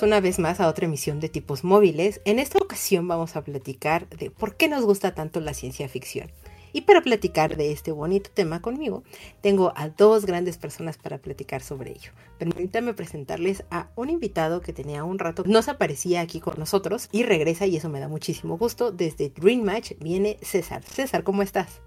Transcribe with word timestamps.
Una 0.00 0.20
vez 0.20 0.38
más 0.38 0.60
a 0.60 0.68
otra 0.68 0.84
emisión 0.84 1.18
de 1.18 1.28
tipos 1.28 1.64
móviles. 1.64 2.20
En 2.24 2.38
esta 2.38 2.58
ocasión 2.58 3.08
vamos 3.08 3.34
a 3.34 3.42
platicar 3.42 4.08
de 4.08 4.30
por 4.30 4.54
qué 4.54 4.68
nos 4.68 4.84
gusta 4.84 5.12
tanto 5.12 5.40
la 5.40 5.54
ciencia 5.54 5.88
ficción. 5.88 6.30
Y 6.72 6.82
para 6.82 7.00
platicar 7.00 7.56
de 7.56 7.72
este 7.72 7.90
bonito 7.90 8.30
tema 8.32 8.62
conmigo, 8.62 9.02
tengo 9.40 9.72
a 9.74 9.88
dos 9.88 10.24
grandes 10.24 10.56
personas 10.56 10.98
para 10.98 11.18
platicar 11.18 11.62
sobre 11.62 11.90
ello. 11.90 12.12
Permítanme 12.38 12.94
presentarles 12.94 13.64
a 13.70 13.88
un 13.96 14.10
invitado 14.10 14.60
que 14.60 14.72
tenía 14.72 15.02
un 15.02 15.18
rato, 15.18 15.42
no 15.46 15.62
se 15.62 15.72
aparecía 15.72 16.20
aquí 16.20 16.38
con 16.38 16.58
nosotros 16.58 17.08
y 17.10 17.24
regresa 17.24 17.66
y 17.66 17.76
eso 17.76 17.88
me 17.88 17.98
da 17.98 18.06
muchísimo 18.06 18.56
gusto. 18.56 18.92
Desde 18.92 19.30
Dream 19.30 19.62
Match 19.62 19.92
viene 19.98 20.38
César. 20.42 20.84
César, 20.84 21.24
¿cómo 21.24 21.42
estás? 21.42 21.80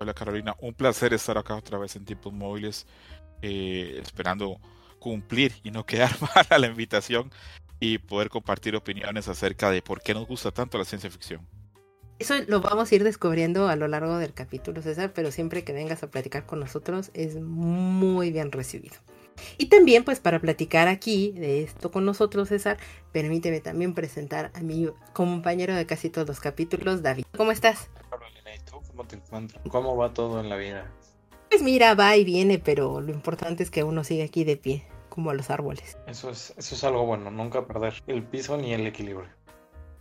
Hola 0.00 0.14
Carolina, 0.14 0.56
un 0.60 0.74
placer 0.74 1.14
estar 1.14 1.38
acá 1.38 1.54
otra 1.54 1.78
vez 1.78 1.94
en 1.94 2.04
tipos 2.04 2.32
móviles, 2.32 2.86
eh, 3.40 4.00
esperando 4.02 4.58
cumplir 5.02 5.52
y 5.64 5.72
no 5.72 5.84
quedar 5.84 6.12
mal 6.20 6.46
a 6.48 6.58
la 6.58 6.68
invitación 6.68 7.30
y 7.80 7.98
poder 7.98 8.28
compartir 8.28 8.76
opiniones 8.76 9.26
acerca 9.28 9.70
de 9.70 9.82
por 9.82 10.00
qué 10.00 10.14
nos 10.14 10.26
gusta 10.26 10.52
tanto 10.52 10.78
la 10.78 10.84
ciencia 10.84 11.10
ficción. 11.10 11.46
Eso 12.20 12.34
lo 12.46 12.60
vamos 12.60 12.92
a 12.92 12.94
ir 12.94 13.02
descubriendo 13.02 13.66
a 13.66 13.74
lo 13.74 13.88
largo 13.88 14.16
del 14.18 14.32
capítulo, 14.32 14.80
César, 14.80 15.12
pero 15.12 15.32
siempre 15.32 15.64
que 15.64 15.72
vengas 15.72 16.04
a 16.04 16.10
platicar 16.10 16.46
con 16.46 16.60
nosotros 16.60 17.10
es 17.14 17.34
muy 17.40 18.30
bien 18.30 18.52
recibido. 18.52 18.94
Y 19.58 19.66
también, 19.66 20.04
pues 20.04 20.20
para 20.20 20.38
platicar 20.38 20.86
aquí 20.86 21.32
de 21.32 21.64
esto 21.64 21.90
con 21.90 22.04
nosotros, 22.04 22.50
César, 22.50 22.76
permíteme 23.10 23.60
también 23.60 23.94
presentar 23.94 24.52
a 24.54 24.60
mi 24.60 24.88
compañero 25.12 25.74
de 25.74 25.84
casi 25.84 26.10
todos 26.10 26.28
los 26.28 26.38
capítulos, 26.38 27.02
David. 27.02 27.24
¿Cómo 27.36 27.50
estás? 27.50 27.90
Carolina, 28.08 28.54
¿y 28.54 28.60
tú 28.60 28.80
cómo 28.86 29.04
te 29.04 29.16
encuentras? 29.16 29.60
¿Cómo 29.68 29.96
va 29.96 30.14
todo 30.14 30.38
en 30.38 30.48
la 30.48 30.56
vida? 30.56 30.88
Pues 31.52 31.62
mira, 31.62 31.94
va 31.94 32.16
y 32.16 32.24
viene, 32.24 32.58
pero 32.58 33.02
lo 33.02 33.12
importante 33.12 33.62
es 33.62 33.70
que 33.70 33.84
uno 33.84 34.04
sigue 34.04 34.22
aquí 34.22 34.42
de 34.42 34.56
pie 34.56 34.86
como 35.10 35.28
a 35.28 35.34
los 35.34 35.50
árboles. 35.50 35.98
Eso 36.06 36.30
es, 36.30 36.54
eso 36.56 36.74
es 36.74 36.82
algo 36.82 37.04
bueno, 37.04 37.30
nunca 37.30 37.66
perder 37.66 37.92
el 38.06 38.22
piso 38.22 38.56
ni 38.56 38.72
el 38.72 38.86
equilibrio. 38.86 39.28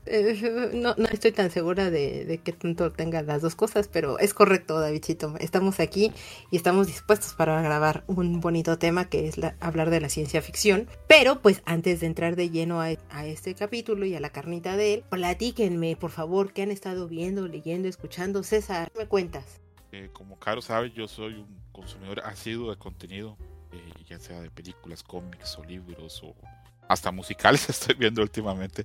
Eh, 0.05 0.71
no, 0.73 0.95
no 0.97 1.05
estoy 1.09 1.33
tan 1.33 1.51
segura 1.51 1.91
de, 1.91 2.23
de, 2.23 2.37
que 2.37 2.53
tanto 2.53 2.93
tenga 2.93 3.21
las 3.21 3.41
dos 3.41 3.55
cosas, 3.55 3.89
pero 3.89 4.17
es 4.17 4.33
correcto, 4.33 4.79
Davidcito. 4.79 5.35
Estamos 5.41 5.81
aquí 5.81 6.13
y 6.51 6.55
estamos 6.55 6.87
dispuestos 6.87 7.33
para 7.33 7.61
grabar 7.61 8.05
un 8.07 8.39
bonito 8.39 8.77
tema 8.77 9.09
que 9.09 9.27
es 9.27 9.37
la, 9.37 9.57
hablar 9.59 9.89
de 9.89 9.99
la 9.99 10.07
ciencia 10.07 10.41
ficción. 10.41 10.87
Pero 11.09 11.41
pues 11.41 11.63
antes 11.65 11.99
de 11.99 12.07
entrar 12.07 12.37
de 12.37 12.49
lleno 12.49 12.79
a, 12.79 12.91
a, 13.09 13.25
este 13.25 13.55
capítulo 13.55 14.05
y 14.05 14.15
a 14.15 14.21
la 14.21 14.29
carnita 14.29 14.77
de 14.77 14.93
él, 14.93 15.03
platíquenme, 15.09 15.97
por 15.97 16.11
favor, 16.11 16.53
qué 16.53 16.61
han 16.61 16.71
estado 16.71 17.09
viendo, 17.09 17.45
leyendo, 17.45 17.89
escuchando. 17.89 18.41
César, 18.41 18.89
¿qué 18.89 18.99
me 18.99 19.07
cuentas? 19.07 19.60
Eh, 19.91 20.09
como 20.13 20.39
Caro 20.39 20.61
sabe, 20.61 20.91
yo 20.91 21.07
soy 21.07 21.33
un 21.33 21.61
consumidor 21.71 22.21
asiduo 22.21 22.69
de 22.69 22.77
contenido 22.77 23.37
eh, 23.71 24.03
ya 24.07 24.19
sea 24.19 24.41
de 24.41 24.49
películas, 24.49 25.01
cómics 25.01 25.57
o 25.57 25.63
libros 25.63 26.21
o 26.23 26.35
hasta 26.87 27.11
musicales 27.11 27.69
estoy 27.69 27.95
viendo 27.95 28.21
últimamente. 28.21 28.83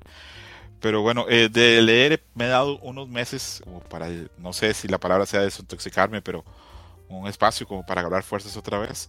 Pero 0.81 1.03
bueno, 1.03 1.27
eh, 1.29 1.49
de 1.49 1.83
leer 1.83 2.23
me 2.35 2.45
he 2.45 2.49
dado 2.49 2.79
unos 2.79 3.09
meses 3.09 3.63
para, 3.89 4.09
no 4.39 4.53
sé 4.53 4.75
si 4.75 4.89
la 4.89 4.99
palabra 4.99 5.27
sea 5.27 5.41
desintoxicarme, 5.41 6.23
pero 6.23 6.45
un 7.09 7.27
espacio 7.27 7.67
como 7.67 7.85
para 7.85 8.03
agarrar 8.03 8.23
fuerzas 8.23 8.57
otra 8.57 8.79
vez. 8.79 9.09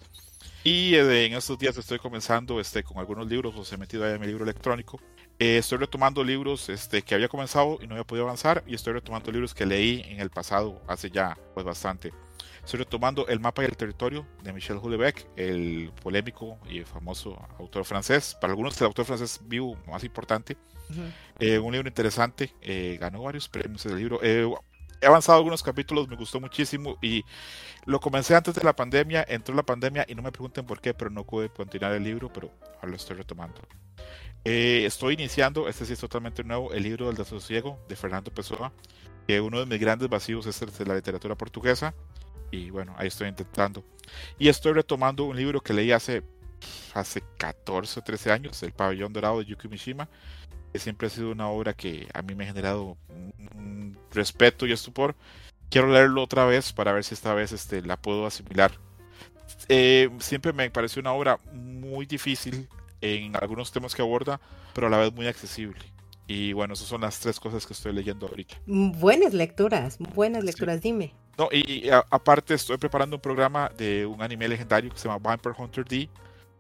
Y 0.64 0.96
eh, 0.96 1.26
en 1.26 1.34
estos 1.34 1.60
días 1.60 1.78
estoy 1.78 2.00
comenzando 2.00 2.60
este, 2.60 2.84
con 2.84 2.98
algunos 2.98 3.28
libros, 3.28 3.54
los 3.54 3.72
he 3.72 3.78
metido 3.78 4.06
ahí 4.06 4.14
en 4.14 4.22
mi 4.22 4.28
libro 4.28 4.44
electrónico. 4.44 5.00
Eh, 5.40 5.58
estoy 5.60 5.78
retomando 5.78 6.24
libros 6.24 6.68
este, 6.70 7.04
que 7.04 7.14
había 7.14 7.28
comenzado 7.28 7.78
y 7.82 7.88
no 7.88 7.94
había 7.94 8.06
podido 8.06 8.26
avanzar, 8.26 8.64
y 8.66 8.74
estoy 8.74 8.94
retomando 8.94 9.32
libros 9.32 9.54
que 9.54 9.66
leí 9.66 10.02
en 10.08 10.20
el 10.20 10.30
pasado, 10.32 10.82
hace 10.88 11.12
ya 11.12 11.38
pues 11.54 11.66
bastante. 11.66 12.12
Estoy 12.64 12.80
retomando 12.80 13.26
El 13.28 13.40
mapa 13.40 13.62
y 13.62 13.66
el 13.66 13.78
territorio 13.78 14.26
de 14.44 14.52
Michel 14.52 14.78
Houellebecq, 14.78 15.26
el 15.38 15.92
polémico 16.04 16.58
y 16.70 16.82
famoso 16.84 17.40
autor 17.60 17.86
francés, 17.86 18.36
para 18.42 18.52
algunos 18.52 18.80
el 18.82 18.88
autor 18.88 19.06
francés 19.06 19.40
vivo 19.44 19.78
más 19.88 20.04
importante. 20.04 20.58
Uh 20.90 20.94
-huh. 20.94 21.12
eh, 21.40 21.60
un 21.60 21.72
libro 21.72 21.88
interesante, 21.88 22.54
eh, 22.62 22.98
ganó 23.00 23.24
varios 23.24 23.48
premios 23.48 23.86
el 23.86 23.96
libro. 23.96 24.20
Eh, 24.22 24.52
he 25.00 25.06
avanzado 25.06 25.38
algunos 25.38 25.64
capítulos, 25.64 26.08
me 26.10 26.16
gustó 26.16 26.42
muchísimo 26.42 26.98
y 27.02 27.24
lo 27.86 28.00
comencé 28.00 28.36
antes 28.36 28.54
de 28.56 28.64
la 28.64 28.76
pandemia, 28.76 29.24
entró 29.30 29.56
la 29.56 29.64
pandemia 29.64 30.06
y 30.08 30.16
no 30.16 30.22
me 30.22 30.32
pregunten 30.32 30.66
por 30.66 30.82
qué, 30.82 30.94
pero 30.94 31.10
no 31.10 31.24
pude 31.24 31.50
continuar 31.50 31.94
el 31.94 32.04
libro, 32.04 32.34
pero 32.34 32.52
ahora 32.78 32.90
lo 32.90 32.96
estoy 32.96 33.16
retomando. 33.16 33.62
Eh, 34.46 34.86
estoy 34.86 35.16
iniciando, 35.16 35.68
este 35.68 35.86
sí 35.86 35.94
es 35.94 36.00
totalmente 36.00 36.44
nuevo, 36.44 36.74
el 36.74 36.84
libro 36.84 37.08
del 37.08 37.16
desasosiego 37.16 37.80
de 37.90 37.96
Fernando 37.96 38.32
Pessoa, 38.32 38.72
que 39.28 39.42
uno 39.42 39.60
de 39.60 39.66
mis 39.66 39.80
grandes 39.80 40.08
vacíos 40.08 40.46
es 40.46 40.62
el 40.62 40.72
de 40.72 40.86
la 40.86 40.96
literatura 40.96 41.36
portuguesa 41.36 41.94
y 42.52 42.70
bueno, 42.70 42.96
ahí 42.98 43.08
estoy 43.08 43.28
intentando. 43.28 43.84
Y 44.40 44.48
estoy 44.48 44.74
retomando 44.74 45.26
un 45.26 45.36
libro 45.36 45.62
que 45.62 45.74
leí 45.74 45.92
hace, 45.92 46.24
hace 46.94 47.22
14 47.38 48.00
o 48.00 48.04
13 48.04 48.32
años, 48.32 48.64
El 48.64 48.72
pabellón 48.72 49.14
dorado 49.14 49.40
de 49.40 49.46
Yuki 49.46 49.68
Mishima, 49.68 50.10
que 50.72 50.80
siempre 50.80 51.08
ha 51.08 51.10
sido 51.10 51.32
una 51.32 51.50
obra 51.50 51.74
que 51.74 52.08
a 52.14 52.22
mí 52.22 52.36
me 52.36 52.46
ha 52.46 52.48
generado 52.48 52.98
un, 53.10 53.98
respeto 54.12 54.66
y 54.66 54.72
estupor. 54.72 55.16
Quiero 55.70 55.92
leerlo 55.92 56.24
otra 56.24 56.46
vez 56.46 56.72
para 56.72 56.94
ver 56.94 57.04
si 57.04 57.14
esta 57.14 57.34
vez 57.34 57.52
este, 57.52 57.82
la 57.82 57.98
puedo 57.98 58.26
asimilar. 58.26 58.72
Eh, 59.70 60.10
siempre 60.20 60.54
me 60.54 60.70
pareció 60.72 61.02
una 61.02 61.14
obra 61.14 61.38
muy 61.52 62.06
difícil 62.06 62.68
en 63.02 63.36
algunos 63.36 63.72
temas 63.72 63.96
que 63.96 64.02
aborda, 64.02 64.40
pero 64.74 64.88
a 64.88 64.90
la 64.90 64.98
vez 64.98 65.14
muy 65.14 65.28
accesible. 65.28 65.82
Y 66.28 66.54
bueno, 66.54 66.74
esas 66.74 66.88
son 66.88 67.02
las 67.02 67.20
tres 67.20 67.40
cosas 67.40 67.66
que 67.66 67.74
estoy 67.74 67.94
leyendo 67.94 68.28
ahorita. 68.28 68.56
Buenas 68.66 69.34
lecturas, 69.34 69.98
buenas 69.98 70.44
lecturas, 70.44 70.78
sí. 70.78 70.90
dime. 70.90 71.14
No, 71.38 71.50
y, 71.52 71.86
y 71.86 71.90
a, 71.90 72.04
aparte 72.10 72.54
estoy 72.54 72.78
preparando 72.78 73.16
un 73.16 73.22
programa 73.22 73.70
de 73.78 74.06
un 74.06 74.22
anime 74.22 74.48
legendario 74.48 74.92
que 74.92 74.98
se 74.98 75.08
llama 75.08 75.20
Vampire 75.20 75.56
Hunter 75.58 75.86
D 75.86 76.10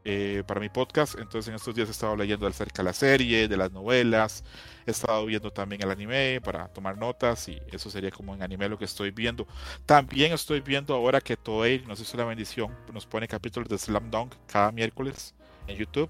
eh, 0.05 0.41
para 0.47 0.61
mi 0.61 0.69
podcast. 0.69 1.15
Entonces 1.19 1.49
en 1.49 1.55
estos 1.55 1.75
días 1.75 1.89
he 1.89 1.91
estado 1.91 2.15
leyendo 2.15 2.47
acerca 2.47 2.81
de 2.81 2.85
la 2.85 2.93
serie, 2.93 3.49
de 3.49 3.57
las 3.57 3.73
novelas. 3.73 4.45
He 4.85 4.91
estado 4.91 5.25
viendo 5.25 5.51
también 5.51 5.81
el 5.83 5.91
anime 5.91 6.39
para 6.41 6.69
tomar 6.69 6.97
notas 6.97 7.49
y 7.49 7.59
eso 7.73 7.89
sería 7.89 8.09
como 8.09 8.33
en 8.33 8.41
anime 8.41 8.69
lo 8.69 8.77
que 8.77 8.85
estoy 8.85 9.11
viendo. 9.11 9.45
También 9.85 10.31
estoy 10.31 10.61
viendo 10.61 10.95
ahora 10.95 11.19
que 11.19 11.35
Toei 11.35 11.83
nos 11.85 11.99
hizo 11.99 12.15
la 12.15 12.23
bendición, 12.23 12.73
nos 12.93 13.05
pone 13.05 13.27
capítulos 13.27 13.67
de 13.67 13.77
Slam 13.77 14.09
Dunk 14.09 14.33
cada 14.45 14.71
miércoles 14.71 15.35
en 15.67 15.75
YouTube. 15.77 16.09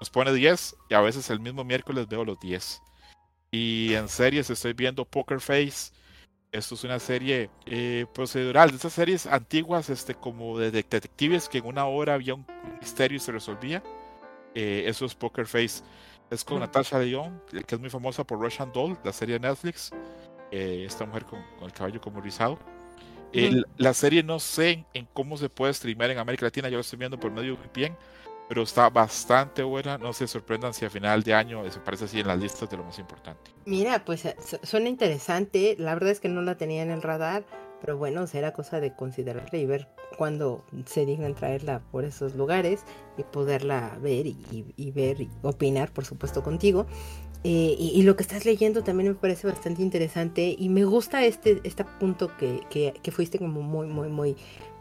Nos 0.00 0.10
pone 0.10 0.32
10 0.32 0.76
y 0.90 0.94
a 0.94 1.00
veces 1.00 1.28
el 1.30 1.40
mismo 1.40 1.64
miércoles 1.64 2.06
veo 2.08 2.24
los 2.24 2.38
10. 2.38 2.82
Y 3.50 3.94
en 3.94 4.08
series 4.08 4.50
estoy 4.50 4.72
viendo 4.74 5.04
Poker 5.04 5.40
Face. 5.40 5.92
Esto 6.52 6.74
es 6.74 6.84
una 6.84 6.98
serie 6.98 7.50
eh, 7.66 8.06
procedural, 8.14 8.70
de 8.70 8.76
esas 8.76 8.92
series 8.92 9.26
antiguas, 9.26 9.90
este, 9.90 10.14
como 10.14 10.58
de 10.58 10.70
detectives 10.70 11.48
que 11.48 11.58
en 11.58 11.66
una 11.66 11.86
hora 11.86 12.14
había 12.14 12.34
un 12.34 12.46
misterio 12.80 13.16
y 13.16 13.20
se 13.20 13.32
resolvía. 13.32 13.82
Eh, 14.54 14.84
eso 14.86 15.04
es 15.04 15.14
Poker 15.14 15.46
Face. 15.46 15.82
Es 16.30 16.44
con 16.44 16.58
mm. 16.58 16.60
Natasha 16.60 16.98
León, 16.98 17.42
que 17.66 17.74
es 17.74 17.80
muy 17.80 17.90
famosa 17.90 18.24
por 18.24 18.38
Russian 18.38 18.70
Doll, 18.72 18.98
la 19.04 19.12
serie 19.12 19.38
de 19.38 19.48
Netflix. 19.48 19.90
Eh, 20.50 20.84
esta 20.86 21.04
mujer 21.04 21.24
con, 21.24 21.42
con, 21.58 21.66
el 21.66 21.72
cabello 21.72 22.00
como 22.00 22.20
rizado. 22.20 22.58
Mm. 23.34 23.60
La 23.76 23.92
serie 23.92 24.22
no 24.22 24.38
sé 24.38 24.70
en, 24.70 24.86
en, 24.94 25.08
cómo 25.12 25.36
se 25.36 25.50
puede 25.50 25.74
streamear 25.74 26.10
en 26.10 26.18
América 26.18 26.46
Latina, 26.46 26.68
yo 26.68 26.76
lo 26.76 26.80
estoy 26.80 26.98
viendo 26.98 27.20
por 27.20 27.30
medio 27.30 27.56
de 27.56 27.62
VPN 27.62 27.96
pero 28.48 28.62
está 28.62 28.88
bastante 28.88 29.62
buena. 29.62 29.98
No 29.98 30.12
se 30.12 30.26
sorprendan 30.26 30.72
si 30.72 30.84
a 30.84 30.90
final 30.90 31.22
de 31.22 31.34
año 31.34 31.70
se 31.70 31.78
aparece 31.78 32.06
así 32.06 32.20
en 32.20 32.26
las 32.26 32.38
listas 32.38 32.68
de 32.68 32.76
lo 32.76 32.84
más 32.84 32.98
importante. 32.98 33.50
Mira, 33.66 34.04
pues 34.04 34.26
suena 34.62 34.88
interesante. 34.88 35.76
La 35.78 35.94
verdad 35.94 36.10
es 36.10 36.20
que 36.20 36.28
no 36.28 36.42
la 36.42 36.56
tenía 36.56 36.82
en 36.82 36.90
el 36.90 37.02
radar, 37.02 37.44
pero 37.80 37.96
bueno, 37.98 38.26
será 38.26 38.52
cosa 38.52 38.80
de 38.80 38.94
considerarla 38.94 39.58
y 39.58 39.66
ver 39.66 39.88
cuándo 40.16 40.64
se 40.86 41.04
dignan 41.04 41.34
traerla 41.34 41.80
por 41.92 42.04
esos 42.04 42.34
lugares 42.34 42.84
y 43.16 43.22
poderla 43.22 43.98
ver 44.00 44.26
y, 44.26 44.74
y, 44.76 44.90
ver 44.90 45.20
y 45.20 45.30
opinar, 45.42 45.92
por 45.92 46.04
supuesto, 46.04 46.42
contigo. 46.42 46.86
Eh, 47.44 47.76
y, 47.78 47.92
y, 47.94 48.02
lo 48.02 48.16
que 48.16 48.24
estás 48.24 48.44
leyendo 48.44 48.82
también 48.82 49.10
me 49.10 49.14
parece 49.14 49.46
bastante 49.46 49.80
interesante 49.80 50.56
y 50.58 50.68
me 50.68 50.84
gusta 50.84 51.24
este, 51.24 51.60
este 51.62 51.84
punto 51.84 52.36
que, 52.36 52.62
que, 52.68 52.94
que 53.00 53.12
fuiste 53.12 53.38
como 53.38 53.62
muy, 53.62 53.86
muy, 53.86 54.08
muy 54.08 54.36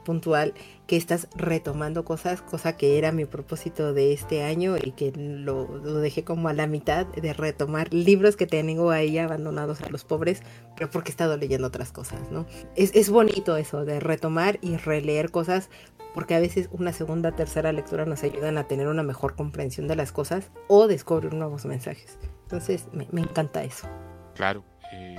puntual 0.08 0.54
que 0.88 0.96
estás 0.96 1.28
retomando 1.36 2.06
cosas, 2.06 2.42
cosa 2.42 2.78
que 2.78 2.98
era 2.98 3.12
mi 3.12 3.26
propósito 3.26 3.92
de 3.92 4.14
este 4.14 4.42
año 4.42 4.78
y 4.82 4.92
que 4.94 5.12
lo, 5.12 5.66
dejé 6.00 6.24
como 6.24 6.48
a 6.48 6.54
la 6.54 6.66
mitad 6.66 7.06
de 7.08 7.34
retomar 7.34 7.94
libros 7.94 8.38
que 8.38 8.48
tengo 8.48 8.92
ahí 8.92 9.18
abandonados 9.18 9.82
a 9.82 9.90
los 9.90 10.06
pobres, 10.06 10.44
pero 10.78 10.90
porque 10.90 11.10
he 11.10 11.12
estado 11.12 11.36
leyendo 11.36 11.68
otras 11.68 11.92
cosas, 11.92 12.32
¿no? 12.32 12.46
Es, 12.78 12.96
es 12.96 13.10
bonito 13.10 13.58
eso 13.58 13.84
de 13.84 14.00
retomar 14.00 14.60
y 14.62 14.78
releer 14.78 15.30
cosas 15.30 15.70
porque 16.14 16.36
a 16.36 16.40
veces 16.40 16.70
una 16.72 16.94
segunda, 16.94 17.34
tercera 17.34 17.74
lectura 17.74 18.06
nos 18.06 18.24
ayudan 18.24 18.58
a 18.58 18.64
tener 18.64 18.88
una 18.88 19.04
mejor 19.04 19.36
comprensión 19.36 19.90
de 19.90 19.98
las 19.98 20.14
cosas 20.14 20.52
o 20.70 20.88
descubrir 20.88 21.34
nuevos 21.34 21.66
mensajes. 21.66 22.18
Entonces, 22.44 22.88
me, 22.94 23.22
encanta 23.22 23.62
eso. 23.62 23.90
Claro, 24.36 24.64
eh, 24.94 25.18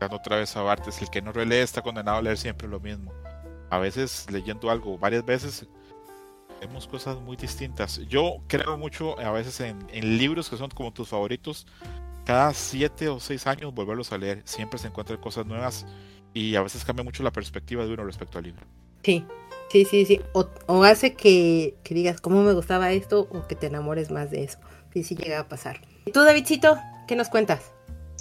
dando 0.00 0.16
otra 0.16 0.38
vez 0.38 0.56
a 0.56 0.62
Bartes, 0.62 1.02
el 1.02 1.10
que 1.10 1.20
no 1.20 1.32
relee 1.32 1.60
está 1.60 1.82
condenado 1.82 2.16
a 2.16 2.22
leer 2.22 2.38
siempre 2.38 2.66
lo 2.66 2.80
mismo. 2.80 3.12
A 3.72 3.78
veces 3.78 4.26
leyendo 4.30 4.70
algo 4.70 4.98
varias 4.98 5.24
veces 5.24 5.66
vemos 6.60 6.86
cosas 6.86 7.18
muy 7.18 7.38
distintas. 7.38 8.02
Yo 8.06 8.42
creo 8.46 8.76
mucho 8.76 9.18
a 9.18 9.32
veces 9.32 9.58
en, 9.60 10.18
libros 10.18 10.50
que 10.50 10.58
son 10.58 10.68
como 10.68 10.92
tus 10.92 11.08
favoritos. 11.08 11.66
Cada 12.26 12.52
siete 12.52 13.08
o 13.08 13.18
seis 13.18 13.46
años 13.46 13.72
volverlos 13.72 14.12
a 14.12 14.18
leer. 14.18 14.42
Siempre 14.44 14.78
se 14.78 14.88
encuentran 14.88 15.18
cosas 15.22 15.46
nuevas 15.46 15.86
y 16.34 16.54
a 16.54 16.60
veces 16.60 16.84
cambia 16.84 17.02
mucho 17.02 17.22
la 17.22 17.30
perspectiva 17.30 17.86
de 17.86 17.94
uno 17.94 18.04
respecto 18.04 18.36
al 18.36 18.44
libro. 18.44 18.66
Sí, 19.04 19.24
sí, 19.70 19.86
sí, 19.86 20.04
sí. 20.04 20.20
O, 20.34 20.84
hace 20.84 21.14
que, 21.14 21.74
que, 21.82 21.94
digas 21.94 22.20
cómo 22.20 22.42
me 22.42 22.52
gustaba 22.52 22.92
esto 22.92 23.26
o 23.32 23.46
que 23.46 23.54
te 23.54 23.68
enamores 23.68 24.10
más 24.10 24.30
de 24.30 24.44
eso. 24.44 24.58
Sí, 24.92 25.02
sí 25.02 25.16
llega 25.16 25.40
a 25.40 25.48
pasar. 25.48 25.80
¿Y 26.04 26.12
tú, 26.12 26.20
Davidcito, 26.20 26.78
qué 27.08 27.16
nos 27.16 27.30
cuentas? 27.30 27.72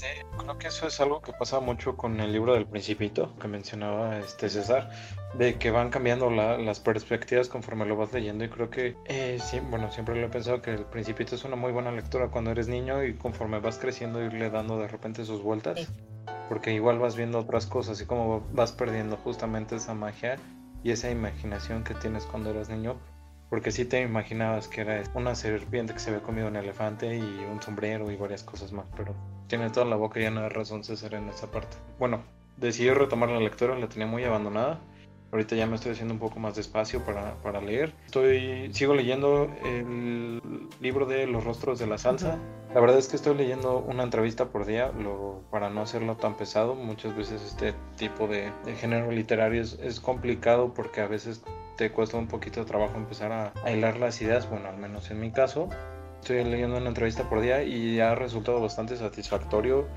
Sí, 0.02 0.08
creo 0.36 0.58
que 0.58 0.70
eso 0.70 0.88
es 0.88 1.00
algo 1.00 1.22
que 1.22 1.32
pasa 1.32 1.60
mucho 1.60 1.96
con 1.96 2.20
el 2.22 2.32
libro 2.32 2.56
del 2.56 2.66
Principito 2.66 3.36
que 3.40 3.48
mencionaba 3.48 4.18
este 4.18 4.50
César, 4.50 4.90
de 5.36 5.60
que 5.60 5.70
van 5.70 5.92
cambiando 5.92 6.32
las 6.32 6.80
perspectivas 6.80 7.50
conforme 7.50 7.86
lo 7.86 7.96
vas 7.96 8.12
leyendo 8.12 8.44
y 8.44 8.50
creo 8.50 8.72
que, 8.72 8.98
eh, 9.06 9.38
sí, 9.40 9.60
bueno, 9.60 9.92
siempre 9.92 10.20
lo 10.20 10.26
he 10.26 10.30
pensado 10.32 10.60
que 10.60 10.72
el 10.72 10.86
Principito 10.86 11.36
es 11.36 11.44
una 11.44 11.56
muy 11.56 11.72
buena 11.72 11.92
lectura 11.92 12.30
cuando 12.30 12.50
eres 12.50 12.68
niño 12.68 13.04
y 13.04 13.14
conforme 13.14 13.60
vas 13.60 13.78
creciendo 13.78 14.24
irle 14.24 14.50
dando 14.50 14.80
de 14.80 14.88
repente 14.88 15.24
sus 15.24 15.44
vueltas, 15.44 15.88
porque 16.50 16.74
igual 16.74 16.98
vas 16.98 17.16
viendo 17.16 17.38
otras 17.38 17.68
cosas 17.68 18.02
y 18.02 18.08
como 18.08 18.42
vas 18.54 18.72
perdiendo 18.72 19.18
justamente 19.18 19.76
esa 19.76 19.94
magia 19.94 20.38
y 20.84 20.90
esa 20.90 21.12
imaginación 21.12 21.84
que 21.84 21.94
tienes 21.94 22.26
cuando 22.26 22.50
eras 22.50 22.70
niño, 22.70 23.00
porque 23.52 23.70
si 23.70 23.86
te 23.86 24.02
imaginabas 24.02 24.68
que 24.68 24.82
era 24.82 25.04
una 25.14 25.36
serpiente 25.36 25.94
que 25.94 26.00
se 26.00 26.10
había 26.10 26.24
comido 26.24 26.48
un 26.48 26.56
elefante 26.56 27.16
y 27.16 27.22
un 27.22 27.62
sombrero 27.62 28.10
y 28.10 28.16
varias 28.16 28.42
cosas 28.42 28.72
más, 28.72 28.88
pero 28.98 29.14
tiene 29.52 29.70
toda 29.70 29.86
la 29.86 29.98
boca 29.98 30.18
llena 30.22 30.44
de 30.44 30.50
razón 30.50 30.82
César 30.82 31.14
en 31.14 31.28
esa 31.28 31.52
parte. 31.52 31.76
Bueno, 32.00 32.24
decidí 32.56 32.90
retomar 32.90 33.28
la 33.28 33.42
lectura, 33.42 33.78
la 33.78 33.90
tenía 33.90 34.08
muy 34.08 34.24
abandonada. 34.24 34.80
Ahorita 35.30 35.58
ya 35.58 35.68
me 35.68 35.76
estoy 35.76 35.92
haciendo 35.92 36.14
un 36.14 36.22
poco 36.22 36.40
más 36.40 36.56
despacio 36.56 37.04
para, 37.04 37.34
para 37.44 37.60
leer. 37.60 37.94
Estoy, 38.06 38.74
sigo 38.74 38.96
leyendo 38.96 39.52
el 39.66 40.42
libro 40.80 41.06
de 41.06 41.28
Los 41.28 41.44
rostros 41.44 41.80
de 41.80 41.88
la 41.88 41.98
salsa. 41.98 42.38
La 42.74 42.80
verdad 42.80 42.98
es 42.98 43.10
que 43.10 43.18
estoy 43.18 43.36
leyendo 43.36 43.80
una 43.80 44.04
entrevista 44.04 44.46
por 44.46 44.66
día 44.66 44.90
lo, 44.98 45.42
para 45.52 45.70
no 45.70 45.82
hacerlo 45.82 46.16
tan 46.16 46.38
pesado. 46.38 46.74
Muchas 46.74 47.14
veces 47.14 47.42
este 47.42 47.74
tipo 47.98 48.28
de, 48.28 48.54
género 48.80 49.12
literario 49.12 49.62
es, 49.62 49.78
es, 49.84 50.00
complicado 50.00 50.74
porque 50.74 51.02
a 51.02 51.08
veces 51.08 51.44
te 51.76 51.92
cuesta 51.92 52.16
un 52.16 52.28
poquito 52.28 52.62
de 52.62 52.68
trabajo 52.68 52.96
empezar 52.96 53.34
a, 53.34 53.52
a 53.66 53.72
hilar 53.72 53.98
las 53.98 54.22
ideas. 54.22 54.50
Bueno, 54.50 54.70
al 54.70 54.78
menos 54.78 55.12
en 55.12 55.20
mi 55.20 55.32
caso. 55.32 55.68
Estoy 56.22 56.44
leyendo 56.44 56.78
una 56.78 56.90
entrevista 56.90 57.28
por 57.28 57.42
día 57.42 57.64
y 57.64 58.00
ha 58.00 58.14
resultado 58.14 58.62
bastante 58.62 58.96
satisfactorio 58.96 59.88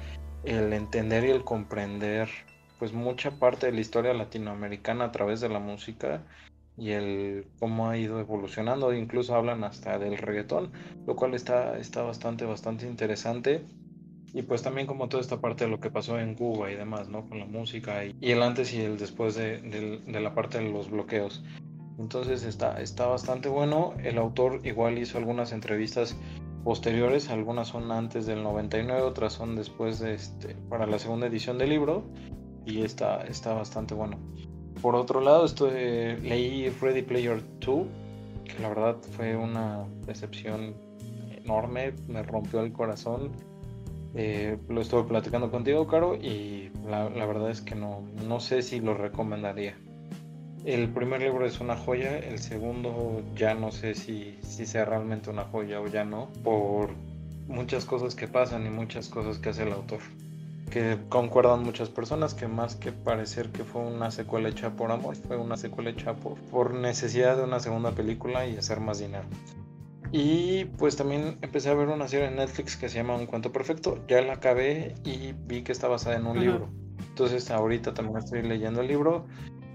el 0.44 0.72
entender 0.72 1.22
y 1.24 1.30
el 1.30 1.44
comprender 1.44 2.30
pues 2.78 2.94
mucha 2.94 3.32
parte 3.32 3.66
de 3.66 3.72
la 3.72 3.82
historia 3.82 4.14
latinoamericana 4.14 5.04
a 5.04 5.12
través 5.12 5.42
de 5.42 5.50
la 5.50 5.58
música 5.58 6.24
y 6.78 6.92
el 6.92 7.46
cómo 7.60 7.90
ha 7.90 7.98
ido 7.98 8.20
evolucionando, 8.20 8.94
incluso 8.94 9.34
hablan 9.34 9.64
hasta 9.64 9.98
del 9.98 10.16
reggaetón, 10.16 10.72
lo 11.06 11.14
cual 11.14 11.34
está, 11.34 11.76
está 11.78 12.00
bastante, 12.00 12.46
bastante 12.46 12.86
interesante. 12.86 13.62
Y 14.32 14.42
pues 14.42 14.62
también 14.62 14.86
como 14.86 15.10
toda 15.10 15.20
esta 15.20 15.42
parte 15.42 15.64
de 15.64 15.70
lo 15.70 15.78
que 15.78 15.90
pasó 15.90 16.18
en 16.18 16.34
Cuba 16.34 16.72
y 16.72 16.74
demás, 16.74 17.10
¿no? 17.10 17.28
Con 17.28 17.38
la 17.38 17.44
música 17.44 18.02
y, 18.02 18.16
el 18.22 18.42
antes 18.42 18.72
y 18.72 18.80
el 18.80 18.96
después 18.96 19.34
de, 19.34 19.60
de 19.60 20.20
la 20.20 20.34
parte 20.34 20.58
de 20.58 20.70
los 20.70 20.90
bloqueos. 20.90 21.44
Entonces 21.98 22.44
está, 22.44 22.80
está 22.80 23.06
bastante 23.06 23.48
bueno. 23.48 23.94
El 24.02 24.18
autor 24.18 24.60
igual 24.64 24.98
hizo 24.98 25.18
algunas 25.18 25.52
entrevistas 25.52 26.16
posteriores, 26.64 27.28
algunas 27.28 27.68
son 27.68 27.92
antes 27.92 28.26
del 28.26 28.42
99, 28.42 29.02
otras 29.02 29.34
son 29.34 29.54
después 29.54 29.98
de 30.00 30.14
este, 30.14 30.54
para 30.68 30.86
la 30.86 30.98
segunda 30.98 31.26
edición 31.26 31.58
del 31.58 31.70
libro 31.70 32.04
y 32.64 32.82
está, 32.82 33.22
está 33.24 33.52
bastante 33.52 33.94
bueno. 33.94 34.18
Por 34.80 34.96
otro 34.96 35.20
lado, 35.20 35.44
estoy, 35.44 35.72
leí 36.20 36.68
Ready 36.68 37.02
Player 37.02 37.42
2, 37.60 37.86
que 38.44 38.58
la 38.60 38.68
verdad 38.68 38.96
fue 39.16 39.36
una 39.36 39.84
decepción 40.06 40.74
enorme, 41.44 41.92
me 42.08 42.22
rompió 42.22 42.60
el 42.60 42.72
corazón. 42.72 43.30
Eh, 44.14 44.58
lo 44.68 44.80
estuve 44.80 45.04
platicando 45.04 45.50
contigo, 45.50 45.86
Caro, 45.86 46.14
y 46.14 46.70
la, 46.86 47.10
la, 47.10 47.26
verdad 47.26 47.50
es 47.50 47.60
que 47.60 47.74
no, 47.74 48.02
no 48.26 48.40
sé 48.40 48.62
si 48.62 48.80
lo 48.80 48.94
recomendaría. 48.94 49.76
El 50.64 50.88
primer 50.88 51.20
libro 51.20 51.44
es 51.44 51.60
una 51.60 51.76
joya, 51.76 52.18
el 52.18 52.38
segundo 52.38 53.22
ya 53.36 53.52
no 53.52 53.70
sé 53.70 53.94
si, 53.94 54.38
si 54.42 54.64
sea 54.64 54.86
realmente 54.86 55.28
una 55.28 55.44
joya 55.44 55.78
o 55.78 55.88
ya 55.88 56.04
no, 56.04 56.30
por 56.42 56.88
muchas 57.46 57.84
cosas 57.84 58.14
que 58.14 58.28
pasan 58.28 58.66
y 58.66 58.70
muchas 58.70 59.10
cosas 59.10 59.38
que 59.38 59.50
hace 59.50 59.64
el 59.64 59.72
autor. 59.72 60.00
Que 60.70 60.96
concuerdan 61.10 61.62
muchas 61.64 61.90
personas 61.90 62.32
que 62.32 62.48
más 62.48 62.76
que 62.76 62.92
parecer 62.92 63.50
que 63.50 63.62
fue 63.62 63.82
una 63.82 64.10
secuela 64.10 64.48
hecha 64.48 64.70
por 64.70 64.90
amor, 64.90 65.16
fue 65.16 65.36
una 65.36 65.58
secuela 65.58 65.90
hecha 65.90 66.14
por, 66.14 66.38
por 66.38 66.72
necesidad 66.72 67.36
de 67.36 67.44
una 67.44 67.60
segunda 67.60 67.90
película 67.90 68.46
y 68.46 68.56
hacer 68.56 68.80
más 68.80 68.98
dinero. 68.98 69.26
Y 70.12 70.64
pues 70.78 70.96
también 70.96 71.36
empecé 71.42 71.68
a 71.68 71.74
ver 71.74 71.88
una 71.88 72.08
serie 72.08 72.28
en 72.28 72.36
Netflix 72.36 72.76
que 72.76 72.88
se 72.88 72.96
llama 72.96 73.16
Un 73.16 73.26
cuento 73.26 73.52
perfecto. 73.52 73.98
Ya 74.08 74.22
la 74.22 74.34
acabé 74.34 74.94
y 75.04 75.34
vi 75.46 75.62
que 75.62 75.72
está 75.72 75.88
basada 75.88 76.16
en 76.16 76.26
un 76.26 76.40
libro. 76.40 76.70
Entonces 77.14 77.50
ahorita 77.50 77.94
también 77.94 78.18
estoy 78.18 78.42
leyendo 78.42 78.80
el 78.80 78.88
libro 78.88 79.26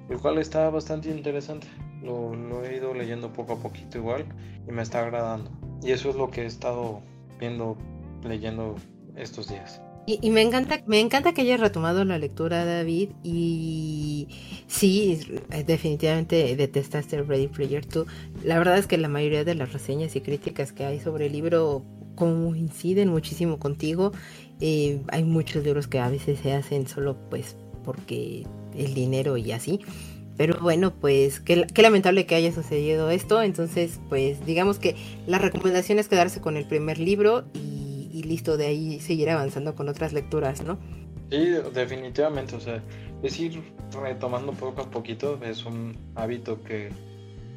el 0.10 0.18
cual 0.18 0.38
está 0.38 0.70
bastante 0.70 1.10
interesante. 1.10 1.68
Lo, 2.02 2.34
he 2.64 2.78
ido 2.78 2.94
leyendo 2.94 3.32
poco 3.32 3.54
a 3.54 3.60
poquito 3.60 3.98
igual 3.98 4.26
y 4.68 4.72
me 4.72 4.82
está 4.82 5.02
agradando. 5.02 5.52
Y 5.82 5.92
eso 5.92 6.10
es 6.10 6.16
lo 6.16 6.30
que 6.32 6.44
he 6.44 6.46
estado 6.46 7.02
viendo, 7.40 7.78
leyendo 8.24 8.76
estos 9.16 9.50
días. 9.50 9.82
Y, 10.06 10.32
me 10.32 10.42
encanta, 10.42 10.82
me 10.88 11.00
encanta 11.00 11.34
que 11.34 11.42
hayas 11.42 11.60
retomado 11.60 12.04
la 12.04 12.18
lectura, 12.18 12.66
David. 12.66 13.10
Y 13.22 14.28
sí, 14.66 15.20
definitivamente 15.68 16.56
detestaste 16.56 17.22
Ready 17.22 17.48
Player 17.48 17.88
2. 17.88 18.08
La 18.44 18.58
verdad 18.58 18.80
es 18.80 18.88
que 18.88 18.98
la 18.98 19.08
mayoría 19.08 19.44
de 19.44 19.54
las 19.54 19.72
reseñas 19.72 20.16
y 20.16 20.22
críticas 20.22 20.72
que 20.74 20.86
hay 20.86 21.00
sobre 21.00 21.28
el 21.28 21.34
libro 21.34 21.86
coinciden 22.16 23.10
muchísimo 23.10 23.60
contigo. 23.60 24.12
Eh, 24.60 25.04
hay 25.10 25.24
muchos 25.24 25.64
libros 25.64 25.88
que 25.88 26.00
a 26.00 26.10
veces 26.10 26.40
se 26.40 26.54
hacen 26.54 26.88
solo 26.88 27.16
pues 27.30 27.56
porque 27.84 28.46
el 28.76 28.94
dinero 28.94 29.38
y 29.38 29.52
así. 29.52 29.82
Pero 30.38 30.58
bueno, 30.62 30.94
pues 30.94 31.42
qué, 31.42 31.66
lamentable 31.76 32.26
que 32.26 32.36
haya 32.36 32.54
sucedido 32.54 33.10
esto. 33.10 33.44
Entonces, 33.44 34.00
pues 34.08 34.46
digamos 34.46 34.80
que 34.80 34.96
la 35.28 35.38
recomendación 35.38 36.00
es 36.00 36.08
quedarse 36.08 36.40
con 36.40 36.56
el 36.56 36.66
primer 36.66 36.98
libro 36.98 37.44
y, 37.54 38.24
listo, 38.24 38.56
de 38.56 38.68
ahí 38.68 39.00
seguir 39.02 39.30
avanzando 39.30 39.76
con 39.76 39.90
otras 39.90 40.14
lecturas, 40.14 40.64
¿no? 40.64 40.80
Sí, 41.30 41.52
definitivamente, 41.74 42.56
o 42.56 42.60
sea, 42.60 42.82
es 43.22 43.40
ir 43.40 43.62
retomando 44.02 44.54
poco 44.54 44.84
a 44.84 44.90
poquito, 44.90 45.40
es 45.44 45.66
un 45.66 45.98
hábito 46.16 46.64
que, 46.64 46.90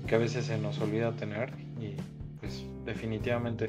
que 0.07 0.14
a 0.14 0.19
veces 0.19 0.47
se 0.47 0.59
nos 0.59 0.79
olvida 0.81 1.12
tener 1.12 1.52
y 1.81 1.95
pues 2.41 2.64
definitivamente 2.85 3.69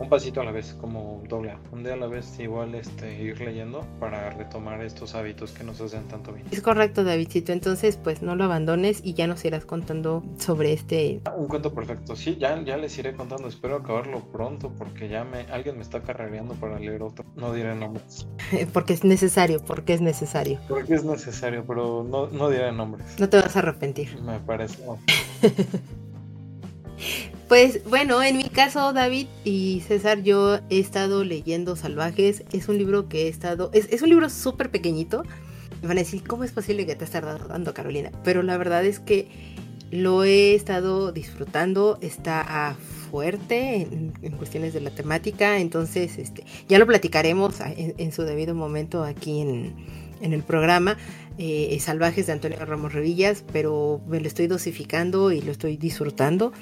un 0.00 0.08
pasito 0.08 0.40
a 0.40 0.44
la 0.44 0.52
vez, 0.52 0.76
como 0.80 1.22
doble 1.28 1.56
Un 1.72 1.82
día 1.82 1.94
a 1.94 1.96
la 1.96 2.06
vez 2.06 2.38
igual 2.38 2.74
este, 2.74 3.22
ir 3.22 3.40
leyendo 3.40 3.86
para 4.00 4.30
retomar 4.30 4.82
estos 4.82 5.14
hábitos 5.14 5.52
que 5.52 5.64
nos 5.64 5.80
hacen 5.80 6.06
tanto 6.08 6.32
bien. 6.32 6.46
Es 6.50 6.60
correcto, 6.60 7.04
Davidcito. 7.04 7.52
Entonces, 7.52 7.96
pues 7.96 8.22
no 8.22 8.34
lo 8.34 8.44
abandones 8.44 9.00
y 9.04 9.14
ya 9.14 9.26
nos 9.26 9.44
irás 9.44 9.64
contando 9.64 10.22
sobre 10.38 10.72
este... 10.72 11.20
Un 11.36 11.48
cuento 11.48 11.72
perfecto. 11.72 12.16
Sí, 12.16 12.36
ya, 12.38 12.60
ya 12.62 12.76
les 12.76 12.96
iré 12.98 13.14
contando. 13.14 13.48
Espero 13.48 13.76
acabarlo 13.76 14.20
pronto 14.32 14.72
porque 14.76 15.08
ya 15.08 15.24
me 15.24 15.42
alguien 15.52 15.76
me 15.76 15.82
está 15.82 16.02
carrereando 16.02 16.54
para 16.54 16.78
leer 16.78 17.02
otro. 17.02 17.24
No 17.36 17.52
diré 17.52 17.74
nombres. 17.74 18.26
porque 18.72 18.94
es 18.94 19.04
necesario, 19.04 19.60
porque 19.64 19.94
es 19.94 20.00
necesario. 20.00 20.58
Porque 20.68 20.94
es 20.94 21.04
necesario, 21.04 21.64
pero 21.66 22.04
no, 22.04 22.26
no 22.28 22.50
diré 22.50 22.72
nombres. 22.72 23.18
No 23.18 23.28
te 23.28 23.36
vas 23.36 23.54
a 23.56 23.60
arrepentir. 23.60 24.20
Me 24.22 24.38
parece. 24.40 24.82
Pues 27.48 27.84
bueno, 27.84 28.22
en 28.22 28.38
mi 28.38 28.44
caso, 28.44 28.94
David 28.94 29.26
y 29.44 29.82
César, 29.86 30.22
yo 30.22 30.60
he 30.70 30.78
estado 30.78 31.24
leyendo 31.24 31.76
Salvajes. 31.76 32.42
Es 32.52 32.68
un 32.68 32.78
libro 32.78 33.08
que 33.08 33.24
he 33.24 33.28
estado. 33.28 33.70
Es, 33.74 34.00
un 34.00 34.08
libro 34.08 34.30
súper 34.30 34.70
pequeñito. 34.70 35.24
Me 35.82 35.88
van 35.88 35.98
a 35.98 36.00
decir, 36.00 36.22
¿cómo 36.26 36.44
es 36.44 36.52
posible 36.52 36.86
que 36.86 36.96
te 36.96 37.04
estés 37.04 37.22
dando, 37.22 37.74
Carolina? 37.74 38.10
Pero 38.24 38.42
la 38.42 38.56
verdad 38.56 38.84
es 38.86 38.98
que 38.98 39.28
lo 39.90 40.24
he 40.24 40.54
estado 40.54 41.12
disfrutando. 41.12 41.98
Está 42.00 42.76
fuerte 43.10 43.82
en, 43.82 44.32
cuestiones 44.38 44.72
de 44.72 44.80
la 44.80 44.90
temática. 44.90 45.58
Entonces, 45.58 46.16
este, 46.16 46.44
ya 46.66 46.78
lo 46.78 46.86
platicaremos 46.86 47.56
en, 47.60 48.12
su 48.12 48.22
debido 48.22 48.54
momento 48.54 49.04
aquí 49.04 49.42
en, 49.42 49.74
el 50.22 50.42
programa. 50.42 50.96
Eh, 51.36 51.76
Salvajes 51.80 52.26
de 52.26 52.32
Antonio 52.32 52.64
Ramos 52.64 52.94
Revillas, 52.94 53.44
pero 53.52 54.00
me 54.06 54.20
lo 54.20 54.28
estoy 54.28 54.46
dosificando 54.46 55.30
y 55.32 55.42
lo 55.42 55.50
estoy 55.52 55.76
disfrutando 55.76 56.52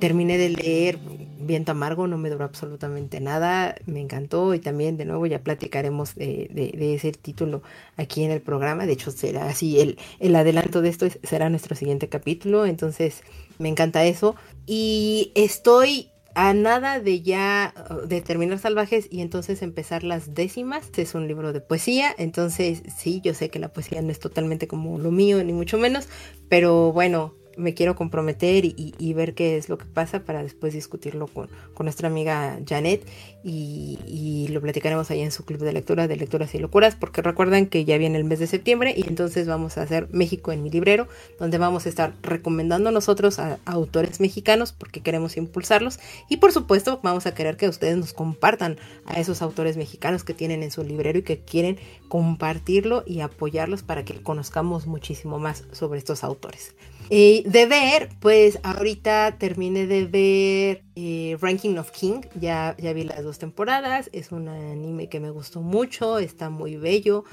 terminé 0.00 0.38
de 0.38 0.48
leer 0.48 0.98
viento 1.38 1.72
amargo, 1.72 2.06
no 2.06 2.18
me 2.18 2.30
duró 2.30 2.44
absolutamente 2.44 3.20
nada, 3.20 3.76
me 3.86 4.00
encantó 4.00 4.54
y 4.54 4.60
también 4.60 4.96
de 4.96 5.04
nuevo 5.04 5.26
ya 5.26 5.42
platicaremos 5.42 6.14
de, 6.14 6.48
de, 6.52 6.94
ese 6.94 7.12
título 7.12 7.62
aquí 7.96 8.24
en 8.24 8.30
el 8.30 8.40
programa, 8.40 8.86
de 8.86 8.92
hecho 8.92 9.10
será 9.10 9.48
así, 9.48 9.80
el, 9.80 9.98
el 10.18 10.36
adelanto 10.36 10.82
de 10.82 10.88
esto 10.88 11.06
será 11.22 11.48
nuestro 11.50 11.74
siguiente 11.74 12.08
capítulo, 12.08 12.66
entonces 12.66 13.22
me 13.58 13.68
encanta 13.68 14.04
eso 14.04 14.36
y 14.66 15.32
estoy 15.34 16.10
a 16.34 16.54
nada 16.54 17.00
de 17.00 17.22
ya 17.22 17.74
de 18.06 18.20
terminar 18.20 18.58
Salvajes 18.58 19.08
y 19.10 19.20
entonces 19.20 19.62
empezar 19.62 20.04
las 20.04 20.34
décimas. 20.34 20.90
Es 20.96 21.14
un 21.14 21.26
libro 21.26 21.52
de 21.52 21.60
poesía, 21.60 22.14
entonces 22.18 22.82
sí, 22.96 23.20
yo 23.24 23.34
sé 23.34 23.50
que 23.50 23.58
la 23.58 23.72
poesía 23.72 24.00
no 24.02 24.10
es 24.10 24.20
totalmente 24.20 24.68
como 24.68 24.98
lo 24.98 25.10
mío, 25.10 25.42
ni 25.42 25.52
mucho 25.52 25.76
menos, 25.76 26.08
pero 26.48 26.92
bueno, 26.92 27.34
me 27.60 27.74
quiero 27.74 27.94
comprometer 27.94 28.64
y, 28.64 29.12
ver 29.14 29.34
qué 29.34 29.56
es 29.56 29.68
lo 29.68 29.76
que 29.76 29.84
pasa 29.84 30.20
para 30.20 30.42
después 30.42 30.72
discutirlo 30.72 31.26
con, 31.26 31.48
nuestra 31.80 32.08
amiga 32.08 32.58
Janet 32.66 33.06
y, 33.42 34.48
lo 34.50 34.60
platicaremos 34.60 35.10
ahí 35.10 35.20
en 35.20 35.30
su 35.30 35.44
club 35.44 35.60
de 35.60 35.72
lectura 35.72 36.08
de 36.08 36.16
lecturas 36.16 36.54
y 36.54 36.58
locuras 36.58 36.96
porque 36.96 37.22
recuerden 37.22 37.66
que 37.66 37.84
ya 37.84 37.98
viene 37.98 38.18
el 38.18 38.24
mes 38.24 38.38
de 38.38 38.46
septiembre 38.46 38.94
y 38.96 39.06
entonces 39.06 39.46
vamos 39.46 39.78
a 39.78 39.82
hacer 39.82 40.08
México 40.10 40.50
en 40.50 40.62
mi 40.62 40.70
librero 40.70 41.06
donde 41.38 41.58
vamos 41.58 41.86
a 41.86 41.88
estar 41.88 42.14
recomendando 42.22 42.90
nosotros 42.90 43.38
a, 43.38 43.58
autores 43.64 44.20
mexicanos 44.20 44.72
porque 44.72 45.02
queremos 45.02 45.36
impulsarlos 45.36 46.00
y 46.28 46.38
por 46.38 46.52
supuesto 46.52 47.00
vamos 47.02 47.26
a 47.26 47.34
querer 47.34 47.56
que 47.56 47.68
ustedes 47.68 47.96
nos 47.96 48.12
compartan 48.12 48.78
a 49.04 49.20
esos 49.20 49.42
autores 49.42 49.76
mexicanos 49.76 50.24
que 50.24 50.34
tienen 50.34 50.62
en 50.62 50.70
su 50.70 50.82
librero 50.82 51.18
y 51.18 51.22
que 51.22 51.38
quieren 51.38 51.78
compartirlo 52.08 53.04
y 53.06 53.20
apoyarlos 53.20 53.82
para 53.82 54.04
que 54.04 54.20
conozcamos 54.22 54.86
muchísimo 54.86 55.38
más 55.38 55.64
sobre 55.72 55.98
estos 55.98 56.24
autores. 56.24 56.74
Eh, 57.12 57.42
de 57.44 57.66
ver, 57.66 58.08
pues 58.20 58.60
ahorita 58.62 59.36
terminé 59.36 59.88
de 59.88 60.04
ver 60.06 60.84
eh, 60.94 61.36
Ranking 61.40 61.76
of 61.76 61.90
King, 61.90 62.20
ya, 62.40 62.76
ya 62.78 62.92
vi 62.92 63.02
las 63.02 63.24
dos 63.24 63.40
temporadas, 63.40 64.08
es 64.12 64.30
un 64.30 64.46
anime 64.48 65.08
que 65.08 65.18
me 65.18 65.30
gustó 65.30 65.60
mucho, 65.60 66.20
está 66.20 66.50
muy 66.50 66.76
bello, 66.76 67.24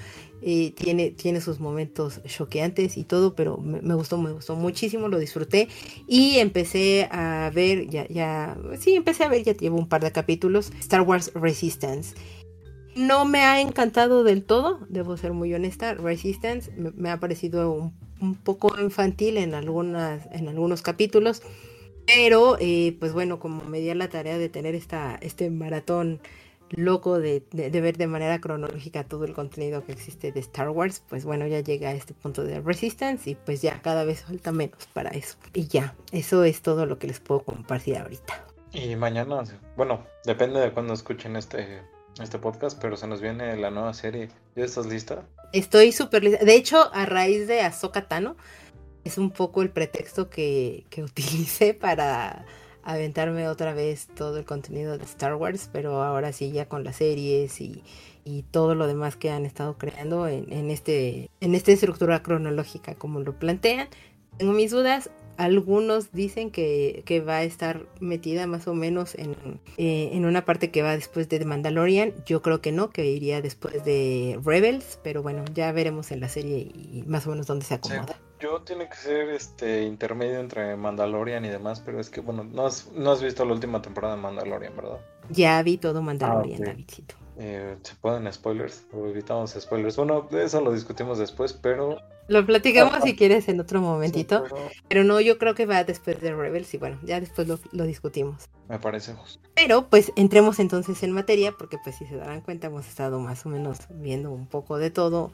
eh, 0.42 0.72
tiene, 0.72 1.12
tiene 1.12 1.42
sus 1.42 1.60
momentos 1.60 2.22
choqueantes 2.26 2.98
y 2.98 3.04
todo, 3.04 3.36
pero 3.36 3.58
me, 3.58 3.94
gustó, 3.94 4.18
me 4.18 4.32
gustó 4.32 4.56
muchísimo, 4.56 5.10
lo 5.10 5.20
disfruté. 5.20 5.68
Y 6.08 6.40
empecé 6.40 7.08
a 7.12 7.52
ver, 7.54 7.88
ya, 7.88 8.08
ya, 8.08 8.58
sí, 8.80 8.96
empecé 8.96 9.26
a 9.26 9.30
ver, 9.30 9.44
ya 9.44 9.54
llevo 9.54 9.78
un 9.78 9.88
par 9.88 10.04
de 10.04 10.12
capítulos, 10.12 10.72
Star 10.80 11.02
Wars 11.02 11.32
Resistance. 11.36 12.16
No 12.98 13.26
me 13.26 13.42
ha 13.42 13.62
encantado 13.62 14.24
del 14.24 14.44
todo, 14.44 14.80
debo 14.90 15.18
ser 15.18 15.32
muy 15.32 15.54
honesta. 15.54 15.94
Resistance 15.94 16.72
me, 16.72 17.12
ha 17.12 17.20
parecido 17.20 17.72
un, 18.20 18.36
poco 18.36 18.76
infantil 18.82 19.38
en, 19.38 19.54
algunas, 19.54 20.26
en 20.32 20.48
algunos 20.48 20.82
capítulos, 20.82 21.44
pero 22.08 22.58
eh, 22.60 22.98
pues 23.00 23.14
bueno, 23.14 23.40
como 23.40 23.64
me 23.66 23.82
di 23.82 23.94
la 23.94 24.10
tarea 24.10 24.40
de 24.40 24.50
tener 24.50 24.74
esta, 24.74 25.16
este 25.22 25.52
maratón 25.52 26.20
loco 26.72 27.20
de, 27.20 27.44
de, 27.52 27.70
ver 27.82 27.98
de 27.98 28.08
manera 28.08 28.42
cronológica 28.42 29.04
todo 29.04 29.26
el 29.26 29.34
contenido 29.34 29.86
que 29.86 29.92
existe 29.92 30.32
de 30.32 30.40
Star 30.40 30.72
Wars, 30.72 31.04
pues 31.08 31.24
bueno, 31.24 31.46
ya 31.46 31.60
llega 31.60 31.90
a 31.90 31.94
este 31.94 32.16
punto 32.16 32.44
de 32.44 32.62
Resistance 32.62 33.30
y 33.30 33.36
pues 33.36 33.62
ya 33.62 33.80
cada 33.84 34.06
vez 34.06 34.24
falta 34.24 34.52
menos 34.52 34.88
para 34.92 35.12
eso. 35.12 35.38
Y 35.54 35.68
ya, 35.68 35.94
eso 36.12 36.44
es 36.44 36.64
todo 36.64 36.88
lo 36.88 36.98
que 36.98 37.06
les 37.06 37.20
puedo 37.20 37.44
compartir 37.44 37.98
ahorita. 37.98 38.44
Y 38.74 38.96
mañana, 38.96 39.44
bueno, 39.76 40.04
depende 40.26 40.60
de 40.60 40.72
cuando 40.72 40.96
escuchen 40.96 41.36
este 41.36 41.84
este 42.24 42.40
podcast, 42.40 42.80
pero 42.82 42.98
se 42.98 43.08
nos 43.08 43.22
viene 43.22 43.56
la 43.58 43.72
nueva 43.72 43.94
serie. 43.94 44.30
¿Ya 44.56 44.66
estás 44.66 44.86
lista? 44.86 45.24
Estoy 45.54 45.92
súper 45.92 46.24
lista. 46.24 46.44
De 46.44 46.56
hecho, 46.56 46.94
a 46.94 47.06
raíz 47.06 47.48
de 47.48 47.62
Ahsoka 47.62 48.08
Tano, 48.08 48.36
es 49.04 49.18
un 49.18 49.32
poco 49.32 49.62
el 49.62 49.70
pretexto 49.70 50.30
que, 50.30 50.86
que 50.90 51.04
utilicé 51.04 51.74
para 51.74 52.46
aventarme 52.84 53.50
otra 53.50 53.74
vez 53.74 54.08
todo 54.16 54.38
el 54.38 54.46
contenido 54.46 54.98
de 54.98 55.04
Star 55.04 55.36
Wars, 55.36 55.70
pero 55.74 56.04
ahora 56.04 56.32
sí 56.32 56.52
ya 56.52 56.70
con 56.70 56.86
las 56.86 56.98
series 56.98 57.60
y, 57.60 57.84
y 58.24 58.44
todo 58.44 58.76
lo 58.76 58.88
demás 58.88 59.18
que 59.18 59.30
han 59.30 59.46
estado 59.46 59.78
creando 59.78 60.28
en, 60.28 60.52
en, 60.54 60.72
este, 60.72 61.30
en 61.42 61.54
esta 61.54 61.74
estructura 61.74 62.24
cronológica 62.24 62.96
como 62.96 63.20
lo 63.20 63.38
plantean. 63.38 63.90
Tengo 64.38 64.54
mis 64.54 64.72
dudas, 64.72 65.10
algunos 65.38 66.12
dicen 66.12 66.52
que, 66.52 67.24
va 67.28 67.38
a 67.38 67.44
estar 67.44 67.86
metida 68.00 68.48
más 68.48 68.68
o 68.68 68.74
menos 68.74 69.16
en, 69.16 69.36
eh, 69.78 70.10
en, 70.14 70.26
una 70.26 70.46
parte 70.46 70.72
que 70.72 70.82
va 70.82 70.96
después 70.96 71.30
de 71.30 71.40
The 71.40 71.46
Mandalorian. 71.46 72.14
Yo 72.26 72.42
creo 72.42 72.62
que 72.62 72.72
no, 72.72 72.90
que 72.90 73.06
iría 73.06 73.42
después 73.42 73.84
de 73.86 74.40
Rebels, 74.44 75.00
pero 75.04 75.22
bueno, 75.24 75.46
ya 75.54 75.72
veremos 75.72 76.12
en 76.12 76.20
la 76.20 76.30
serie 76.30 76.58
y 76.74 77.04
más 77.08 77.26
o 77.28 77.32
menos 77.32 77.48
dónde 77.48 77.66
se 77.66 77.76
acomoda. 77.76 78.20
yo 78.40 78.62
tiene 78.62 78.90
que 78.90 78.96
ser 78.96 79.30
este 79.30 79.84
intermedio 79.84 80.40
entre 80.40 80.76
Mandalorian 80.76 81.46
y 81.46 81.50
demás, 81.50 81.82
pero 81.86 82.00
es 82.00 82.10
que 82.10 82.22
bueno, 82.22 82.44
no 82.44 82.66
has, 82.66 82.92
no 82.92 83.12
has 83.12 83.22
visto 83.22 83.46
la 83.46 83.54
última 83.54 83.82
temporada 83.82 84.16
de 84.16 84.22
Mandalorian, 84.22 84.76
¿verdad? 84.76 85.00
Ya 85.30 85.62
vi 85.64 85.78
todo 85.78 86.02
Mandalorian, 86.02 86.62
ah, 86.64 86.68
Davidcito. 86.68 87.16
Eh, 87.40 87.78
se 87.84 87.96
pueden 87.96 88.32
spoilers, 88.34 88.86
o 88.92 89.08
evitamos 89.08 89.52
spoilers. 89.52 89.96
Bueno, 89.96 90.28
eso 90.32 90.62
lo 90.62 90.74
discutimos 90.74 91.20
después, 91.20 91.54
pero 91.54 91.98
lo 92.28 92.46
platicamos 92.46 93.04
si 93.04 93.16
quieres 93.16 93.48
en 93.48 93.60
otro 93.60 93.80
momentito. 93.82 94.44
pero... 94.88 95.04
no, 95.04 95.22
yo 95.22 95.38
creo 95.38 95.56
que 95.56 95.66
va 95.66 95.84
después 95.84 96.20
de 96.20 96.36
Rebels 96.36 96.74
y 96.74 96.78
bueno, 96.78 97.00
ya 97.04 97.20
después 97.20 97.48
lo, 97.48 97.84
discutimos. 97.86 98.50
Me 98.68 98.80
parece 98.80 99.14
Pero 99.56 99.88
pues 99.88 100.12
entremos 100.16 100.60
entonces 100.60 101.02
en 101.04 101.12
materia 101.12 101.54
porque 101.58 101.78
pues 101.82 101.96
si 101.96 102.06
se 102.06 102.18
darán 102.18 102.42
cuenta 102.42 102.68
hemos 102.68 102.88
estado 102.88 103.20
más 103.20 103.46
o 103.46 103.50
menos 103.50 103.80
viendo 103.90 104.32
un 104.32 104.46
poco 104.46 104.78
de 104.78 104.92
todo 104.92 105.32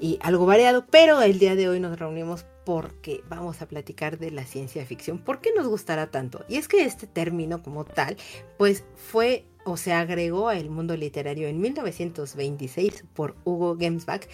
y 0.00 0.18
algo 0.22 0.44
variado, 0.44 0.86
pero 0.90 1.22
el 1.22 1.38
día 1.38 1.54
de 1.54 1.68
hoy 1.68 1.78
nos 1.78 1.98
reunimos 1.98 2.46
porque 2.64 3.22
vamos 3.28 3.62
a 3.62 3.66
platicar 3.66 4.18
de 4.18 4.30
la 4.30 4.44
ciencia 4.44 4.84
ficción. 4.86 5.18
¿Por 5.18 5.40
qué 5.40 5.50
nos 5.56 5.66
gustará 5.66 6.10
tanto? 6.10 6.44
Y 6.48 6.56
es 6.56 6.68
que 6.68 6.84
este 6.84 7.06
término 7.06 7.62
como 7.62 7.84
tal 7.84 8.16
pues 8.58 8.84
fue 8.96 9.44
o 9.64 9.76
se 9.76 9.92
agregó 9.92 10.48
al 10.48 10.68
mundo 10.70 10.96
literario 10.96 11.48
en 11.48 11.60
1926 11.60 13.04
por 13.14 13.34
Hugo 13.44 13.76
Gemsbach 13.78 14.26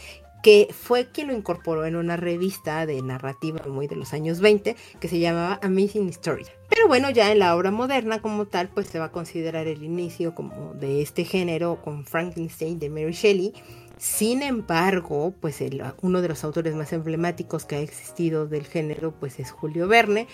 que 0.43 0.69
fue 0.73 1.11
quien 1.11 1.29
lo 1.29 1.35
incorporó 1.35 1.85
en 1.85 1.97
una 1.97 2.17
revista 2.17 2.87
de 2.87 3.03
narrativa 3.03 3.63
muy 3.67 3.87
de 3.87 3.97
los 3.97 4.13
años 4.13 4.41
20 4.41 4.77
que 4.99 5.09
se 5.09 5.19
llamaba 5.19 5.59
Amazing 5.63 6.09
Story. 6.09 6.45
Pero 6.69 6.87
bueno, 6.89 7.11
ya 7.11 7.31
en 7.31 7.41
la 7.41 7.55
obra 7.57 7.71
moderna 7.71 8.23
como 8.23 8.47
tal, 8.47 8.69
pues 8.69 8.87
se 8.87 8.99
va 8.99 9.07
a 9.07 9.13
considerar 9.13 9.67
el 9.67 9.83
inicio 9.83 10.35
como 10.35 10.73
de 10.75 11.03
este 11.03 11.25
género 11.25 11.83
con 11.83 12.07
Frankenstein 12.07 12.79
de 12.79 12.89
Mary 12.89 13.13
Shelley. 13.13 13.53
Sin 14.01 14.41
embargo, 14.41 15.35
pues 15.43 15.63
uno 16.01 16.23
de 16.23 16.29
los 16.29 16.43
autores 16.43 16.75
más 16.75 16.91
emblemáticos 16.95 17.67
que 17.67 17.77
ha 17.77 17.81
existido 17.81 18.47
del 18.47 18.65
género, 18.65 19.13
pues 19.13 19.39
es 19.39 19.51
Julio 19.51 19.89
Verne 19.89 20.27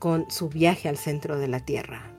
con 0.00 0.28
su 0.28 0.48
viaje 0.48 0.88
al 0.88 0.96
centro 0.96 1.38
de 1.38 1.46
la 1.46 1.60
Tierra 1.60 2.12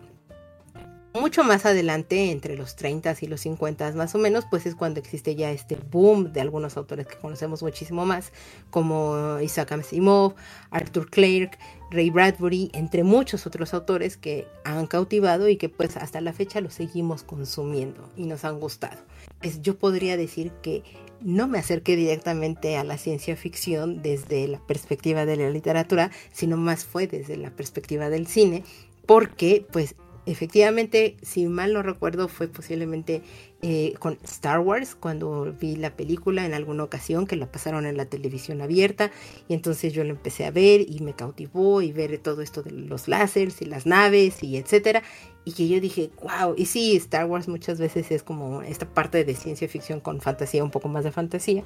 mucho 1.20 1.44
más 1.44 1.66
adelante, 1.66 2.32
entre 2.32 2.58
los 2.58 2.76
30 2.76 3.16
y 3.22 3.28
los 3.28 3.42
50 3.42 3.92
más 3.94 4.16
o 4.16 4.18
menos, 4.18 4.46
pues 4.50 4.66
es 4.66 4.76
cuando 4.76 5.00
existe 5.00 5.36
ya 5.36 5.52
este 5.52 5.76
boom 5.76 6.34
de 6.34 6.42
algunos 6.42 6.76
autores 6.76 7.06
que 7.06 7.18
conocemos 7.18 7.62
muchísimo 7.62 8.06
más, 8.06 8.32
como 8.72 9.40
Isaac 9.40 9.74
Asimov, 9.74 10.34
Arthur 10.72 11.10
Clarke, 11.10 11.58
Ray 11.92 12.10
Bradbury, 12.10 12.72
entre 12.74 13.04
muchos 13.04 13.46
otros 13.46 13.74
autores 13.76 14.18
que 14.18 14.48
han 14.64 14.88
cautivado 14.88 15.48
y 15.50 15.58
que 15.58 15.70
pues 15.70 15.98
hasta 15.98 16.20
la 16.20 16.34
fecha 16.34 16.62
los 16.62 16.74
seguimos 16.74 17.24
consumiendo 17.24 18.10
y 18.18 18.26
nos 18.26 18.44
han 18.44 18.60
gustado. 18.60 18.98
Pues 19.44 19.62
yo 19.62 19.78
podría 19.78 20.16
decir 20.16 20.54
que 20.62 20.84
no 21.20 21.50
me 21.50 21.60
acerqué 21.60 21.98
directamente 21.98 22.78
a 22.78 22.86
la 22.86 22.98
ciencia 22.98 23.36
ficción 23.36 24.02
desde 24.02 24.48
la 24.48 24.60
perspectiva 24.66 25.26
de 25.26 25.36
la 25.36 25.50
literatura, 25.50 26.12
sino 26.32 26.56
más 26.56 26.86
fue 26.86 27.08
desde 27.08 27.36
la 27.36 27.52
perspectiva 27.52 28.10
del 28.10 28.26
cine, 28.26 28.64
porque 29.06 29.66
pues 29.70 29.96
efectivamente, 30.26 31.18
si 31.22 31.48
mal 31.48 31.74
no 31.74 31.84
recuerdo, 31.84 32.28
fue 32.28 32.48
posiblemente 32.48 33.22
eh, 33.62 33.94
con 34.00 34.18
Star 34.24 34.60
Wars, 34.60 34.96
cuando 34.96 35.54
vi 35.60 35.76
la 35.76 35.96
película 35.96 36.46
en 36.46 36.54
alguna 36.54 36.84
ocasión 36.84 37.26
que 37.28 37.36
la 37.36 37.52
pasaron 37.52 37.86
en 37.86 37.98
la 37.98 38.06
televisión 38.06 38.62
abierta, 38.62 39.12
y 39.48 39.54
entonces 39.54 39.94
yo 39.94 40.04
la 40.04 40.12
empecé 40.12 40.46
a 40.46 40.52
ver 40.52 40.82
y 40.82 41.00
me 41.00 41.14
cautivó 41.14 41.82
y 41.82 41.92
ver 41.92 42.18
todo 42.18 42.42
esto 42.42 42.62
de 42.62 42.72
los 42.72 43.08
láseres 43.08 43.62
y 43.62 43.66
las 43.66 43.86
naves 43.86 44.44
y 44.44 44.58
etcétera, 44.58 45.04
y 45.46 45.54
que 45.54 45.68
yo 45.68 45.80
dije, 45.80 46.10
wow, 46.22 46.56
y 46.58 46.66
sí, 46.66 46.96
Star 46.96 47.26
Wars 47.26 47.48
muchas 47.48 47.80
veces 47.80 48.12
es 48.12 48.24
como 48.24 48.62
esta 48.62 48.86
parte 48.86 49.24
de 49.26 49.36
ciencia 49.36 49.68
ficción 49.68 50.00
con 50.00 50.22
fantasía, 50.22 50.64
un 50.64 50.72
poco 50.72 50.88
más 50.88 51.04
de 51.04 51.12
fantasía, 51.12 51.64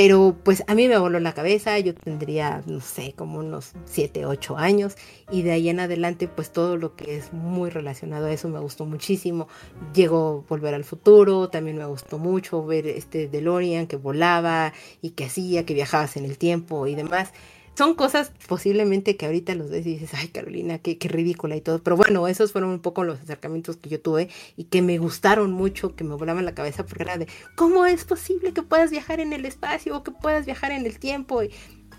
pero 0.00 0.36
pues 0.44 0.62
a 0.68 0.76
mí 0.76 0.86
me 0.86 0.96
voló 0.96 1.18
la 1.18 1.34
cabeza, 1.34 1.76
yo 1.80 1.92
tendría, 1.92 2.62
no 2.66 2.80
sé, 2.80 3.14
como 3.16 3.40
unos 3.40 3.72
7, 3.86 4.26
8 4.26 4.56
años 4.56 4.94
y 5.28 5.42
de 5.42 5.50
ahí 5.50 5.68
en 5.68 5.80
adelante 5.80 6.28
pues 6.28 6.52
todo 6.52 6.76
lo 6.76 6.94
que 6.94 7.16
es 7.16 7.32
muy 7.32 7.68
relacionado 7.68 8.26
a 8.26 8.32
eso 8.32 8.48
me 8.48 8.60
gustó 8.60 8.84
muchísimo. 8.84 9.48
Llegó 9.92 10.44
Volver 10.48 10.74
al 10.74 10.84
Futuro, 10.84 11.48
también 11.48 11.78
me 11.78 11.84
gustó 11.84 12.18
mucho 12.18 12.64
ver 12.64 12.86
este 12.86 13.26
DeLorean 13.26 13.88
que 13.88 13.96
volaba 13.96 14.72
y 15.02 15.10
que 15.10 15.24
hacía, 15.24 15.66
que 15.66 15.74
viajabas 15.74 16.16
en 16.16 16.26
el 16.26 16.38
tiempo 16.38 16.86
y 16.86 16.94
demás 16.94 17.32
son 17.78 17.94
cosas 17.94 18.32
posiblemente 18.48 19.16
que 19.16 19.26
ahorita 19.26 19.54
los 19.54 19.70
ves 19.70 19.86
y 19.86 19.92
dices, 19.92 20.10
ay 20.14 20.28
Carolina, 20.30 20.78
qué, 20.78 20.98
qué 20.98 21.06
ridícula 21.06 21.54
y 21.54 21.60
todo. 21.60 21.80
Pero 21.80 21.96
bueno, 21.96 22.26
esos 22.26 22.50
fueron 22.50 22.70
un 22.70 22.80
poco 22.80 23.04
los 23.04 23.20
acercamientos 23.20 23.76
que 23.76 23.88
yo 23.88 24.00
tuve 24.00 24.28
y 24.56 24.64
que 24.64 24.82
me 24.82 24.98
gustaron 24.98 25.52
mucho, 25.52 25.94
que 25.94 26.02
me 26.02 26.16
volaban 26.16 26.44
la 26.44 26.56
cabeza 26.56 26.84
porque 26.84 27.04
era 27.04 27.16
de, 27.18 27.28
¿cómo 27.54 27.86
es 27.86 28.04
posible 28.04 28.52
que 28.52 28.64
puedas 28.64 28.90
viajar 28.90 29.20
en 29.20 29.32
el 29.32 29.44
espacio 29.44 29.96
o 29.96 30.02
que 30.02 30.10
puedas 30.10 30.44
viajar 30.44 30.72
en 30.72 30.86
el 30.86 30.98
tiempo? 30.98 31.40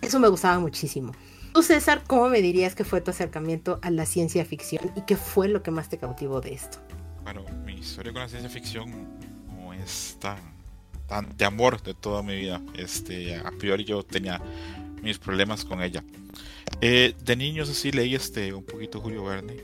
Eso 0.02 0.20
me 0.20 0.28
gustaba 0.28 0.60
muchísimo. 0.60 1.14
Tú, 1.54 1.64
César, 1.64 2.04
¿cómo 2.06 2.28
me 2.28 2.42
dirías 2.42 2.76
que 2.76 2.84
fue 2.84 3.00
tu 3.00 3.12
acercamiento 3.12 3.80
a 3.82 3.90
la 3.90 4.06
ciencia 4.06 4.44
ficción 4.44 4.92
y 4.98 5.04
qué 5.04 5.16
fue 5.16 5.48
lo 5.48 5.64
que 5.64 5.72
más 5.72 5.88
te 5.88 5.98
cautivó 5.98 6.42
de 6.42 6.56
esto? 6.56 6.80
Bueno, 7.24 7.46
mi 7.66 7.76
historia 7.76 8.12
con 8.12 8.22
la 8.24 8.28
ciencia 8.28 8.50
ficción 8.50 9.08
no 9.48 9.72
es 9.72 10.18
tan, 10.20 10.40
tan 11.08 11.38
de 11.38 11.46
amor 11.46 11.82
de 11.82 11.94
toda 11.94 12.22
mi 12.22 12.36
vida. 12.36 12.62
Este, 12.76 13.38
a 13.38 13.52
priori 13.52 13.86
yo 13.86 14.04
tenía 14.04 14.42
mis 15.02 15.18
problemas 15.18 15.66
con 15.66 15.82
ella. 15.82 16.04
Eh, 16.82 17.14
de 17.24 17.36
niño, 17.36 17.66
sí 17.66 17.92
leí 17.92 18.16
este, 18.16 18.54
un 18.54 18.64
poquito 18.64 19.00
Julio 19.00 19.24
Verne. 19.24 19.58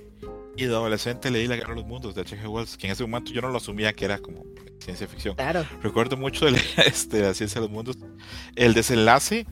Y 0.57 0.65
de 0.65 0.73
adolescente 0.73 1.29
leí 1.29 1.47
La 1.47 1.57
Guerra 1.57 1.71
de 1.71 1.81
los 1.81 1.85
Mundos 1.85 2.15
de 2.15 2.21
H.G. 2.21 2.47
Wells, 2.47 2.77
que 2.77 2.87
en 2.87 2.93
ese 2.93 3.03
momento 3.03 3.31
yo 3.31 3.41
no 3.41 3.49
lo 3.49 3.57
asumía 3.57 3.91
que 3.93 4.05
era 4.05 4.19
como 4.19 4.45
ciencia 4.79 5.07
ficción. 5.07 5.35
Claro. 5.35 5.65
Recuerdo 5.81 6.15
mucho 6.15 6.45
de 6.45 6.51
leer 6.51 6.65
este, 6.85 7.21
La 7.21 7.33
Ciencia 7.33 7.59
de 7.59 7.67
los 7.67 7.73
Mundos. 7.73 7.97
El 8.55 8.73
desenlace 8.73 9.45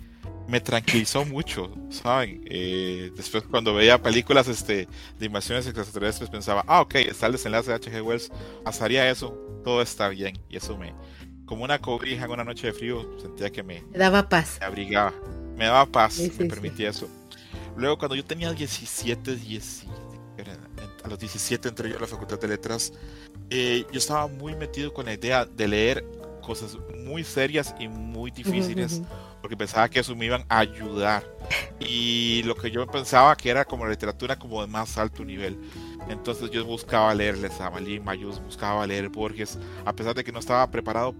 me 0.47 0.61
tranquilizó 0.61 1.25
mucho, 1.25 1.73
¿saben? 1.89 2.43
Eh, 2.49 3.11
después 3.15 3.43
cuando 3.43 3.73
veía 3.73 4.01
películas 4.01 4.47
este, 4.47 4.87
de 5.17 5.25
invasiones 5.25 5.65
extraterrestres 5.65 6.29
pensaba, 6.29 6.63
ah, 6.67 6.81
ok, 6.81 6.95
está 6.95 7.27
el 7.27 7.33
desenlace 7.33 7.69
de 7.69 7.75
H.G. 7.75 8.01
Wells, 8.01 8.31
pasaría 8.63 9.09
eso, 9.09 9.31
todo 9.63 9.81
está 9.81 10.09
bien. 10.09 10.39
Y 10.49 10.57
eso 10.57 10.77
me, 10.77 10.93
como 11.45 11.63
una 11.63 11.79
cobija 11.79 12.25
en 12.25 12.31
una 12.31 12.43
noche 12.43 12.67
de 12.67 12.73
frío, 12.73 13.17
sentía 13.19 13.51
que 13.51 13.63
me 13.63 13.83
daba 13.93 14.29
paz. 14.29 14.57
Me 14.59 14.65
abrigaba, 14.65 15.13
me 15.55 15.65
daba 15.65 15.85
paz, 15.85 16.19
me 16.37 16.45
permitía 16.45 16.89
eso. 16.89 17.07
Luego 17.75 17.97
cuando 17.97 18.15
yo 18.15 18.23
tenía 18.23 18.51
17, 18.51 19.35
10, 19.35 19.85
a 21.03 21.07
los 21.07 21.19
17 21.19 21.69
entré 21.69 21.89
yo 21.89 21.97
a 21.97 22.01
la 22.01 22.07
Facultad 22.07 22.39
de 22.39 22.47
Letras, 22.47 22.93
eh, 23.49 23.85
yo 23.91 23.97
estaba 23.97 24.27
muy 24.27 24.55
metido 24.55 24.93
con 24.93 25.05
la 25.05 25.13
idea 25.13 25.45
de 25.45 25.67
leer 25.67 26.05
cosas 26.41 26.77
muy 27.05 27.23
serias 27.23 27.73
y 27.79 27.87
muy 27.87 28.31
difíciles 28.31 29.01
porque 29.41 29.57
pensaba 29.57 29.89
que 29.89 29.99
eso 29.99 30.15
me 30.15 30.25
iban 30.25 30.45
a 30.47 30.59
ayudar. 30.59 31.23
Y 31.79 32.43
lo 32.43 32.55
que 32.55 32.71
yo 32.71 32.87
pensaba 32.87 33.35
que 33.35 33.49
era 33.49 33.65
como 33.65 33.85
literatura 33.85 34.39
como 34.39 34.61
de 34.61 34.67
más 34.67 34.97
alto 34.97 35.25
nivel. 35.25 35.59
Entonces 36.07 36.49
yo 36.49 36.63
buscaba 36.63 37.13
leerles 37.13 37.59
a 37.59 37.69
Malin 37.69 38.03
Mayus 38.03 38.41
buscaba 38.41 38.87
leer 38.87 39.09
Borges 39.09 39.57
a 39.85 39.93
pesar 39.93 40.15
de 40.15 40.23
que 40.23 40.31
no 40.31 40.39
estaba 40.39 40.69
preparado 40.71 41.13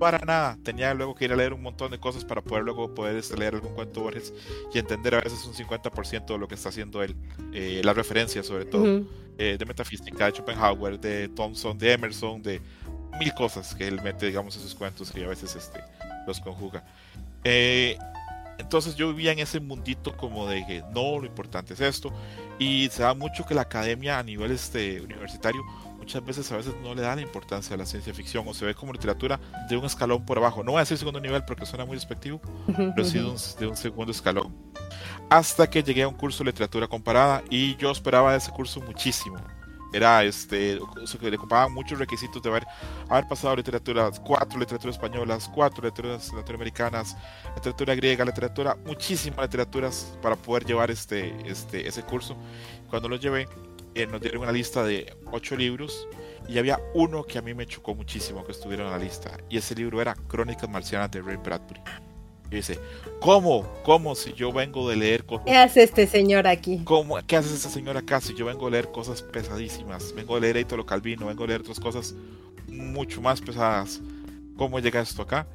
para 0.00 0.18
nada 0.18 0.58
tenía 0.64 0.92
luego 0.94 1.14
que 1.14 1.26
ir 1.26 1.32
a 1.32 1.36
leer 1.36 1.52
un 1.52 1.62
montón 1.62 1.92
de 1.92 2.00
cosas 2.00 2.24
para 2.24 2.40
poder 2.42 2.64
luego 2.64 2.92
poder 2.92 3.16
este, 3.16 3.36
leer 3.36 3.54
algún 3.54 3.74
cuento 3.74 4.00
Borges 4.00 4.32
y 4.74 4.78
entender 4.80 5.14
a 5.14 5.20
veces 5.20 5.44
un 5.44 5.54
50% 5.54 6.26
de 6.26 6.38
lo 6.38 6.48
que 6.48 6.56
está 6.56 6.70
haciendo 6.70 7.02
él 7.02 7.14
eh, 7.52 7.82
las 7.84 7.94
referencias 7.94 8.46
sobre 8.46 8.64
todo 8.64 9.04
eh, 9.38 9.56
de 9.58 9.64
metafísica 9.66 10.26
de 10.26 10.32
Schopenhauer 10.32 10.98
de 10.98 11.28
Thompson 11.28 11.78
de 11.78 11.92
Emerson 11.92 12.42
de 12.42 12.60
mil 13.18 13.34
cosas 13.34 13.74
que 13.74 13.86
él 13.86 14.00
mete, 14.02 14.26
digamos, 14.26 14.56
en 14.56 14.62
sus 14.62 14.74
cuentos 14.74 15.12
y 15.14 15.22
a 15.22 15.28
veces 15.28 15.54
este, 15.54 15.80
los 16.26 16.40
conjuga. 16.40 16.82
Eh, 17.44 17.98
entonces 18.58 18.94
yo 18.94 19.08
vivía 19.08 19.32
en 19.32 19.38
ese 19.38 19.60
mundito 19.60 20.16
como 20.16 20.46
de 20.46 20.64
que 20.66 20.82
no, 20.94 21.18
lo 21.18 21.26
importante 21.26 21.74
es 21.74 21.80
esto. 21.80 22.12
Y 22.58 22.88
se 22.90 23.02
da 23.02 23.14
mucho 23.14 23.46
que 23.46 23.54
la 23.54 23.62
academia 23.62 24.18
a 24.18 24.22
nivel 24.22 24.50
este, 24.52 25.00
universitario 25.00 25.62
muchas 26.00 26.24
veces 26.24 26.50
a 26.50 26.56
veces 26.56 26.74
no 26.82 26.94
le 26.94 27.02
da 27.02 27.14
la 27.14 27.22
importancia 27.22 27.74
a 27.74 27.78
la 27.78 27.86
ciencia 27.86 28.12
ficción 28.12 28.44
o 28.48 28.54
se 28.54 28.64
ve 28.64 28.74
como 28.74 28.92
literatura 28.92 29.38
de 29.68 29.76
un 29.76 29.84
escalón 29.84 30.24
por 30.26 30.38
abajo. 30.38 30.64
No 30.64 30.72
voy 30.72 30.78
a 30.78 30.82
decir 30.82 30.98
segundo 30.98 31.20
nivel 31.20 31.44
porque 31.44 31.66
suena 31.66 31.84
muy 31.84 31.94
despectivo, 31.94 32.40
pero 32.66 33.04
sí 33.04 33.18
de 33.18 33.24
un, 33.24 33.36
de 33.60 33.66
un 33.68 33.76
segundo 33.76 34.10
escalón. 34.10 34.52
Hasta 35.28 35.68
que 35.68 35.82
llegué 35.82 36.02
a 36.02 36.08
un 36.08 36.14
curso 36.14 36.42
de 36.42 36.50
literatura 36.50 36.88
comparada 36.88 37.42
y 37.50 37.76
yo 37.76 37.90
esperaba 37.92 38.32
de 38.32 38.38
ese 38.38 38.50
curso 38.50 38.80
muchísimo 38.80 39.36
era 39.92 40.22
este 40.22 40.78
que 41.20 41.30
le 41.30 41.36
ocupaban 41.36 41.72
muchos 41.72 41.98
requisitos 41.98 42.40
de 42.42 42.48
haber, 42.48 42.66
haber 43.08 43.26
pasado 43.26 43.56
literatura, 43.56 44.10
cuatro 44.24 44.58
literaturas 44.58 44.96
españolas, 44.96 45.50
cuatro 45.52 45.84
literaturas 45.84 46.32
latinoamericanas, 46.32 47.16
literatura 47.56 47.94
griega, 47.94 48.24
literatura, 48.24 48.76
muchísimas 48.86 49.40
literaturas 49.42 50.16
para 50.22 50.36
poder 50.36 50.64
llevar 50.64 50.90
este, 50.90 51.34
este, 51.44 51.86
ese 51.86 52.02
curso. 52.02 52.36
Cuando 52.88 53.08
lo 53.08 53.16
llevé, 53.16 53.48
eh, 53.94 54.06
nos 54.06 54.20
dieron 54.20 54.42
una 54.42 54.52
lista 54.52 54.84
de 54.84 55.14
ocho 55.30 55.56
libros 55.56 56.06
y 56.48 56.58
había 56.58 56.80
uno 56.94 57.24
que 57.24 57.38
a 57.38 57.42
mí 57.42 57.54
me 57.54 57.66
chocó 57.66 57.94
muchísimo 57.94 58.44
que 58.44 58.52
estuviera 58.52 58.84
en 58.84 58.90
la 58.90 58.98
lista 58.98 59.38
y 59.48 59.56
ese 59.56 59.74
libro 59.74 60.00
era 60.00 60.14
Crónicas 60.14 60.68
Marcianas 60.68 61.10
de 61.10 61.22
Ray 61.22 61.36
Bradbury. 61.36 61.80
Y 62.50 62.56
dice, 62.56 62.80
¿cómo? 63.20 63.64
¿Cómo 63.84 64.16
si 64.16 64.32
yo 64.32 64.52
vengo 64.52 64.88
de 64.88 64.96
leer 64.96 65.24
cosas? 65.24 65.46
¿Qué 65.46 65.56
hace 65.56 65.82
este 65.84 66.06
señor 66.08 66.48
aquí? 66.48 66.80
¿Cómo? 66.84 67.16
¿Qué 67.24 67.36
hace 67.36 67.54
esta 67.54 67.68
señora 67.68 68.00
acá 68.00 68.20
si 68.20 68.34
yo 68.34 68.46
vengo 68.46 68.66
a 68.66 68.70
leer 68.70 68.90
cosas 68.90 69.22
pesadísimas? 69.22 70.12
Vengo 70.14 70.34
a 70.34 70.40
leer 70.40 70.56
Eitolo 70.56 70.84
Calvino, 70.84 71.26
vengo 71.26 71.44
a 71.44 71.46
leer 71.46 71.60
otras 71.60 71.78
cosas 71.78 72.14
mucho 72.66 73.20
más 73.20 73.40
pesadas. 73.40 74.00
¿Cómo 74.56 74.80
llega 74.80 75.00
esto 75.00 75.22
acá? 75.22 75.46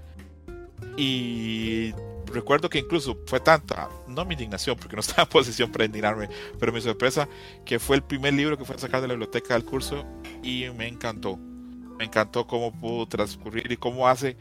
Y 0.97 1.93
recuerdo 2.35 2.69
que 2.69 2.79
incluso 2.79 3.17
fue 3.25 3.39
tanta, 3.39 3.89
no 4.07 4.25
mi 4.25 4.33
indignación, 4.33 4.77
porque 4.77 4.95
no 4.95 4.99
estaba 5.01 5.23
en 5.23 5.29
posición 5.29 5.71
para 5.71 5.85
indignarme, 5.85 6.29
pero 6.59 6.71
mi 6.71 6.81
sorpresa, 6.81 7.27
que 7.65 7.79
fue 7.79 7.95
el 7.95 8.03
primer 8.03 8.33
libro 8.33 8.57
que 8.57 8.65
fue 8.65 8.75
a 8.75 8.79
sacar 8.79 9.01
de 9.01 9.07
la 9.07 9.13
biblioteca 9.13 9.55
del 9.55 9.65
curso 9.65 10.05
y 10.43 10.69
me 10.75 10.87
encantó. 10.87 11.37
Me 11.97 12.05
encantó 12.05 12.45
cómo 12.45 12.71
pudo 12.71 13.07
transcurrir 13.07 13.71
y 13.71 13.77
cómo 13.77 14.07
hace, 14.07 14.37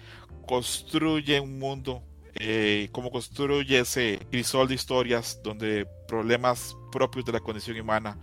construye 0.47 1.41
un 1.41 1.59
mundo 1.59 2.03
eh, 2.37 2.89
cómo 2.91 3.13
construye 3.13 3.79
ese 3.79 4.19
crisol 4.29 4.67
de 4.67 4.75
historias 4.75 5.41
donde 5.45 5.87
problemas 6.09 6.77
propios 6.91 7.25
de 7.25 7.33
la 7.33 7.39
condición 7.39 7.79
humana 7.79 8.19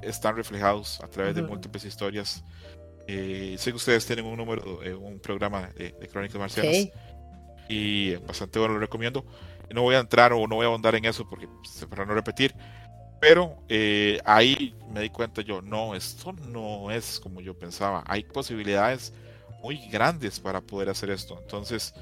están 0.00 0.36
reflejados 0.36 1.00
a 1.00 1.08
través 1.08 1.34
de 1.34 1.42
múltiples 1.42 1.84
historias. 1.84 2.44
Eh, 3.08 3.56
sé 3.58 3.70
que 3.70 3.76
ustedes 3.76 4.06
tienen 4.06 4.26
un 4.26 4.36
número, 4.36 4.82
eh, 4.84 4.94
un 4.94 5.18
programa 5.18 5.70
de, 5.76 5.92
crónicas 6.08 6.38
marcianas 6.38 6.88
y 7.72 8.16
bastante 8.16 8.58
bueno, 8.58 8.74
lo 8.74 8.80
recomiendo. 8.80 9.24
No 9.70 9.82
voy 9.82 9.94
a 9.94 10.00
entrar 10.00 10.32
o 10.32 10.46
no 10.46 10.56
voy 10.56 10.64
a 10.64 10.68
ahondar 10.68 10.94
en 10.94 11.06
eso 11.06 11.28
porque 11.28 11.48
para 11.88 12.04
no 12.04 12.12
repetir, 12.12 12.54
pero 13.20 13.56
eh, 13.68 14.20
ahí 14.24 14.74
me 14.92 15.00
di 15.00 15.08
cuenta 15.08 15.40
yo, 15.40 15.62
no, 15.62 15.94
esto 15.94 16.32
no 16.32 16.90
es 16.90 17.18
como 17.18 17.40
yo 17.40 17.58
pensaba. 17.58 18.04
Hay 18.06 18.24
posibilidades 18.24 19.14
muy 19.62 19.78
grandes 19.88 20.40
para 20.40 20.60
poder 20.60 20.90
hacer 20.90 21.08
esto. 21.10 21.38
Entonces, 21.40 21.94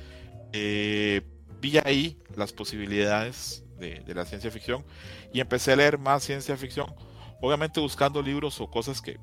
eh, 0.53 1.23
vi 1.61 1.79
ahí 1.85 2.19
las 2.35 2.53
posibilidades 2.53 3.63
de, 3.79 4.03
la 4.15 4.25
ciencia 4.25 4.51
ficción 4.51 4.85
y 5.33 5.41
empecé 5.41 5.73
a 5.73 5.77
leer 5.77 5.99
más 5.99 6.25
ciencia 6.25 6.57
ficción, 6.57 6.93
obviamente 7.41 7.81
buscando 7.81 8.21
libros 8.21 8.61
o 8.61 8.69
cosas 8.69 9.01
que 9.01 9.19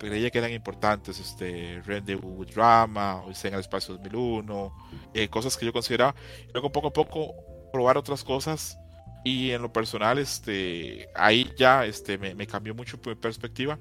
creía 0.00 0.30
que 0.30 0.38
eran 0.38 0.52
importantes, 0.52 1.20
este, 1.20 1.80
Rendezvous 1.84 2.46
Drama, 2.52 3.22
Odisea 3.24 3.48
en 3.50 3.54
el 3.54 3.60
Espacio 3.60 3.94
2001, 3.94 4.72
eh, 5.14 5.28
cosas 5.28 5.56
que 5.56 5.66
yo 5.66 5.72
consideraba. 5.72 6.14
Luego 6.52 6.72
poco 6.72 6.88
a 6.88 6.92
poco 6.92 7.34
probar 7.72 7.96
otras 7.96 8.24
cosas 8.24 8.78
y 9.24 9.50
en 9.50 9.62
lo 9.62 9.72
personal, 9.72 10.18
este, 10.18 11.08
ahí 11.14 11.50
ya 11.56 11.84
este, 11.84 12.18
me, 12.18 12.46
cambió 12.46 12.74
mucho 12.74 12.98
mi 13.04 13.14
perspectiva. 13.14 13.78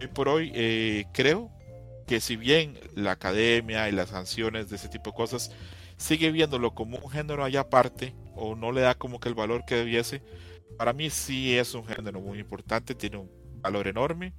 Y 0.00 0.06
por 0.08 0.28
hoy 0.28 0.52
eh, 0.54 1.06
creo 1.12 1.50
que 2.06 2.20
si 2.20 2.36
bien 2.36 2.78
la 2.94 3.12
academia 3.12 3.88
y 3.88 3.92
las 3.92 4.10
sanciones 4.10 4.68
de 4.68 4.76
ese 4.76 4.88
tipo 4.88 5.10
de 5.10 5.16
cosas 5.16 5.50
sigue 5.96 6.30
viéndolo 6.30 6.74
como 6.74 6.98
un 6.98 7.10
género 7.10 7.42
allá 7.42 7.60
aparte 7.60 8.14
o 8.36 8.54
no 8.54 8.70
le 8.70 8.82
da 8.82 8.94
como 8.94 9.18
que 9.18 9.30
el 9.30 9.34
valor 9.34 9.64
que 9.66 9.76
debiese, 9.76 10.22
para 10.76 10.92
mí 10.92 11.08
sí 11.08 11.56
es 11.56 11.74
un 11.74 11.86
género 11.86 12.20
muy 12.20 12.38
importante, 12.38 12.94
tiene 12.94 13.16
un 13.16 13.30
valor 13.62 13.88
enorme 13.88 14.34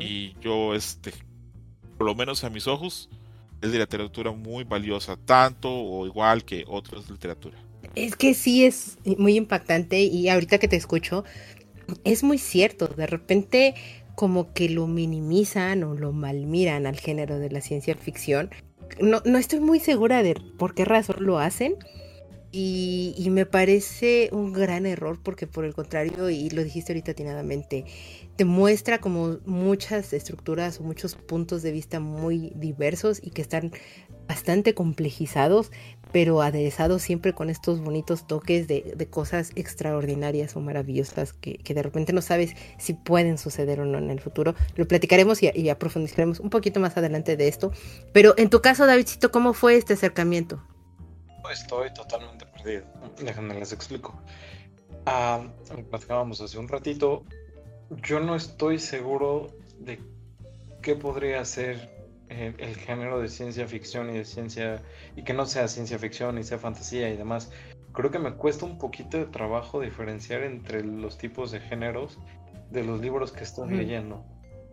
y 0.00 0.34
yo, 0.40 0.74
este, 0.74 1.12
por 1.98 2.06
lo 2.06 2.14
menos 2.14 2.44
a 2.44 2.50
mis 2.50 2.66
ojos, 2.66 3.08
es 3.60 3.72
de 3.72 3.78
literatura 3.78 4.32
muy 4.32 4.64
valiosa, 4.64 5.16
tanto 5.16 5.70
o 5.72 6.06
igual 6.06 6.44
que 6.44 6.64
otras 6.66 7.08
literatura. 7.10 7.56
Es 7.94 8.16
que 8.16 8.34
sí 8.34 8.64
es 8.64 8.98
muy 9.18 9.36
impactante 9.36 10.00
y 10.00 10.28
ahorita 10.28 10.58
que 10.58 10.68
te 10.68 10.76
escucho, 10.76 11.24
es 12.04 12.22
muy 12.22 12.38
cierto, 12.38 12.86
de 12.88 13.06
repente 13.06 13.74
como 14.14 14.52
que 14.52 14.68
lo 14.68 14.86
minimizan 14.86 15.84
o 15.84 15.94
lo 15.94 16.12
malmiran 16.12 16.86
al 16.86 16.98
género 16.98 17.38
de 17.38 17.50
la 17.50 17.60
ciencia 17.60 17.94
ficción 17.96 18.50
no, 19.00 19.22
no 19.24 19.38
estoy 19.38 19.60
muy 19.60 19.80
segura 19.80 20.22
de 20.22 20.34
por 20.58 20.74
qué 20.74 20.84
razón 20.84 21.16
lo 21.20 21.38
hacen. 21.38 21.76
Y, 22.54 23.14
y, 23.16 23.30
me 23.30 23.46
parece 23.46 24.28
un 24.30 24.52
gran 24.52 24.84
error 24.84 25.18
porque 25.22 25.46
por 25.46 25.64
el 25.64 25.72
contrario, 25.74 26.28
y 26.28 26.50
lo 26.50 26.62
dijiste 26.62 26.92
ahorita 26.92 27.12
atinadamente, 27.12 27.86
te 28.36 28.44
muestra 28.44 29.00
como 29.00 29.38
muchas 29.46 30.12
estructuras 30.12 30.78
o 30.78 30.82
muchos 30.82 31.14
puntos 31.14 31.62
de 31.62 31.72
vista 31.72 31.98
muy 31.98 32.52
diversos 32.54 33.20
y 33.22 33.30
que 33.30 33.40
están 33.40 33.72
bastante 34.26 34.74
complejizados, 34.74 35.70
pero 36.12 36.42
aderezados 36.42 37.02
siempre 37.02 37.32
con 37.32 37.50
estos 37.50 37.80
bonitos 37.80 38.26
toques 38.26 38.68
de, 38.68 39.08
cosas 39.10 39.50
extraordinarias 39.56 40.56
o 40.56 40.60
maravillosas 40.60 41.32
que, 41.32 41.58
de 41.62 41.82
repente 41.82 42.12
no 42.12 42.22
sabes 42.22 42.54
si 42.78 42.94
pueden 42.94 43.38
suceder 43.38 43.80
o 43.80 43.84
no 43.84 43.98
en 43.98 44.10
el 44.10 44.20
futuro. 44.20 44.54
Lo 44.76 44.86
platicaremos 44.86 45.42
y, 45.42 45.50
y 45.54 45.70
un 45.70 46.50
poquito 46.50 46.80
más 46.80 46.96
adelante 46.96 47.36
de 47.36 47.48
esto. 47.48 47.72
Pero 48.12 48.34
en 48.36 48.50
tu 48.50 48.60
caso, 48.60 48.86
Davidcito, 48.86 49.30
¿cómo 49.30 49.52
fue 49.52 49.76
este 49.76 49.94
acercamiento? 49.94 50.62
Estoy 51.50 51.92
totalmente 51.92 52.46
perdido. 52.46 52.84
Déjenme 53.22 53.54
les 53.54 53.72
explico. 53.72 54.20
Ah, 55.06 55.44
platicábamos 55.90 56.40
hace 56.40 56.58
un 56.58 56.68
ratito. 56.68 57.24
Yo 58.02 58.20
no 58.20 58.36
estoy 58.36 58.78
seguro 58.78 59.48
de 59.78 60.00
qué 60.80 60.94
podría 60.94 61.44
ser 61.44 61.90
el, 62.28 62.76
género 62.76 63.20
de 63.20 63.28
ciencia 63.28 63.66
ficción 63.66 64.10
y 64.10 64.18
de 64.18 64.24
ciencia, 64.24 64.82
y 65.16 65.22
que 65.22 65.32
no 65.32 65.46
sea 65.46 65.68
ciencia 65.68 65.98
ficción 65.98 66.38
y 66.38 66.44
sea 66.44 66.58
fantasía 66.58 67.10
y 67.10 67.16
demás, 67.16 67.50
creo 67.92 68.10
que 68.10 68.18
me 68.18 68.32
cuesta 68.32 68.64
un 68.64 68.78
poquito 68.78 69.18
de 69.18 69.26
trabajo 69.26 69.80
diferenciar 69.80 70.42
entre 70.42 70.82
los 70.82 71.18
tipos 71.18 71.50
de 71.50 71.60
géneros 71.60 72.18
de 72.70 72.84
los 72.84 73.00
libros 73.00 73.32
que 73.32 73.44
estoy 73.44 73.70
leyendo. 73.70 74.24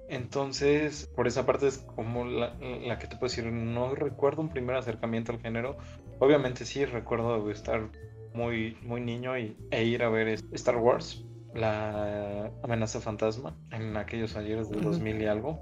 Entonces, 0.10 1.08
por 1.16 1.28
esa 1.28 1.46
parte 1.46 1.68
es 1.68 1.78
como 1.78 2.26
la, 2.26 2.58
que 2.98 3.08
te 3.08 3.16
puedo 3.16 3.30
decir, 3.30 3.46
no 3.46 3.94
recuerdo 3.94 4.42
un 4.42 4.50
primer 4.50 4.76
acercamiento 4.76 5.32
al 5.32 5.40
género. 5.40 5.78
Obviamente 6.18 6.66
sí 6.66 6.84
recuerdo 6.84 7.50
estar 7.52 7.90
muy, 8.34 8.76
muy 8.82 9.02
niño 9.02 9.38
y, 9.38 9.56
e 9.70 9.84
ir 9.84 10.02
a 10.02 10.10
ver 10.10 10.28
Star 10.54 10.78
Wars, 10.78 11.24
la 11.54 12.52
amenaza 12.64 13.00
fantasma, 13.00 13.56
en 13.72 13.96
aquellos 13.98 14.36
ayeres 14.36 14.72
del 14.72 14.82
2000 14.82 15.22
y 15.22 15.26
algo. 15.28 15.60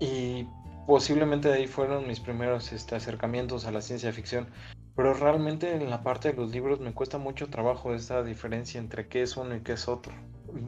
Y 0.00 0.48
posiblemente 0.88 1.48
de 1.48 1.54
ahí 1.54 1.66
fueron 1.68 2.08
mis 2.08 2.18
primeros 2.18 2.72
este, 2.72 2.96
acercamientos 2.96 3.64
a 3.64 3.70
la 3.70 3.80
ciencia 3.80 4.12
ficción. 4.12 4.48
Pero 4.96 5.14
realmente 5.14 5.72
en 5.72 5.88
la 5.88 6.02
parte 6.02 6.32
de 6.32 6.34
los 6.34 6.50
libros 6.50 6.80
me 6.80 6.92
cuesta 6.92 7.16
mucho 7.16 7.48
trabajo 7.48 7.94
esa 7.94 8.24
diferencia 8.24 8.80
entre 8.80 9.06
qué 9.06 9.22
es 9.22 9.36
uno 9.36 9.54
y 9.54 9.60
qué 9.60 9.74
es 9.74 9.86
otro. 9.86 10.12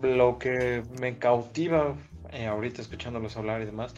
Lo 0.00 0.38
que 0.38 0.84
me 1.00 1.18
cautiva 1.18 1.96
eh, 2.32 2.46
ahorita 2.46 2.82
escuchándolos 2.82 3.36
hablar 3.36 3.62
y 3.62 3.66
demás, 3.66 3.94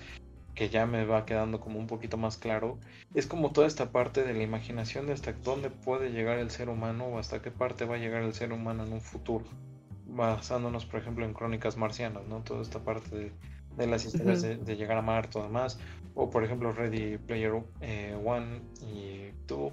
que 0.55 0.69
ya 0.69 0.87
me 0.87 1.05
va 1.05 1.27
quedando 1.27 1.61
como 1.61 1.79
un 1.79 1.87
poquito 1.87 2.17
más 2.17 2.37
claro, 2.37 2.79
es 3.15 3.27
como 3.27 3.53
toda 3.53 3.67
esta 3.67 3.91
parte 3.91 4.23
de 4.23 4.35
la 4.35 4.43
imaginación 4.43 5.07
de 5.07 5.13
hasta 5.13 5.33
dónde 5.33 5.71
puede 5.71 6.13
llegar 6.13 6.39
el 6.39 6.51
ser 6.51 6.69
humano 6.69 7.07
o 7.07 7.19
hasta 7.19 7.43
qué 7.43 7.51
parte 7.51 7.85
va 7.85 7.97
a 7.97 7.99
llegar 7.99 8.23
el 8.23 8.35
ser 8.35 8.53
humano 8.53 8.85
en 8.85 8.93
un 8.93 9.01
futuro, 9.01 9.45
basándonos 10.07 10.87
por 10.87 11.01
ejemplo 11.01 11.25
en 11.25 11.35
crónicas 11.35 11.77
marcianas, 11.77 12.25
¿no? 12.27 12.43
Toda 12.43 12.63
esta 12.63 12.79
parte 12.79 13.33
de, 13.77 13.87
las 13.87 14.05
historias 14.05 14.43
de, 14.43 14.77
llegar 14.77 14.99
a 14.99 15.03
Marte 15.03 15.39
o 15.39 15.43
demás, 15.43 15.79
o 16.15 16.31
por 16.31 16.45
ejemplo 16.45 16.73
Ready 16.73 17.19
Player 17.19 17.63
eh, 17.81 18.17
One 18.25 18.61
y 18.81 19.33
tú, 19.47 19.73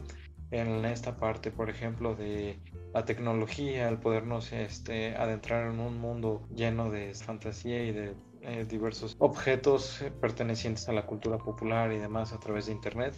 en 0.49 0.83
esta 0.85 1.15
parte 1.17 1.51
por 1.51 1.69
ejemplo 1.69 2.15
de 2.15 2.57
la 2.93 3.05
tecnología, 3.05 3.87
el 3.87 3.99
podernos 3.99 4.51
este, 4.51 5.15
adentrar 5.15 5.71
en 5.71 5.79
un 5.79 5.99
mundo 5.99 6.41
lleno 6.55 6.89
de 6.89 7.13
fantasía 7.13 7.83
y 7.85 7.91
de 7.91 8.15
eh, 8.41 8.65
diversos 8.67 9.15
objetos 9.19 10.01
eh, 10.01 10.11
pertenecientes 10.11 10.87
a 10.89 10.93
la 10.93 11.05
cultura 11.05 11.37
popular 11.37 11.91
y 11.91 11.99
demás 11.99 12.33
a 12.33 12.39
través 12.39 12.65
de 12.65 12.73
internet. 12.73 13.15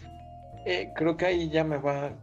Eh, 0.66 0.92
creo 0.96 1.18
que 1.18 1.26
ahí 1.26 1.50
ya 1.50 1.64
me 1.64 1.78
va 1.78 2.14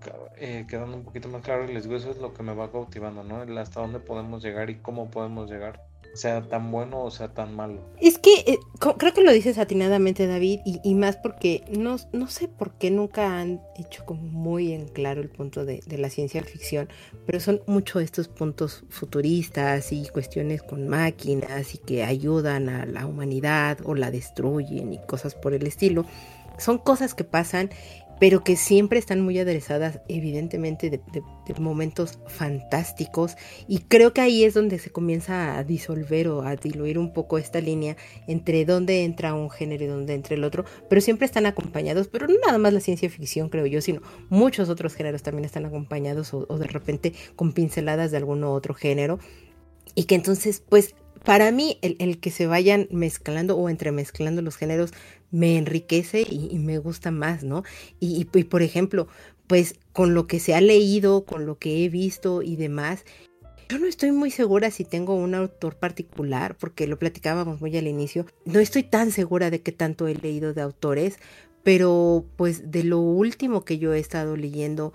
quedando 0.68 0.96
un 0.96 1.04
poquito 1.04 1.28
más 1.28 1.42
claro 1.42 1.68
y 1.68 1.74
les 1.74 1.86
es 1.86 2.18
lo 2.18 2.32
que 2.32 2.42
me 2.42 2.54
va 2.54 2.70
cautivando, 2.70 3.22
¿no? 3.22 3.42
El 3.42 3.56
hasta 3.58 3.80
dónde 3.80 4.00
podemos 4.00 4.42
llegar 4.42 4.70
y 4.70 4.76
cómo 4.76 5.10
podemos 5.10 5.50
llegar 5.50 5.89
sea 6.14 6.42
tan 6.42 6.70
bueno 6.70 7.02
o 7.02 7.10
sea 7.10 7.28
tan 7.28 7.54
malo. 7.54 7.80
Es 8.00 8.18
que 8.18 8.30
eh, 8.46 8.58
creo 8.98 9.12
que 9.12 9.22
lo 9.22 9.32
dices 9.32 9.58
atinadamente, 9.58 10.26
David, 10.26 10.60
y, 10.64 10.94
más 10.94 11.16
porque 11.16 11.64
no, 11.70 11.96
no 12.12 12.28
sé 12.28 12.48
por 12.48 12.72
qué 12.72 12.90
nunca 12.90 13.38
han 13.38 13.60
hecho 13.76 14.04
como 14.04 14.22
muy 14.22 14.72
en 14.72 14.88
claro 14.88 15.20
el 15.20 15.28
punto 15.28 15.64
de, 15.64 15.82
la 15.86 16.10
ciencia 16.10 16.42
ficción, 16.42 16.88
pero 17.26 17.40
son 17.40 17.60
muchos 17.66 18.02
estos 18.02 18.28
puntos 18.28 18.84
futuristas 18.88 19.92
y 19.92 20.08
cuestiones 20.08 20.62
con 20.62 20.88
máquinas 20.88 21.74
y 21.74 21.78
que 21.78 22.04
ayudan 22.04 22.68
a 22.68 22.86
la 22.86 23.06
humanidad 23.06 23.78
o 23.84 23.94
la 23.94 24.10
destruyen 24.10 24.92
y 24.92 24.98
cosas 25.06 25.34
por 25.34 25.54
el 25.54 25.66
estilo. 25.66 26.06
Son 26.58 26.78
cosas 26.78 27.14
que 27.14 27.24
pasan 27.24 27.70
pero 28.20 28.44
que 28.44 28.54
siempre 28.54 28.98
están 28.98 29.22
muy 29.22 29.38
aderezadas 29.38 30.00
evidentemente 30.06 30.90
de, 30.90 31.00
momentos 31.58 32.20
fantásticos. 32.28 33.36
Y 33.66 33.78
creo 33.80 34.12
que 34.12 34.20
ahí 34.20 34.44
es 34.44 34.54
donde 34.54 34.78
se 34.78 34.90
comienza 34.90 35.58
a 35.58 35.64
disolver 35.64 36.28
o 36.28 36.42
a 36.42 36.54
diluir 36.54 36.96
un 36.96 37.12
poco 37.12 37.38
esta 37.38 37.60
línea 37.60 37.96
entre 38.28 38.64
dónde 38.64 39.04
entra 39.04 39.34
un 39.34 39.50
género 39.50 39.84
y 39.84 39.88
dónde 39.88 40.14
entra 40.14 40.36
el 40.36 40.44
otro, 40.44 40.64
pero 40.88 41.00
siempre 41.00 41.26
están 41.26 41.46
acompañados, 41.46 42.06
pero 42.06 42.28
no 42.28 42.34
nada 42.46 42.58
más 42.58 42.72
la 42.72 42.80
ciencia 42.80 43.10
ficción 43.10 43.48
creo 43.48 43.66
yo, 43.66 43.80
sino 43.80 44.00
muchos 44.28 44.68
otros 44.68 44.94
géneros 44.94 45.22
también 45.22 45.44
están 45.44 45.64
acompañados 45.64 46.32
o, 46.34 46.46
de 46.46 46.66
repente 46.66 47.14
con 47.34 47.52
pinceladas 47.52 48.12
de 48.12 48.18
algún 48.18 48.44
otro 48.44 48.74
género. 48.74 49.18
Y 49.96 50.04
que 50.04 50.14
entonces 50.14 50.62
pues 50.68 50.94
para 51.24 51.50
mí 51.50 51.78
el, 51.82 52.18
que 52.20 52.30
se 52.30 52.46
vayan 52.46 52.88
mezclando 52.90 53.56
o 53.56 53.68
entremezclando 53.68 54.40
los 54.40 54.56
géneros 54.56 54.92
me 55.30 55.56
enriquece 55.56 56.26
y, 56.28 56.58
me 56.58 56.78
gusta 56.78 57.10
más, 57.10 57.44
¿no? 57.44 57.62
Y, 58.00 58.26
y, 58.32 58.44
por 58.44 58.62
ejemplo, 58.62 59.08
pues 59.46 59.76
con 59.92 60.14
lo 60.14 60.26
que 60.26 60.40
se 60.40 60.54
ha 60.54 60.60
leído, 60.60 61.24
con 61.24 61.46
lo 61.46 61.58
que 61.58 61.84
he 61.84 61.88
visto 61.88 62.42
y 62.42 62.56
demás, 62.56 63.04
yo 63.68 63.78
no 63.78 63.86
estoy 63.86 64.10
muy 64.10 64.32
segura 64.32 64.70
si 64.72 64.84
tengo 64.84 65.14
un 65.14 65.34
autor 65.34 65.76
particular, 65.76 66.56
porque 66.56 66.88
lo 66.88 66.98
platicábamos 66.98 67.60
muy 67.60 67.76
al 67.76 67.86
inicio, 67.86 68.26
no 68.44 68.58
estoy 68.58 68.82
tan 68.82 69.12
segura 69.12 69.50
de 69.50 69.60
qué 69.60 69.70
tanto 69.70 70.08
he 70.08 70.14
leído 70.16 70.54
de 70.54 70.62
autores, 70.62 71.18
pero 71.62 72.24
pues 72.36 72.72
de 72.72 72.84
lo 72.84 72.98
último 72.98 73.64
que 73.64 73.78
yo 73.78 73.92
he 73.92 74.00
estado 74.00 74.36
leyendo 74.36 74.92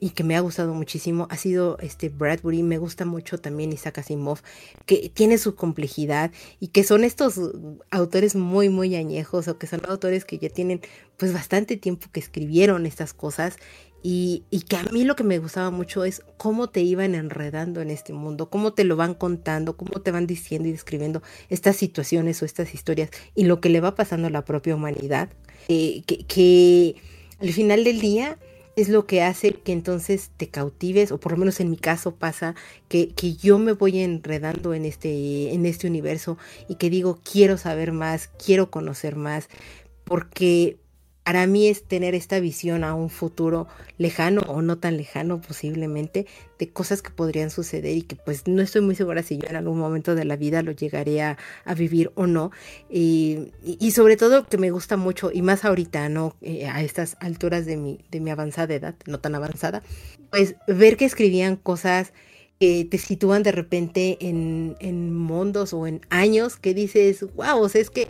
y 0.00 0.10
que 0.10 0.24
me 0.24 0.36
ha 0.36 0.40
gustado 0.40 0.74
muchísimo 0.74 1.26
ha 1.30 1.36
sido 1.36 1.78
este 1.80 2.08
Bradbury, 2.08 2.62
me 2.62 2.78
gusta 2.78 3.04
mucho 3.04 3.38
también 3.38 3.72
Isaac 3.72 3.98
Asimov, 3.98 4.40
que 4.86 5.10
tiene 5.12 5.38
su 5.38 5.54
complejidad 5.54 6.30
y 6.60 6.68
que 6.68 6.84
son 6.84 7.04
estos 7.04 7.40
autores 7.90 8.34
muy 8.34 8.68
muy 8.68 8.96
añejos 8.96 9.48
o 9.48 9.58
que 9.58 9.66
son 9.66 9.82
autores 9.88 10.24
que 10.24 10.38
ya 10.38 10.48
tienen 10.48 10.80
pues 11.16 11.32
bastante 11.32 11.76
tiempo 11.76 12.08
que 12.12 12.20
escribieron 12.20 12.86
estas 12.86 13.12
cosas. 13.12 13.56
Y, 14.00 14.44
y, 14.50 14.60
que 14.60 14.76
a 14.76 14.84
mí 14.84 15.02
lo 15.02 15.16
que 15.16 15.24
me 15.24 15.40
gustaba 15.40 15.72
mucho 15.72 16.04
es 16.04 16.22
cómo 16.36 16.68
te 16.68 16.82
iban 16.82 17.16
enredando 17.16 17.80
en 17.80 17.90
este 17.90 18.12
mundo, 18.12 18.48
cómo 18.48 18.72
te 18.72 18.84
lo 18.84 18.94
van 18.94 19.14
contando, 19.14 19.76
cómo 19.76 20.00
te 20.00 20.12
van 20.12 20.28
diciendo 20.28 20.68
y 20.68 20.72
describiendo 20.72 21.20
estas 21.48 21.74
situaciones 21.74 22.40
o 22.40 22.44
estas 22.44 22.74
historias 22.74 23.10
y 23.34 23.42
lo 23.42 23.60
que 23.60 23.70
le 23.70 23.80
va 23.80 23.96
pasando 23.96 24.28
a 24.28 24.30
la 24.30 24.44
propia 24.44 24.76
humanidad, 24.76 25.30
eh, 25.66 26.04
que, 26.06 26.24
que 26.26 26.94
al 27.40 27.52
final 27.52 27.82
del 27.82 28.00
día 28.00 28.38
es 28.80 28.88
lo 28.88 29.06
que 29.06 29.22
hace 29.22 29.54
que 29.54 29.72
entonces 29.72 30.30
te 30.36 30.48
cautives, 30.48 31.10
o 31.10 31.18
por 31.18 31.32
lo 31.32 31.38
menos 31.38 31.58
en 31.60 31.70
mi 31.70 31.76
caso 31.76 32.14
pasa, 32.14 32.54
que, 32.88 33.08
que, 33.08 33.34
yo 33.34 33.58
me 33.58 33.72
voy 33.72 34.00
enredando 34.00 34.72
en 34.72 34.84
este, 34.84 35.52
en 35.52 35.66
este 35.66 35.88
universo 35.88 36.38
y 36.68 36.76
que 36.76 36.88
digo, 36.88 37.18
quiero 37.30 37.58
saber 37.58 37.92
más, 37.92 38.28
quiero 38.28 38.70
conocer 38.70 39.16
más, 39.16 39.48
porque 40.04 40.78
para 41.28 41.46
mí 41.46 41.68
es 41.68 41.82
tener 41.82 42.14
esta 42.14 42.40
visión 42.40 42.84
a 42.84 42.94
un 42.94 43.10
futuro 43.10 43.66
lejano 43.98 44.40
o 44.48 44.62
no 44.62 44.78
tan 44.78 44.96
lejano 44.96 45.42
posiblemente 45.42 46.26
de 46.58 46.70
cosas 46.70 47.02
que 47.02 47.10
podrían 47.10 47.50
suceder 47.50 47.94
y 47.94 48.00
que 48.00 48.16
pues 48.16 48.48
no 48.48 48.62
estoy 48.62 48.80
muy 48.80 48.94
segura 48.94 49.22
si 49.22 49.36
yo 49.36 49.46
en 49.46 49.56
algún 49.56 49.78
momento 49.78 50.14
de 50.14 50.24
la 50.24 50.36
vida 50.36 50.62
lo 50.62 50.72
llegaré 50.72 51.20
a, 51.20 51.36
vivir 51.76 52.12
o 52.14 52.26
no. 52.26 52.50
Y, 52.88 53.52
sobre 53.94 54.16
todo 54.16 54.46
que 54.46 54.56
me 54.56 54.70
gusta 54.70 54.96
mucho 54.96 55.30
y 55.30 55.42
más 55.42 55.66
ahorita, 55.66 56.08
¿no? 56.08 56.34
Eh, 56.40 56.66
a 56.66 56.82
estas 56.82 57.18
alturas 57.20 57.66
de 57.66 57.76
mi, 57.76 58.00
de 58.10 58.20
mi 58.20 58.30
avanzada 58.30 58.72
edad, 58.72 58.94
no 59.04 59.20
tan 59.20 59.34
avanzada, 59.34 59.82
pues 60.30 60.54
ver 60.66 60.96
que 60.96 61.04
escribían 61.04 61.56
cosas 61.56 62.14
que 62.58 62.86
te 62.90 62.96
sitúan 62.96 63.42
de 63.42 63.52
repente 63.52 64.16
en, 64.22 64.76
en 64.80 65.14
mundos 65.14 65.74
o 65.74 65.86
en 65.86 66.00
años 66.08 66.56
que 66.56 66.72
dices, 66.72 67.26
wow, 67.36 67.60
o 67.60 67.68
sea, 67.68 67.82
es 67.82 67.90
que 67.90 68.08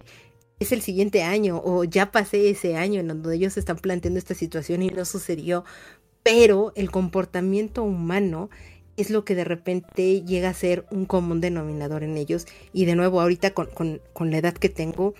es 0.61 0.73
el 0.73 0.83
siguiente 0.83 1.23
año 1.23 1.61
o 1.64 1.85
ya 1.85 2.11
pasé 2.11 2.51
ese 2.51 2.77
año 2.77 3.01
en 3.01 3.09
donde 3.09 3.35
ellos 3.35 3.57
están 3.57 3.79
planteando 3.79 4.18
esta 4.18 4.35
situación 4.35 4.83
y 4.83 4.88
no 4.88 5.05
sucedió, 5.05 5.64
pero 6.23 6.73
el 6.75 6.90
comportamiento 6.90 7.83
humano 7.83 8.51
es 8.97 9.11
lo 9.11 9.25
que 9.25 9.35
de 9.35 9.44
repente 9.44 10.23
llega 10.23 10.49
a 10.49 10.55
ser 10.55 10.85
un 10.90 11.07
común 11.07 11.40
denominador 11.40 12.03
en 12.03 12.16
ellos 12.16 12.47
y 12.73 12.85
de 12.85 12.97
nuevo 12.97 13.21
ahorita 13.21 13.53
con, 13.55 13.68
con 14.12 14.31
la 14.31 14.38
edad 14.38 14.55
que 14.55 14.68
tengo, 14.68 15.14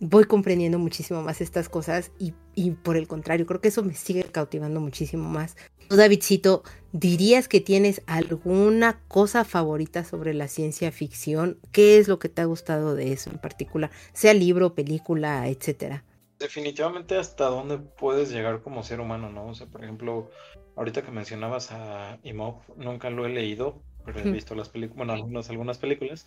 voy 0.00 0.24
comprendiendo 0.24 0.78
muchísimo 0.78 1.22
más 1.22 1.40
estas 1.40 1.68
cosas 1.68 2.10
y, 2.18 2.70
por 2.70 2.96
el 2.96 3.08
contrario, 3.08 3.46
creo 3.46 3.60
que 3.60 3.68
eso 3.68 3.82
me 3.82 3.94
sigue 3.94 4.24
cautivando 4.24 4.80
muchísimo 4.80 5.28
más. 5.28 5.56
Davidcito, 5.90 6.62
¿dirías 6.92 7.48
que 7.48 7.60
tienes 7.60 8.02
alguna 8.06 9.00
cosa 9.08 9.44
favorita 9.44 10.04
sobre 10.04 10.34
la 10.34 10.48
ciencia 10.48 10.90
ficción? 10.92 11.58
¿Qué 11.72 11.98
es 11.98 12.08
lo 12.08 12.18
que 12.18 12.28
te 12.28 12.42
ha 12.42 12.46
gustado 12.46 12.94
de 12.94 13.12
eso 13.12 13.30
en 13.30 13.38
particular? 13.38 13.90
Sea 14.12 14.34
libro, 14.34 14.74
película, 14.74 15.48
etcétera. 15.48 16.04
Definitivamente 16.38 17.16
hasta 17.16 17.46
dónde 17.46 17.78
puedes 17.78 18.30
llegar 18.30 18.62
como 18.62 18.82
ser 18.82 19.00
humano, 19.00 19.30
¿no? 19.30 19.46
O 19.46 19.54
sea, 19.54 19.66
por 19.66 19.84
ejemplo, 19.84 20.30
ahorita 20.76 21.02
que 21.02 21.10
mencionabas 21.10 21.70
a 21.70 22.18
Imov, 22.22 22.62
nunca 22.76 23.10
lo 23.10 23.24
he 23.24 23.28
leído, 23.28 23.82
pero 24.04 24.20
he 24.20 24.30
visto 24.30 24.54
las 24.54 24.68
películas, 24.68 24.96
bueno, 24.96 25.12
algunas, 25.14 25.48
algunas 25.48 25.78
películas, 25.78 26.26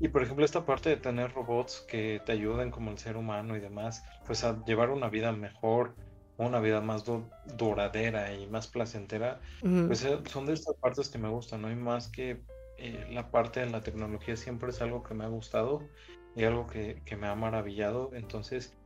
y 0.00 0.08
por 0.08 0.22
ejemplo, 0.22 0.44
esta 0.44 0.64
parte 0.64 0.90
de 0.90 0.96
tener 0.96 1.32
robots 1.32 1.84
que 1.88 2.20
te 2.24 2.32
ayuden 2.32 2.70
como 2.70 2.90
el 2.90 2.98
ser 2.98 3.16
humano 3.16 3.56
y 3.56 3.60
demás, 3.60 4.04
pues 4.26 4.44
a 4.44 4.64
llevar 4.64 4.90
una 4.90 5.08
vida 5.08 5.32
mejor, 5.32 5.96
una 6.38 6.60
vida 6.60 6.80
más 6.80 7.04
duradera 7.56 8.32
y 8.32 8.46
más 8.46 8.68
placentera, 8.68 9.40
pues 9.60 10.04
eh, 10.04 10.18
son 10.26 10.46
de 10.46 10.54
estas 10.54 10.76
partes 10.76 11.08
que 11.08 11.18
me 11.18 11.28
gustan, 11.28 11.62
¿no? 11.62 11.70
Y 11.70 11.74
más 11.74 12.08
que 12.08 12.42
eh, 12.78 13.08
la 13.10 13.30
parte 13.30 13.60
de 13.60 13.70
la 13.70 13.80
tecnología 13.80 14.36
siempre 14.36 14.70
es 14.70 14.80
algo 14.80 15.02
que 15.02 15.14
me 15.14 15.24
ha 15.24 15.28
gustado 15.28 15.82
y 16.36 16.44
algo 16.44 16.68
que, 16.68 17.02
me 17.18 17.26
ha 17.26 17.34
maravillado. 17.34 18.10
Entonces, 18.14 18.76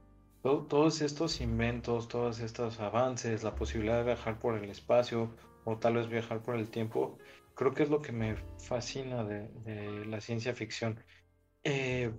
todos 0.42 1.02
estos 1.02 1.42
inventos, 1.42 2.08
todos 2.08 2.40
estos 2.40 2.80
avances, 2.80 3.44
la 3.44 3.54
posibilidad 3.54 3.98
de 3.98 4.04
viajar 4.04 4.38
por 4.38 4.56
el 4.56 4.70
espacio 4.70 5.34
o 5.64 5.76
tal 5.76 5.96
vez 5.96 6.08
viajar 6.08 6.42
por 6.42 6.56
el 6.56 6.70
tiempo, 6.70 7.18
creo 7.54 7.74
que 7.74 7.82
es 7.82 7.90
lo 7.90 8.00
que 8.00 8.12
me 8.12 8.36
fascina 8.58 9.24
de, 9.24 10.06
la 10.06 10.22
ciencia 10.22 10.54
ficción. 10.54 11.04
Eh, 11.64 12.10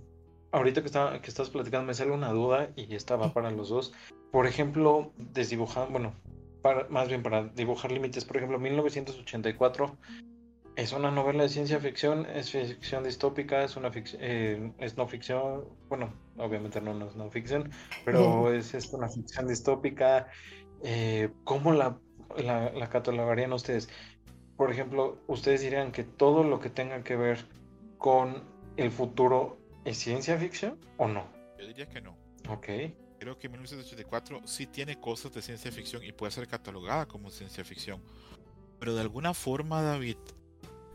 ahorita 0.51 0.81
que, 0.81 0.87
está, 0.87 1.19
que 1.21 1.29
estás 1.29 1.49
platicando 1.49 1.87
me 1.87 1.95
sale 1.95 2.11
una 2.11 2.31
duda 2.31 2.69
y 2.75 2.93
esta 2.93 3.15
va 3.15 3.33
para 3.33 3.49
los 3.49 3.69
dos. 3.69 3.93
Por 4.33 4.47
ejemplo, 4.47 5.11
desdibujando, 5.15 5.91
bueno, 5.91 6.15
para, 6.63 6.89
más 6.89 7.07
bien 7.07 7.21
para 7.21 7.43
dibujar 7.43 7.91
límites. 7.91 8.25
Por 8.25 8.37
ejemplo, 8.37 8.57
1984 8.57 9.95
es 10.75 10.91
una 10.91 11.11
novela 11.11 11.43
de 11.43 11.49
ciencia 11.49 11.79
ficción, 11.79 12.25
es 12.25 12.49
ficción 12.49 13.03
distópica, 13.03 13.63
es 13.63 13.77
una 13.77 13.91
eh, 13.93 14.71
es 14.79 14.97
no 14.97 15.07
ficción, 15.07 15.65
bueno, 15.87 16.11
obviamente 16.37 16.81
no, 16.81 17.05
es 17.05 17.15
no 17.15 17.29
ficción, 17.29 17.69
pero 18.05 18.51
es, 18.51 18.73
es, 18.73 18.91
una 18.91 19.07
ficción 19.07 19.47
distópica. 19.47 20.25
Eh, 20.83 21.29
¿Cómo 21.43 21.71
la, 21.71 21.99
la, 22.35 22.71
la 22.71 22.89
catalogarían 22.89 23.53
ustedes? 23.53 23.87
Por 24.57 24.71
ejemplo, 24.71 25.19
ustedes 25.27 25.61
dirían 25.61 25.91
que 25.91 26.03
todo 26.03 26.43
lo 26.43 26.59
que 26.59 26.71
tenga 26.71 27.03
que 27.03 27.15
ver 27.15 27.45
con 27.99 28.41
el 28.77 28.89
futuro 28.89 29.59
es 29.85 29.99
ciencia 29.99 30.39
ficción 30.39 30.79
o 30.97 31.07
no? 31.07 31.23
Yo 31.59 31.67
diría 31.67 31.87
que 31.87 32.01
no. 32.01 32.17
Ok. 32.49 32.67
Creo 33.23 33.39
que 33.39 33.47
1984 33.47 34.41
sí 34.43 34.67
tiene 34.67 34.99
cosas 34.99 35.31
de 35.31 35.41
ciencia 35.41 35.71
ficción 35.71 36.03
y 36.03 36.11
puede 36.11 36.33
ser 36.33 36.45
catalogada 36.45 37.05
como 37.05 37.29
ciencia 37.29 37.63
ficción. 37.63 38.01
Pero 38.79 38.95
de 38.95 38.99
alguna 38.99 39.33
forma, 39.33 39.81
David, 39.81 40.17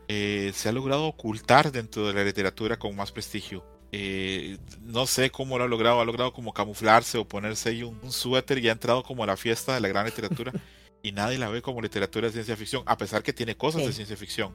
eh, 0.07 0.51
se 0.53 0.69
ha 0.69 0.71
logrado 0.71 1.07
ocultar 1.07 1.71
dentro 1.71 2.07
de 2.07 2.13
la 2.13 2.23
literatura 2.23 2.77
con 2.77 2.95
más 2.95 3.11
prestigio. 3.11 3.65
Eh, 3.91 4.59
no 4.83 5.07
sé 5.07 5.31
cómo 5.31 5.57
lo 5.57 5.63
ha 5.63 5.67
logrado, 5.67 6.01
ha 6.01 6.05
logrado 6.05 6.31
como 6.31 6.53
camuflarse 6.53 7.17
o 7.17 7.27
ponerse 7.27 7.69
ahí 7.69 7.81
un, 7.81 8.11
suéter 8.11 8.59
y 8.59 8.69
ha 8.69 8.73
entrado 8.73 9.01
como 9.01 9.23
a 9.23 9.25
la 9.25 9.35
fiesta 9.35 9.73
de 9.73 9.81
la 9.81 9.87
gran 9.87 10.05
literatura 10.05 10.53
y 11.01 11.11
nadie 11.11 11.39
la 11.39 11.49
ve 11.49 11.63
como 11.63 11.81
literatura 11.81 12.27
de 12.27 12.33
ciencia 12.33 12.55
ficción, 12.55 12.83
a 12.85 12.95
pesar 12.95 13.23
que 13.23 13.33
tiene 13.33 13.57
cosas 13.57 13.83
de 13.83 13.91
ciencia 13.91 14.15
ficción. 14.15 14.53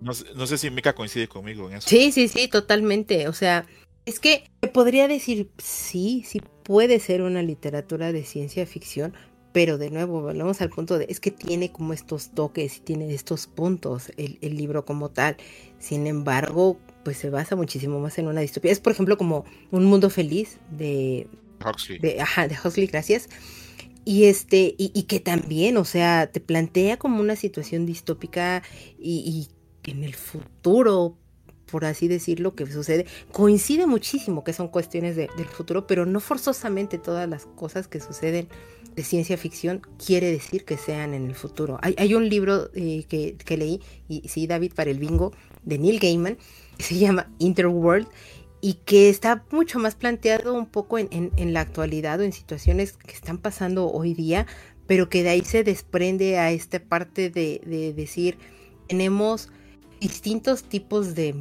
No, 0.00 0.10
no, 0.34 0.46
sé 0.48 0.58
si 0.58 0.68
Mika 0.68 0.96
coincide 0.96 1.28
conmigo 1.28 1.70
en 1.70 1.76
eso. 1.76 1.88
Sí, 1.88 2.10
sí, 2.10 2.26
sí, 2.26 2.48
totalmente. 2.48 3.28
O 3.28 3.32
sea, 3.32 3.66
es 4.06 4.20
que 4.20 4.50
podría 4.72 5.08
decir, 5.08 5.50
sí, 5.58 6.24
sí 6.26 6.42
puede 6.62 7.00
ser 7.00 7.22
una 7.22 7.42
literatura 7.42 8.12
de 8.12 8.24
ciencia 8.24 8.66
ficción, 8.66 9.14
pero 9.52 9.78
de 9.78 9.90
nuevo, 9.90 10.20
volvemos 10.20 10.60
al 10.60 10.70
punto 10.70 10.98
de, 10.98 11.06
es 11.08 11.20
que 11.20 11.30
tiene 11.30 11.70
como 11.70 11.92
estos 11.92 12.30
toques 12.30 12.78
y 12.78 12.80
tiene 12.80 13.14
estos 13.14 13.46
puntos 13.46 14.10
el, 14.16 14.56
libro 14.56 14.84
como 14.84 15.10
tal. 15.10 15.36
Sin 15.78 16.08
embargo, 16.08 16.76
pues 17.04 17.18
se 17.18 17.30
basa 17.30 17.54
muchísimo 17.54 18.00
más 18.00 18.18
en 18.18 18.26
una 18.26 18.40
distopía. 18.40 18.72
Es, 18.72 18.80
por 18.80 18.92
ejemplo, 18.92 19.16
como 19.16 19.44
Un 19.70 19.84
Mundo 19.84 20.10
Feliz 20.10 20.58
de 20.70 21.28
Huxley. 21.64 22.00
De, 22.00 22.20
ajá, 22.20 22.48
de 22.48 22.56
Huxley, 22.62 22.88
gracias. 22.88 23.28
Y 24.04 24.24
este, 24.24 24.74
y, 24.76 25.04
que 25.04 25.20
también, 25.20 25.76
o 25.76 25.84
sea, 25.84 26.30
te 26.30 26.40
plantea 26.40 26.98
como 26.98 27.20
una 27.20 27.36
situación 27.36 27.86
distópica 27.86 28.62
y, 28.98 29.48
y 29.84 29.90
en 29.90 30.02
el 30.02 30.14
futuro 30.14 31.16
por 31.74 31.86
así 31.86 32.06
decirlo, 32.06 32.54
que 32.54 32.66
sucede, 32.66 33.04
coincide 33.32 33.88
muchísimo 33.88 34.44
que 34.44 34.52
son 34.52 34.68
cuestiones 34.68 35.16
del 35.16 35.28
futuro, 35.46 35.88
pero 35.88 36.06
no 36.06 36.20
forzosamente 36.20 36.98
todas 36.98 37.28
las 37.28 37.46
cosas 37.46 37.88
que 37.88 37.98
suceden 37.98 38.46
de 38.94 39.02
ciencia 39.02 39.36
ficción 39.36 39.82
quiere 39.98 40.30
decir 40.30 40.64
que 40.64 40.76
sean 40.76 41.14
en 41.14 41.26
el 41.26 41.34
futuro. 41.34 41.80
Hay, 41.82 42.14
un 42.14 42.28
libro 42.28 42.70
eh, 42.74 43.06
que, 43.08 43.56
leí, 43.56 43.80
y 44.08 44.28
sí, 44.28 44.46
David, 44.46 44.72
para 44.72 44.92
el 44.92 45.00
bingo, 45.00 45.32
de 45.64 45.78
Neil 45.78 45.98
Gaiman, 45.98 46.38
que 46.76 46.84
se 46.84 46.96
llama 46.96 47.28
Interworld, 47.40 48.06
y 48.60 48.74
que 48.84 49.08
está 49.08 49.44
mucho 49.50 49.80
más 49.80 49.96
planteado 49.96 50.54
un 50.54 50.66
poco 50.66 50.98
en, 50.98 51.32
la 51.52 51.60
actualidad 51.60 52.20
o 52.20 52.22
en 52.22 52.32
situaciones 52.32 52.92
que 52.92 53.14
están 53.14 53.38
pasando 53.38 53.90
hoy 53.90 54.14
día, 54.14 54.46
pero 54.86 55.08
que 55.08 55.24
de 55.24 55.30
ahí 55.30 55.42
se 55.42 55.64
desprende 55.64 56.38
a 56.38 56.52
esta 56.52 56.78
parte 56.78 57.30
de, 57.30 57.62
de 57.66 57.92
decir, 57.92 58.38
tenemos 58.86 59.50
distintos 60.04 60.64
tipos 60.64 61.14
de, 61.14 61.34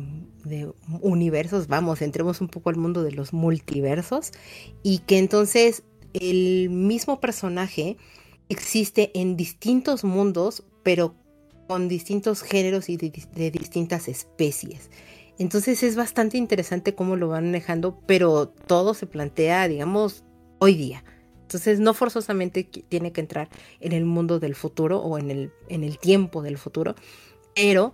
universos, 1.01 1.67
vamos, 1.67 2.01
entremos 2.01 2.39
un 2.39 2.47
poco 2.47 2.69
al 2.69 2.77
mundo 2.77 3.03
de 3.03 3.11
los 3.11 3.33
multiversos 3.33 4.31
y 4.83 4.99
que 4.99 5.17
entonces 5.17 5.83
el 6.13 6.69
mismo 6.69 7.19
personaje 7.19 7.97
existe 8.47 9.11
en 9.15 9.35
distintos 9.35 10.05
mundos, 10.05 10.63
pero 10.81 11.13
con 11.67 11.89
distintos 11.89 12.41
géneros 12.41 12.87
y 12.87 12.95
de, 12.95 13.51
distintas 13.51 14.07
especies. 14.07 14.89
Entonces 15.37 15.83
es 15.83 15.97
bastante 15.97 16.37
interesante 16.37 16.95
cómo 16.95 17.17
lo 17.17 17.27
van 17.27 17.47
manejando, 17.47 17.99
pero 18.05 18.47
todo 18.47 18.93
se 18.93 19.07
plantea, 19.07 19.67
digamos, 19.67 20.23
hoy 20.59 20.75
día. 20.75 21.03
Entonces 21.41 21.81
no 21.81 21.93
forzosamente 21.93 22.63
tiene 22.63 23.11
que 23.11 23.19
entrar 23.19 23.49
en 23.81 23.91
el 23.91 24.05
mundo 24.05 24.39
del 24.39 24.55
futuro 24.55 24.99
o 24.99 25.17
en 25.17 25.31
el, 25.31 25.51
en 25.67 25.83
el 25.83 25.99
tiempo 25.99 26.41
del 26.41 26.57
futuro, 26.57 26.95
pero 27.55 27.91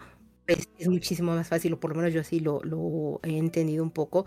es, 0.50 0.88
muchísimo 0.88 1.34
más 1.34 1.48
fácil, 1.48 1.74
o 1.74 1.80
por 1.80 1.92
lo 1.92 1.98
menos 1.98 2.14
yo 2.14 2.22
así 2.22 2.40
lo, 2.40 3.20
he 3.24 3.38
entendido 3.38 3.84
un 3.84 3.92
poco, 3.92 4.26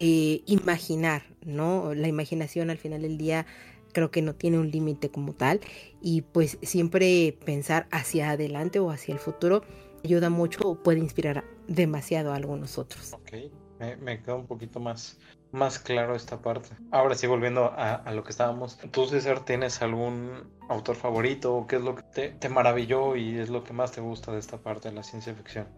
eh, 0.00 0.42
imaginar, 0.46 1.22
¿no? 1.44 1.94
La 1.94 2.08
imaginación 2.08 2.70
al 2.70 2.78
final 2.78 3.02
del 3.02 3.16
día 3.16 3.46
creo 3.92 4.10
que 4.10 4.22
no 4.22 4.34
tiene 4.34 4.58
un 4.58 4.70
límite 4.70 5.08
como 5.08 5.34
tal 5.34 5.60
y 6.02 6.22
pues 6.22 6.58
siempre 6.62 7.38
pensar 7.44 7.86
hacia 7.92 8.30
adelante 8.30 8.80
o 8.80 8.90
hacia 8.90 9.14
el 9.14 9.20
futuro 9.20 9.62
ayuda 10.04 10.30
mucho 10.30 10.68
o 10.68 10.82
puede 10.82 10.98
inspirar 10.98 11.44
demasiado 11.68 12.32
a 12.32 12.36
algunos 12.36 12.76
otros. 12.76 13.12
Ok, 13.12 13.32
me, 13.78 13.96
me 13.96 14.20
queda 14.20 14.34
un 14.34 14.46
poquito 14.46 14.80
más 14.80 15.18
más 15.54 15.78
claro 15.78 16.14
esta 16.14 16.42
parte. 16.42 16.70
Ahora 16.90 17.14
sí, 17.14 17.26
volviendo 17.26 17.72
a, 17.76 18.02
lo 18.12 18.24
que 18.24 18.30
estábamos. 18.30 18.78
¿Tú, 18.90 19.06
César, 19.06 19.44
tienes 19.44 19.80
algún 19.80 20.50
autor 20.68 20.96
favorito? 20.96 21.66
¿Qué 21.68 21.76
es 21.76 21.82
lo 21.82 21.94
que 21.94 22.02
te, 22.28 22.48
maravilló 22.48 23.16
y 23.16 23.38
es 23.38 23.48
lo 23.48 23.64
que 23.64 23.72
más 23.72 23.92
te 23.92 24.00
gusta 24.00 24.32
de 24.32 24.38
esta 24.38 24.58
parte 24.58 24.90
de 24.90 24.94
la 24.96 25.02
ciencia 25.02 25.34
ficción? 25.34 25.68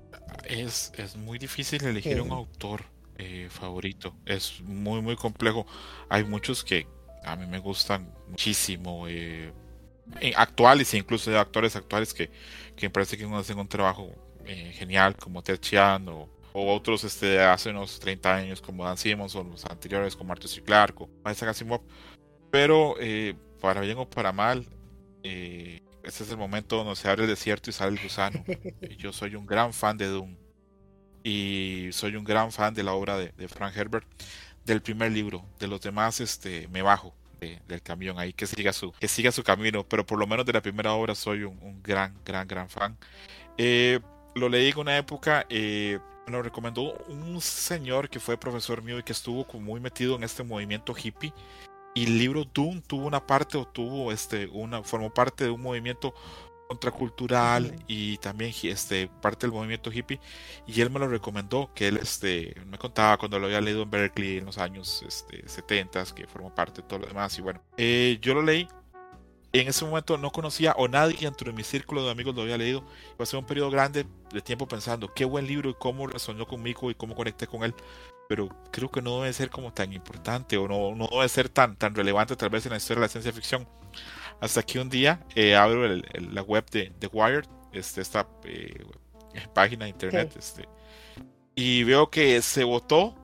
Es, 0.45 0.93
es 0.97 1.17
muy 1.17 1.39
difícil 1.39 1.85
elegir 1.85 2.21
un 2.21 2.33
autor 2.33 2.85
eh, 3.19 3.49
favorito. 3.51 4.15
Es 4.25 4.61
muy, 4.63 5.01
muy 5.03 5.17
complejo. 5.17 5.67
Hay 6.09 6.25
muchos 6.25 6.65
que 6.65 6.87
a 7.25 7.37
mí 7.37 7.47
me 7.47 7.59
gustan 7.59 8.13
muchísimo. 8.29 9.07
Eh, 9.09 9.53
actuales 10.37 10.95
e 10.95 10.99
incluso 10.99 11.37
actores 11.39 11.75
actuales 11.77 12.15
que, 12.15 12.31
que 12.77 12.87
me 12.87 12.91
parece 12.91 13.19
que 13.19 13.25
hacen 13.25 13.59
un 13.59 13.69
trabajo 13.69 14.09
eh, 14.45 14.73
genial 14.73 15.17
como 15.17 15.43
Ted 15.43 15.59
Chiang 15.59 16.09
o 16.09 16.36
o 16.59 16.75
otros 16.75 17.05
este, 17.05 17.39
hace 17.39 17.69
unos 17.69 18.01
30 18.01 18.35
años 18.35 18.63
como 18.63 18.83
Dan 18.83 18.97
Simmons 18.97 19.35
o 19.37 19.45
los 19.45 19.67
anteriores 19.67 20.17
como 20.17 20.33
Arthur 20.33 20.49
C. 20.49 20.63
Clarke 20.63 21.03
o 21.03 21.11
Isaac 21.31 21.51
Asimov. 21.51 21.83
Pero 22.51 22.95
eh, 22.99 23.35
para 23.61 23.83
bien 23.83 23.99
o 23.99 24.09
para 24.09 24.33
mal, 24.33 24.67
eh, 25.23 25.83
este 26.03 26.25
es 26.25 26.31
el 26.31 26.39
momento 26.39 26.79
donde 26.79 26.97
se 26.97 27.11
abre 27.11 27.25
el 27.25 27.29
desierto 27.29 27.69
y 27.69 27.75
sale 27.75 27.93
el 27.93 28.03
gusano. 28.03 28.43
Yo 28.99 29.13
soy 29.13 29.35
un 29.35 29.45
gran 29.45 29.75
fan 29.75 29.99
de 29.99 30.07
Doom 30.07 30.35
y 31.23 31.89
soy 31.93 32.17
un 32.17 32.25
gran 32.25 32.51
fan 32.51 32.73
de 32.73 32.85
la 32.85 32.95
obra 32.95 33.19
de, 33.19 33.49
Frank 33.49 33.77
Herbert, 33.77 34.09
del 34.65 34.81
primer 34.81 35.13
libro. 35.13 35.45
De 35.59 35.69
los 35.69 35.83
demás, 35.83 36.21
este, 36.21 36.69
me 36.69 36.81
bajo 36.81 37.15
del 37.39 37.83
camión 37.83 38.19
ahí, 38.19 38.33
que 38.33 38.47
siga 38.47 38.73
su, 38.73 38.93
que 38.93 39.09
siga 39.09 39.31
su 39.31 39.43
camino, 39.43 39.87
pero 39.87 40.07
por 40.07 40.19
lo 40.19 40.27
menos 40.27 40.47
de 40.47 40.55
la 40.55 40.63
primera 40.63 40.95
obra 40.95 41.15
soy 41.15 41.43
un, 41.43 41.83
gran, 41.83 42.19
gran, 42.25 42.49
gran 42.49 42.71
fan. 42.71 42.97
Eh, 43.59 44.01
lo 44.35 44.49
leí 44.49 44.71
en 44.71 44.79
una 44.79 44.97
época 44.97 45.47
me 46.27 46.33
lo 46.33 46.43
recomendó 46.43 46.93
un 47.09 47.41
señor 47.41 48.11
que 48.11 48.19
fue 48.19 48.37
profesor 48.37 48.83
mío 48.83 48.99
y 48.99 49.03
que 49.03 49.13
estuvo 49.13 49.47
muy 49.61 49.81
metido 49.81 50.17
en 50.17 50.25
este 50.25 50.43
movimiento 50.43 50.95
hippie. 50.97 51.33
Y 51.95 52.05
el 52.05 52.19
libro 52.19 52.45
Doom 52.45 52.83
tuvo 52.83 53.07
una 53.07 53.25
parte 53.25 53.57
o 53.57 53.65
tuvo 53.65 54.13
este 54.13 54.49
una 54.49 54.83
formó 54.83 55.13
parte 55.15 55.45
de 55.45 55.51
un 55.51 55.63
movimiento 55.63 56.15
contracultural 56.69 57.77
y 57.87 58.19
también 58.19 58.53
este 58.65 59.09
parte 59.09 59.47
del 59.47 59.55
movimiento 59.55 59.91
hippie. 59.91 60.21
Y 60.67 60.81
él 60.81 60.91
me 60.91 60.99
lo 60.99 61.09
recomendó 61.09 61.71
que 61.75 61.89
él 61.89 61.97
este 61.99 62.55
me 62.67 62.77
contaba 62.77 63.17
cuando 63.17 63.39
lo 63.39 63.47
había 63.47 63.61
leído 63.61 63.83
en 63.83 63.91
Berkeley 63.91 64.39
en 64.39 64.47
los 64.47 64.59
años 64.59 65.05
este, 65.07 65.49
70 65.49 66.05
que 66.15 66.27
formó 66.27 66.53
parte 66.55 66.83
de 66.83 66.89
todo 66.89 66.99
lo 66.99 67.07
demás. 67.07 67.39
Y 67.39 67.43
bueno 67.43 67.63
eh, 67.77 68.19
yo 68.21 68.35
lo 68.35 68.43
leí 68.43 68.69
en 69.61 69.69
ese 69.69 69.85
momento 69.85 70.19
no 70.19 70.31
conocía 70.31 70.75
o 70.77 70.89
nadie 70.89 71.19
dentro 71.21 71.51
de 71.51 71.57
mi 71.57 71.63
círculo 71.63 72.05
de 72.05 72.11
amigos 72.11 72.35
lo 72.35 72.43
había 72.43 72.59
leído. 72.59 72.85
Ser 73.23 73.39
un 73.39 73.47
periodo 73.47 73.71
grande 73.71 74.07
de 74.33 74.41
tiempo 74.41 74.67
pensando 74.67 75.13
qué 75.15 75.25
buen 75.25 75.47
libro 75.47 75.71
y 75.71 75.75
cómo 75.75 76.07
resonó 76.07 76.47
conmigo 76.47 76.91
y 76.91 76.95
cómo 76.95 77.15
conecté 77.15 77.47
con 77.47 77.63
él. 77.63 77.75
Pero 78.29 78.49
creo 78.73 78.91
que 78.91 79.01
no 79.03 79.21
debe 79.21 79.33
ser 79.33 79.51
como 79.51 79.73
tan 79.73 79.93
importante 79.93 80.57
o 80.57 80.67
no, 80.67 80.95
no 80.95 81.09
debe 81.11 81.29
ser 81.29 81.49
tan, 81.49 81.77
tan 81.77 81.95
relevante 81.95 82.35
tal 82.35 82.51
vez 82.51 82.67
en 82.67 82.73
la 82.73 82.79
historia 82.79 83.01
de 83.01 83.07
la 83.07 83.09
ciencia 83.09 83.33
ficción. 83.33 83.69
Hasta 84.41 84.63
que 84.63 84.81
un 84.81 84.91
día 84.91 85.25
eh, 85.35 85.55
abro 85.55 85.87
la 85.87 86.43
web 86.43 86.69
de 86.71 86.93
The 86.99 87.07
Wired, 87.07 87.47
este, 87.73 88.01
esta 88.01 88.29
eh, 88.45 88.85
página 89.55 89.85
de 89.85 89.91
internet, 89.91 90.35
este, 90.37 90.69
y 91.55 91.85
veo 91.85 92.11
que 92.11 92.43
se 92.43 92.65
votó 92.65 93.15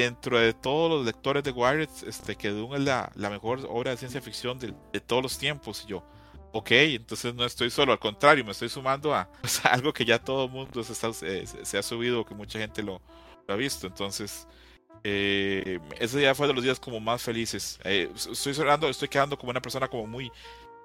dentro 0.00 0.38
de 0.38 0.52
todos 0.52 0.90
los 0.90 1.06
lectores 1.06 1.44
de 1.44 1.52
Wired, 1.52 1.88
este, 2.06 2.36
que 2.36 2.50
Dune 2.50 2.76
es 2.76 2.82
la, 2.82 3.10
mejor 3.30 3.66
obra 3.68 3.92
de 3.92 3.96
ciencia 3.96 4.20
ficción 4.20 4.58
de, 4.58 4.72
todos 5.00 5.22
los 5.22 5.38
tiempos. 5.38 5.84
Y 5.84 5.90
yo, 5.90 6.04
ok, 6.52 6.70
entonces 6.70 7.34
no 7.34 7.44
estoy 7.44 7.70
solo, 7.70 7.92
al 7.92 7.98
contrario, 7.98 8.44
me 8.44 8.52
estoy 8.52 8.68
sumando 8.68 9.14
a 9.14 9.28
algo 9.70 9.92
que 9.92 10.04
ya 10.04 10.18
todo 10.18 10.46
el 10.46 10.50
mundo 10.50 10.82
se, 10.82 11.78
ha 11.78 11.82
subido, 11.82 12.24
que 12.24 12.34
mucha 12.34 12.58
gente 12.58 12.82
lo, 12.82 13.00
ha 13.48 13.54
visto. 13.54 13.86
Entonces, 13.86 14.48
eh, 15.04 15.78
ese 15.98 16.18
día 16.18 16.34
fue 16.34 16.46
de 16.46 16.54
los 16.54 16.64
días 16.64 16.80
como 16.80 16.98
más 17.00 17.22
felices. 17.22 17.78
Eh, 17.84 18.10
estoy 18.14 18.54
cerrando, 18.54 18.88
estoy 18.88 19.08
quedando 19.08 19.38
como 19.38 19.50
una 19.50 19.62
persona 19.62 19.88
como 19.88 20.06
muy... 20.06 20.30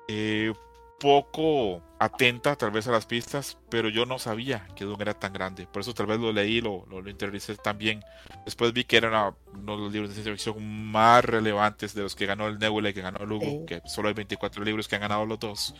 Eh, 0.07 0.53
poco 0.99 1.81
atenta 1.99 2.55
tal 2.55 2.71
vez 2.71 2.87
a 2.87 2.91
las 2.91 3.05
pistas, 3.05 3.57
pero 3.69 3.89
yo 3.89 4.05
no 4.05 4.19
sabía 4.19 4.67
que 4.75 4.85
Dune 4.85 5.01
era 5.01 5.13
tan 5.13 5.33
grande. 5.33 5.67
Por 5.67 5.81
eso 5.81 5.93
tal 5.93 6.07
vez 6.07 6.19
lo 6.19 6.31
leí, 6.31 6.61
lo, 6.61 6.85
lo, 6.89 7.01
lo 7.01 7.09
interioricé 7.09 7.55
también. 7.55 8.03
Después 8.45 8.73
vi 8.73 8.83
que 8.83 8.97
era 8.97 9.33
uno 9.53 9.75
de 9.75 9.83
los 9.83 9.91
libros 9.91 10.09
de 10.09 10.15
ciencia 10.15 10.33
ficción 10.33 10.91
más 10.91 11.23
relevantes 11.25 11.93
de 11.93 12.03
los 12.03 12.15
que 12.15 12.25
ganó 12.25 12.47
el 12.47 12.59
Nebula 12.59 12.89
y 12.89 12.93
que 12.93 13.01
ganó 13.01 13.23
el 13.23 13.31
Hugo, 13.31 13.65
que 13.65 13.81
solo 13.85 14.07
hay 14.07 14.13
24 14.13 14.63
libros 14.63 14.87
que 14.87 14.95
han 14.95 15.01
ganado 15.01 15.25
los 15.25 15.39
dos. 15.39 15.75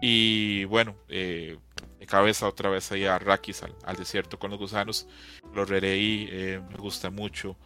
Y 0.00 0.64
bueno, 0.64 0.96
eh, 1.08 1.56
de 1.98 2.06
cabeza 2.06 2.48
otra 2.48 2.68
vez 2.68 2.90
ahí 2.92 3.06
a 3.06 3.18
Rakis, 3.18 3.62
al, 3.62 3.74
al, 3.84 3.96
desierto 3.96 4.38
con 4.38 4.50
los 4.50 4.58
gusanos. 4.58 5.06
Lo 5.54 5.64
releí, 5.64 6.28
eh, 6.30 6.60
me 6.70 6.76
gusta 6.76 7.10
mucho. 7.10 7.56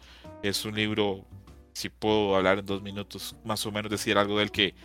Es 0.41 0.63
un 0.63 0.75
libro 0.75 1.25
si 1.79 1.89
puedo 1.89 2.35
hablar 2.35 2.59
en 2.59 2.65
dos 2.65 2.81
minutos, 2.81 3.35
más 3.45 3.65
o 3.65 3.71
menos 3.71 3.89
decir 3.89 4.17
algo 4.17 4.37
del 4.37 4.51
que 4.51 4.75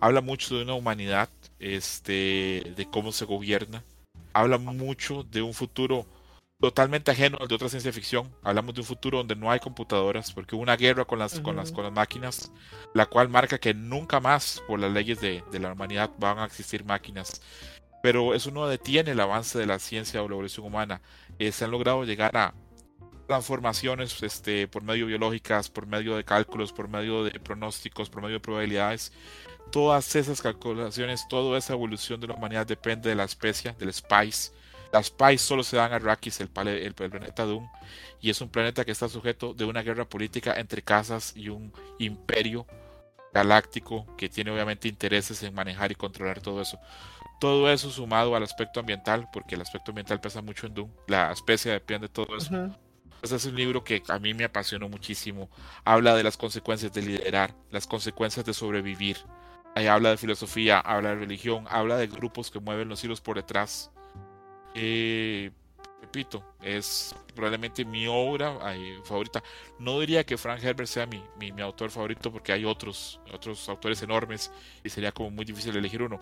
habla 0.00 0.20
mucho 0.20 0.56
de 0.56 0.64
una 0.64 0.74
humanidad, 0.74 1.28
este, 1.60 2.72
de 2.76 2.88
cómo 2.90 3.12
se 3.12 3.24
gobierna, 3.24 3.84
habla 4.32 4.58
mucho 4.58 5.22
de 5.22 5.42
un 5.42 5.54
futuro 5.54 6.06
totalmente 6.60 7.12
ajeno 7.12 7.38
al 7.40 7.46
de 7.46 7.54
otra 7.54 7.68
ciencia 7.68 7.92
ficción. 7.92 8.28
Hablamos 8.42 8.74
de 8.74 8.80
un 8.80 8.86
futuro 8.86 9.18
donde 9.18 9.36
no 9.36 9.50
hay 9.50 9.60
computadoras, 9.60 10.32
porque 10.32 10.56
hubo 10.56 10.62
una 10.62 10.76
guerra 10.76 11.04
con 11.04 11.20
las, 11.20 11.34
uh 11.34 11.38
-huh. 11.38 11.42
con 11.42 11.56
las, 11.56 11.70
con 11.70 11.84
las 11.84 11.92
máquinas, 11.92 12.52
la 12.94 13.06
cual 13.06 13.28
marca 13.28 13.58
que 13.58 13.72
nunca 13.72 14.18
más, 14.18 14.60
por 14.66 14.80
las 14.80 14.90
leyes 14.92 15.20
de, 15.20 15.44
de 15.52 15.58
la 15.60 15.72
humanidad, 15.72 16.10
van 16.18 16.38
a 16.40 16.46
existir 16.46 16.84
máquinas. 16.84 17.40
Pero 18.02 18.34
eso 18.34 18.50
no 18.50 18.66
detiene 18.66 19.12
el 19.12 19.20
avance 19.20 19.58
de 19.58 19.66
la 19.66 19.78
ciencia 19.78 20.22
o 20.22 20.28
la 20.28 20.34
evolución 20.34 20.66
humana. 20.66 21.00
Eh, 21.38 21.52
se 21.52 21.64
han 21.64 21.70
logrado 21.70 22.04
llegar 22.04 22.36
a 22.36 22.54
transformaciones 23.30 24.24
este, 24.24 24.66
por 24.66 24.82
medio 24.82 25.06
biológicas, 25.06 25.70
por 25.70 25.86
medio 25.86 26.16
de 26.16 26.24
cálculos, 26.24 26.72
por 26.72 26.88
medio 26.88 27.22
de 27.22 27.38
pronósticos, 27.38 28.10
por 28.10 28.22
medio 28.22 28.34
de 28.34 28.40
probabilidades. 28.40 29.12
Todas 29.70 30.16
esas 30.16 30.42
calculaciones, 30.42 31.28
toda 31.28 31.56
esa 31.56 31.74
evolución 31.74 32.20
de 32.20 32.26
la 32.26 32.34
humanidad 32.34 32.66
depende 32.66 33.08
de 33.08 33.14
la 33.14 33.22
especie, 33.22 33.72
del 33.78 33.92
Spice. 33.92 34.50
Las 34.92 35.06
Spice 35.06 35.38
solo 35.38 35.62
se 35.62 35.76
dan 35.76 35.92
a 35.92 36.00
Rakis, 36.00 36.40
el, 36.40 36.50
el, 36.56 36.68
el, 36.86 36.92
planeta 36.92 37.44
Doom, 37.44 37.68
y 38.20 38.30
es 38.30 38.40
un 38.40 38.48
planeta 38.48 38.84
que 38.84 38.90
está 38.90 39.08
sujeto 39.08 39.54
de 39.54 39.64
una 39.64 39.82
guerra 39.82 40.08
política 40.08 40.58
entre 40.58 40.82
casas 40.82 41.32
y 41.36 41.50
un 41.50 41.72
imperio 42.00 42.66
galáctico 43.32 44.08
que 44.16 44.28
tiene 44.28 44.50
obviamente 44.50 44.88
intereses 44.88 45.40
en 45.44 45.54
manejar 45.54 45.92
y 45.92 45.94
controlar 45.94 46.40
todo 46.40 46.60
eso. 46.60 46.80
Todo 47.38 47.70
eso 47.70 47.90
sumado 47.90 48.34
al 48.34 48.42
aspecto 48.42 48.80
ambiental, 48.80 49.28
porque 49.32 49.54
el 49.54 49.60
aspecto 49.60 49.92
ambiental 49.92 50.20
pesa 50.20 50.42
mucho 50.42 50.66
en 50.66 50.74
Doom, 50.74 50.90
la 51.06 51.30
especie 51.30 51.70
depende 51.70 52.08
de 52.08 52.12
todo 52.12 52.36
eso. 52.36 52.74
Este 53.22 53.36
es 53.36 53.44
un 53.44 53.54
libro 53.54 53.84
que 53.84 54.02
a 54.08 54.18
mí 54.18 54.32
me 54.34 54.44
apasionó 54.44 54.88
muchísimo. 54.88 55.50
Habla 55.84 56.14
de 56.14 56.22
las 56.22 56.36
consecuencias 56.36 56.92
de 56.92 57.02
liderar, 57.02 57.54
las 57.70 57.86
consecuencias 57.86 58.46
de 58.46 58.54
sobrevivir. 58.54 59.18
Ahí 59.74 59.86
habla 59.86 60.10
de 60.10 60.16
filosofía, 60.16 60.80
habla 60.80 61.10
de 61.10 61.16
religión, 61.16 61.66
habla 61.68 61.96
de 61.96 62.06
grupos 62.06 62.50
que 62.50 62.60
mueven 62.60 62.88
los 62.88 63.04
hilos 63.04 63.20
por 63.20 63.36
detrás. 63.36 63.90
Eh, 64.74 65.50
repito, 66.00 66.42
es 66.62 67.14
probablemente 67.34 67.84
mi 67.84 68.06
obra 68.08 68.58
eh, 68.74 68.98
favorita. 69.04 69.42
No 69.78 70.00
diría 70.00 70.24
que 70.24 70.36
Frank 70.38 70.62
Herbert 70.62 70.88
sea 70.88 71.06
mi, 71.06 71.22
mi, 71.38 71.52
mi, 71.52 71.62
autor 71.62 71.90
favorito 71.90 72.32
porque 72.32 72.52
hay 72.52 72.64
otros, 72.64 73.20
otros 73.32 73.68
autores 73.68 74.02
enormes 74.02 74.50
y 74.82 74.88
sería 74.88 75.12
como 75.12 75.30
muy 75.30 75.44
difícil 75.44 75.76
elegir 75.76 76.02
uno. 76.02 76.20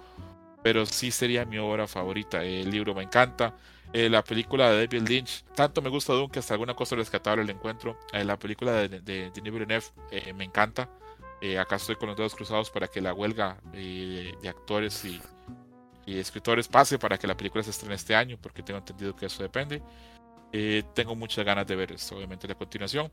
Pero 0.62 0.84
sí 0.84 1.10
sería 1.10 1.44
mi 1.44 1.58
obra 1.58 1.86
favorita. 1.86 2.42
El 2.42 2.70
libro 2.70 2.94
me 2.94 3.04
encanta. 3.04 3.54
Eh, 3.92 4.10
la 4.10 4.22
película 4.22 4.70
de 4.70 4.86
David 4.86 5.08
Lynch, 5.08 5.44
tanto 5.54 5.80
me 5.80 5.88
gusta 5.88 6.12
Dune 6.12 6.30
que 6.30 6.40
hasta 6.40 6.54
alguna 6.54 6.74
cosa 6.74 6.96
rescatable 6.96 7.44
le 7.44 7.52
encuentro. 7.52 7.98
Eh, 8.12 8.24
la 8.24 8.38
película 8.38 8.72
de, 8.72 8.88
de, 8.88 9.00
de 9.00 9.30
Denis 9.30 9.52
Villeneuve 9.52 9.84
eh, 10.10 10.32
me 10.34 10.44
encanta. 10.44 10.90
acá 11.58 11.76
estoy 11.76 11.96
con 11.96 12.08
los 12.08 12.16
dedos 12.16 12.34
cruzados 12.34 12.70
para 12.70 12.88
que 12.88 13.00
la 13.00 13.14
huelga 13.14 13.58
de, 13.72 14.36
de, 14.42 14.48
actores 14.48 15.04
y, 15.04 15.20
y, 16.04 16.18
escritores 16.18 16.68
pase 16.68 16.98
para 16.98 17.16
que 17.16 17.26
la 17.26 17.36
película 17.36 17.62
se 17.64 17.70
estrene 17.70 17.94
este 17.94 18.14
año, 18.14 18.36
porque 18.40 18.62
tengo 18.62 18.78
entendido 18.78 19.16
que 19.16 19.26
eso 19.26 19.42
depende. 19.42 19.80
tengo 20.94 21.14
muchas 21.14 21.44
ganas 21.44 21.66
de 21.66 21.76
ver 21.76 21.92
esto, 21.92 22.16
obviamente, 22.16 22.46
la 22.46 22.56
continuación. 22.56 23.10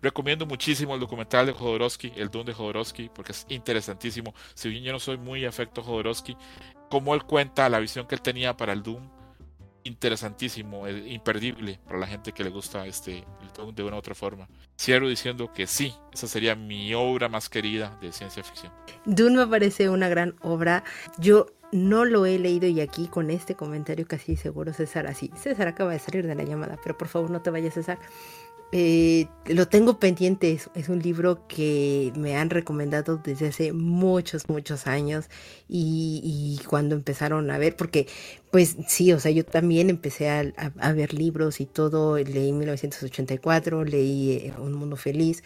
Recomiendo 0.00 0.46
muchísimo 0.46 0.94
el 0.94 1.00
documental 1.00 1.46
de 1.46 1.52
Jodorowsky, 1.52 2.12
el 2.16 2.30
Dune 2.30 2.44
de 2.46 2.54
Jodorowsky, 2.54 3.10
porque 3.14 3.32
es 3.32 3.44
interesantísimo. 3.50 4.34
Si 4.54 4.70
bien 4.70 4.84
yo 4.84 4.92
no 4.92 5.00
soy 5.00 5.18
muy 5.18 5.44
afecto 5.44 5.82
a 5.82 5.84
Jodorowsky, 5.84 6.36
como 6.88 7.14
él 7.14 7.24
cuenta 7.24 7.68
la 7.68 7.78
visión 7.78 8.06
que 8.06 8.14
él 8.14 8.22
tenía 8.22 8.56
para 8.56 8.72
el 8.72 8.82
Doom 8.82 9.13
interesantísimo, 9.84 10.88
imperdible 10.88 11.78
para 11.86 11.98
la 11.98 12.06
gente 12.06 12.32
que 12.32 12.42
le 12.42 12.50
gusta 12.50 12.86
este 12.86 13.24
de 13.74 13.82
una 13.82 13.96
u 13.96 13.98
otra 13.98 14.14
forma. 14.14 14.48
Cierro 14.78 15.08
diciendo 15.08 15.52
que 15.52 15.66
sí, 15.66 15.94
esa 16.12 16.26
sería 16.26 16.56
mi 16.56 16.92
obra 16.94 17.28
más 17.28 17.48
querida 17.48 17.96
de 18.00 18.12
ciencia 18.12 18.42
ficción. 18.42 18.72
Dune 19.04 19.36
me 19.36 19.46
parece 19.46 19.88
una 19.88 20.08
gran 20.08 20.34
obra. 20.40 20.84
Yo 21.18 21.46
no 21.72 22.04
lo 22.04 22.24
he 22.24 22.38
leído 22.38 22.66
y 22.68 22.80
aquí 22.80 23.08
con 23.08 23.30
este 23.30 23.54
comentario 23.54 24.06
casi 24.06 24.36
seguro 24.36 24.72
César 24.72 25.06
así. 25.06 25.30
César 25.36 25.68
acaba 25.68 25.92
de 25.92 25.98
salir 25.98 26.26
de 26.26 26.34
la 26.34 26.44
llamada, 26.44 26.78
pero 26.82 26.96
por 26.96 27.08
favor 27.08 27.30
no 27.30 27.42
te 27.42 27.50
vayas 27.50 27.74
César. 27.74 27.98
Eh, 28.76 29.28
lo 29.46 29.68
tengo 29.68 30.00
pendiente, 30.00 30.58
es, 30.74 30.88
un 30.88 30.98
libro 30.98 31.46
que 31.46 32.12
me 32.16 32.36
han 32.36 32.50
recomendado 32.50 33.18
desde 33.18 33.46
hace 33.46 33.72
muchos, 33.72 34.48
muchos 34.48 34.88
años 34.88 35.26
y, 35.68 36.20
y, 36.60 36.64
cuando 36.64 36.96
empezaron 36.96 37.52
a 37.52 37.58
ver, 37.58 37.76
porque 37.76 38.08
pues 38.50 38.76
sí, 38.88 39.12
o 39.12 39.20
sea, 39.20 39.30
yo 39.30 39.44
también 39.44 39.90
empecé 39.90 40.28
a 40.28 40.92
ver 40.92 41.14
libros 41.14 41.60
y 41.60 41.66
todo, 41.66 42.18
leí 42.18 42.52
1984, 42.52 43.84
leí 43.84 44.32
eh, 44.32 44.54
Un 44.58 44.72
Mundo 44.72 44.96
Feliz 44.96 45.44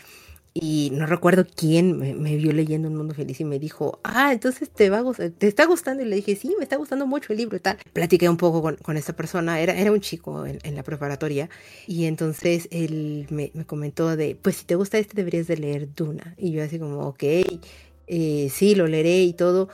y 0.54 0.90
no 0.92 1.06
recuerdo 1.06 1.46
quién 1.46 1.98
me, 1.98 2.14
me, 2.14 2.36
vio 2.36 2.52
leyendo 2.52 2.88
Un 2.88 2.96
Mundo 2.96 3.14
Feliz 3.14 3.40
y 3.40 3.44
me 3.44 3.58
dijo, 3.58 4.00
ah, 4.02 4.32
entonces 4.32 4.70
te 4.70 4.90
va 4.90 4.98
a 4.98 5.30
te 5.30 5.46
está 5.46 5.66
gustando. 5.66 6.02
Y 6.02 6.06
le 6.06 6.16
dije, 6.16 6.36
sí, 6.36 6.54
me 6.58 6.64
está 6.64 6.76
gustando 6.76 7.06
mucho 7.06 7.32
el 7.32 7.38
libro 7.38 7.56
y 7.56 7.60
tal. 7.60 7.78
Platiqué 7.92 8.28
un 8.28 8.36
poco 8.36 8.62
con, 8.62 8.76
con 8.76 8.96
esta 8.96 9.14
persona, 9.14 9.60
era, 9.60 9.74
era 9.74 9.92
un 9.92 10.00
chico 10.00 10.46
en, 10.46 10.58
en, 10.62 10.74
la 10.74 10.82
preparatoria, 10.82 11.48
y 11.86 12.06
entonces 12.06 12.68
él 12.70 13.26
me, 13.30 13.50
me, 13.54 13.64
comentó 13.64 14.16
de, 14.16 14.36
pues 14.40 14.56
si 14.56 14.64
te 14.64 14.74
gusta 14.74 14.98
este 14.98 15.14
deberías 15.14 15.46
de 15.46 15.58
leer 15.58 15.94
Duna. 15.94 16.34
Y 16.36 16.50
yo 16.50 16.62
así 16.62 16.78
como, 16.78 17.06
ok, 17.06 17.22
eh, 18.06 18.48
sí, 18.50 18.74
lo 18.74 18.86
leeré 18.86 19.22
y 19.22 19.34
todo. 19.34 19.68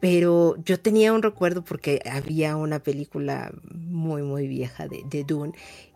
Pero 0.00 0.56
yo 0.64 0.78
tenía 0.80 1.12
un 1.14 1.22
recuerdo 1.22 1.64
porque 1.64 2.00
había 2.10 2.56
una 2.56 2.80
película 2.80 3.52
muy, 3.72 4.22
muy 4.22 4.46
vieja 4.48 4.86
de, 4.86 5.02
de 5.08 5.24
Dune 5.24 5.52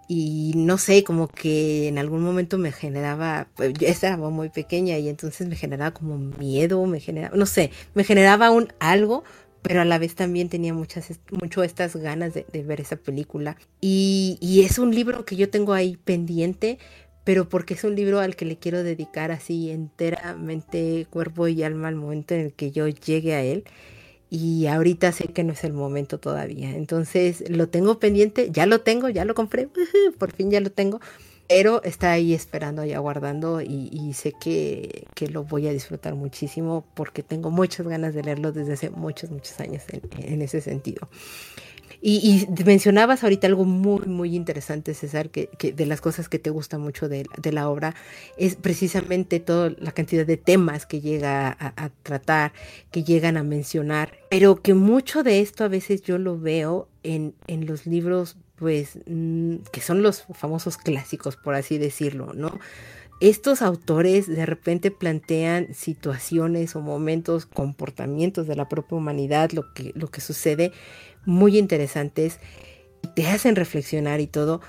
y 0.08 0.52
no 0.56 0.78
sé, 0.78 1.04
como 1.04 1.28
que 1.28 1.86
en 1.86 1.98
algún 1.98 2.22
momento 2.22 2.56
me 2.56 2.72
generaba, 2.72 3.48
pues 3.54 3.74
yo 3.74 3.86
estaba 3.86 4.30
muy 4.30 4.48
pequeña 4.48 4.96
y 4.98 5.08
entonces 5.10 5.46
me 5.46 5.54
generaba 5.54 5.92
como 5.92 6.16
miedo, 6.16 6.84
me 6.86 6.98
generaba, 6.98 7.36
no 7.36 7.44
sé, 7.44 7.70
me 7.94 8.04
generaba 8.04 8.50
un 8.50 8.72
algo, 8.80 9.22
pero 9.60 9.82
a 9.82 9.84
la 9.84 9.98
vez 9.98 10.14
también 10.14 10.48
tenía 10.48 10.72
muchas, 10.72 11.20
mucho 11.30 11.62
estas 11.62 11.94
ganas 11.96 12.32
de, 12.32 12.46
ver 12.62 12.80
esa 12.80 12.96
película. 12.96 13.58
Y, 13.82 14.38
y, 14.40 14.62
es 14.62 14.78
un 14.78 14.94
libro 14.94 15.26
que 15.26 15.36
yo 15.36 15.50
tengo 15.50 15.74
ahí 15.74 15.98
pendiente, 15.98 16.78
pero 17.24 17.50
porque 17.50 17.74
es 17.74 17.84
un 17.84 17.94
libro 17.94 18.20
al 18.20 18.34
que 18.34 18.46
le 18.46 18.56
quiero 18.56 18.82
dedicar 18.82 19.30
así 19.30 19.70
enteramente 19.70 21.06
cuerpo 21.10 21.48
y 21.48 21.62
alma 21.62 21.88
al 21.88 21.96
momento 21.96 22.34
en 22.34 22.40
el 22.40 22.52
que 22.54 22.70
yo 22.70 22.88
llegue 22.88 23.34
a 23.34 23.42
él 23.42 23.64
y 24.30 24.66
ahorita 24.66 25.12
sé 25.12 25.28
que 25.28 25.44
no 25.44 25.52
es 25.52 25.64
el 25.64 25.72
momento 25.72 26.18
todavía. 26.18 26.70
Entonces 26.70 27.48
lo 27.48 27.68
tengo 27.68 27.98
pendiente, 27.98 28.50
ya 28.50 28.66
lo 28.66 28.80
tengo, 28.80 29.08
ya 29.08 29.24
lo 29.24 29.34
compré, 29.34 29.68
por 30.18 30.32
fin 30.32 30.50
ya 30.50 30.60
lo 30.60 30.70
tengo, 30.70 31.00
pero 31.48 31.82
está 31.82 32.12
ahí 32.12 32.34
esperando 32.34 32.84
y 32.84 32.92
aguardando 32.92 33.62
y, 33.62 34.12
sé 34.12 34.34
que, 34.38 35.06
que, 35.14 35.28
lo 35.28 35.44
voy 35.44 35.66
a 35.66 35.72
disfrutar 35.72 36.14
muchísimo 36.14 36.84
porque 36.94 37.22
tengo 37.22 37.50
muchas 37.50 37.88
ganas 37.88 38.14
de 38.14 38.22
leerlo 38.22 38.52
desde 38.52 38.74
hace 38.74 38.90
muchos, 38.90 39.30
muchos 39.30 39.58
años 39.60 39.82
en 40.18 40.42
ese 40.42 40.60
sentido. 40.60 41.08
Y, 42.00 42.46
y, 42.48 42.64
mencionabas 42.64 43.24
ahorita 43.24 43.46
algo 43.48 43.64
muy, 43.64 44.06
muy 44.06 44.36
interesante, 44.36 44.94
César, 44.94 45.30
que, 45.30 45.48
que 45.58 45.72
de 45.72 45.86
las 45.86 46.00
cosas 46.00 46.28
que 46.28 46.38
te 46.38 46.50
gusta 46.50 46.78
mucho 46.78 47.08
de, 47.08 47.26
la 47.50 47.68
obra 47.68 47.94
es 48.36 48.54
precisamente 48.56 49.40
toda 49.40 49.70
la 49.78 49.92
cantidad 49.92 50.24
de 50.24 50.36
temas 50.36 50.86
que 50.86 51.00
llega 51.00 51.48
a, 51.48 51.72
a, 51.76 51.90
tratar, 52.02 52.52
que 52.90 53.02
llegan 53.02 53.36
a 53.36 53.42
mencionar, 53.42 54.18
pero 54.30 54.62
que 54.62 54.74
mucho 54.74 55.22
de 55.22 55.40
esto 55.40 55.64
a 55.64 55.68
veces 55.68 56.02
yo 56.02 56.18
lo 56.18 56.38
veo 56.38 56.88
en, 57.02 57.34
en 57.46 57.66
los 57.66 57.86
libros, 57.86 58.36
pues, 58.56 58.98
mmm, 59.06 59.56
que 59.72 59.80
son 59.80 60.02
los 60.02 60.24
famosos 60.34 60.76
clásicos, 60.76 61.36
por 61.36 61.54
así 61.54 61.78
decirlo, 61.78 62.32
¿no? 62.32 62.58
Estos 63.20 63.62
autores 63.62 64.26
de 64.28 64.46
repente 64.46 64.90
plantean 64.90 65.74
situaciones 65.74 66.76
o 66.76 66.80
momentos, 66.80 67.46
comportamientos 67.46 68.46
de 68.46 68.54
la 68.54 68.68
propia 68.68 68.96
humanidad, 68.96 69.50
lo 69.50 69.72
que, 69.72 69.92
lo 69.94 70.08
que 70.08 70.20
sucede, 70.20 70.72
muy 71.24 71.58
interesantes, 71.58 72.38
te 73.14 73.26
hacen 73.26 73.56
reflexionar 73.56 74.20
y 74.20 74.26
todo, 74.28 74.60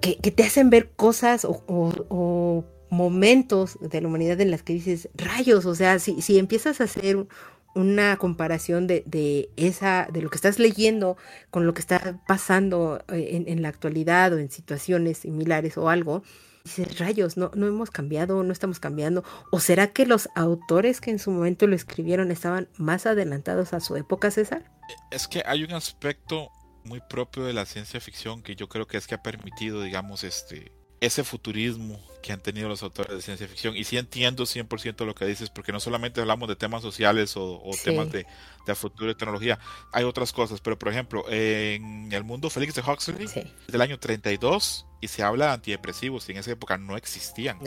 que, 0.00 0.16
te 0.16 0.42
hacen 0.44 0.70
ver 0.70 0.90
cosas 0.90 1.46
o, 1.48 2.64
momentos 2.90 3.76
de 3.80 4.00
la 4.00 4.06
humanidad 4.06 4.40
en 4.40 4.52
las 4.52 4.62
que 4.62 4.74
dices, 4.74 5.08
rayos, 5.14 5.66
o 5.66 5.74
sea, 5.74 5.98
si, 5.98 6.22
si 6.22 6.38
empiezas 6.38 6.80
a 6.80 6.84
hacer 6.84 7.26
una 7.74 8.16
comparación 8.18 8.86
de, 8.86 9.02
de, 9.04 9.50
esa, 9.56 10.06
de 10.12 10.22
lo 10.22 10.30
que 10.30 10.36
estás 10.36 10.60
leyendo 10.60 11.16
con 11.50 11.66
lo 11.66 11.74
que 11.74 11.80
está 11.80 12.20
pasando 12.28 13.02
en, 13.08 13.48
en 13.48 13.62
la 13.62 13.68
actualidad 13.68 14.32
o 14.32 14.38
en 14.38 14.48
situaciones 14.48 15.18
similares 15.18 15.76
o 15.76 15.88
algo, 15.88 16.22
dices, 16.64 16.98
rayos, 16.98 17.36
no, 17.36 17.50
no 17.54 17.66
hemos 17.66 17.90
cambiado, 17.90 18.42
no 18.42 18.52
estamos 18.52 18.80
cambiando. 18.80 19.22
¿O 19.50 19.60
será 19.60 19.88
que 19.88 20.06
los 20.06 20.28
autores 20.34 21.00
que 21.00 21.10
en 21.10 21.18
su 21.18 21.30
momento 21.30 21.66
lo 21.66 21.76
escribieron 21.76 22.30
estaban 22.30 22.68
más 22.78 23.06
adelantados 23.06 23.74
a 23.74 23.80
su 23.80 23.96
época, 23.96 24.30
César? 24.30 24.70
Es 25.10 25.28
que 25.28 25.42
hay 25.46 25.62
un 25.62 25.72
aspecto 25.72 26.50
muy 26.84 27.00
propio 27.08 27.44
de 27.44 27.52
la 27.52 27.66
ciencia 27.66 28.00
ficción 28.00 28.42
que 28.42 28.56
yo 28.56 28.68
creo 28.68 28.86
que 28.86 28.96
es 28.96 29.06
que 29.06 29.14
ha 29.14 29.22
permitido, 29.22 29.82
digamos, 29.82 30.24
este 30.24 30.72
ese 31.04 31.24
futurismo 31.24 32.00
que 32.22 32.32
han 32.32 32.40
tenido 32.40 32.68
los 32.68 32.82
autores 32.82 33.14
de 33.14 33.20
ciencia 33.20 33.46
ficción. 33.46 33.76
Y 33.76 33.84
sí 33.84 33.98
entiendo 33.98 34.44
100% 34.44 35.04
lo 35.04 35.14
que 35.14 35.26
dices, 35.26 35.50
porque 35.50 35.72
no 35.72 35.80
solamente 35.80 36.22
hablamos 36.22 36.48
de 36.48 36.56
temas 36.56 36.80
sociales 36.80 37.34
o, 37.36 37.60
temas 37.84 38.10
de, 38.10 38.26
de, 38.66 38.74
futuro 38.74 39.10
y 39.10 39.14
tecnología, 39.14 39.58
hay 39.92 40.04
otras 40.04 40.32
cosas. 40.32 40.60
Pero, 40.62 40.78
por 40.78 40.88
ejemplo, 40.88 41.26
en 41.28 42.10
el 42.12 42.24
mundo 42.24 42.48
Félix 42.48 42.74
de 42.74 42.82
Huxley, 42.82 43.28
del 43.68 43.80
año 43.80 43.98
32, 43.98 44.86
y 45.02 45.08
se 45.08 45.22
habla 45.22 45.48
de 45.48 45.52
antidepresivos, 45.52 46.26
y 46.28 46.32
en 46.32 46.38
esa 46.38 46.50
época 46.52 46.78
no 46.78 46.96
existían. 46.96 47.58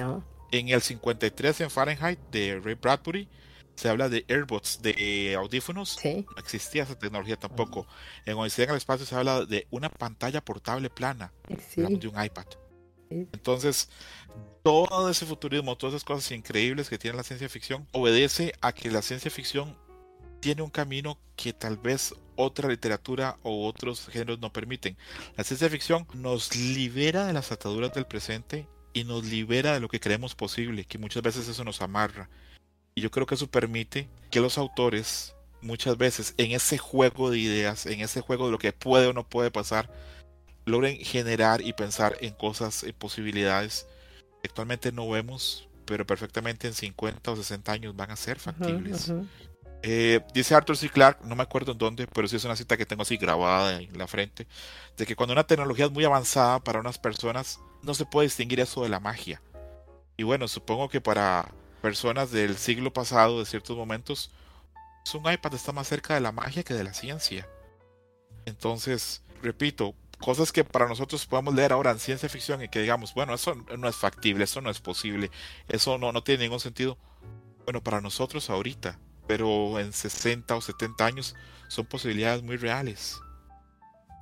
En 0.51 0.69
el 0.69 0.81
53 0.81 1.61
en 1.61 1.69
Fahrenheit 1.69 2.19
de 2.31 2.59
Ray 2.59 2.73
Bradbury, 2.73 3.29
se 3.75 3.89
habla 3.89 4.09
de 4.09 4.25
AirBots, 4.27 4.81
de 4.81 5.35
audífonos. 5.35 5.99
No 6.03 6.25
existía 6.39 6.81
esa 6.81 6.97
tecnología 6.97 7.37
tampoco. 7.37 7.85
En 8.25 8.35
Odisea 8.37 8.65
en 8.65 8.71
el 8.71 8.77
espacio 8.77 9.05
se 9.05 9.15
habla 9.15 9.45
de 9.45 9.67
una 9.69 9.89
pantalla 9.89 10.43
portable 10.43 10.89
plana, 10.89 11.31
de 11.75 12.07
un 12.07 12.23
iPad. 12.23 12.47
Entonces, 13.09 13.89
todo 14.63 15.09
ese 15.09 15.25
futurismo, 15.25 15.77
todas 15.77 15.95
esas 15.95 16.03
cosas 16.03 16.31
increíbles 16.31 16.89
que 16.89 16.97
tiene 16.97 17.17
la 17.17 17.23
ciencia 17.23 17.49
ficción, 17.49 17.87
obedece 17.91 18.53
a 18.61 18.73
que 18.73 18.91
la 18.91 19.01
ciencia 19.01 19.31
ficción 19.31 19.77
tiene 20.39 20.61
un 20.61 20.69
camino 20.69 21.17
que 21.35 21.53
tal 21.53 21.77
vez 21.77 22.13
otra 22.35 22.69
literatura 22.69 23.37
o 23.43 23.67
otros 23.67 24.07
géneros 24.07 24.39
no 24.39 24.53
permiten. 24.53 24.97
La 25.35 25.43
ciencia 25.43 25.69
ficción 25.69 26.07
nos 26.13 26.55
libera 26.55 27.25
de 27.25 27.33
las 27.33 27.51
ataduras 27.51 27.93
del 27.93 28.05
presente 28.05 28.67
y 28.93 29.03
nos 29.03 29.25
libera 29.25 29.73
de 29.73 29.79
lo 29.79 29.89
que 29.89 29.99
creemos 29.99 30.35
posible, 30.35 30.85
que 30.85 30.97
muchas 30.97 31.23
veces 31.23 31.47
eso 31.47 31.63
nos 31.63 31.81
amarra. 31.81 32.29
Y 32.95 33.01
yo 33.01 33.11
creo 33.11 33.25
que 33.25 33.35
eso 33.35 33.49
permite 33.49 34.07
que 34.31 34.39
los 34.39 34.57
autores 34.57 35.35
muchas 35.61 35.97
veces 35.97 36.33
en 36.37 36.51
ese 36.51 36.77
juego 36.77 37.29
de 37.29 37.39
ideas, 37.39 37.85
en 37.85 38.01
ese 38.01 38.21
juego 38.21 38.45
de 38.45 38.51
lo 38.51 38.59
que 38.59 38.73
puede 38.73 39.07
o 39.07 39.13
no 39.13 39.27
puede 39.27 39.51
pasar, 39.51 39.91
logren 40.67 40.97
generar 40.97 41.61
y 41.61 41.73
pensar 41.73 42.17
en 42.19 42.33
cosas, 42.33 42.83
en 42.83 42.93
posibilidades 42.93 43.87
que 44.41 44.49
actualmente 44.49 44.91
no 44.91 45.09
vemos, 45.09 45.67
pero 45.85 46.05
perfectamente 46.05 46.67
en 46.67 46.73
50 46.73 47.31
o 47.31 47.35
60 47.35 47.71
años 47.71 47.95
van 47.95 48.11
a 48.11 48.15
ser 48.15 48.37
factibles. 48.37 49.11
Eh, 49.81 50.19
dice 50.33 50.55
Arthur 50.55 50.75
C. 50.75 50.89
Clarke, 50.89 51.23
no 51.23 51.35
me 51.35 51.43
acuerdo 51.43 51.71
en 51.71 51.77
dónde, 51.77 52.07
pero 52.07 52.27
sí 52.27 52.35
es 52.35 52.43
una 52.43 52.55
cita 52.55 52.75
que 52.75 52.85
tengo 52.85 53.03
así 53.03 53.15
grabada 53.15 53.81
en 53.81 53.97
la 53.97 54.07
frente, 54.07 54.45
de 54.97 55.05
que 55.05 55.15
cuando 55.15 55.33
una 55.33 55.47
tecnología 55.47 55.85
es 55.85 55.91
muy 55.91 56.03
avanzada 56.03 56.59
para 56.59 56.79
unas 56.79 56.97
personas, 56.97 57.59
no 57.81 57.93
se 57.93 58.05
puede 58.05 58.27
distinguir 58.27 58.59
eso 58.59 58.83
de 58.83 58.89
la 58.89 58.99
magia. 58.99 59.41
Y 60.17 60.23
bueno, 60.23 60.47
supongo 60.47 60.89
que 60.89 60.99
para 60.99 61.49
personas 61.81 62.31
del 62.31 62.57
siglo 62.57 62.91
pasado, 62.91 63.39
de 63.39 63.45
ciertos 63.45 63.77
momentos, 63.77 64.31
un 65.13 65.31
iPad 65.31 65.53
está 65.53 65.71
más 65.71 65.87
cerca 65.87 66.15
de 66.15 66.19
la 66.19 66.33
magia 66.33 66.63
que 66.63 66.73
de 66.73 66.83
la 66.83 66.93
ciencia. 66.93 67.47
Entonces, 68.45 69.23
repito, 69.41 69.95
cosas 70.19 70.51
que 70.51 70.63
para 70.63 70.87
nosotros 70.87 71.25
podamos 71.25 71.53
leer 71.53 71.71
ahora 71.71 71.91
en 71.91 71.99
ciencia 71.99 72.29
ficción 72.29 72.63
y 72.63 72.69
que 72.69 72.81
digamos, 72.81 73.13
bueno, 73.13 73.33
eso 73.33 73.55
no 73.77 73.87
es 73.87 73.95
factible, 73.95 74.43
eso 74.43 74.61
no 74.61 74.69
es 74.69 74.79
posible, 74.79 75.31
eso 75.67 75.97
no, 75.97 76.11
no 76.11 76.23
tiene 76.23 76.43
ningún 76.43 76.59
sentido. 76.59 76.97
Bueno, 77.65 77.83
para 77.83 78.01
nosotros 78.01 78.49
ahorita, 78.49 78.99
pero 79.27 79.79
en 79.79 79.93
60 79.93 80.55
o 80.55 80.61
70 80.61 81.05
años 81.05 81.35
son 81.67 81.85
posibilidades 81.85 82.41
muy 82.43 82.57
reales. 82.57 83.19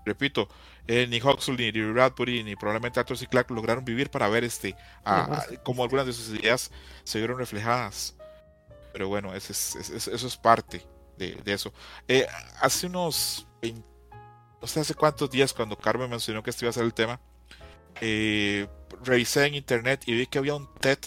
Repito, 0.05 0.49
eh, 0.87 1.07
ni 1.07 1.19
Huxley, 1.19 1.71
ni 1.71 1.81
Bradbury, 1.81 2.43
ni 2.43 2.55
probablemente 2.55 2.99
Arthur 2.99 3.17
C. 3.17 3.27
Clarke 3.27 3.53
lograron 3.53 3.85
vivir 3.85 4.09
para 4.09 4.27
ver 4.29 4.43
este, 4.43 4.75
cómo 5.63 5.83
algunas 5.83 6.05
de 6.05 6.13
sus 6.13 6.29
ideas 6.29 6.71
se 7.03 7.17
vieron 7.17 7.37
reflejadas. 7.37 8.15
Pero 8.93 9.07
bueno, 9.07 9.33
eso 9.33 9.51
es, 9.51 9.75
eso 9.75 10.27
es 10.27 10.37
parte 10.37 10.85
de, 11.17 11.41
eso. 11.45 11.73
Eh, 12.07 12.27
hace 12.61 12.87
unos 12.87 13.47
20 13.61 13.94
no 14.65 14.67
sé 14.67 14.79
hace 14.79 14.95
cuántos 14.95 15.29
días 15.29 15.53
cuando 15.53 15.77
Carmen 15.77 16.09
mencionó 16.09 16.41
que 16.41 16.49
este 16.49 16.65
iba 16.65 16.71
a 16.71 16.73
ser 16.73 16.85
el 16.85 16.93
tema, 16.95 17.19
eh, 18.01 18.67
revisé 19.03 19.45
en 19.45 19.53
internet 19.53 20.01
y 20.07 20.15
vi 20.15 20.25
que 20.25 20.39
había 20.39 20.55
un 20.55 20.67
TED 20.79 20.97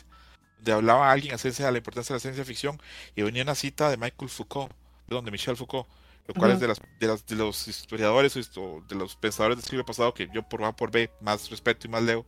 donde 0.59 0.73
hablaba 0.75 1.11
alguien 1.11 1.35
acerca 1.35 1.67
de 1.67 1.73
la 1.73 1.79
importancia 1.79 2.13
de 2.13 2.19
la 2.19 2.21
ciencia 2.21 2.45
ficción 2.45 2.81
y 3.17 3.23
venía 3.23 3.43
una 3.43 3.57
cita 3.57 3.91
de 3.91 3.97
Michael 3.97 4.31
Foucault, 4.31 4.71
perdón, 5.09 5.25
de 5.25 5.33
Michel 5.33 5.57
Foucault, 5.57 5.89
lo 6.29 6.35
cual 6.35 6.53
es 6.53 6.61
de, 6.61 6.69
las, 6.69 6.79
de, 7.01 7.35
los 7.35 7.67
historiadores 7.67 8.37
o 8.57 8.81
de 8.89 8.95
los 8.95 9.17
pensadores 9.17 9.59
del 9.59 9.65
siglo 9.65 9.85
pasado 9.85 10.15
que 10.15 10.29
yo 10.33 10.49
por 10.49 10.63
A 10.63 10.77
por 10.77 10.93
B 10.93 11.11
más 11.21 11.51
respeto 11.51 11.89
y 11.89 11.91
más 11.91 12.05
leo. 12.05 12.25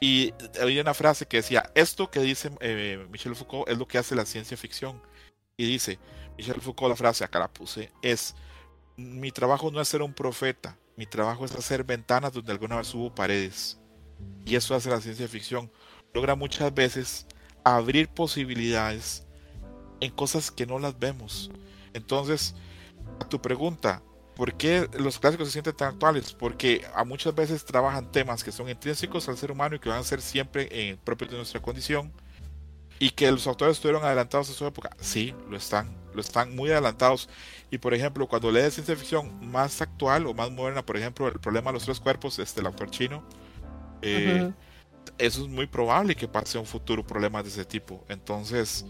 Y 0.00 0.34
había 0.60 0.82
una 0.82 0.94
frase 0.94 1.26
que 1.26 1.36
decía, 1.36 1.70
esto 1.76 2.10
que 2.10 2.18
dice 2.18 2.50
eh, 2.58 3.06
Michel 3.08 3.36
Foucault 3.36 3.68
es 3.68 3.78
lo 3.78 3.86
que 3.86 3.98
hace 3.98 4.16
la 4.16 4.26
ciencia 4.26 4.56
ficción. 4.56 5.00
Y 5.56 5.66
dice, 5.66 6.00
Michel 6.36 6.60
Foucault, 6.60 6.90
la 6.90 6.96
frase, 6.96 7.22
acá 7.22 7.38
la 7.38 7.46
puse, 7.46 7.92
es 8.02 8.34
mi 9.00 9.32
trabajo 9.32 9.70
no 9.70 9.80
es 9.80 9.88
ser 9.88 10.02
un 10.02 10.14
profeta, 10.14 10.76
mi 10.96 11.06
trabajo 11.06 11.44
es 11.44 11.52
hacer 11.52 11.84
ventanas 11.84 12.32
donde 12.32 12.52
alguna 12.52 12.76
vez 12.76 12.94
hubo 12.94 13.14
paredes. 13.14 13.78
Y 14.44 14.54
eso 14.56 14.74
hace 14.74 14.90
la 14.90 15.00
ciencia 15.00 15.26
ficción. 15.28 15.70
Logra 16.12 16.34
muchas 16.34 16.74
veces 16.74 17.26
abrir 17.64 18.08
posibilidades 18.08 19.26
en 20.00 20.10
cosas 20.10 20.50
que 20.50 20.66
no 20.66 20.78
las 20.78 20.98
vemos. 20.98 21.50
Entonces, 21.94 22.54
a 23.20 23.28
tu 23.28 23.40
pregunta, 23.40 24.02
¿por 24.36 24.54
qué 24.54 24.88
los 24.98 25.18
clásicos 25.18 25.48
se 25.48 25.52
sienten 25.52 25.76
tan 25.76 25.94
actuales? 25.94 26.32
Porque 26.32 26.86
a 26.94 27.04
muchas 27.04 27.34
veces 27.34 27.64
trabajan 27.64 28.10
temas 28.12 28.44
que 28.44 28.52
son 28.52 28.68
intrínsecos 28.68 29.28
al 29.28 29.36
ser 29.36 29.52
humano 29.52 29.76
y 29.76 29.78
que 29.78 29.88
van 29.88 30.00
a 30.00 30.04
ser 30.04 30.20
siempre 30.20 30.98
propios 31.04 31.30
de 31.30 31.36
nuestra 31.36 31.62
condición. 31.62 32.12
Y 32.98 33.10
que 33.10 33.30
los 33.30 33.46
autores 33.46 33.76
estuvieron 33.76 34.04
adelantados 34.04 34.50
a 34.50 34.52
su 34.52 34.66
época. 34.66 34.90
Sí, 35.00 35.34
lo 35.48 35.56
están. 35.56 35.99
Lo 36.14 36.20
están 36.20 36.54
muy 36.54 36.70
adelantados. 36.70 37.28
Y 37.70 37.78
por 37.78 37.94
ejemplo, 37.94 38.26
cuando 38.26 38.50
lees 38.50 38.74
ciencia 38.74 38.96
ficción 38.96 39.50
más 39.50 39.80
actual 39.80 40.26
o 40.26 40.34
más 40.34 40.50
moderna, 40.50 40.84
por 40.84 40.96
ejemplo, 40.96 41.28
el 41.28 41.38
problema 41.40 41.70
de 41.70 41.74
los 41.74 41.84
tres 41.84 42.00
cuerpos, 42.00 42.38
este, 42.38 42.60
el 42.60 42.66
autor 42.66 42.90
chino, 42.90 43.24
eh, 44.02 44.52
eso 45.18 45.42
es 45.42 45.48
muy 45.48 45.66
probable 45.66 46.14
que 46.14 46.28
pase 46.28 46.58
un 46.58 46.66
futuro 46.66 47.06
problema 47.06 47.42
de 47.42 47.48
ese 47.48 47.64
tipo. 47.64 48.04
Entonces, 48.08 48.86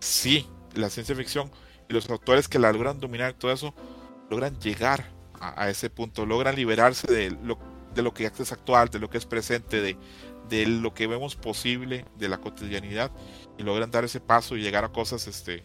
sí, 0.00 0.46
la 0.74 0.90
ciencia 0.90 1.14
ficción 1.14 1.50
y 1.88 1.92
los 1.92 2.08
autores 2.10 2.48
que 2.48 2.58
la 2.58 2.72
logran 2.72 3.00
dominar 3.00 3.34
todo 3.34 3.52
eso, 3.52 3.74
logran 4.30 4.58
llegar 4.58 5.12
a, 5.40 5.68
ese 5.68 5.90
punto, 5.90 6.24
logran 6.24 6.56
liberarse 6.56 7.12
de 7.12 7.30
lo, 7.30 7.58
de 7.94 8.02
lo 8.02 8.14
que 8.14 8.24
es 8.24 8.52
actual, 8.52 8.88
de 8.88 8.98
lo 8.98 9.10
que 9.10 9.18
es 9.18 9.26
presente, 9.26 9.80
de, 9.80 9.98
de 10.48 10.66
lo 10.66 10.94
que 10.94 11.06
vemos 11.06 11.36
posible, 11.36 12.06
de 12.16 12.28
la 12.28 12.38
cotidianidad, 12.38 13.10
y 13.58 13.62
logran 13.62 13.90
dar 13.90 14.04
ese 14.04 14.20
paso 14.20 14.56
y 14.56 14.62
llegar 14.62 14.84
a 14.84 14.88
cosas 14.92 15.26
este, 15.26 15.62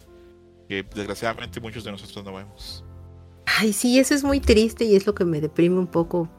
que 0.69 0.85
desgraciadamente 0.95 1.59
muchos 1.59 1.83
de 1.83 1.91
nosotros 1.91 2.23
no 2.23 2.33
vemos. 2.33 2.85
Ay, 3.57 3.73
sí, 3.73 3.97
eso 3.97 4.13
es 4.13 4.23
muy 4.23 4.39
triste 4.39 4.85
y 4.85 4.95
es 4.95 5.07
lo 5.07 5.15
que 5.15 5.25
me 5.25 5.41
deprime 5.41 5.79
un 5.79 5.87
poco 5.87 6.29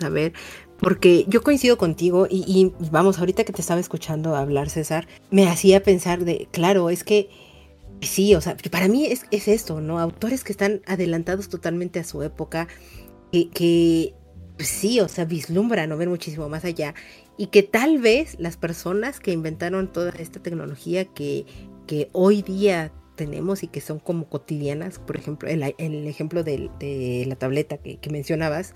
saber, 0.00 0.32
porque 0.78 1.24
yo 1.26 1.42
coincido 1.42 1.76
contigo 1.76 2.28
y, 2.30 2.72
vamos, 2.92 3.18
ahorita 3.18 3.42
que 3.42 3.52
te 3.52 3.60
estaba 3.60 3.80
escuchando 3.80 4.36
hablar, 4.36 4.70
César, 4.70 5.08
me 5.32 5.48
hacía 5.48 5.82
pensar 5.82 6.24
de, 6.24 6.48
claro, 6.52 6.88
es 6.88 7.02
que 7.02 7.28
sí, 8.00 8.36
o 8.36 8.40
sea, 8.40 8.56
para 8.70 8.86
mí 8.86 9.06
es, 9.06 9.26
es 9.32 9.48
esto, 9.48 9.80
¿no? 9.80 9.98
Autores 9.98 10.44
que 10.44 10.52
están 10.52 10.80
adelantados 10.86 11.48
totalmente 11.48 11.98
a 11.98 12.04
su 12.04 12.22
época, 12.22 12.68
que, 13.32 13.50
que 13.50 14.14
pues 14.56 14.68
sí, 14.68 15.00
o 15.00 15.08
sea, 15.08 15.24
vislumbran 15.24 15.90
o 15.90 15.96
ven 15.96 16.10
muchísimo 16.10 16.48
más 16.48 16.64
allá 16.64 16.94
y 17.36 17.48
que 17.48 17.64
tal 17.64 17.98
vez 17.98 18.36
las 18.38 18.56
personas 18.56 19.18
que 19.18 19.32
inventaron 19.32 19.90
toda 19.90 20.10
esta 20.10 20.40
tecnología 20.40 21.06
que, 21.06 21.46
que 21.86 22.08
hoy 22.12 22.42
día 22.42 22.92
tenemos 23.20 23.62
y 23.62 23.68
que 23.68 23.82
son 23.82 23.98
como 23.98 24.30
cotidianas, 24.30 24.98
por 24.98 25.18
ejemplo, 25.18 25.46
el, 25.50 25.62
el 25.76 26.06
ejemplo 26.06 26.42
de, 26.42 26.70
la 27.26 27.36
tableta 27.36 27.76
que, 27.76 27.98
mencionabas, 28.10 28.72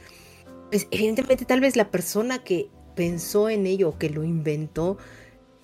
pues 0.70 0.86
evidentemente 0.90 1.46
tal 1.46 1.62
vez 1.62 1.76
la 1.76 1.90
persona 1.90 2.44
que 2.44 2.68
pensó 2.94 3.48
en 3.48 3.66
ello 3.66 3.96
que 3.98 4.10
lo 4.10 4.22
inventó, 4.22 4.98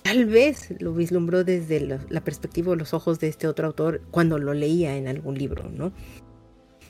tal 0.03 0.24
vez 0.24 0.72
lo 0.78 0.95
vislumbró 0.95 1.45
desde 1.45 2.01
la 2.09 2.24
perspectiva 2.24 2.72
o 2.72 2.74
los 2.74 2.95
ojos 2.95 3.20
de 3.20 3.28
este 3.28 3.47
otro 3.47 3.66
autor 3.66 4.01
cuando 4.11 4.39
lo 4.39 4.55
leía 4.55 4.97
en 4.97 5.09
algún 5.09 5.37
libro, 5.37 5.68
¿no? 5.68 5.93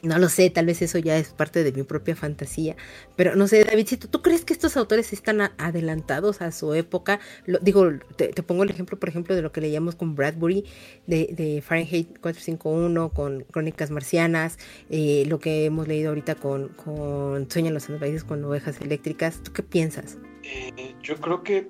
No 0.03 0.19
lo 0.19 0.29
sé, 0.29 0.49
tal 0.51 0.67
vez 0.67 0.81
eso 0.83 0.99
ya 0.99 1.17
es 1.19 1.31
parte 1.31 1.63
de 1.63 1.73
mi 1.73 1.83
propia 1.83 2.17
fantasía, 2.17 2.77
pero 3.17 3.37
no 3.37 3.47
sé, 3.49 3.65
Davidcito, 3.65 4.09
¿tú 4.09 4.23
crees 4.23 4.45
que 4.45 4.53
estos 4.53 4.77
autores 4.77 5.13
están 5.13 5.41
adelantados 5.59 6.41
a 6.41 6.53
su 6.53 6.73
época? 6.75 7.21
Lo, 7.45 7.59
digo, 7.59 7.87
te, 8.17 8.31
pongo 8.43 8.63
el 8.63 8.71
ejemplo, 8.71 8.99
por 8.99 9.09
ejemplo, 9.09 9.35
de 9.35 9.43
lo 9.43 9.53
que 9.53 9.61
leíamos 9.61 9.95
con 9.95 10.15
Bradbury, 10.15 10.65
de, 11.07 11.29
de 11.33 11.63
Fahrenheit 11.63 12.19
451, 12.21 13.11
con 13.11 13.45
Crónicas 13.51 13.91
Marcianas, 13.91 14.59
eh, 14.89 15.25
lo 15.27 15.39
que 15.39 15.67
hemos 15.67 15.87
leído 15.87 16.09
ahorita 16.11 16.35
con, 16.35 16.69
con 16.69 17.51
Sueñan 17.51 17.75
los 17.75 17.87
países 17.87 18.25
con 18.25 18.43
ovejas 18.45 18.81
eléctricas. 18.81 19.43
¿Tú 19.43 19.53
qué 19.53 19.63
piensas? 19.63 20.19
Eh, 20.43 20.95
yo 21.03 21.17
creo 21.17 21.43
que 21.43 21.69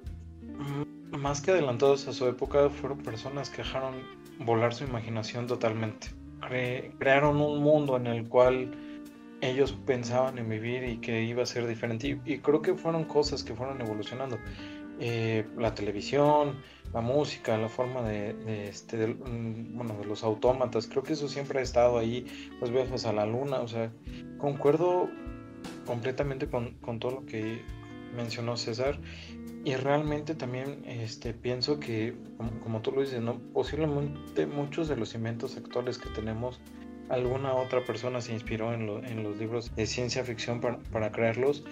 más 1.19 1.41
que 1.41 1.51
adelantados 1.51 2.07
a 2.07 2.13
su 2.13 2.27
época, 2.27 2.71
fueron 2.71 2.99
personas 2.99 3.51
que 3.51 3.59
dejaron 3.59 3.95
volar 4.39 4.73
su 4.73 4.85
imaginación 4.85 5.47
totalmente 5.47 6.20
crearon 6.41 7.41
un 7.41 7.63
mundo 7.63 7.97
en 7.97 8.07
el 8.07 8.29
cual 8.29 8.71
ellos 9.41 9.77
pensaban 9.87 10.39
en 10.39 10.49
vivir 10.49 10.85
y 10.85 10.99
que 10.99 11.23
iba 11.23 11.43
a 11.43 11.47
ser 11.47 11.67
diferente. 11.67 12.19
Y, 12.25 12.39
creo 12.39 12.63
que 12.63 12.75
fueron 12.75 13.05
cosas 13.05 13.43
que 13.43 13.55
fueron 13.55 13.81
evolucionando. 13.81 14.39
eh, 15.03 15.47
la 15.57 15.75
televisión, 15.75 16.57
la 16.93 17.01
música, 17.01 17.57
la 17.57 17.69
forma 17.69 18.03
de, 18.03 18.69
este, 18.69 19.07
mm, 19.07 19.77
bueno, 19.77 19.97
de 19.99 20.07
los 20.07 20.25
autómatas, 20.25 20.87
creo 20.87 21.03
que 21.03 21.15
eso 21.15 21.29
siempre 21.29 21.61
ha 21.61 21.63
estado 21.63 21.99
ahí, 21.99 22.27
los 22.61 22.71
viajes 22.71 23.07
a 23.07 23.13
la 23.13 23.27
luna, 23.27 23.61
o 23.61 23.69
sea, 23.69 23.91
concuerdo 24.39 25.09
completamente 25.87 26.49
con, 26.49 26.77
todo 26.99 27.13
lo 27.13 27.27
que 27.27 27.63
mencionó 28.15 28.57
César 28.57 28.99
y 29.65 29.75
realmente 29.75 30.35
también 30.35 30.83
este, 30.87 31.35
pienso 31.35 31.79
que, 31.79 32.15
como, 32.63 32.81
tú 32.81 32.93
lo 32.93 33.03
dices, 33.03 33.21
¿no? 33.21 33.39
posiblemente 33.53 34.47
muchos 34.47 34.89
de 34.89 34.97
los 34.97 35.15
inventos 35.15 35.57
actuales 35.57 35.99
que 35.99 36.09
tenemos, 36.11 36.61
alguna 37.09 37.55
otra 37.55 37.85
persona 37.85 38.21
se 38.21 38.33
inspiró 38.33 38.73
en, 38.73 38.89
en 39.05 39.23
los 39.23 39.37
libros 39.39 39.75
de 39.75 39.87
ciencia 39.87 40.25
ficción 40.25 40.61
para, 40.61 40.79
para 40.79 41.13
crearlos, 41.13 41.65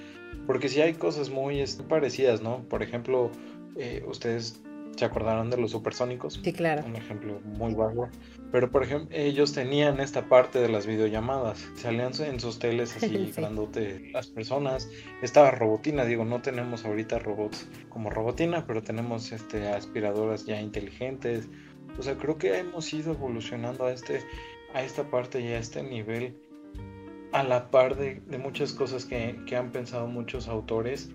porque 0.46 0.68
si 0.68 0.80
hay 0.80 0.94
cosas 0.94 1.30
muy 1.30 1.60
este, 1.60 1.82
parecidas, 1.82 2.42
¿no? 2.42 2.62
Por 2.68 2.82
ejemplo, 2.82 3.30
eh, 3.76 4.04
ustedes 4.06 4.60
se 4.96 5.04
acordarán 5.04 5.48
de 5.48 5.56
los 5.56 5.70
supersónicos. 5.70 6.40
Sí, 6.42 6.52
claro. 6.52 6.84
Un 6.84 6.96
ejemplo 6.96 7.40
muy 7.44 7.74
bajo. 7.74 8.08
Pero, 8.50 8.70
por 8.70 8.82
ejemplo, 8.82 9.14
ellos 9.16 9.52
tenían 9.52 10.00
esta 10.00 10.28
parte 10.28 10.58
de 10.58 10.68
las 10.68 10.86
videollamadas. 10.86 11.68
Salían 11.74 12.12
en 12.20 12.40
sus 12.40 12.58
teles 12.58 12.96
así, 12.96 13.32
grandote 13.36 14.10
las 14.12 14.28
personas. 14.28 14.88
Estaba 15.22 15.50
Robotina, 15.50 16.04
digo, 16.04 16.24
no 16.24 16.40
tenemos 16.40 16.84
ahorita 16.84 17.18
robots 17.18 17.68
como 17.90 18.08
Robotina, 18.10 18.66
pero 18.66 18.82
tenemos 18.82 19.32
este, 19.32 19.68
aspiradoras 19.68 20.46
ya 20.46 20.60
inteligentes. 20.60 21.48
O 21.98 22.02
sea, 22.02 22.16
creo 22.16 22.38
que 22.38 22.58
hemos 22.58 22.92
ido 22.94 23.12
evolucionando 23.12 23.84
a, 23.84 23.92
este, 23.92 24.22
a 24.72 24.82
esta 24.82 25.10
parte 25.10 25.40
y 25.40 25.48
a 25.48 25.58
este 25.58 25.82
nivel 25.82 26.36
a 27.32 27.42
la 27.42 27.70
par 27.70 27.96
de, 27.96 28.22
muchas 28.38 28.72
cosas 28.72 29.04
que, 29.04 29.38
que 29.46 29.56
han 29.56 29.72
pensado 29.72 30.06
muchos 30.06 30.48
autores 30.48 31.10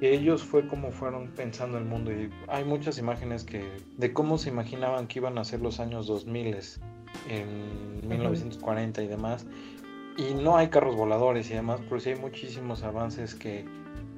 que 0.00 0.14
ellos 0.14 0.42
fue 0.42 0.66
como 0.66 0.90
fueron 0.90 1.28
pensando 1.28 1.76
el 1.76 1.84
mundo. 1.84 2.10
Y 2.10 2.30
hay 2.48 2.64
muchas 2.64 2.98
imágenes 2.98 3.44
que 3.44 3.62
de 3.98 4.12
cómo 4.14 4.38
se 4.38 4.48
imaginaban 4.48 5.06
que 5.06 5.18
iban 5.18 5.36
a 5.36 5.44
ser 5.44 5.60
los 5.60 5.78
años 5.78 6.06
2000 6.06 6.56
en 7.28 8.08
1940 8.08 9.02
y 9.02 9.06
demás. 9.06 9.46
Y 10.16 10.34
no 10.34 10.56
hay 10.56 10.68
carros 10.68 10.96
voladores 10.96 11.50
y 11.50 11.54
demás 11.54 11.80
pero 11.86 12.00
sí 12.00 12.10
hay 12.10 12.16
muchísimos 12.16 12.82
avances 12.82 13.34
que, 13.34 13.66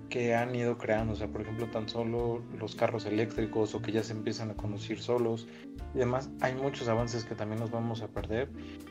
que 0.08 0.36
han 0.36 0.54
ido 0.54 0.78
creando. 0.78 1.14
O 1.14 1.16
sea 1.16 1.26
por 1.26 1.40
ejemplo 1.40 1.66
tan 1.66 1.88
solo 1.88 2.42
los 2.60 2.76
carros 2.76 3.04
eléctricos 3.04 3.74
o 3.74 3.82
que 3.82 3.90
ya 3.90 4.04
se 4.04 4.12
empiezan 4.12 4.52
a 4.52 4.54
conducir 4.54 5.00
solos 5.00 5.48
y 5.94 5.98
demás 5.98 6.30
hay 6.40 6.54
muchos 6.54 6.86
avances 6.86 7.24
que 7.24 7.34
también 7.34 7.60
nos 7.60 7.72
vamos 7.72 8.02
a 8.02 8.08
perder 8.08 8.48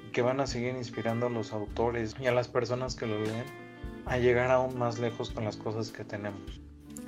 y 0.08 0.12
que 0.12 0.22
van 0.22 0.42
a 0.42 0.46
seguir 0.46 0.76
inspirando 0.76 1.28
a 1.28 1.30
los 1.30 1.54
autores 1.54 2.16
y 2.20 2.28
a 2.28 2.34
las 2.34 2.50
personas 2.50 2.96
que 2.96 3.08
lo 3.08 3.18
leen 3.18 3.46
a 4.06 4.18
llegar 4.18 4.52
aún 4.52 4.78
más 4.78 5.00
lejos 5.00 5.32
con 5.32 5.46
las 5.46 5.56
cosas 5.56 5.92
que 5.92 6.04
tenemos. 6.04 6.60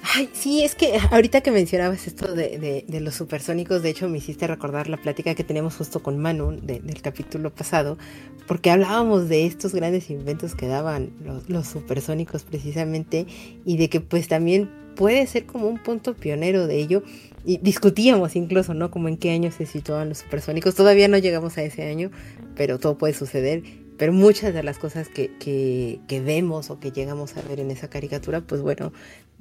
Ay, 0.06 0.30
sí, 0.34 0.64
es 0.64 0.76
que 0.76 1.00
ahorita 1.12 1.42
que 1.42 1.52
mencionabas 1.52 2.08
esto 2.08 2.34
de, 2.36 2.86
los 3.00 3.16
supersónicos, 3.16 3.82
de 3.82 3.90
hecho 3.90 4.10
me 4.10 4.18
hiciste 4.18 4.46
recordar 4.48 4.90
la 4.90 4.98
plática 4.98 5.34
que 5.34 5.46
teníamos 5.46 5.78
justo 5.78 6.04
con 6.04 6.18
Manu 6.20 6.60
del 6.62 7.02
capítulo 7.02 7.56
pasado, 7.56 7.98
porque 8.46 8.70
hablábamos 8.70 9.30
de 9.30 9.46
estos 9.46 9.74
grandes 9.74 10.10
inventos 10.10 10.56
que 10.56 10.68
daban 10.68 11.14
los, 11.48 11.68
supersónicos 11.68 12.44
precisamente 12.44 13.26
y 13.66 13.78
de 13.78 13.90
que 13.90 14.02
pues 14.02 14.28
también 14.28 14.70
puede 14.98 15.26
ser 15.26 15.46
como 15.46 15.68
un 15.68 15.82
punto 15.82 16.14
pionero 16.16 16.68
de 16.68 16.80
ello. 16.80 17.04
Y 17.46 17.58
discutíamos 17.58 18.36
incluso, 18.36 18.74
¿no? 18.74 18.92
Como 18.92 19.08
en 19.08 19.18
qué 19.18 19.32
año 19.32 19.52
se 19.52 19.66
situaban 19.66 20.10
los 20.10 20.20
supersónicos. 20.20 20.76
Todavía 20.76 21.10
no 21.10 21.18
llegamos 21.18 21.58
a 21.58 21.64
ese 21.64 21.90
año, 21.90 22.10
pero 22.56 22.80
todo 22.80 22.98
puede 22.98 23.14
suceder 23.14 23.64
pero 23.98 24.12
muchas 24.12 24.54
de 24.54 24.64
las 24.64 24.80
cosas 24.80 25.08
que, 25.08 26.00
vemos 26.10 26.70
o 26.70 26.80
que 26.80 26.92
llegamos 26.92 27.38
a 27.38 27.42
ver 27.42 27.60
en 27.60 27.72
esa 27.72 27.90
caricatura, 27.90 28.42
pues 28.42 28.62
bueno, 28.62 28.92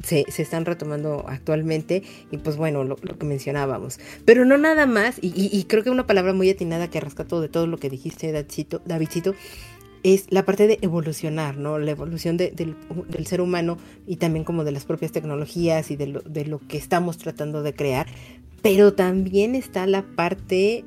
se, 0.02 0.24
están 0.36 0.64
retomando 0.64 1.24
actualmente 1.28 2.02
y 2.30 2.38
pues 2.38 2.56
bueno, 2.56 2.84
lo, 2.84 2.96
que 2.96 3.26
mencionábamos. 3.26 4.00
Pero 4.24 4.44
no 4.44 4.58
nada 4.58 4.86
más, 4.86 5.18
y, 5.20 5.64
creo 5.64 5.82
que 5.82 5.90
una 5.90 6.06
palabra 6.06 6.32
muy 6.32 6.50
atinada 6.50 6.88
que 6.88 7.00
rescató 7.00 7.40
de 7.40 7.48
todo 7.48 7.66
lo 7.66 7.78
que 7.78 7.90
dijiste, 7.90 8.32
Davidcito, 8.84 9.34
es 10.02 10.26
la 10.30 10.44
parte 10.44 10.66
de 10.66 10.78
evolucionar, 10.82 11.56
¿no? 11.56 11.78
La 11.78 11.92
evolución 11.92 12.36
del, 12.36 12.76
ser 13.24 13.40
humano 13.40 13.78
y 14.06 14.16
también 14.16 14.44
como 14.44 14.64
de 14.64 14.72
las 14.72 14.84
propias 14.84 15.12
tecnologías 15.12 15.90
y 15.90 15.96
de 15.96 16.08
lo, 16.08 16.20
de 16.22 16.44
lo 16.44 16.58
que 16.58 16.76
estamos 16.76 17.18
tratando 17.18 17.62
de 17.62 17.74
crear. 17.74 18.06
Pero 18.62 18.94
también 18.94 19.54
está 19.54 19.86
la 19.86 20.02
parte 20.02 20.84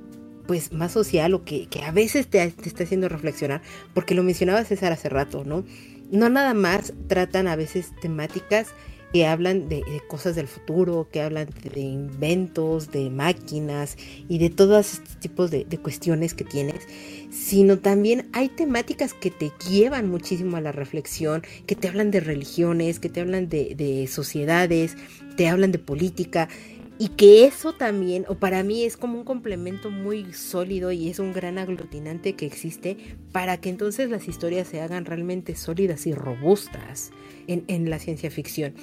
pues 0.47 0.72
más 0.72 0.91
social 0.91 1.34
o 1.34 1.43
que, 1.43 1.68
a 1.84 1.91
veces 1.91 2.28
te, 2.28 2.43
está 2.43 2.84
haciendo 2.84 3.10
reflexionar, 3.10 3.62
porque 3.93 4.16
lo 4.16 4.24
mencionaba 4.24 4.64
César 4.64 4.91
hace 4.91 5.10
rato, 5.10 5.43
¿no? 5.43 5.64
No 6.12 6.30
nada 6.30 6.53
más 6.53 6.93
tratan 7.08 7.47
a 7.47 7.56
veces 7.56 7.91
temáticas 8.01 8.68
que 9.16 9.26
hablan 9.26 9.70
de, 9.70 9.82
cosas 10.09 10.36
del 10.36 10.45
futuro, 10.45 11.07
que 11.09 11.22
hablan 11.22 11.47
de, 11.74 11.80
inventos, 11.80 12.91
de 12.91 13.09
máquinas 13.09 13.95
y 14.28 14.39
de 14.39 14.49
todos 14.49 14.95
estos 14.95 15.18
tipos 15.22 15.51
de, 15.51 15.66
cuestiones 15.82 16.34
que 16.34 16.43
tienes, 16.43 16.86
sino 17.32 17.80
también 17.80 18.28
hay 18.34 18.49
temáticas 18.49 19.13
que 19.13 19.32
te 19.32 19.53
llevan 19.70 20.09
muchísimo 20.09 20.57
a 20.57 20.61
la 20.61 20.74
reflexión, 20.74 21.43
que 21.66 21.78
te 21.78 21.88
hablan 21.88 22.11
de 22.11 22.20
religiones, 22.20 22.99
que 22.99 23.07
te 23.07 23.22
hablan 23.22 23.47
de 23.47 24.09
sociedades, 24.11 24.97
te 25.38 25.47
hablan 25.47 25.72
de 25.72 25.80
política 25.80 26.49
y 26.97 27.09
que 27.09 27.45
eso 27.45 27.74
también, 27.74 28.26
o 28.30 28.36
para 28.36 28.63
mí 28.63 28.84
es 28.84 28.95
como 28.95 29.18
un 29.18 29.26
complemento 29.26 29.91
muy 29.91 30.32
sólido 30.32 30.91
y 30.93 31.09
es 31.09 31.20
un 31.20 31.34
gran 31.34 31.57
aglutinante 31.57 32.34
que 32.34 32.45
existe 32.45 32.97
para 33.34 33.57
que 33.57 33.70
entonces 33.70 34.09
las 34.09 34.28
historias 34.30 34.68
se 34.68 34.80
hagan 34.80 35.03
realmente 35.03 35.55
sólidas 35.55 36.07
y 36.07 36.13
robustas 36.13 37.11
en, 37.47 37.66
en 37.68 37.89
la 37.89 37.99
ciencia 37.99 38.32
ficción. 38.32 38.76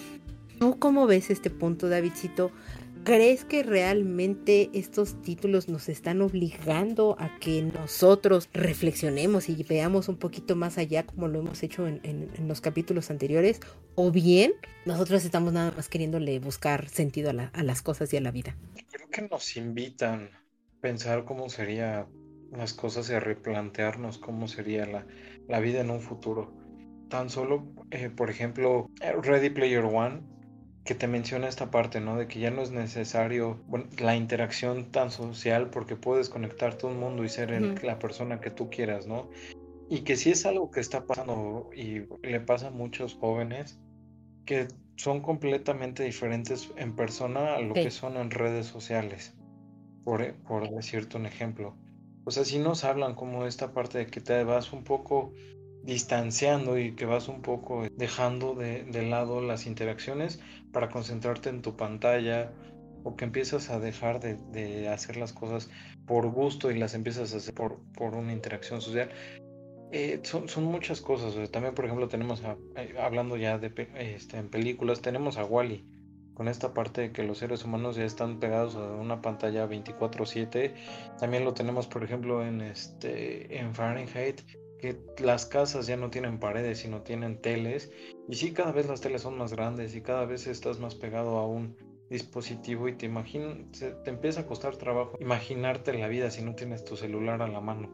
¿Tú 0.62 0.78
cómo 0.78 1.08
ves 1.08 1.28
este 1.30 1.50
punto, 1.50 1.88
Davidcito? 1.88 2.52
¿Crees 3.02 3.44
que 3.44 3.64
realmente 3.64 4.70
estos 4.74 5.20
títulos 5.20 5.68
nos 5.68 5.88
están 5.88 6.22
obligando 6.22 7.16
a 7.18 7.36
que 7.40 7.62
nosotros 7.62 8.48
reflexionemos 8.52 9.48
y 9.48 9.60
veamos 9.64 10.08
un 10.08 10.18
poquito 10.18 10.54
más 10.54 10.78
allá 10.78 11.04
como 11.04 11.26
lo 11.26 11.40
hemos 11.40 11.64
hecho 11.64 11.88
en, 11.88 12.30
los 12.46 12.60
capítulos 12.60 13.10
anteriores? 13.10 13.58
¿O 13.96 14.12
bien 14.12 14.52
nosotros 14.86 15.24
estamos 15.24 15.52
nada 15.52 15.72
más 15.72 15.88
queriéndole 15.88 16.38
buscar 16.38 16.88
sentido 16.88 17.30
a, 17.30 17.62
las 17.64 17.82
cosas 17.82 18.12
y 18.12 18.18
a 18.18 18.20
la 18.20 18.30
vida? 18.30 18.56
Creo 18.92 19.08
que 19.10 19.22
nos 19.22 19.56
invitan 19.56 20.30
a 20.32 20.80
pensar 20.80 21.24
cómo 21.24 21.48
serían 21.48 22.06
las 22.52 22.72
cosas 22.72 23.10
y 23.10 23.14
a 23.14 23.18
replantearnos 23.18 24.18
cómo 24.18 24.46
sería 24.46 24.86
la, 25.48 25.58
vida 25.58 25.80
en 25.80 25.90
un 25.90 26.00
futuro. 26.00 26.54
Tan 27.08 27.30
solo, 27.30 27.66
eh, 27.90 28.10
por 28.10 28.30
ejemplo, 28.30 28.88
Ready 29.00 29.50
Player 29.50 29.84
One 29.84 30.31
que 30.84 30.94
te 30.94 31.06
menciona 31.06 31.48
esta 31.48 31.70
parte, 31.70 32.00
¿no? 32.00 32.16
De 32.16 32.26
que 32.26 32.40
ya 32.40 32.50
no 32.50 32.62
es 32.62 32.70
necesario 32.72 33.60
la 33.98 34.16
interacción 34.16 34.90
tan 34.90 35.10
social 35.10 35.70
porque 35.70 35.96
puedes 35.96 36.28
conectarte 36.28 36.86
a 36.86 36.90
un 36.90 36.98
mundo 36.98 37.24
y 37.24 37.28
ser 37.28 37.82
la 37.84 37.98
persona 37.98 38.40
que 38.40 38.50
tú 38.50 38.68
quieras, 38.68 39.06
¿no? 39.06 39.30
Y 39.88 40.00
que 40.00 40.16
si 40.16 40.30
es 40.30 40.44
algo 40.46 40.70
que 40.70 40.80
está 40.80 41.06
pasando 41.06 41.70
y 41.74 42.02
le 42.26 42.40
pasa 42.40 42.68
a 42.68 42.70
muchos 42.70 43.14
jóvenes 43.14 43.80
que 44.44 44.66
son 44.96 45.20
completamente 45.20 46.02
diferentes 46.02 46.70
en 46.76 46.96
persona 46.96 47.56
a 47.56 47.60
lo 47.60 47.74
que 47.74 47.90
son 47.90 48.16
en 48.16 48.30
redes 48.30 48.66
sociales, 48.66 49.34
por, 50.04 50.34
por 50.42 50.68
decirte 50.68 51.16
un 51.16 51.26
ejemplo. 51.26 51.76
O 52.24 52.30
sea, 52.30 52.44
si 52.44 52.58
nos 52.58 52.84
hablan 52.84 53.14
como 53.14 53.46
esta 53.46 53.72
parte 53.72 53.98
de 53.98 54.06
que 54.06 54.20
te 54.20 54.42
vas 54.44 54.72
un 54.72 54.84
poco 54.84 55.32
distanciando 55.84 56.78
y 56.78 56.92
que 56.92 57.06
vas 57.06 57.28
un 57.28 57.42
poco 57.42 57.84
dejando 57.96 58.54
de, 58.54 59.02
lado 59.02 59.40
las 59.40 59.66
interacciones 59.66 60.40
para 60.72 60.88
concentrarte 60.88 61.48
en 61.48 61.62
tu 61.62 61.76
pantalla 61.76 62.52
o 63.04 63.16
que 63.16 63.24
empiezas 63.24 63.70
a 63.70 63.80
dejar 63.80 64.20
de, 64.20 64.88
hacer 64.88 65.16
las 65.16 65.32
cosas 65.32 65.70
por 66.06 66.30
gusto 66.30 66.70
y 66.70 66.78
las 66.78 66.94
empiezas 66.94 67.34
a 67.34 67.38
hacer 67.38 67.54
por, 67.54 67.78
por 67.94 68.14
una 68.14 68.32
interacción 68.32 68.80
social. 68.80 69.10
Eh, 69.90 70.20
son, 70.22 70.48
son, 70.48 70.64
muchas 70.64 71.02
cosas. 71.02 71.50
también, 71.50 71.74
por 71.74 71.84
ejemplo, 71.84 72.08
tenemos, 72.08 72.42
eh, 72.76 72.94
hablando 72.98 73.36
ya 73.36 73.58
de 73.58 73.72
este, 73.96 74.38
en 74.38 74.48
películas, 74.48 75.02
tenemos 75.02 75.36
a 75.36 75.44
Wally. 75.44 75.84
con 76.32 76.48
esta 76.48 76.72
parte 76.72 77.02
de 77.02 77.12
que 77.12 77.22
los 77.24 77.38
seres 77.38 77.62
humanos 77.62 77.96
ya 77.96 78.04
están 78.04 78.40
pegados 78.40 78.74
a 78.74 78.94
una 78.94 79.20
pantalla 79.20 79.66
24/7. 79.66 80.74
También 81.18 81.44
lo 81.44 81.52
tenemos, 81.52 81.88
por 81.88 82.02
ejemplo, 82.04 82.42
en, 82.42 82.62
este, 82.62 83.58
en 83.58 83.74
Fahrenheit, 83.74 84.40
que 84.82 84.96
las 85.22 85.46
casas 85.46 85.86
ya 85.86 85.96
no 85.96 86.10
tienen 86.10 86.40
paredes, 86.40 86.78
sino 86.78 87.02
tienen 87.02 87.40
teles. 87.40 87.92
Y 88.28 88.34
sí, 88.34 88.52
cada 88.52 88.72
vez 88.72 88.88
las 88.88 89.00
teles 89.00 89.22
son 89.22 89.38
más 89.38 89.52
grandes 89.52 89.94
y 89.94 90.02
cada 90.02 90.26
vez 90.26 90.48
estás 90.48 90.80
más 90.80 90.96
pegado 90.96 91.38
a 91.38 91.46
un 91.46 91.76
dispositivo 92.10 92.88
y 92.88 92.96
te 92.96 93.06
imaginas, 93.06 93.56
te 93.78 94.10
empieza 94.10 94.40
a 94.40 94.46
costar 94.46 94.76
trabajo 94.76 95.16
imaginarte 95.20 95.92
la 95.96 96.08
vida 96.08 96.32
si 96.32 96.42
no 96.42 96.56
tienes 96.56 96.84
tu 96.84 96.96
celular 96.96 97.42
a 97.42 97.46
la 97.46 97.60
mano. 97.60 97.90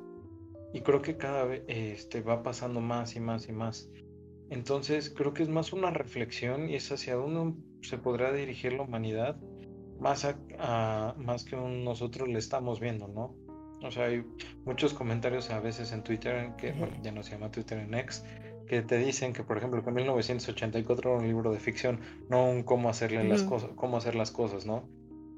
Y 0.72 0.80
creo 0.80 1.02
que 1.02 1.18
cada 1.18 1.44
vez 1.44 1.62
este, 1.68 2.22
va 2.22 2.42
pasando 2.42 2.80
más 2.80 3.16
y 3.16 3.20
más 3.20 3.48
y 3.48 3.52
más. 3.52 3.90
Entonces 4.48 5.10
creo 5.10 5.34
que 5.34 5.42
es 5.42 5.50
más 5.50 5.74
una 5.74 5.90
reflexión 5.90 6.70
y 6.70 6.74
es 6.76 6.90
hacia 6.90 7.16
dónde 7.16 7.54
se 7.82 7.98
podrá 7.98 8.32
dirigir 8.32 8.72
la 8.72 8.84
humanidad, 8.84 9.36
más, 10.00 10.24
a, 10.24 11.14
más 11.18 11.44
que 11.44 11.54
nosotros 11.56 12.28
le 12.28 12.38
estamos 12.38 12.80
viendo, 12.80 13.08
¿no? 13.08 13.36
O 13.82 13.90
sea, 13.90 14.06
hay 14.06 14.24
muchos 14.64 14.92
comentarios 14.92 15.50
a 15.50 15.60
veces 15.60 15.92
en 15.92 16.02
Twitter, 16.02 16.50
que 16.56 16.74
ya 17.02 17.12
no 17.12 17.22
se 17.22 17.32
llama 17.32 17.50
Twitter 17.50 17.78
en 17.78 17.94
X, 17.94 18.24
que 18.66 18.82
te 18.82 18.98
dicen 18.98 19.32
que, 19.32 19.42
por 19.42 19.56
ejemplo, 19.56 19.84
que 19.84 19.90
1984 19.90 21.10
era 21.10 21.18
un 21.20 21.26
libro 21.26 21.52
de 21.52 21.60
ficción, 21.60 22.00
no 22.28 22.48
un 22.48 22.62
cómo 22.62 22.88
hacerle 22.88 23.24
las 23.24 23.42
cosas, 23.42 23.70
cómo 23.76 23.96
hacer 23.96 24.14
las 24.14 24.30
cosas, 24.30 24.66
¿no? 24.66 24.88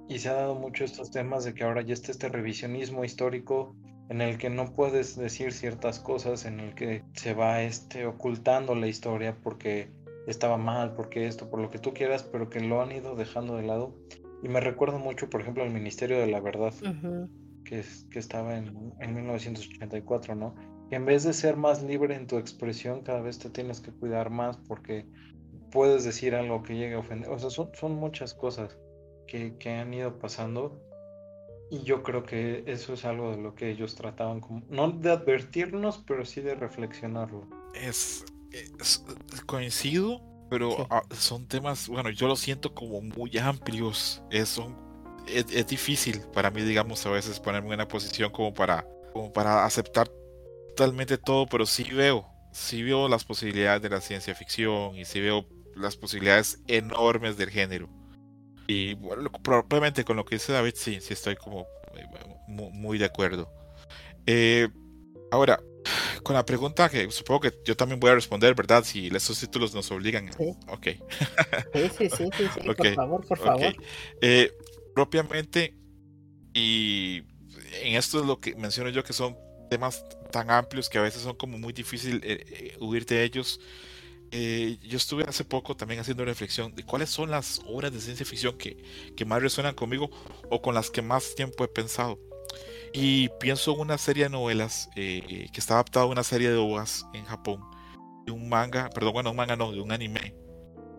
Y 0.09 0.19
se 0.19 0.29
ha 0.29 0.33
dado 0.33 0.57
mucho 0.57 0.85
estos 0.85 1.11
temas 1.11 1.45
de 1.45 1.55
que 1.55 1.63
ahora 1.63 1.83
ya 1.83 1.95
está 1.95 2.11
este 2.11 2.29
revisionismo 2.29 3.05
histórico 3.05 3.77
en 4.09 4.21
el 4.21 4.39
que 4.39 4.51
no 4.51 4.73
puedes 4.73 5.17
decir 5.17 5.53
ciertas 5.53 6.01
cosas, 6.01 6.45
en 6.45 6.59
el 6.59 6.75
que 6.75 7.05
se 7.13 7.33
va 7.33 7.63
este 7.63 8.07
ocultando 8.07 8.75
la 8.75 8.89
historia 8.89 9.37
porque 9.41 9.93
estaba 10.27 10.59
mal, 10.59 10.95
porque 10.95 11.29
esto, 11.29 11.49
por 11.49 11.61
lo 11.61 11.71
que 11.71 11.79
tú 11.79 11.95
quieras, 11.95 12.25
pero 12.25 12.51
que 12.51 12.61
lo 12.61 12.83
han 12.83 12.91
ido 12.91 13.15
dejando 13.15 13.57
de 13.57 13.63
lado. 13.63 13.95
Y 14.43 14.49
me 14.49 14.61
recuerdo 14.61 14.99
mucho, 14.99 15.31
por 15.31 15.43
ejemplo, 15.43 15.63
al 15.63 15.71
Ministerio 15.71 16.19
de 16.19 16.27
la 16.27 16.41
Verdad, 16.41 16.75
que, 17.71 17.85
que 18.11 18.19
estaba 18.19 18.57
en, 18.59 18.93
en 18.99 19.15
1984, 19.15 20.35
¿no? 20.35 20.57
que 20.91 20.97
en 20.97 21.07
vez 21.07 21.23
de 21.23 21.33
ser 21.33 21.57
más 21.57 21.85
libre 21.85 22.17
en 22.17 22.27
tu 22.27 22.37
expresión, 22.37 23.03
cada 23.03 23.21
vez 23.21 23.39
te 23.39 23.49
tienes 23.49 23.81
que 23.81 23.93
cuidar 23.93 24.29
más 24.29 24.57
porque 24.67 25.07
puedes 25.71 26.03
decir 26.03 26.35
algo 26.35 26.65
que 26.65 26.75
llegue 26.75 26.95
a 26.95 26.99
ofender. 26.99 27.31
O 27.31 27.39
sea, 27.39 27.49
son, 27.49 27.71
son 27.75 27.95
muchas 27.95 28.35
cosas 28.35 28.77
que, 29.29 29.57
que, 29.59 29.71
han 29.71 29.95
ido 29.95 30.19
pasando 30.19 30.83
y 31.71 31.85
yo 31.85 32.03
creo 32.03 32.25
que 32.25 32.65
eso 32.67 32.95
es 32.95 33.05
algo 33.05 33.31
de 33.31 33.37
lo 33.37 33.55
que 33.55 33.71
ellos 33.71 33.95
trataban 33.95 34.41
como, 34.41 34.65
no 34.69 34.91
de 34.91 35.13
advertirnos, 35.13 36.03
pero 36.05 36.25
sí 36.25 36.41
de 36.41 36.57
reflexionarlo. 36.57 37.49
Es, 37.73 38.25
coincido, 39.47 40.21
pero 40.51 40.89
son 41.13 41.47
temas, 41.47 41.89
bueno, 41.89 42.11
yo 42.11 42.27
lo 42.27 42.35
siento 42.35 42.75
como 42.75 43.01
muy 43.01 43.39
amplios. 43.39 44.25
Es, 44.33 44.61
es, 45.27 45.47
es, 45.53 45.67
difícil 45.67 46.21
para 46.33 46.51
mí, 46.51 46.63
digamos, 46.63 47.05
a 47.07 47.11
veces 47.11 47.41
ponerme 47.41 47.69
en 47.69 47.75
una 47.75 47.89
posición 47.89 48.31
como 48.31 48.53
para, 48.53 48.87
como 49.13 49.33
para 49.33 49.65
aceptar 49.65 50.11
totalmente 50.77 51.19
todo, 51.19 51.47
pero 51.47 51.67
sí 51.67 51.85
veo, 51.85 52.27
sí 52.53 52.83
veo 52.83 53.09
las 53.09 53.25
posibilidades 53.25 53.83
de 53.83 53.91
la 53.91 54.01
ciencia 54.01 54.35
ficción 54.35 54.97
y 54.97 55.05
sí 55.05 55.21
veo 55.21 55.47
las 55.75 55.97
posibilidades 55.97 56.59
enormes 56.67 57.37
del 57.37 57.51
género. 57.51 57.89
Y 58.67 58.95
bueno, 58.95 59.31
probablemente 59.43 60.05
con 60.05 60.17
lo 60.17 60.25
que 60.25 60.37
dice 60.37 60.53
David, 60.53 60.75
sí, 60.77 61.01
sí 61.01 61.13
estoy 61.13 61.37
como 61.37 61.67
eh, 61.97 62.07
muy, 62.47 62.99
de 62.99 63.05
acuerdo. 63.05 63.51
Eh, 64.27 64.69
ahora, 65.31 65.61
con 66.23 66.37
la 66.37 66.45
pregunta 66.45 66.89
que 66.89 67.11
supongo 67.11 67.41
que 67.41 67.55
yo 67.65 67.77
también 67.77 67.99
voy 67.99 68.11
a 68.11 68.15
responder, 68.15 68.55
¿verdad? 68.55 68.85
Si 68.85 69.09
estos 69.09 69.41
títulos 69.41 69.75
nos 69.75 69.91
obligan. 69.91 70.31
Sí. 70.37 70.55
Ok. 70.69 70.87
sí, 71.75 71.91
sí, 71.99 72.11
sí, 72.11 72.31
sí, 72.55 72.61
por 72.77 72.95
favor, 72.95 73.27
por 73.27 73.39
favor. 73.39 73.75
Eh, 74.21 74.53
propiamente, 74.95 75.77
y 76.55 77.23
en 77.83 77.97
esto 77.97 78.21
es 78.21 78.27
lo 78.27 78.41
que 78.41 78.55
menciono 78.57 78.91
yo 78.91 79.05
que 79.05 79.13
son 79.13 79.37
temas 79.71 80.05
tan 80.31 80.51
amplios 80.51 80.89
que 80.89 80.99
a 80.99 81.03
veces 81.03 81.23
son 81.23 81.37
como 81.37 81.57
muy 81.57 81.73
difícil 81.73 82.21
eh, 82.25 82.45
eh, 82.49 82.77
huir 82.81 83.07
de 83.07 83.23
ellos. 83.25 83.61
Eh, 84.33 84.79
yo 84.83 84.97
estuve 84.97 85.25
hace 85.25 85.45
poco 85.45 85.77
también 85.77 86.01
haciendo 86.01 86.25
reflexión 86.25 86.75
de 86.75 86.85
cuáles 86.85 87.11
son 87.11 87.31
las 87.31 87.61
obras 87.67 87.93
de 87.93 88.01
ciencia 88.01 88.25
ficción 88.27 88.57
que, 88.59 88.77
que 89.17 89.25
más 89.25 89.43
resuenan 89.43 89.75
conmigo 89.75 90.11
o 90.51 90.63
con 90.63 90.75
las 90.75 90.91
que 90.91 91.03
más 91.03 91.35
tiempo 91.35 91.65
he 91.65 91.69
pensado. 91.69 92.19
Y 92.93 93.29
pienso 93.41 93.75
en 93.75 93.81
una 93.81 93.99
serie 93.99 94.25
de 94.25 94.31
novelas 94.31 94.89
que 94.95 95.49
está 95.55 95.75
adaptada 95.75 96.07
a 96.07 96.09
una 96.09 96.25
serie 96.25 96.51
de 96.51 96.57
obras 96.57 97.07
en 97.15 97.25
Japón, 97.25 97.61
de 98.27 98.33
un 98.33 98.49
manga, 98.49 98.91
perdón, 98.91 99.13
bueno, 99.13 99.31
un 99.31 99.37
manga 99.37 99.55
no, 99.55 99.71
de 99.71 99.81
un 99.81 99.93
anime. 99.93 100.35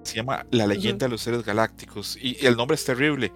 Se 0.04 0.16
llama 0.16 0.46
La 0.52 0.68
leyenda 0.68 1.06
de 1.06 1.10
los 1.10 1.22
seres 1.22 1.44
galácticos. 1.44 2.18
Y 2.20 2.46
el 2.46 2.56
nombre 2.56 2.76
es 2.76 2.86
terrible. 2.86 3.34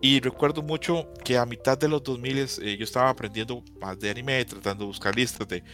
Y 0.00 0.20
recuerdo 0.20 0.62
mucho 0.62 1.08
que 1.24 1.38
a 1.38 1.46
mitad 1.46 1.78
de 1.78 1.88
los 1.88 2.02
2000 2.02 2.38
eh, 2.38 2.76
yo 2.78 2.84
estaba 2.84 3.08
aprendiendo 3.08 3.62
más 3.80 3.98
de 3.98 4.10
anime, 4.10 4.44
tratando 4.44 4.84
de 4.84 4.88
buscar 4.88 5.16
listas 5.16 5.48
de 5.48 5.64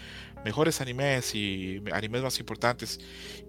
mejores 0.44 0.80
animes 0.80 1.34
y 1.34 1.82
animes 1.92 2.22
más 2.22 2.38
importantes. 2.38 3.00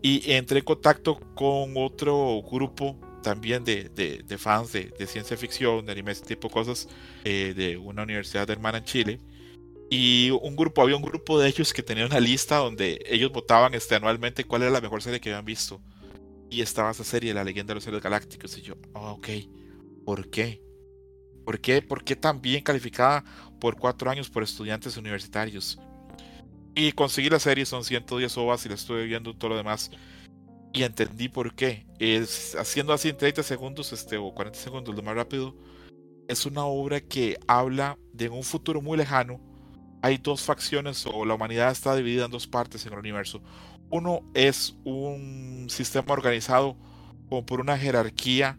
Y 0.02 0.32
entré 0.32 0.60
en 0.60 0.66
contacto 0.66 1.20
con 1.36 1.74
otro 1.78 2.42
grupo 2.42 3.00
también 3.22 3.64
de, 3.64 3.90
de, 3.90 4.38
fans 4.38 4.74
de, 4.74 4.94
de, 4.98 5.08
ciencia 5.08 5.38
ficción, 5.38 5.86
de 5.86 5.92
animes, 5.92 6.22
tipo 6.22 6.50
cosas, 6.50 6.88
eh, 7.24 7.54
de 7.56 7.78
una 7.78 8.04
universidad 8.04 8.50
hermana 8.50 8.80
en 8.80 8.84
Chile. 8.84 9.20
Y 9.90 10.32
un 10.32 10.56
grupo, 10.56 10.82
había 10.82 10.96
un 10.96 11.04
grupo 11.04 11.40
de 11.40 11.48
ellos 11.48 11.72
que 11.72 11.84
tenía 11.84 12.06
una 12.06 12.20
lista 12.20 12.58
donde 12.58 13.00
ellos 13.06 13.32
votaban 13.32 13.76
este, 13.76 13.96
anualmente 13.96 14.44
cuál 14.44 14.64
era 14.64 14.72
la 14.72 14.82
mejor 14.82 15.04
serie 15.04 15.20
que 15.20 15.30
habían 15.30 15.46
visto. 15.46 15.82
Y 16.50 16.62
estaba 16.62 16.92
esa 16.92 17.04
serie, 17.04 17.34
La 17.34 17.44
leyenda 17.44 17.72
de 17.72 17.76
los 17.76 17.84
seres 17.84 18.02
galácticos. 18.02 18.58
Y 18.58 18.62
yo, 18.62 18.76
oh, 18.94 19.12
ok, 19.14 19.30
¿por 20.06 20.30
qué? 20.30 20.62
¿Por 21.46 21.60
qué? 21.60 21.82
¿Por 21.82 22.04
qué 22.04 22.16
tan 22.16 22.42
bien 22.42 22.64
calificada 22.64 23.24
por 23.60 23.78
cuatro 23.78 24.10
años 24.10 24.30
por 24.30 24.44
estudiantes 24.44 24.98
universitarios? 24.98 25.80
Y 26.76 26.92
conseguí 26.94 27.30
la 27.30 27.40
serie, 27.40 27.66
son 27.66 27.84
110 27.84 28.38
ovas 28.38 28.66
y 28.66 28.70
la 28.70 28.76
estuve 28.76 29.06
viendo 29.06 29.36
todo 29.36 29.50
lo 29.50 29.58
demás. 29.58 29.92
Y 30.74 30.84
entendí 30.84 31.30
por 31.30 31.54
qué. 31.54 31.86
Es, 32.00 32.56
haciendo 32.56 32.94
así 32.94 33.10
en 33.10 33.18
30 33.18 33.44
segundos 33.44 33.94
este, 33.94 34.18
o 34.18 34.34
40 34.34 34.58
segundos, 34.58 34.96
lo 34.96 35.04
más 35.04 35.16
rápido. 35.16 35.56
Es 36.28 36.46
una 36.46 36.66
obra 36.66 37.02
que 37.02 37.38
habla 37.48 37.98
de 38.12 38.30
un 38.30 38.44
futuro 38.44 38.82
muy 38.82 38.98
lejano. 38.98 39.40
Hay 40.02 40.18
dos 40.18 40.42
facciones 40.42 41.06
o 41.06 41.26
la 41.26 41.36
humanidad 41.36 41.72
está 41.72 41.96
dividida 41.96 42.26
en 42.26 42.32
dos 42.32 42.48
partes 42.48 42.86
en 42.86 42.94
el 42.94 43.00
universo. 43.00 43.42
Uno 43.90 44.22
es 44.34 44.76
un 44.84 45.68
sistema 45.70 46.14
organizado 46.14 46.76
como 47.30 47.46
por 47.46 47.62
una 47.62 47.78
jerarquía 47.78 48.58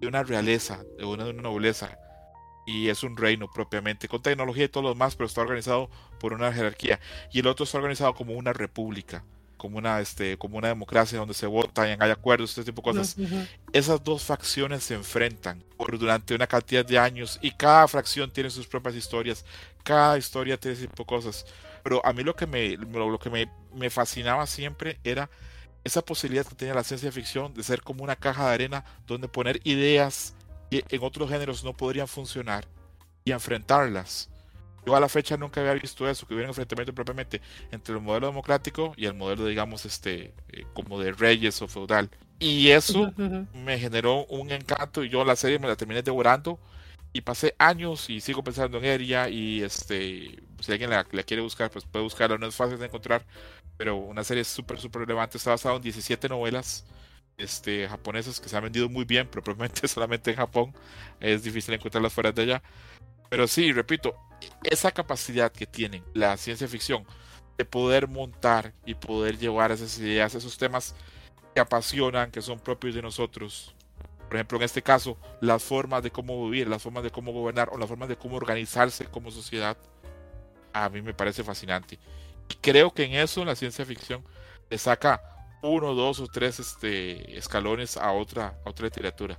de 0.00 0.06
una 0.06 0.22
realeza, 0.22 0.82
de 0.96 1.04
una, 1.04 1.24
de 1.24 1.30
una 1.30 1.42
nobleza 1.42 1.98
y 2.68 2.90
es 2.90 3.02
un 3.02 3.16
reino 3.16 3.48
propiamente, 3.50 4.08
con 4.08 4.20
tecnología 4.20 4.64
y 4.64 4.68
todo 4.68 4.82
lo 4.82 4.88
demás, 4.90 5.16
pero 5.16 5.26
está 5.26 5.40
organizado 5.40 5.88
por 6.20 6.34
una 6.34 6.52
jerarquía. 6.52 7.00
Y 7.32 7.40
el 7.40 7.46
otro 7.46 7.64
está 7.64 7.78
organizado 7.78 8.14
como 8.14 8.34
una 8.34 8.52
república, 8.52 9.24
como 9.56 9.78
una, 9.78 10.00
este, 10.00 10.36
como 10.36 10.58
una 10.58 10.68
democracia 10.68 11.18
donde 11.18 11.32
se 11.32 11.46
vota 11.46 11.88
y 11.88 11.96
hay 11.98 12.10
acuerdos, 12.10 12.50
este 12.50 12.70
tipo 12.70 12.82
de 12.82 12.98
cosas. 12.98 13.16
Esas 13.72 14.04
dos 14.04 14.22
facciones 14.22 14.84
se 14.84 14.92
enfrentan 14.92 15.64
por, 15.78 15.98
durante 15.98 16.34
una 16.34 16.46
cantidad 16.46 16.84
de 16.84 16.98
años 16.98 17.38
y 17.40 17.52
cada 17.52 17.88
fracción 17.88 18.30
tiene 18.30 18.50
sus 18.50 18.66
propias 18.66 18.94
historias, 18.94 19.46
cada 19.82 20.18
historia 20.18 20.60
tiene 20.60 20.76
ese 20.76 20.88
tipo 20.88 21.04
de 21.04 21.08
cosas. 21.08 21.46
Pero 21.82 22.04
a 22.04 22.12
mí 22.12 22.22
lo 22.22 22.36
que 22.36 22.46
me, 22.46 22.76
lo, 22.76 23.18
que 23.18 23.30
me, 23.30 23.50
me 23.74 23.88
fascinaba 23.88 24.46
siempre 24.46 24.98
era 25.04 25.30
esa 25.84 26.02
posibilidad 26.02 26.46
que 26.46 26.54
tenía 26.54 26.74
la 26.74 26.84
ciencia 26.84 27.10
ficción 27.12 27.54
de 27.54 27.62
ser 27.62 27.82
como 27.82 28.04
una 28.04 28.16
caja 28.16 28.48
de 28.48 28.54
arena 28.54 28.84
donde 29.06 29.28
poner 29.28 29.60
ideas 29.64 30.34
que 30.70 30.84
en 30.88 31.02
otros 31.02 31.30
géneros 31.30 31.64
no 31.64 31.72
podrían 31.72 32.08
funcionar 32.08 32.66
y 33.24 33.32
enfrentarlas. 33.32 34.28
Yo 34.86 34.96
a 34.96 35.00
la 35.00 35.08
fecha 35.08 35.36
nunca 35.36 35.60
había 35.60 35.74
visto 35.74 36.08
eso, 36.08 36.26
que 36.26 36.34
hubiera 36.34 36.48
un 36.48 36.50
enfrentamiento 36.50 36.94
propiamente 36.94 37.40
entre 37.70 37.94
el 37.94 38.00
modelo 38.00 38.28
democrático 38.28 38.94
y 38.96 39.06
el 39.06 39.14
modelo, 39.14 39.46
digamos, 39.46 39.84
este, 39.84 40.32
eh, 40.48 40.64
como 40.72 40.98
de 41.00 41.12
reyes 41.12 41.60
o 41.60 41.68
feudal. 41.68 42.08
Y 42.38 42.68
eso 42.68 43.12
me 43.52 43.78
generó 43.78 44.24
un 44.26 44.50
encanto 44.52 45.02
y 45.02 45.08
yo 45.08 45.24
la 45.24 45.36
serie 45.36 45.58
me 45.58 45.66
la 45.66 45.76
terminé 45.76 46.02
devorando 46.02 46.58
y 47.12 47.20
pasé 47.22 47.54
años 47.58 48.08
y 48.10 48.20
sigo 48.20 48.44
pensando 48.44 48.78
en 48.78 48.84
ella 48.84 49.28
y 49.28 49.62
este, 49.62 50.38
si 50.60 50.72
alguien 50.72 50.90
la, 50.90 51.04
quiere 51.04 51.42
buscar, 51.42 51.70
pues 51.70 51.84
puede 51.84 52.04
buscarla, 52.04 52.38
no 52.38 52.46
es 52.46 52.54
fácil 52.54 52.78
de 52.78 52.86
encontrar, 52.86 53.24
pero 53.78 53.96
una 53.96 54.24
serie 54.24 54.44
súper, 54.44 54.78
súper 54.78 55.02
relevante, 55.02 55.38
está 55.38 55.50
basada 55.52 55.76
en 55.76 55.82
17 55.82 56.28
novelas 56.28 56.84
este, 57.38 57.88
japonesas 57.88 58.40
que 58.40 58.48
se 58.48 58.56
han 58.56 58.64
vendido 58.64 58.88
muy 58.88 59.04
bien, 59.04 59.28
pero 59.30 59.42
probablemente 59.42 59.88
solamente 59.88 60.32
en 60.32 60.36
Japón. 60.36 60.74
Es 61.20 61.44
difícil 61.44 61.72
encontrarlas 61.72 62.12
fuera 62.12 62.32
de 62.32 62.42
allá. 62.42 62.62
Pero 63.30 63.46
sí, 63.46 63.72
repito, 63.72 64.14
esa 64.64 64.90
capacidad 64.90 65.52
que 65.52 65.66
tienen 65.66 66.04
la 66.12 66.36
ciencia 66.36 66.68
ficción 66.68 67.04
de 67.56 67.64
poder 67.64 68.08
montar 68.08 68.74
y 68.84 68.94
poder 68.94 69.38
llevar 69.38 69.72
esas 69.72 69.98
ideas, 69.98 70.34
esos 70.34 70.58
temas 70.58 70.94
que 71.54 71.60
apasionan, 71.60 72.30
que 72.30 72.42
son 72.42 72.58
propios 72.58 72.94
de 72.94 73.02
nosotros. 73.02 73.74
Por 74.28 74.36
ejemplo, 74.36 74.58
en 74.58 74.64
este 74.64 74.82
caso, 74.82 75.16
las 75.40 75.62
formas 75.62 76.02
de 76.02 76.10
cómo 76.10 76.44
vivir, 76.48 76.68
las 76.68 76.82
formas 76.82 77.02
de 77.02 77.10
cómo 77.10 77.32
gobernar 77.32 77.70
o 77.72 77.78
las 77.78 77.88
formas 77.88 78.08
de 78.08 78.16
cómo 78.16 78.36
organizarse 78.36 79.06
como 79.06 79.30
sociedad, 79.30 79.76
a 80.72 80.88
mí 80.88 81.02
me 81.02 81.14
parece 81.14 81.42
fascinante. 81.42 81.98
Y 82.48 82.54
creo 82.54 82.92
que 82.92 83.04
en 83.04 83.14
eso 83.14 83.44
la 83.44 83.56
ciencia 83.56 83.84
ficción 83.84 84.24
le 84.70 84.78
saca 84.78 85.22
uno, 85.62 85.94
dos 85.94 86.20
o 86.20 86.26
tres 86.26 86.60
este, 86.60 87.36
escalones 87.36 87.96
a 87.96 88.12
otra, 88.12 88.58
otra 88.64 88.86
literatura. 88.86 89.38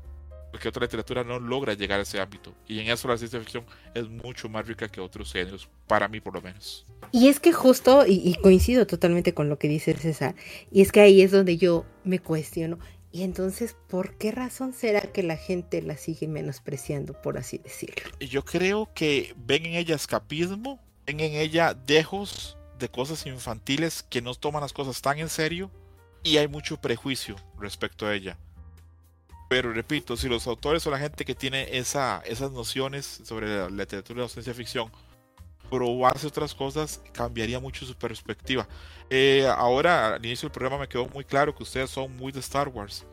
Porque 0.52 0.68
otra 0.68 0.82
literatura 0.82 1.24
no 1.24 1.40
logra 1.40 1.76
llegar 1.76 2.00
a 2.00 2.04
ese 2.04 2.20
ámbito. 2.20 2.54
Y 2.68 2.80
en 2.80 2.90
eso 2.90 3.08
la 3.08 3.18
ciencia 3.18 3.40
ficción 3.40 3.66
es 3.94 4.10
mucho 4.10 4.50
más 4.50 4.68
rica 4.68 4.90
que 4.90 5.00
otros 5.00 5.32
géneros, 5.32 5.70
para 5.86 6.08
mí 6.08 6.20
por 6.20 6.34
lo 6.34 6.42
menos. 6.42 6.86
Y 7.12 7.28
es 7.28 7.40
que 7.40 7.54
justo, 7.54 8.06
y, 8.08 8.36
coincido 8.42 8.88
totalmente 8.88 9.34
con 9.34 9.48
lo 9.48 9.60
que 9.60 9.68
dice 9.68 9.94
César, 9.96 10.36
y 10.72 10.82
es 10.82 10.92
que 10.92 11.02
ahí 11.02 11.22
es 11.22 11.32
donde 11.32 11.58
yo 11.58 11.86
me 12.04 12.20
cuestiono. 12.20 12.80
Y 13.12 13.24
entonces, 13.24 13.76
¿por 13.88 14.18
qué 14.18 14.32
razón 14.32 14.74
será 14.74 15.02
que 15.02 15.24
la 15.24 15.38
gente 15.38 15.82
la 15.82 15.98
sigue 15.98 16.28
menospreciando, 16.28 17.20
por 17.20 17.38
así 17.38 17.58
decirlo? 17.60 18.12
Yo 18.20 18.44
creo 18.46 18.90
que 18.94 19.34
ven 19.36 19.66
en 19.66 19.76
ella 19.76 19.96
escapismo, 19.96 20.80
ven 21.08 21.20
en 21.20 21.34
ella 21.34 21.74
dejos 21.74 22.59
de 22.80 22.90
cosas 22.90 23.26
infantiles 23.26 24.04
que 24.04 24.22
no 24.22 24.34
toman 24.34 24.62
las 24.62 24.74
cosas 24.74 25.02
tan 25.02 25.20
en 25.20 25.30
serio 25.30 25.70
y 26.24 26.38
hay 26.38 26.48
mucho 26.48 26.78
prejuicio 26.78 27.36
respecto 27.60 28.08
a 28.08 28.16
ella. 28.16 28.38
Pero 29.50 29.74
repito, 29.74 30.16
si 30.16 30.30
los 30.30 30.48
autores 30.48 30.86
o 30.86 30.92
la 30.92 31.00
gente 31.00 31.26
que 31.26 31.36
tiene 31.36 31.78
esa, 31.78 32.22
esas 32.26 32.52
nociones 32.52 33.22
sobre 33.24 33.48
la 33.48 33.70
literatura 33.70 34.22
de 34.22 34.28
la 34.28 34.30
ciencia 34.30 34.54
ficción 34.54 34.92
probarse 35.70 36.28
otras 36.28 36.56
cosas, 36.56 37.02
cambiaría 37.12 37.60
mucho 37.60 37.86
su 37.86 37.96
perspectiva. 37.96 38.68
Eh, 39.10 39.48
ahora, 39.48 40.16
al 40.16 40.26
inicio 40.26 40.48
del 40.48 40.54
programa 40.54 40.80
me 40.80 40.88
quedó 40.88 41.08
muy 41.08 41.24
claro 41.24 41.56
que 41.56 41.64
ustedes 41.64 41.90
son 41.90 42.16
muy 42.18 42.32
de 42.32 42.40
Star 42.40 42.68
Wars. 42.68 43.06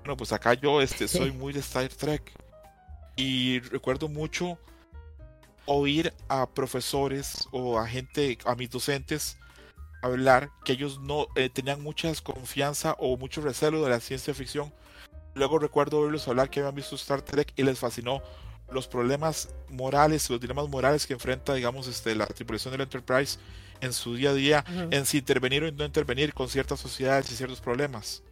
Bueno, 0.00 0.16
pues 0.16 0.32
acá 0.32 0.54
yo 0.54 0.80
este, 0.80 1.06
soy 1.06 1.30
muy 1.30 1.52
de 1.52 1.60
Star 1.60 1.88
Trek. 1.88 2.32
Y 3.16 3.60
recuerdo 3.60 4.08
mucho 4.08 4.58
oír 5.66 6.12
a 6.28 6.48
profesores 6.48 7.48
o 7.52 7.78
a 7.78 7.86
gente, 7.86 8.38
a 8.44 8.54
mis 8.54 8.70
docentes, 8.70 9.36
hablar 10.02 10.50
que 10.64 10.72
ellos 10.72 11.00
no 11.00 11.28
eh, 11.36 11.48
tenían 11.48 11.82
mucha 11.82 12.08
desconfianza 12.08 12.96
o 12.98 13.16
mucho 13.16 13.40
recelo 13.40 13.82
de 13.82 13.90
la 13.90 14.00
ciencia 14.00 14.34
ficción. 14.34 14.72
Luego 15.34 15.58
recuerdo 15.58 16.00
oírlos 16.00 16.28
hablar 16.28 16.50
que 16.50 16.60
habían 16.60 16.74
visto 16.74 16.96
Star 16.96 17.22
Trek 17.22 17.52
y 17.56 17.62
les 17.62 17.78
fascinó 17.78 18.22
los 18.70 18.88
problemas 18.88 19.50
morales, 19.68 20.28
los 20.30 20.40
dilemas 20.40 20.68
morales 20.68 21.06
que 21.06 21.14
enfrenta, 21.14 21.54
digamos, 21.54 21.86
este, 21.86 22.14
la 22.14 22.26
tripulación 22.26 22.72
del 22.72 22.82
Enterprise 22.82 23.38
en 23.80 23.92
su 23.92 24.14
día 24.14 24.30
a 24.30 24.34
día, 24.34 24.64
en 24.90 25.06
si 25.06 25.18
intervenir 25.18 25.64
o 25.64 25.72
no 25.72 25.84
intervenir 25.84 26.32
con 26.32 26.48
ciertas 26.48 26.80
sociedades 26.80 27.30
y 27.30 27.36
ciertos 27.36 27.60
problemas 27.60 28.22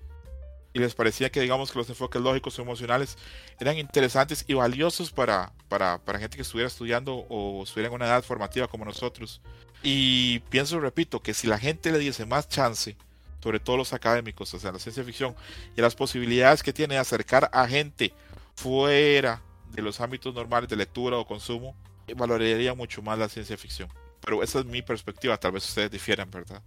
y 0.73 0.79
les 0.79 0.95
parecía 0.95 1.31
que 1.31 1.41
digamos 1.41 1.73
que 1.73 1.79
los 1.79 1.89
enfoques 1.89 2.23
lógicos 2.23 2.59
o 2.59 2.63
emocionales 2.63 3.19
eran 3.59 3.79
interesantes 3.79 4.45
y 4.47 4.55
valiosos 4.55 5.11
para, 5.11 5.53
para, 5.69 5.99
para, 5.99 6.19
gente 6.19 6.37
que 6.37 6.43
estuviera 6.43 6.69
estudiando 6.69 7.15
o 7.29 7.65
estuviera 7.65 7.89
en 7.89 7.95
una 7.95 8.07
edad 8.07 8.23
formativa 8.23 8.69
como 8.69 8.85
nosotros. 8.85 9.41
Y 9.83 10.41
pienso, 10.51 10.79
repito, 10.79 11.21
que 11.21 11.35
si 11.35 11.47
la 11.47 11.59
gente 11.59 11.91
le 11.91 11.99
diese 11.99 12.27
más 12.27 12.49
chance, 12.49 12.97
sobre 13.43 13.59
todo 13.59 13.79
los 13.79 13.93
académicos, 13.93 14.53
o 14.55 14.59
sea, 14.59 14.73
la 14.73 14.79
ciencia 14.79 15.03
ficción, 15.03 15.35
y 15.77 15.81
las 15.81 15.95
posibilidades 15.95 16.63
que 16.63 16.73
tiene 16.73 16.95
de 16.95 17.01
acercar 17.01 17.51
a 17.53 17.67
gente 17.67 18.13
fuera 18.55 19.43
de 19.73 19.83
los 19.83 20.01
ámbitos 20.01 20.35
normales 20.35 20.69
de 20.69 20.77
lectura 20.77 21.17
o 21.17 21.27
consumo, 21.27 21.75
valoraría 22.17 22.75
mucho 22.75 23.03
más 23.03 23.19
la 23.19 23.29
ciencia 23.29 23.57
ficción. 23.57 23.89
Pero 24.21 24.43
esa 24.43 24.61
es 24.61 24.67
mi 24.67 24.83
perspectiva, 24.83 25.37
tal 25.39 25.53
vez 25.53 25.67
ustedes 25.67 25.91
difieran, 25.91 26.31
¿verdad? 26.31 26.63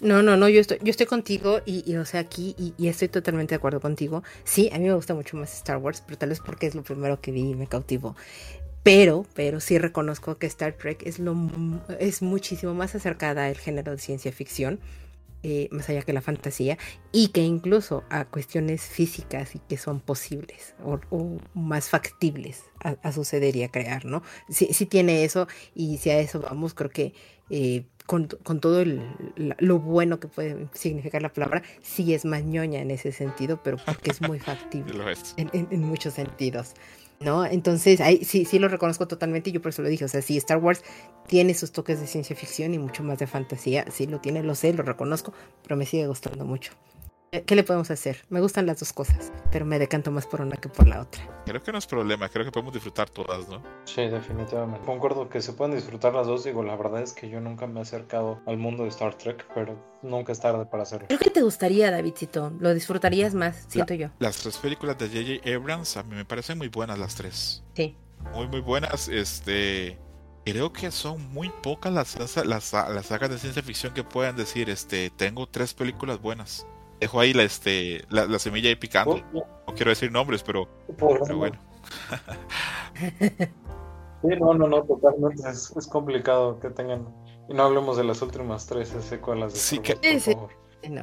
No, 0.00 0.22
no, 0.22 0.36
no, 0.36 0.48
yo 0.48 0.60
estoy, 0.60 0.78
yo 0.82 0.90
estoy 0.90 1.06
contigo 1.06 1.60
y, 1.64 1.96
o 1.96 2.04
sea, 2.04 2.20
aquí, 2.20 2.54
y, 2.58 2.88
estoy 2.88 3.08
totalmente 3.08 3.54
de 3.54 3.56
acuerdo 3.56 3.80
contigo. 3.80 4.22
Sí, 4.44 4.70
a 4.72 4.78
mí 4.78 4.86
me 4.86 4.94
gusta 4.94 5.14
mucho 5.14 5.36
más 5.36 5.54
Star 5.54 5.78
Wars, 5.78 6.02
pero 6.04 6.18
tal 6.18 6.30
vez 6.30 6.40
porque 6.40 6.66
es 6.66 6.74
lo 6.74 6.82
primero 6.82 7.20
que 7.20 7.30
vi 7.30 7.50
y 7.50 7.54
me 7.54 7.66
cautivó. 7.66 8.16
Pero, 8.82 9.26
pero 9.34 9.60
sí 9.60 9.78
reconozco 9.78 10.38
que 10.38 10.46
Star 10.46 10.72
Trek 10.72 11.06
es, 11.06 11.18
lo, 11.18 11.36
es 12.00 12.20
muchísimo 12.20 12.74
más 12.74 12.94
acercada 12.94 13.46
al 13.46 13.56
género 13.56 13.92
de 13.92 13.98
ciencia 13.98 14.32
ficción, 14.32 14.80
eh, 15.44 15.68
más 15.72 15.88
allá 15.88 16.02
que 16.02 16.12
la 16.12 16.20
fantasía, 16.20 16.78
y 17.12 17.28
que 17.28 17.42
incluso 17.42 18.04
a 18.10 18.24
cuestiones 18.24 18.82
físicas 18.82 19.54
y 19.54 19.60
que 19.60 19.76
son 19.76 20.00
posibles 20.00 20.74
o, 20.84 21.38
más 21.54 21.88
factibles 21.88 22.64
a, 22.82 22.96
a, 23.02 23.12
suceder 23.12 23.54
y 23.56 23.62
a 23.62 23.68
crear, 23.68 24.04
¿no? 24.04 24.22
Sí, 24.48 24.68
sí 24.72 24.86
tiene 24.86 25.24
eso, 25.24 25.48
y 25.74 25.98
si 25.98 26.10
a 26.10 26.18
eso 26.18 26.40
vamos, 26.40 26.74
creo 26.74 26.90
que 26.90 27.12
eh, 27.54 27.84
con, 28.06 28.26
todo 28.28 28.82
lo 28.84 29.78
bueno 29.78 30.18
que 30.18 30.26
puede 30.26 30.68
significar 30.72 31.22
la 31.22 31.32
palabra, 31.32 31.62
sí 31.82 32.14
es 32.14 32.24
más 32.24 32.44
ñoña 32.44 32.80
en 32.80 32.90
ese 32.90 33.12
sentido, 33.12 33.60
pero 33.62 33.76
porque 33.76 34.10
es 34.10 34.20
muy 34.22 34.38
factible 34.38 34.92
en, 35.36 35.80
muchos 35.82 36.14
sentidos. 36.14 36.74
¿No? 37.20 37.44
Entonces, 37.44 38.00
ahí 38.00 38.24
sí, 38.24 38.44
sí 38.44 38.58
lo 38.58 38.66
reconozco 38.66 39.06
totalmente 39.06 39.50
y 39.50 39.52
yo 39.52 39.62
por 39.62 39.68
eso 39.68 39.82
lo 39.82 39.88
dije. 39.88 40.04
O 40.04 40.08
sea, 40.08 40.22
sí, 40.22 40.36
Star 40.38 40.58
Wars 40.58 40.82
tiene 41.28 41.54
sus 41.54 41.70
toques 41.70 42.00
de 42.00 42.08
ciencia 42.08 42.34
ficción 42.34 42.74
y 42.74 42.78
mucho 42.78 43.04
más 43.04 43.20
de 43.20 43.28
fantasía. 43.28 43.84
Sí, 43.92 44.08
lo 44.08 44.18
tiene, 44.18 44.42
lo 44.42 44.56
sé, 44.56 44.72
lo 44.72 44.82
reconozco, 44.82 45.32
pero 45.62 45.76
me 45.76 45.86
sigue 45.86 46.08
gustando 46.08 46.44
mucho. 46.44 46.72
¿Qué 47.46 47.56
le 47.56 47.64
podemos 47.64 47.90
hacer? 47.90 48.26
Me 48.28 48.42
gustan 48.42 48.66
las 48.66 48.78
dos 48.78 48.92
cosas, 48.92 49.32
pero 49.50 49.64
me 49.64 49.78
decanto 49.78 50.10
más 50.10 50.26
por 50.26 50.42
una 50.42 50.58
que 50.58 50.68
por 50.68 50.86
la 50.86 51.00
otra. 51.00 51.22
Creo 51.46 51.62
que 51.62 51.72
no 51.72 51.78
es 51.78 51.86
problema, 51.86 52.28
creo 52.28 52.44
que 52.44 52.52
podemos 52.52 52.74
disfrutar 52.74 53.08
todas, 53.08 53.48
¿no? 53.48 53.62
Sí, 53.86 54.02
definitivamente. 54.06 54.84
Concuerdo 54.84 55.30
que 55.30 55.40
se 55.40 55.54
pueden 55.54 55.74
disfrutar 55.74 56.12
las 56.12 56.26
dos. 56.26 56.44
Digo, 56.44 56.62
la 56.62 56.76
verdad 56.76 57.00
es 57.00 57.14
que 57.14 57.30
yo 57.30 57.40
nunca 57.40 57.66
me 57.66 57.80
he 57.80 57.82
acercado 57.84 58.42
al 58.46 58.58
mundo 58.58 58.82
de 58.82 58.90
Star 58.90 59.14
Trek, 59.14 59.46
pero 59.54 59.82
nunca 60.02 60.32
es 60.32 60.40
tarde 60.40 60.66
para 60.66 60.82
hacerlo. 60.82 61.06
Creo 61.06 61.18
que 61.18 61.30
te 61.30 61.40
gustaría, 61.40 61.90
Davidcito. 61.90 62.52
Lo 62.60 62.74
disfrutarías 62.74 63.32
más, 63.32 63.64
siento 63.66 63.94
yo. 63.94 64.10
Las 64.18 64.36
tres 64.36 64.58
películas 64.58 64.98
de 64.98 65.08
J.J. 65.08 65.56
Abrams 65.56 65.96
a 65.96 66.02
mí 66.02 66.14
me 66.14 66.26
parecen 66.26 66.58
muy 66.58 66.68
buenas 66.68 66.98
las 66.98 67.14
tres. 67.14 67.64
Sí. 67.74 67.96
Muy, 68.34 68.46
muy 68.48 68.60
buenas. 68.60 69.08
Este. 69.08 69.98
Creo 70.44 70.70
que 70.74 70.90
son 70.90 71.32
muy 71.32 71.50
pocas 71.62 71.90
las, 71.94 72.14
las, 72.44 72.72
las 72.74 73.06
sagas 73.06 73.30
de 73.30 73.38
ciencia 73.38 73.62
ficción 73.62 73.94
que 73.94 74.04
puedan 74.04 74.36
decir, 74.36 74.68
este, 74.68 75.08
tengo 75.08 75.48
tres 75.48 75.72
películas 75.72 76.20
buenas 76.20 76.66
dejo 77.02 77.18
ahí 77.18 77.32
la, 77.32 77.42
este, 77.42 78.04
la, 78.10 78.38
semilla 78.38 78.68
ahí 78.68 78.76
picando. 78.76 79.20
Oh, 79.34 79.44
no 79.66 79.74
quiero 79.74 79.90
decir 79.90 80.12
nombres, 80.12 80.44
pero, 80.44 80.68
bueno. 81.36 81.58
sí, 84.22 84.28
no, 84.40 84.54
no, 84.54 84.68
no, 84.68 84.84
totalmente. 84.84 85.42
Es, 85.48 85.72
complicado 85.90 86.60
que 86.60 86.70
tengan. 86.70 87.08
Y 87.48 87.54
no 87.54 87.64
hablemos 87.64 87.96
de 87.96 88.04
las 88.04 88.22
últimas 88.22 88.66
tres 88.66 88.94
secuelas 89.00 89.52
de 89.52 89.58
sí, 89.58 89.80
que... 89.80 89.98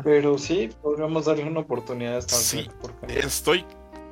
Pero 0.03 0.37
sí, 0.37 0.69
podríamos 0.81 1.25
darle 1.25 1.43
una 1.43 1.59
oportunidad 1.61 2.15
a 2.15 2.19
esta 2.19 2.35
Sí, 2.35 2.69
estoy 3.07 3.65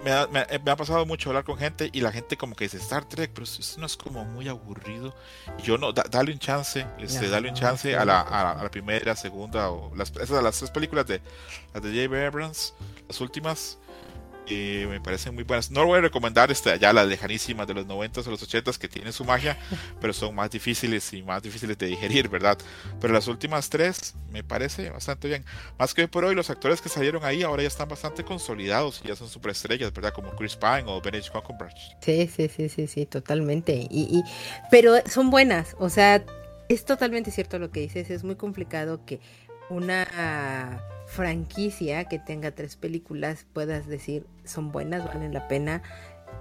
me 0.04 0.12
ha, 0.12 0.28
me, 0.28 0.72
ha, 0.72 0.76
pasado 0.76 1.06
mucho 1.06 1.30
hablar 1.30 1.44
con 1.44 1.58
gente 1.58 1.90
y 1.92 2.02
la 2.02 2.12
gente 2.12 2.38
como 2.38 2.56
que 2.56 2.66
dice 2.66 2.78
Star 2.78 3.06
Trek, 3.06 3.32
pero 3.34 3.44
eso 3.44 3.80
no 3.80 3.86
es 3.86 3.98
como 3.98 4.26
muy 4.26 4.48
aburrido. 4.48 5.16
yo 5.64 5.78
no, 5.78 5.92
dale 5.94 6.32
un 6.32 6.40
chance, 6.40 6.86
este, 7.00 7.30
dale 7.30 7.50
un 7.50 7.56
chance 7.56 7.96
a 7.96 8.06
la, 8.06 8.22
a, 8.22 8.64
la 8.64 8.72
primera, 8.72 9.16
segunda 9.16 9.70
o 9.72 9.94
las, 9.96 10.12
esas, 10.12 10.44
las 10.44 10.58
tres 10.58 10.72
películas 10.72 11.08
de 11.08 11.22
las 11.74 11.84
de 11.84 11.90
J.B. 11.90 12.26
Abrams, 12.26 12.74
las 13.08 13.22
últimas 13.22 13.78
me 14.50 15.02
parecen 15.02 15.36
muy 15.36 15.44
buenas. 15.44 15.72
No 15.72 15.86
voy 15.86 16.00
a 16.00 16.02
recomendar 16.02 16.52
este, 16.52 16.78
ya 16.80 16.94
las 16.94 17.08
lejanísimas 17.08 17.68
de 17.68 17.74
los 17.74 17.86
90 17.86 18.22
o 18.22 18.30
los 18.32 18.44
80 18.44 18.72
que 18.80 18.88
tienen 18.88 19.14
su 19.14 19.26
magia, 19.26 19.58
pero 20.02 20.14
son 20.14 20.36
más 20.36 20.50
difíciles 20.50 21.12
y 21.14 21.24
más 21.24 21.42
difíciles 21.42 21.78
de 21.78 21.88
digerir, 21.88 22.30
¿verdad? 22.30 22.58
Pero 23.00 23.14
las 23.14 23.28
últimas 23.28 23.70
tres 23.70 24.16
me 24.32 24.44
parece 24.44 24.90
bastante 24.90 25.28
bien. 25.28 25.46
Más 25.78 25.94
que 25.94 26.08
por 26.08 26.26
hoy, 26.26 26.36
los 26.36 26.50
actores 26.50 26.82
que 26.82 26.90
salieron 26.90 27.24
ahí 27.24 27.44
ahora 27.44 27.64
ya 27.64 27.68
están 27.68 27.88
bastante 27.88 28.24
consolidados 28.24 29.02
y 29.04 29.08
ya 29.08 29.16
son 29.16 29.28
superestrellas, 29.30 29.94
¿verdad? 29.94 30.14
Como 30.14 30.36
Chris 30.36 30.56
Pine 30.56 30.84
o 30.88 31.02
Benedict 31.02 31.32
Cumberbatch. 31.32 31.94
Sí, 32.02 32.30
sí, 32.34 32.50
sí, 32.50 32.70
sí, 32.70 32.88
sí, 32.88 33.06
totalmente. 33.06 33.88
Y, 33.90 34.18
y, 34.18 34.24
pero 34.72 34.96
son 35.10 35.30
buenas, 35.30 35.76
o 35.80 35.90
sea, 35.90 36.24
es 36.70 36.86
totalmente 36.86 37.32
cierto 37.32 37.60
lo 37.60 37.72
que 37.72 37.82
dices, 37.82 38.10
es 38.10 38.24
muy 38.24 38.36
complicado 38.36 39.06
que 39.06 39.20
una 39.70 40.82
franquicia 41.08 42.06
que 42.06 42.20
tenga 42.20 42.52
tres 42.52 42.76
películas 42.76 43.46
puedas 43.54 43.88
decir 43.88 44.28
son 44.44 44.72
buenas, 44.72 45.06
valen 45.06 45.34
la 45.34 45.48
pena, 45.48 45.82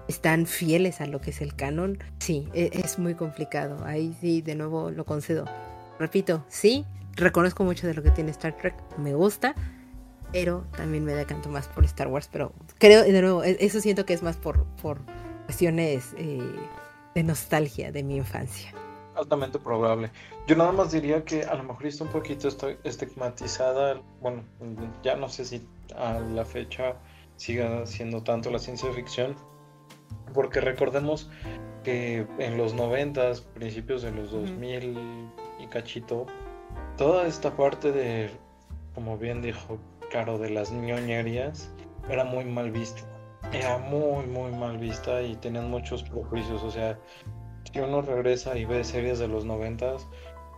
están 0.08 0.46
fieles 0.46 1.00
a 1.00 1.06
lo 1.06 1.20
que 1.20 1.30
es 1.30 1.40
el 1.40 1.54
canon, 1.54 1.98
sí, 2.18 2.48
e, 2.52 2.70
es, 2.72 2.98
muy 2.98 3.14
complicado. 3.14 3.84
Ahí 3.84 4.14
sí, 4.20 4.42
de 4.42 4.56
nuevo 4.56 4.90
lo 4.90 5.04
concedo. 5.06 5.44
Repito, 5.98 6.44
sí, 6.48 6.84
reconozco 7.14 7.64
mucho 7.64 7.86
de 7.86 7.94
lo 7.94 8.02
que 8.02 8.10
tiene 8.10 8.32
Star 8.32 8.56
Trek, 8.56 8.74
me 8.98 9.14
gusta, 9.14 9.54
pero 10.32 10.66
también 10.76 11.04
me 11.04 11.14
decanto 11.14 11.48
más 11.48 11.68
por 11.68 11.84
Star 11.84 12.08
Wars, 12.08 12.28
pero 12.30 12.52
creo, 12.78 13.04
de 13.04 13.22
nuevo, 13.22 13.44
e, 13.44 13.56
eso 13.60 13.80
siento 13.80 14.04
que 14.04 14.14
es 14.14 14.22
más 14.22 14.36
por, 14.36 14.64
por 14.82 14.98
cuestiones 15.46 16.12
eh, 16.18 16.40
de 17.14 17.22
nostalgia 17.22 17.92
de 17.92 18.02
mi 18.02 18.16
infancia 18.16 18.72
altamente 19.16 19.58
probable. 19.58 20.10
Yo 20.46 20.56
nada 20.56 20.72
más 20.72 20.92
diría 20.92 21.24
que 21.24 21.42
a 21.42 21.54
lo 21.54 21.64
mejor 21.64 21.86
está 21.86 22.04
un 22.04 22.10
poquito 22.10 22.48
estigmatizada, 22.84 24.00
bueno, 24.20 24.44
ya 25.02 25.16
no 25.16 25.28
sé 25.28 25.44
si 25.44 25.66
a 25.96 26.20
la 26.20 26.44
fecha 26.44 26.96
siga 27.36 27.86
siendo 27.86 28.22
tanto 28.22 28.50
la 28.50 28.58
ciencia 28.58 28.90
ficción, 28.92 29.34
porque 30.34 30.60
recordemos 30.60 31.30
que 31.84 32.26
en 32.38 32.58
los 32.58 32.74
90, 32.74 33.32
principios 33.54 34.02
de 34.02 34.10
los 34.10 34.32
2000 34.32 34.98
y 35.60 35.66
cachito, 35.68 36.26
toda 36.96 37.26
esta 37.26 37.56
parte 37.56 37.92
de, 37.92 38.30
como 38.94 39.16
bien 39.16 39.42
dijo 39.42 39.78
Caro, 40.10 40.38
de 40.38 40.50
las 40.50 40.72
ñoñerías, 40.72 41.70
era 42.08 42.24
muy 42.24 42.44
mal 42.44 42.70
vista. 42.70 43.02
Era 43.52 43.78
muy, 43.78 44.26
muy 44.26 44.50
mal 44.52 44.78
vista 44.78 45.22
y 45.22 45.36
tenían 45.36 45.70
muchos 45.70 46.02
prejuicios, 46.02 46.62
o 46.62 46.70
sea, 46.70 46.98
si 47.72 47.80
uno 47.80 48.02
regresa 48.02 48.56
y 48.58 48.64
ve 48.64 48.84
series 48.84 49.18
de 49.18 49.28
los 49.28 49.44
noventas, 49.44 50.06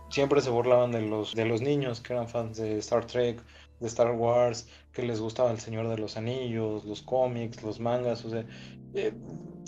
siempre 0.09 0.41
se 0.41 0.49
burlaban 0.49 0.91
de 0.91 1.01
los, 1.01 1.35
de 1.35 1.45
los 1.45 1.61
niños 1.61 2.01
que 2.01 2.13
eran 2.13 2.27
fans 2.27 2.57
de 2.57 2.77
Star 2.79 3.05
Trek, 3.05 3.41
de 3.79 3.87
Star 3.87 4.11
Wars, 4.11 4.67
que 4.91 5.03
les 5.03 5.19
gustaba 5.21 5.51
El 5.51 5.59
Señor 5.59 5.87
de 5.87 5.97
los 5.97 6.17
Anillos, 6.17 6.85
los 6.85 7.01
cómics, 7.01 7.63
los 7.63 7.79
mangas, 7.79 8.25
o 8.25 8.29
sea, 8.29 8.45
eh, 8.93 9.13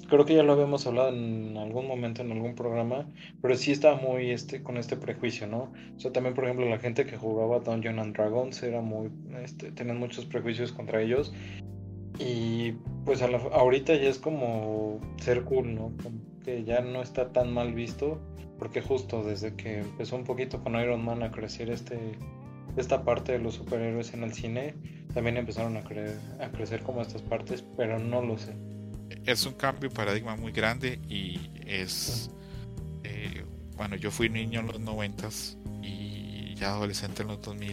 creo 0.10 0.26
que 0.26 0.36
ya 0.36 0.44
lo 0.44 0.54
habíamos 0.54 0.86
hablado 0.86 1.10
en 1.10 1.56
algún 1.58 1.88
momento 1.88 2.22
en 2.22 2.32
algún 2.32 2.56
programa, 2.56 3.08
pero 3.42 3.56
sí 3.56 3.72
estaba 3.72 3.96
muy 3.96 4.32
este, 4.32 4.62
con 4.62 4.78
este 4.78 4.98
prejuicio, 4.98 5.48
¿no? 5.48 5.72
O 5.96 6.00
sea, 6.00 6.12
también, 6.12 6.36
por 6.36 6.44
ejemplo, 6.44 6.68
la 6.68 6.80
gente 6.80 7.06
que 7.06 7.18
jugaba 7.18 7.60
Dungeons 7.60 8.00
and 8.00 8.16
Dragons 8.16 8.62
era 8.64 8.82
muy, 8.82 9.10
este, 9.42 9.72
tenían 9.72 10.00
muchos 10.00 10.26
prejuicios 10.26 10.72
contra 10.74 11.02
ellos. 11.02 11.34
Y 12.20 12.74
pues 13.06 13.22
ahorita 13.22 13.96
ya 13.96 14.10
es 14.10 14.20
como 14.20 15.00
ser 15.18 15.44
cool, 15.46 15.74
¿no? 15.74 15.94
Que 16.44 16.64
ya 16.64 16.82
no 16.82 17.02
está 17.02 17.32
tan 17.32 17.54
mal 17.54 17.74
visto, 17.74 18.20
porque 18.60 18.82
justo 18.82 19.24
desde 19.24 19.56
que 19.56 19.80
empezó 19.80 20.16
un 20.16 20.24
poquito 20.24 20.64
con 20.64 20.76
Iron 20.76 21.04
Man 21.04 21.24
a 21.24 21.32
crecer 21.32 21.70
este, 21.70 22.18
esta 22.78 23.04
parte 23.04 23.34
de 23.34 23.40
los 23.40 23.56
superhéroes 23.56 24.14
en 24.14 24.24
el 24.24 24.34
cine, 24.34 24.76
también 25.14 25.38
empezaron 25.38 25.78
a, 25.78 25.80
a 25.80 26.52
crecer 26.52 26.84
como 26.84 27.02
estas 27.02 27.22
partes, 27.22 27.64
pero 27.76 28.00
no 28.00 28.22
lo 28.22 28.38
sé. 28.38 28.56
Es 29.26 29.46
un 29.46 29.54
cambio 29.54 29.90
de 29.90 29.96
paradigma 29.96 30.36
muy 30.36 30.52
grande 30.52 31.00
y 31.10 31.40
es... 31.66 32.32
Eh, 33.04 33.44
bueno, 33.76 33.96
yo 33.96 34.12
fui 34.12 34.30
niño 34.30 34.60
en 34.62 34.68
los 34.68 34.80
noventas 34.80 35.58
y 35.82 36.56
ya 36.56 36.70
adolescente 36.70 37.24
en 37.24 37.30
los 37.30 37.42
2000 37.42 37.72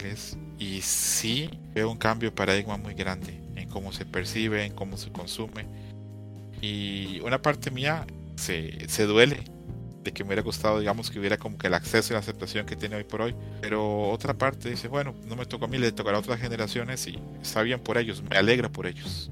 y 0.57 0.81
sí 0.81 1.49
veo 1.73 1.89
un 1.89 1.97
cambio 1.97 2.31
de 2.31 2.35
paradigma 2.35 2.77
muy 2.77 2.93
grande 2.93 3.39
en 3.55 3.69
cómo 3.69 3.91
se 3.93 4.05
percibe, 4.05 4.65
en 4.65 4.73
cómo 4.73 4.97
se 4.97 5.11
consume. 5.11 5.65
Y 6.61 7.19
una 7.21 7.41
parte 7.41 7.71
mía 7.71 8.05
se, 8.39 8.89
se 8.89 9.05
duele 9.05 9.43
de 10.03 10.11
que 10.13 10.23
me 10.23 10.29
hubiera 10.29 10.41
gustado, 10.41 10.79
digamos, 10.79 11.11
que 11.11 11.19
hubiera 11.19 11.37
como 11.37 11.57
que 11.57 11.67
el 11.67 11.73
acceso 11.73 12.13
y 12.13 12.13
la 12.13 12.19
aceptación 12.19 12.65
que 12.65 12.75
tiene 12.75 12.95
hoy 12.95 13.03
por 13.03 13.21
hoy. 13.21 13.35
Pero 13.61 14.09
otra 14.09 14.33
parte 14.33 14.69
dice, 14.69 14.87
bueno, 14.87 15.13
no 15.25 15.35
me 15.35 15.45
tocó 15.45 15.65
a 15.65 15.67
mí, 15.67 15.77
le 15.77 15.91
tocará 15.91 16.17
a 16.17 16.19
otras 16.21 16.39
generaciones 16.39 17.05
y 17.07 17.19
está 17.41 17.61
bien 17.61 17.79
por 17.79 17.97
ellos, 17.97 18.23
me 18.23 18.37
alegra 18.37 18.69
por 18.69 18.87
ellos. 18.87 19.31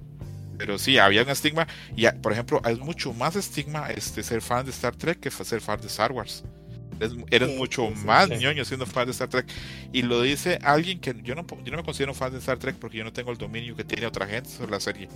Pero 0.58 0.78
sí, 0.78 0.97
había 0.97 1.24
un 1.24 1.30
estigma, 1.30 1.68
y 1.95 2.08
por 2.22 2.34
ejemplo, 2.34 2.62
hay 2.64 2.76
mucho 2.76 3.14
más 3.14 3.36
estigma 3.36 3.89
este, 3.91 4.24
ser 4.24 4.41
fan 4.41 4.66
de 4.66 4.72
Star 4.72 4.95
Trek 4.95 5.20
que 5.20 5.30
ser 5.32 5.62
fan 5.62 5.80
de 5.80 5.88
Star 5.88 6.12
Wars. 6.12 6.43
Eres, 7.30 7.55
mucho 7.55 7.91
más 8.05 8.28
ñoño 8.28 8.66
siendo 8.66 8.88
fan 8.88 9.05
de 9.05 9.12
Star 9.12 9.30
Trek. 9.30 9.45
Y 9.93 10.01
lo 10.01 10.22
dice 10.24 10.58
alguien 10.64 10.99
que 10.99 11.16
yo 11.22 11.36
no, 11.36 11.45
yo 11.64 11.72
no 11.72 11.78
me 11.78 11.84
considero 11.84 12.14
fan 12.16 12.32
de 12.32 12.39
Star 12.39 12.58
Trek 12.58 12.76
porque 12.78 12.97
yo 12.97 13.03
no 13.03 13.14
tengo 13.14 13.32
el 13.32 13.38
dominio 13.38 13.76
que 13.76 13.84
tiene 13.84 14.08
otra 14.08 14.26
gente 14.26 14.49
sobre 14.49 14.72
la 14.72 14.80
serie. 14.80 15.08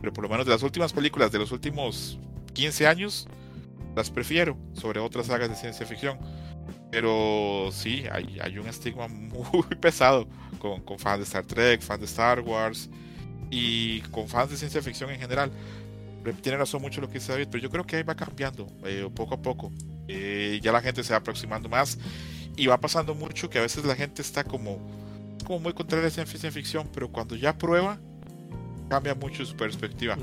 Pero 0.00 0.14
por 0.14 0.24
lo 0.24 0.30
menos 0.30 0.46
de 0.46 0.52
las 0.52 0.62
últimas 0.62 0.94
películas 0.94 1.30
de 1.30 1.38
los 1.38 1.52
últimos 1.52 2.18
15 2.56 2.86
años, 2.86 3.28
las 3.94 4.10
prefiero 4.10 4.56
sobre 4.72 4.98
otras 4.98 5.26
sagas 5.26 5.50
de 5.50 5.56
ciencia 5.56 5.84
ficción. 5.84 6.18
Pero 6.90 7.68
sí, 7.70 8.04
hay, 8.10 8.38
hay 8.40 8.58
un 8.58 8.66
estigma 8.66 9.08
muy 9.08 9.68
pesado 9.80 10.26
con, 10.58 10.80
con 10.80 10.98
fans 10.98 11.18
de 11.18 11.24
Star 11.24 11.44
Trek, 11.44 11.82
fans 11.82 12.00
de 12.00 12.06
Star 12.06 12.40
Wars 12.40 12.88
y 13.50 14.00
con 14.10 14.26
fans 14.26 14.50
de 14.50 14.56
ciencia 14.56 14.80
ficción 14.80 15.10
en 15.10 15.20
general. 15.20 15.50
Tiene 16.40 16.58
razón 16.58 16.80
mucho 16.80 17.00
lo 17.00 17.08
que 17.08 17.14
dice 17.14 17.32
David, 17.32 17.48
pero 17.50 17.62
yo 17.62 17.70
creo 17.70 17.86
que 17.86 17.96
ahí 17.96 18.02
va 18.02 18.14
cambiando 18.14 18.66
eh, 18.84 19.08
poco 19.14 19.34
a 19.34 19.42
poco. 19.42 19.70
Eh, 20.08 20.58
ya 20.62 20.72
la 20.72 20.80
gente 20.80 21.04
se 21.04 21.12
va 21.12 21.18
aproximando 21.18 21.68
más 21.68 21.98
y 22.56 22.66
va 22.66 22.80
pasando 22.80 23.14
mucho 23.14 23.50
que 23.50 23.58
a 23.58 23.62
veces 23.62 23.84
la 23.84 23.94
gente 23.94 24.22
está 24.22 24.42
como, 24.42 24.78
como 25.44 25.60
muy 25.60 25.74
contraria 25.74 26.08
a 26.08 26.10
ciencia 26.10 26.50
ficción, 26.50 26.88
pero 26.92 27.12
cuando 27.12 27.36
ya 27.36 27.56
prueba, 27.56 27.98
cambia 28.88 29.14
mucho 29.14 29.44
su 29.44 29.54
perspectiva. 29.54 30.16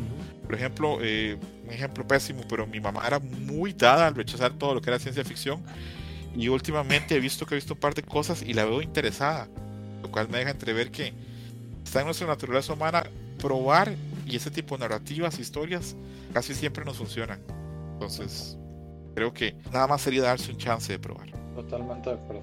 Por 0.45 0.55
ejemplo, 0.55 0.97
eh, 1.01 1.37
un 1.63 1.71
ejemplo 1.71 2.05
pésimo, 2.07 2.43
pero 2.49 2.67
mi 2.67 2.79
mamá 2.79 3.05
era 3.07 3.19
muy 3.19 3.73
dada 3.73 4.07
al 4.07 4.15
rechazar 4.15 4.53
todo 4.53 4.75
lo 4.75 4.81
que 4.81 4.89
era 4.89 4.99
ciencia 4.99 5.23
ficción 5.23 5.63
y 6.35 6.47
últimamente 6.47 7.15
he 7.15 7.19
visto 7.19 7.45
que 7.45 7.55
he 7.55 7.57
visto 7.57 7.75
un 7.75 7.79
par 7.79 7.93
de 7.93 8.03
cosas 8.03 8.41
y 8.41 8.53
la 8.53 8.65
veo 8.65 8.81
interesada, 8.81 9.47
lo 10.01 10.11
cual 10.11 10.29
me 10.29 10.39
deja 10.39 10.51
entrever 10.51 10.91
que 10.91 11.13
está 11.83 11.99
en 11.99 12.05
nuestra 12.05 12.27
naturaleza 12.27 12.73
humana 12.73 13.03
probar 13.39 13.95
y 14.25 14.35
ese 14.35 14.49
tipo 14.49 14.75
de 14.75 14.81
narrativas, 14.81 15.39
historias, 15.39 15.95
casi 16.33 16.53
siempre 16.55 16.83
nos 16.85 16.97
funcionan. 16.97 17.39
Entonces, 17.93 18.57
creo 19.15 19.33
que 19.33 19.55
nada 19.71 19.87
más 19.87 20.01
sería 20.01 20.23
darse 20.23 20.51
un 20.51 20.57
chance 20.57 20.91
de 20.91 20.99
probar. 20.99 21.29
Totalmente 21.55 22.09
de 22.09 22.15
acuerdo. 22.15 22.41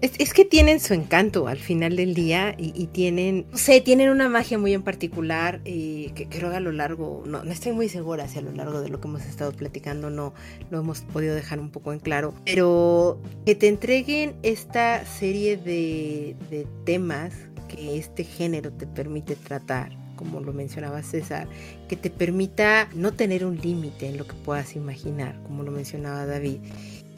Es, 0.00 0.32
que 0.32 0.44
tienen 0.44 0.78
su 0.78 0.94
encanto 0.94 1.48
al 1.48 1.58
final 1.58 1.96
del 1.96 2.14
día 2.14 2.54
y, 2.56 2.86
tienen, 2.86 3.46
no 3.50 3.58
sé, 3.58 3.80
tienen 3.80 4.10
una 4.10 4.28
magia 4.28 4.56
muy 4.56 4.72
en 4.72 4.82
particular 4.82 5.60
y 5.64 6.10
que 6.10 6.28
creo 6.28 6.50
que 6.50 6.56
a 6.56 6.60
lo 6.60 6.70
largo, 6.70 7.24
no, 7.26 7.42
no 7.42 7.50
estoy 7.50 7.72
muy 7.72 7.88
segura 7.88 8.28
si 8.28 8.38
a 8.38 8.42
lo 8.42 8.52
largo 8.52 8.80
de 8.80 8.90
lo 8.90 9.00
que 9.00 9.08
hemos 9.08 9.24
estado 9.24 9.50
platicando 9.52 10.08
no 10.08 10.34
lo 10.70 10.78
hemos 10.78 11.00
podido 11.00 11.34
dejar 11.34 11.58
un 11.58 11.70
poco 11.70 11.92
en 11.92 11.98
claro, 11.98 12.32
pero 12.44 13.20
que 13.44 13.56
te 13.56 13.66
entreguen 13.66 14.36
esta 14.44 15.04
serie 15.04 15.56
de, 15.56 16.36
de 16.48 16.66
temas 16.84 17.34
que 17.66 17.98
este 17.98 18.22
género 18.22 18.72
te 18.72 18.86
permite 18.86 19.34
tratar 19.34 19.96
como 20.14 20.40
lo 20.40 20.52
mencionaba 20.52 21.02
César, 21.02 21.48
que 21.88 21.96
te 21.96 22.10
permita 22.10 22.88
no 22.92 23.12
tener 23.12 23.44
un 23.44 23.56
límite 23.56 24.08
en 24.08 24.18
lo 24.18 24.26
que 24.26 24.34
puedas 24.34 24.74
imaginar, 24.74 25.40
como 25.44 25.62
lo 25.62 25.70
mencionaba 25.70 26.26
David. 26.26 26.58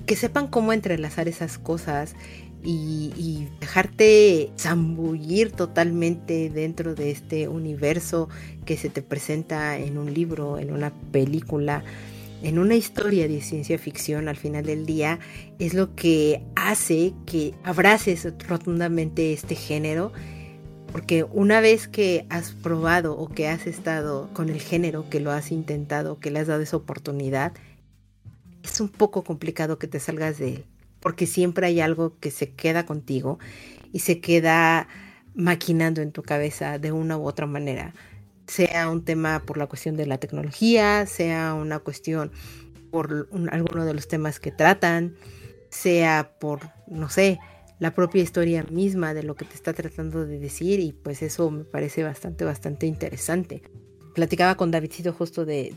Que 0.04 0.16
sepan 0.16 0.48
cómo 0.48 0.74
entrelazar 0.74 1.26
esas 1.26 1.56
cosas 1.56 2.14
y, 2.62 3.48
dejarte 3.60 4.50
zambullir 4.58 5.52
totalmente 5.52 6.50
dentro 6.50 6.94
de 6.94 7.10
este 7.10 7.48
universo 7.48 8.28
que 8.64 8.76
se 8.76 8.90
te 8.90 9.02
presenta 9.02 9.78
en 9.78 9.98
un 9.98 10.12
libro, 10.12 10.58
en 10.58 10.72
una 10.72 10.92
película, 11.12 11.84
en 12.42 12.58
una 12.58 12.74
historia 12.74 13.28
de 13.28 13.40
ciencia 13.40 13.78
ficción 13.78 14.28
al 14.28 14.36
final 14.36 14.64
del 14.64 14.86
día, 14.86 15.20
es 15.58 15.74
lo 15.74 15.94
que 15.94 16.42
hace 16.56 17.14
que 17.26 17.54
abraces 17.64 18.26
rotundamente 18.48 19.32
este 19.32 19.54
género. 19.54 20.12
Porque 20.92 21.22
una 21.22 21.60
vez 21.60 21.86
que 21.86 22.26
has 22.30 22.50
probado 22.50 23.16
o 23.16 23.28
que 23.28 23.46
has 23.46 23.68
estado 23.68 24.28
con 24.32 24.48
el 24.48 24.60
género, 24.60 25.08
que 25.08 25.20
lo 25.20 25.30
has 25.30 25.52
intentado, 25.52 26.18
que 26.18 26.32
le 26.32 26.40
has 26.40 26.48
dado 26.48 26.62
esa 26.62 26.76
oportunidad, 26.76 27.52
es 28.64 28.80
un 28.80 28.88
poco 28.88 29.22
complicado 29.22 29.78
que 29.78 29.86
te 29.86 30.00
salgas 30.00 30.38
de 30.38 30.54
él 30.54 30.64
porque 31.00 31.26
siempre 31.26 31.66
hay 31.66 31.80
algo 31.80 32.18
que 32.18 32.30
se 32.30 32.52
queda 32.52 32.86
contigo 32.86 33.38
y 33.92 34.00
se 34.00 34.20
queda 34.20 34.88
maquinando 35.34 36.02
en 36.02 36.12
tu 36.12 36.22
cabeza 36.22 36.78
de 36.78 36.92
una 36.92 37.16
u 37.16 37.26
otra 37.26 37.46
manera, 37.46 37.94
sea 38.46 38.90
un 38.90 39.04
tema 39.04 39.42
por 39.46 39.56
la 39.56 39.66
cuestión 39.66 39.96
de 39.96 40.06
la 40.06 40.18
tecnología, 40.18 41.06
sea 41.06 41.54
una 41.54 41.78
cuestión 41.78 42.32
por 42.90 43.28
alguno 43.50 43.84
de 43.84 43.94
los 43.94 44.08
temas 44.08 44.40
que 44.40 44.50
tratan, 44.50 45.14
sea 45.70 46.32
por, 46.40 46.60
no 46.88 47.08
sé, 47.08 47.38
la 47.78 47.94
propia 47.94 48.22
historia 48.22 48.64
misma 48.64 49.14
de 49.14 49.22
lo 49.22 49.36
que 49.36 49.44
te 49.44 49.54
está 49.54 49.72
tratando 49.72 50.26
de 50.26 50.38
decir 50.38 50.80
y 50.80 50.92
pues 50.92 51.22
eso 51.22 51.50
me 51.50 51.64
parece 51.64 52.02
bastante, 52.02 52.44
bastante 52.44 52.86
interesante 52.86 53.62
platicaba 54.20 54.54
con 54.54 54.70
Davidcito 54.70 55.14
justo 55.14 55.46
de, 55.46 55.72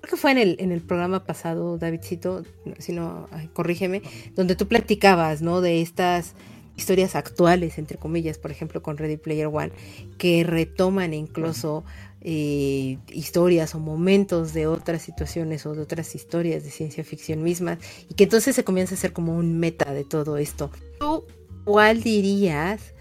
creo 0.00 0.10
que 0.10 0.16
fue 0.16 0.30
en 0.30 0.38
el, 0.38 0.56
en 0.60 0.70
el 0.70 0.80
programa 0.80 1.24
pasado, 1.24 1.76
Davidcito, 1.76 2.44
si 2.78 2.92
no, 2.92 3.28
corrígeme, 3.52 4.00
donde 4.36 4.54
tú 4.54 4.68
platicabas, 4.68 5.42
¿no? 5.42 5.60
De 5.60 5.82
estas 5.82 6.34
historias 6.76 7.16
actuales, 7.16 7.76
entre 7.78 7.98
comillas, 7.98 8.38
por 8.38 8.52
ejemplo, 8.52 8.80
con 8.80 8.96
Ready 8.96 9.16
Player 9.16 9.48
One, 9.48 9.72
que 10.18 10.44
retoman 10.44 11.14
incluso 11.14 11.82
eh, 12.20 12.98
historias 13.08 13.74
o 13.74 13.80
momentos 13.80 14.54
de 14.54 14.68
otras 14.68 15.02
situaciones 15.02 15.66
o 15.66 15.74
de 15.74 15.82
otras 15.82 16.14
historias 16.14 16.62
de 16.62 16.70
ciencia 16.70 17.02
ficción 17.02 17.42
mismas, 17.42 17.78
y 18.08 18.14
que 18.14 18.22
entonces 18.22 18.54
se 18.54 18.62
comienza 18.62 18.94
a 18.94 18.98
hacer 18.98 19.12
como 19.12 19.36
un 19.36 19.58
meta 19.58 19.92
de 19.92 20.04
todo 20.04 20.36
esto. 20.36 20.70
¿Tú 21.00 21.24
cuál 21.64 22.04
dirías 22.04 22.93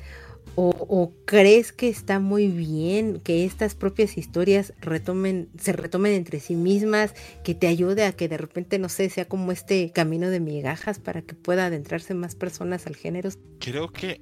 o, 0.55 1.13
crees 1.25 1.71
que 1.71 1.89
está 1.89 2.19
muy 2.19 2.47
bien 2.47 3.19
que 3.19 3.45
estas 3.45 3.73
propias 3.75 4.17
historias 4.17 4.73
retomen, 4.79 5.49
se 5.57 5.73
retomen 5.73 6.13
entre 6.13 6.39
sí 6.39 6.55
mismas, 6.55 7.13
que 7.43 7.55
te 7.55 7.67
ayude 7.67 8.05
a 8.05 8.13
que 8.13 8.27
de 8.27 8.37
repente, 8.37 8.77
no 8.77 8.89
sé, 8.89 9.09
sea 9.09 9.25
como 9.25 9.51
este 9.51 9.91
camino 9.91 10.29
de 10.29 10.39
migajas 10.39 10.99
para 10.99 11.21
que 11.21 11.33
pueda 11.33 11.65
adentrarse 11.65 12.13
más 12.13 12.35
personas 12.35 12.85
al 12.85 12.95
género? 12.95 13.29
Creo 13.59 13.91
que, 13.91 14.21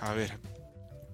a 0.00 0.14
ver, 0.14 0.38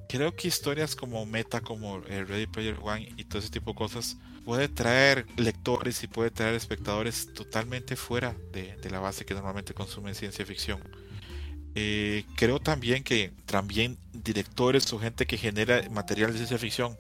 creo 0.08 0.34
que 0.34 0.48
historias 0.48 0.94
como 0.96 1.24
Meta, 1.24 1.60
como 1.60 2.00
Ready 2.00 2.46
Player 2.46 2.76
One 2.82 3.08
y 3.16 3.24
todo 3.24 3.38
ese 3.38 3.50
tipo 3.50 3.70
de 3.70 3.76
cosas 3.76 4.18
puede 4.44 4.68
traer 4.68 5.26
lectores 5.36 6.04
y 6.04 6.08
puede 6.08 6.30
traer 6.30 6.54
espectadores 6.54 7.32
totalmente 7.32 7.96
fuera 7.96 8.36
de, 8.52 8.76
de 8.76 8.90
la 8.90 9.00
base 9.00 9.24
que 9.24 9.34
normalmente 9.34 9.74
consumen 9.74 10.14
ciencia 10.14 10.44
ficción 10.44 10.80
eh, 11.76 12.24
creo 12.36 12.58
también 12.58 13.04
que 13.04 13.32
también 13.44 13.98
directores 14.14 14.90
o 14.94 14.98
gente 14.98 15.26
que 15.26 15.36
genera 15.36 15.82
material 15.90 16.32
de 16.32 16.38
ciencia 16.38 16.56
ficción 16.56 16.96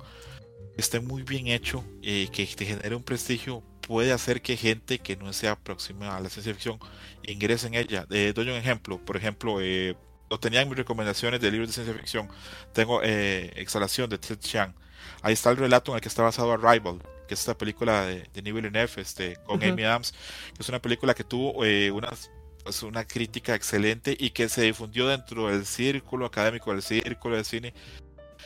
esté 0.76 1.00
muy 1.00 1.22
bien 1.22 1.46
hecho, 1.46 1.82
eh, 2.02 2.28
que 2.30 2.46
te 2.46 2.66
genere 2.66 2.94
un 2.94 3.02
prestigio, 3.02 3.62
puede 3.80 4.12
hacer 4.12 4.42
que 4.42 4.56
gente 4.56 4.98
que 4.98 5.16
no 5.16 5.32
sea 5.32 5.56
próxima 5.56 6.14
a 6.16 6.20
la 6.20 6.28
ciencia 6.28 6.52
ficción 6.52 6.78
ingrese 7.22 7.68
en 7.68 7.74
ella. 7.74 8.06
Eh, 8.10 8.32
doy 8.34 8.50
un 8.50 8.56
ejemplo, 8.56 8.98
por 9.02 9.16
ejemplo, 9.16 9.62
eh, 9.62 9.96
lo 10.28 10.38
tenía 10.38 10.60
en 10.60 10.68
mis 10.68 10.76
recomendaciones 10.76 11.40
de 11.40 11.50
libros 11.50 11.68
de 11.68 11.74
ciencia 11.74 11.94
ficción. 11.94 12.28
Tengo 12.74 13.00
Exhalación 13.02 14.10
de 14.10 14.18
Ted 14.18 14.38
Chiang. 14.40 14.74
Ahí 15.22 15.32
está 15.32 15.50
el 15.50 15.56
relato 15.56 15.92
en 15.92 15.96
el 15.96 16.00
que 16.02 16.08
está 16.08 16.22
basado 16.22 16.52
Arrival, 16.52 17.00
que 17.26 17.34
es 17.34 17.40
esta 17.40 17.56
película 17.56 18.04
de, 18.04 18.28
de 18.34 18.42
Neil 18.42 18.76
este, 18.96 19.36
con 19.46 19.62
Amy 19.62 19.84
Adams, 19.84 20.12
que 20.54 20.62
es 20.62 20.68
una 20.68 20.82
película 20.82 21.14
que 21.14 21.24
tuvo 21.24 21.52
unas 21.94 22.30
es 22.68 22.82
una 22.82 23.06
crítica 23.06 23.54
excelente 23.54 24.16
y 24.18 24.30
que 24.30 24.48
se 24.48 24.62
difundió 24.62 25.08
dentro 25.08 25.48
del 25.48 25.66
círculo 25.66 26.26
académico, 26.26 26.72
del 26.72 26.82
círculo 26.82 27.36
de 27.36 27.44
cine. 27.44 27.74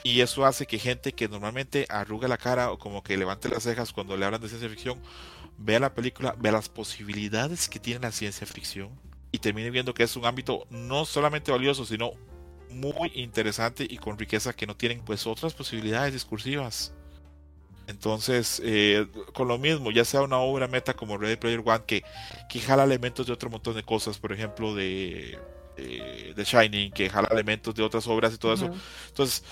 Y 0.03 0.21
eso 0.21 0.47
hace 0.47 0.67
que 0.67 0.79
gente 0.79 1.13
que 1.13 1.29
normalmente 1.29 1.87
arruga 1.89 2.29
la 2.29 2.39
cara 2.39 2.71
o 2.71 2.79
como 2.79 3.03
que 3.03 3.17
levante 3.17 3.49
las 3.49 3.65
cejas 3.65 3.93
cuando 3.93 4.17
le 4.17 4.25
hablan 4.25 4.41
de 4.41 4.49
ciencia 4.49 4.69
ficción, 4.69 5.01
vea 5.59 5.79
la 5.81 5.95
película, 5.95 6.35
vea 6.39 6.53
las 6.53 6.69
posibilidades 6.69 7.69
que 7.69 7.79
tiene 7.79 8.01
la 8.01 8.13
ciencia 8.13 8.47
ficción 8.47 8.99
y 9.33 9.39
termine 9.39 9.71
viendo 9.71 9.95
que 9.95 10.05
es 10.05 10.17
un 10.17 10.25
ámbito 10.25 10.67
no 10.71 11.05
solamente 11.05 11.53
valioso, 11.53 11.85
sino 11.85 12.13
muy 12.71 13.13
interesante 13.15 13.87
y 13.89 13.99
con 13.99 14.19
riqueza 14.19 14.53
que 14.53 14.67
no 14.67 14.77
tienen 14.77 15.01
pues 15.05 15.27
otras 15.27 15.55
posibilidades 15.55 16.13
discursivas. 16.13 16.95
Entonces, 17.91 18.63
eh, 18.65 19.07
con 19.35 19.49
lo 19.49 19.59
mismo, 19.59 19.91
ya 19.91 20.05
sea 20.05 20.23
una 20.23 20.39
obra 20.39 20.69
meta 20.69 20.95
como 20.95 21.19
Ready 21.19 21.37
Player 21.37 21.63
One, 21.65 21.83
que, 21.87 22.03
que 22.49 22.61
jala 22.61 22.85
elementos 22.85 23.27
de 23.27 23.33
otro 23.33 23.51
montón 23.51 23.75
de 23.75 23.83
cosas, 23.83 24.19
por 24.19 24.33
ejemplo, 24.33 24.75
de, 24.75 25.39
de, 25.77 26.45
Shining, 26.45 26.93
que 26.93 27.11
jala 27.11 27.29
elementos 27.31 27.75
de 27.75 27.83
otras 27.83 28.07
obras 28.07 28.33
y 28.35 28.39
todo 28.39 28.55
eso. 28.55 28.71
Entonces, 29.09 29.45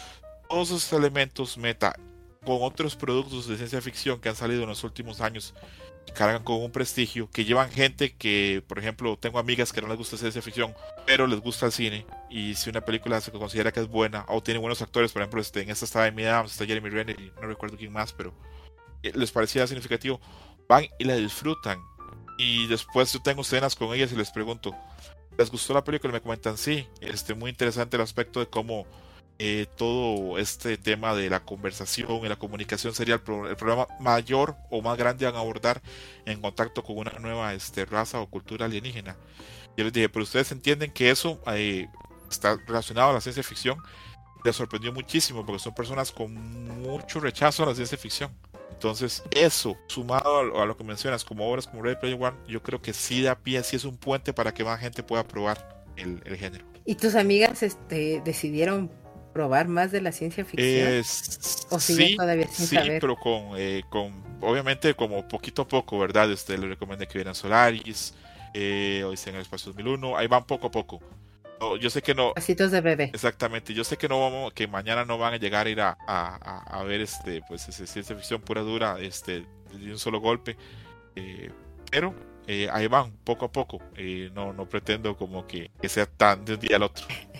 todos 0.49 0.69
esos 0.71 0.93
elementos 0.93 1.59
meta 1.59 1.95
con 2.45 2.59
otros 2.63 2.97
productos 2.97 3.49
de 3.49 3.57
ciencia 3.57 3.81
ficción 3.83 4.21
que 4.21 4.29
han 4.29 4.37
salido 4.37 4.63
en 4.63 4.69
los 4.69 4.85
últimos 4.85 5.21
años, 5.21 5.55
cargan 6.13 6.45
con 6.45 6.63
un 6.63 6.71
prestigio, 6.71 7.31
que 7.31 7.45
llevan 7.45 7.71
gente 7.71 8.15
que, 8.15 8.63
por 8.67 8.79
ejemplo, 8.79 9.19
tengo 9.19 9.39
amigas 9.39 9.73
que 9.73 9.81
no 9.81 9.89
les 9.89 9.97
gusta 9.97 10.17
ciencia 10.17 10.43
ficción, 10.43 10.75
pero 11.07 11.27
les 11.27 11.41
gusta 11.41 11.67
el 11.67 11.73
cine, 11.73 12.07
y 12.31 12.55
si 12.55 12.71
una 12.71 12.81
película 12.81 13.21
se 13.21 13.33
considera 13.33 13.73
que 13.73 13.81
es 13.81 13.89
buena, 13.89 14.25
o 14.29 14.43
tiene 14.43 14.61
buenos 14.61 14.83
actores, 14.83 15.13
por 15.13 15.23
ejemplo, 15.23 15.41
este, 15.41 15.63
en 15.63 15.71
esta 15.71 15.85
está 15.85 16.05
Amy 16.05 16.25
Adams, 16.25 16.53
está 16.53 16.67
Jeremy 16.67 16.91
Renner, 16.91 17.21
y 17.21 17.33
no 17.41 17.49
recuerdo 17.49 17.77
quién 17.77 17.93
más, 17.93 18.13
pero 18.13 18.33
eh, 19.03 19.13
les 19.15 19.31
parecía 19.31 19.67
significativo, 19.67 20.21
van 20.69 20.87
y 20.99 21.05
la 21.05 21.17
disfrutan. 21.17 21.79
Y 22.39 22.69
después 22.69 23.13
yo 23.13 23.21
tengo 23.21 23.43
escenas 23.43 23.75
con 23.75 23.95
ellas 23.95 24.13
y 24.13 24.17
les 24.17 24.31
pregunto, 24.31 24.75
¿les 25.37 25.51
gustó 25.51 25.75
la 25.75 25.83
película? 25.83 26.13
Y 26.13 26.15
me 26.15 26.21
comentan, 26.21 26.57
sí, 26.57 26.87
este, 27.01 27.35
muy 27.35 27.51
interesante 27.51 27.97
el 27.97 28.03
aspecto 28.03 28.41
de 28.41 28.47
cómo 28.47 28.87
eh, 29.41 29.67
todo 29.77 30.37
este 30.39 30.77
tema 30.79 31.15
de 31.15 31.31
la 31.31 31.45
conversación 31.45 32.25
y 32.25 32.29
la 32.29 32.35
comunicación 32.35 32.93
sería 32.93 33.15
el, 33.15 33.21
problema 33.21 33.87
mayor 34.01 34.57
o 34.69 34.83
más 34.83 34.99
grande 34.99 35.27
a 35.27 35.29
abordar 35.29 35.81
en 36.27 36.41
contacto 36.41 36.83
con 36.83 36.99
una 36.99 37.13
nueva 37.21 37.55
este, 37.55 37.85
raza 37.85 38.21
o 38.21 38.27
cultura 38.27 38.67
alienígena. 38.67 39.17
Yo 39.77 39.85
les 39.85 39.93
dije, 39.93 40.09
pero 40.09 40.25
ustedes 40.25 40.51
entienden 40.51 40.91
que 40.91 41.11
eso 41.11 41.41
eh, 41.55 41.87
está 42.29 42.59
relacionado 42.67 43.11
a 43.11 43.13
la 43.13 43.21
ciencia 43.21 43.45
ficción. 43.45 43.79
Les 44.45 44.57
sorprendió 44.57 44.93
muchísimo 44.93 45.47
porque 45.47 45.63
son 45.63 45.73
personas 45.73 46.11
con 46.11 46.35
mucho 46.83 47.21
rechazo 47.21 47.63
a 47.63 47.67
la 47.67 47.75
ciencia 47.77 47.97
ficción. 47.97 48.33
Entonces, 48.73 49.23
eso, 49.31 49.77
sumado 49.87 50.61
a, 50.61 50.67
lo 50.67 50.77
que 50.77 50.83
mencionas, 50.83 51.25
como 51.25 51.49
obras 51.49 51.69
como 51.69 51.83
Red 51.83 51.99
Player 51.99 52.21
One, 52.21 52.37
yo 52.49 52.61
creo 52.61 52.83
que 52.83 52.93
sí 52.93 53.23
da 53.23 53.37
pie, 53.37 53.63
sí 53.63 53.77
es 53.77 53.85
un 53.85 53.97
puente 53.97 54.33
para 54.33 54.53
que 54.53 54.65
más 54.65 54.81
gente 54.81 55.05
pueda 55.05 55.23
probar 55.23 55.85
el, 55.97 56.23
el 56.25 56.37
género. 56.37 56.65
¿Y 56.85 56.97
tus 56.97 57.15
amigas 57.15 57.63
este, 57.63 58.21
decidieron 58.25 58.91
probar 59.39 59.69
más 59.69 59.93
de 59.93 60.01
la 60.01 60.11
ciencia 60.11 60.45
ficción? 60.45 61.01
¿O 61.71 61.79
sí, 61.79 62.17
todavía 62.17 62.49
sin 62.49 62.67
sí, 62.67 62.77
pero 63.01 63.15
con, 63.15 63.53
eh, 63.57 63.85
con, 63.89 64.13
obviamente 64.41 64.95
como 64.95 65.29
poquito 65.29 65.63
a 65.63 65.69
poco, 65.69 65.97
¿verdad? 65.97 66.29
Este, 66.33 66.59
le 66.59 66.67
recomiendo 66.67 67.07
que 67.07 67.19
vieran 67.19 67.37
Solaris, 67.37 68.15
eh, 68.53 69.05
hoy 69.07 69.17
en 69.27 69.37
el 69.37 69.43
Espacio 69.43 69.71
2001, 69.71 70.17
ahí 70.17 70.27
van 70.27 70.45
poco 70.45 70.67
a 70.67 70.71
poco. 70.73 71.01
yo 71.81 71.89
sé 71.89 72.03
que 72.03 72.17
no. 72.17 72.35
Pasitos 72.35 72.73
de 72.73 72.81
bebé. 72.81 73.11
Exactamente. 73.15 73.73
Yo 73.73 73.85
sé 73.85 73.97
que 73.97 74.09
no 74.09 74.19
vamos, 74.19 74.53
que 74.55 74.67
mañana 74.67 75.05
no 75.05 75.19
van 75.19 75.35
a 75.35 75.37
llegar 75.37 75.69
a 75.69 75.71
ir 75.71 75.81
a, 75.81 75.97
a, 76.09 76.83
ver 76.83 77.01
este, 77.01 77.41
pues, 77.47 77.63
ciencia 77.63 78.17
ficción 78.17 78.41
pura 78.41 78.63
dura, 78.63 78.99
este, 78.99 79.47
de 79.73 79.93
un 79.93 80.01
solo 80.01 80.19
golpe. 80.19 80.57
Eh, 81.15 81.53
pero 81.93 82.13
eh, 82.49 82.69
ahí 82.73 82.89
van, 82.89 83.13
poco 83.23 83.45
a 83.45 83.53
poco. 83.53 83.81
no, 84.35 84.53
no 84.53 84.69
pretendo 84.69 85.17
como 85.17 85.47
que, 85.47 85.71
que 85.81 85.89
sea 85.89 86.07
tan 86.07 86.45
de 86.45 86.55
un 86.55 86.61
día 86.61 86.75
al 86.75 86.83
otro. 86.83 87.07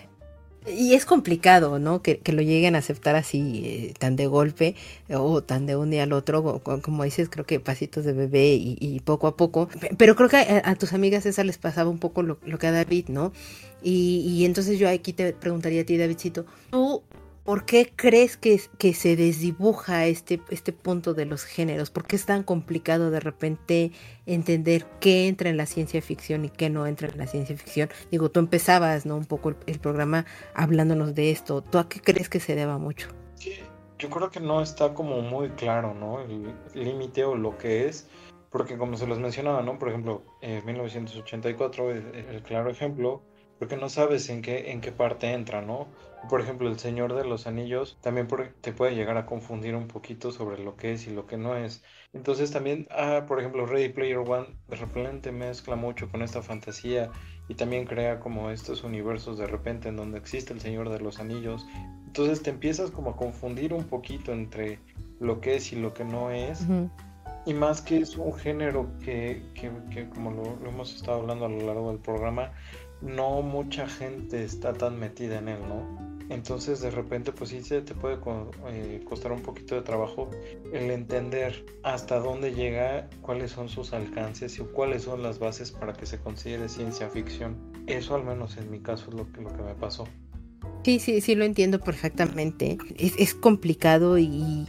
Y 0.77 0.95
es 0.95 1.05
complicado, 1.05 1.79
¿no? 1.79 2.03
Que, 2.03 2.21
lo 2.27 2.43
lleguen 2.43 2.75
a 2.75 2.79
aceptar 2.79 3.17
así, 3.17 3.63
eh, 3.65 3.95
tan 3.99 4.17
de 4.17 4.27
golpe 4.27 4.75
o 5.09 5.43
tan 5.43 5.67
de 5.67 5.77
un 5.77 5.91
día 5.91 6.03
al 6.03 6.13
otro, 6.13 6.61
como 6.83 7.05
dices, 7.05 7.29
creo 7.29 7.47
que 7.47 7.61
pasitos 7.61 8.05
de 8.05 8.13
bebé 8.13 8.55
y, 8.55 9.01
poco 9.01 9.27
a 9.27 9.37
poco. 9.37 9.69
Pero 9.97 10.17
creo 10.17 10.29
que 10.29 10.37
a, 10.37 10.75
tus 10.77 10.93
amigas 10.93 11.27
esa 11.27 11.45
les 11.45 11.59
pasaba 11.59 11.91
un 11.91 11.99
poco 11.99 12.23
lo, 12.23 12.39
lo 12.45 12.59
que 12.59 12.67
a 12.67 12.73
David, 12.73 13.07
¿no? 13.09 13.33
Y, 13.83 14.25
y, 14.27 14.45
entonces 14.45 14.79
yo 14.79 14.89
aquí 14.89 15.13
te 15.13 15.33
preguntaría 15.33 15.83
a 15.83 15.85
ti, 15.85 15.97
Davidcito, 15.97 16.47
¿tú 16.71 17.03
¿Por 17.49 17.65
qué 17.65 17.91
crees 17.97 18.37
que, 18.37 18.61
que 18.77 18.93
se 18.93 19.17
desdibuja 19.17 20.05
este, 20.05 20.39
este 20.51 20.75
punto 20.75 21.15
de 21.15 21.25
los 21.25 21.45
géneros? 21.45 21.89
¿Por 21.89 22.07
qué 22.07 22.17
es 22.17 22.27
tan 22.27 22.43
complicado 22.43 23.11
de 23.11 23.21
repente 23.21 23.91
entender 24.27 24.85
qué 25.01 25.29
entra 25.29 25.49
en 25.49 25.57
la 25.57 25.65
ciencia 25.65 26.03
ficción 26.03 26.45
y 26.45 26.51
qué 26.51 26.69
no 26.69 26.87
entra 26.87 27.09
en 27.09 27.17
la 27.17 27.27
ciencia 27.27 27.57
ficción? 27.57 27.89
Digo, 28.11 28.31
tú 28.31 28.41
empezabas 28.41 29.07
¿no? 29.07 29.17
un 29.17 29.25
poco 29.25 29.55
el, 29.65 29.79
programa 29.81 30.27
hablándonos 30.53 31.15
de 31.15 31.31
esto. 31.31 31.63
¿Tú 31.63 31.79
a 31.79 31.89
qué 31.89 32.01
crees 32.03 32.29
que 32.29 32.39
se 32.39 32.55
deba 32.55 32.77
mucho? 32.77 33.09
Yo 33.99 34.11
creo 34.11 34.31
que 34.31 34.41
no 34.41 34.61
está 34.61 34.93
como 34.93 35.23
muy 35.23 35.49
claro, 35.53 35.95
¿no? 35.95 36.21
El 36.21 36.55
límite 36.75 37.25
o 37.25 37.35
lo 37.35 37.57
que 37.57 37.89
es. 37.89 38.11
Porque 38.51 38.77
como 38.77 38.99
se 38.99 39.07
los 39.07 39.21
mencionaba, 39.21 39.63
¿no? 39.63 39.79
Por 39.79 39.89
ejemplo, 39.89 40.23
en 40.43 40.67
1984, 40.67 41.93
el, 41.93 42.15
el 42.15 42.43
claro 42.43 42.69
ejemplo, 42.69 43.23
porque 43.59 43.79
no 43.79 43.89
sabes 43.89 44.29
en 44.29 44.43
qué, 44.43 44.71
en 44.71 44.83
qué 44.83 44.93
parte 44.93 45.33
entra, 45.33 45.63
¿no? 45.63 45.89
Por 46.29 46.41
ejemplo, 46.41 46.69
El 46.69 46.79
Señor 46.79 47.15
de 47.15 47.25
los 47.25 47.47
Anillos 47.47 47.97
también 48.01 48.29
te 48.61 48.73
puede 48.73 48.95
llegar 48.95 49.17
a 49.17 49.27
confundir 49.27 49.75
un 49.75 49.89
poquito 49.89 50.33
sobre 50.33 50.63
lo 50.63 50.77
que 50.77 50.93
es 50.93 51.07
y 51.07 51.11
lo 51.11 51.27
que 51.27 51.37
no 51.37 51.57
es. 51.57 51.83
Entonces 52.13 52.51
también, 52.51 52.89
ah, 52.91 53.25
por 53.29 53.39
ejemplo, 53.39 53.67
Ready 53.67 53.91
Player 53.91 54.19
One 54.19 54.47
de 54.69 54.77
repente 54.77 55.31
mezcla 55.31 55.77
mucho 55.77 56.11
con 56.11 56.23
esta 56.23 56.43
fantasía 56.43 57.11
y 57.49 57.55
también 57.55 57.87
crea 57.87 58.19
como 58.21 58.51
estos 58.51 58.83
universos 58.83 59.39
de 59.39 59.47
repente 59.47 59.89
en 59.89 59.97
donde 59.97 60.19
existe 60.19 60.53
El 60.53 60.61
Señor 60.61 60.91
de 60.91 61.01
los 61.01 61.19
Anillos. 61.19 61.67
Entonces 62.07 62.43
te 62.43 62.51
empiezas 62.51 62.91
como 62.91 63.11
a 63.11 63.17
confundir 63.17 63.73
un 63.73 63.85
poquito 63.85 64.33
entre 64.33 64.79
lo 65.21 65.41
que 65.41 65.57
es 65.57 65.73
y 65.73 65.77
lo 65.77 65.95
que 65.95 66.05
no 66.05 66.31
es. 66.31 66.67
Y 67.47 67.55
más 67.55 67.81
que 67.81 67.99
es 67.99 68.17
un 68.17 68.35
género 68.35 68.91
que, 69.03 69.43
que, 69.55 69.71
que 69.91 70.09
como 70.11 70.31
lo, 70.31 70.57
lo, 70.63 70.69
hemos 70.69 70.95
estado 70.95 71.21
hablando 71.21 71.47
a 71.47 71.49
lo 71.49 71.61
largo 71.67 71.91
del 71.91 71.99
programa, 71.99 72.53
no 73.01 73.43
mucha 73.43 73.89
gente 73.89 74.45
está 74.45 74.73
tan 74.73 74.99
metida 74.99 75.39
en 75.39 75.49
él, 75.49 75.61
¿no? 75.69 76.09
Entonces 76.31 76.81
de 76.81 76.91
repente 76.91 77.33
pues 77.33 77.51
sí 77.51 77.63
se 77.63 77.81
te 77.81 77.95
puede 77.95 78.19
eh, 78.69 79.03
costar 79.09 79.33
un 79.33 79.41
poquito 79.41 79.75
de 79.75 79.83
trabajo 79.83 80.31
el 80.73 80.91
entender 80.91 81.65
hasta 81.83 82.19
dónde 82.19 82.53
llega, 82.53 83.09
cuáles 83.23 83.53
son 83.53 83.69
sus 83.69 83.95
alcances 83.95 84.59
y 84.59 84.63
cuáles 84.63 85.05
son 85.05 85.23
las 85.23 85.39
bases 85.39 85.73
para 85.73 85.95
que 85.95 86.05
se 86.05 86.19
considere 86.19 86.69
ciencia 86.69 87.09
ficción. 87.09 87.57
Eso 87.87 88.15
al 88.15 88.25
menos 88.25 88.59
en 88.59 88.71
mi 88.71 88.81
caso 88.81 89.09
es 89.09 89.15
lo 89.15 89.33
que, 89.33 89.41
lo 89.41 89.53
que 89.55 89.63
me 89.63 89.75
pasó. 89.75 90.07
Sí, 90.85 91.01
sí, 91.01 91.21
sí 91.21 91.35
lo 91.35 91.45
entiendo 91.45 91.81
perfectamente. 91.81 92.79
Es, 92.99 93.35
complicado 93.35 94.19
y 94.19 94.67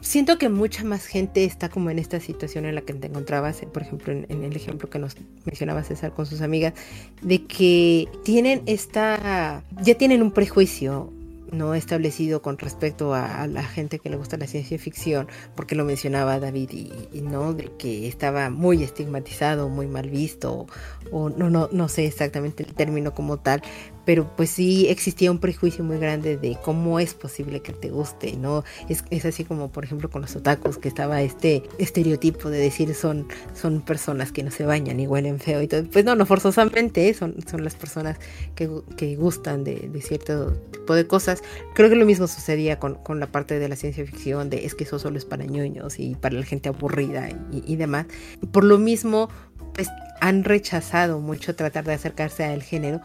siento 0.00 0.38
que 0.38 0.48
mucha 0.48 0.84
más 0.84 1.06
gente 1.06 1.44
está 1.44 1.68
como 1.68 1.90
en 1.90 1.98
esta 1.98 2.20
situación 2.20 2.64
en 2.64 2.74
la 2.74 2.82
que 2.82 2.94
te 2.94 3.08
encontrabas, 3.08 3.60
por 3.72 3.82
ejemplo, 3.82 4.12
en, 4.12 4.44
el 4.44 4.56
ejemplo 4.56 4.88
que 4.88 4.98
nos 4.98 5.16
mencionaba 5.44 5.82
César 5.84 6.12
con 6.12 6.26
sus 6.26 6.40
amigas, 6.40 6.74
de 7.22 7.44
que 7.44 8.08
tienen 8.24 8.62
esta, 8.66 9.64
ya 9.82 9.94
tienen 9.96 10.22
un 10.22 10.30
prejuicio 10.30 11.12
no 11.52 11.74
establecido 11.74 12.42
con 12.42 12.58
respecto 12.58 13.14
a, 13.14 13.46
la 13.46 13.62
gente 13.62 13.98
que 13.98 14.10
le 14.10 14.16
gusta 14.16 14.36
la 14.36 14.46
ciencia 14.46 14.78
ficción, 14.78 15.28
porque 15.54 15.74
lo 15.74 15.84
mencionaba 15.84 16.38
David 16.38 16.70
y, 16.70 17.20
no 17.20 17.52
de 17.54 17.70
que 17.76 18.08
estaba 18.08 18.50
muy 18.50 18.82
estigmatizado, 18.82 19.68
muy 19.68 19.86
mal 19.86 20.08
visto, 20.10 20.66
o, 21.10 21.28
no, 21.30 21.50
no, 21.50 21.68
no 21.72 21.88
sé 21.88 22.06
exactamente 22.06 22.62
el 22.62 22.74
término 22.74 23.14
como 23.14 23.38
tal, 23.38 23.62
pero 24.10 24.26
pues 24.36 24.50
sí 24.50 24.88
existía 24.88 25.30
un 25.30 25.38
prejuicio 25.38 25.84
muy 25.84 25.96
grande 25.96 26.36
de 26.36 26.58
cómo 26.60 26.98
es 26.98 27.14
posible 27.14 27.60
que 27.60 27.72
te 27.72 27.90
guste, 27.90 28.32
¿no? 28.32 28.64
Es, 28.88 29.04
es 29.10 29.24
así 29.24 29.44
como, 29.44 29.70
por 29.70 29.84
ejemplo, 29.84 30.10
con 30.10 30.22
los 30.22 30.34
otakus, 30.34 30.78
que 30.78 30.88
estaba 30.88 31.22
este 31.22 31.62
estereotipo 31.78 32.50
de 32.50 32.58
decir 32.58 32.92
son, 32.96 33.28
son 33.54 33.82
personas 33.82 34.32
que 34.32 34.42
no 34.42 34.50
se 34.50 34.64
bañan 34.64 34.98
y 34.98 35.06
huelen 35.06 35.38
feo 35.38 35.62
y 35.62 35.68
todo. 35.68 35.84
Pues 35.84 36.04
no, 36.04 36.16
no 36.16 36.26
forzosamente, 36.26 37.14
son, 37.14 37.36
son 37.48 37.62
las 37.62 37.76
personas 37.76 38.18
que, 38.56 38.68
que 38.96 39.14
gustan 39.14 39.62
de, 39.62 39.88
de, 39.92 40.02
cierto 40.02 40.54
tipo 40.72 40.96
de 40.96 41.06
cosas. 41.06 41.44
Creo 41.76 41.88
que 41.88 41.94
lo 41.94 42.04
mismo 42.04 42.26
sucedía 42.26 42.80
con, 42.80 42.96
con, 42.96 43.20
la 43.20 43.28
parte 43.28 43.60
de 43.60 43.68
la 43.68 43.76
ciencia 43.76 44.04
ficción, 44.04 44.50
de 44.50 44.66
es 44.66 44.74
que 44.74 44.82
eso 44.82 44.98
solo 44.98 45.18
es 45.18 45.24
para 45.24 45.44
ñoños 45.44 46.00
y 46.00 46.16
para 46.16 46.34
la 46.34 46.44
gente 46.44 46.68
aburrida 46.68 47.30
y, 47.52 47.62
y 47.64 47.76
demás. 47.76 48.06
Por 48.50 48.64
lo 48.64 48.76
mismo, 48.76 49.28
pues 49.72 49.88
han 50.20 50.42
rechazado 50.42 51.20
mucho 51.20 51.54
tratar 51.54 51.84
de 51.84 51.94
acercarse 51.94 52.44
al 52.44 52.64
género 52.64 53.00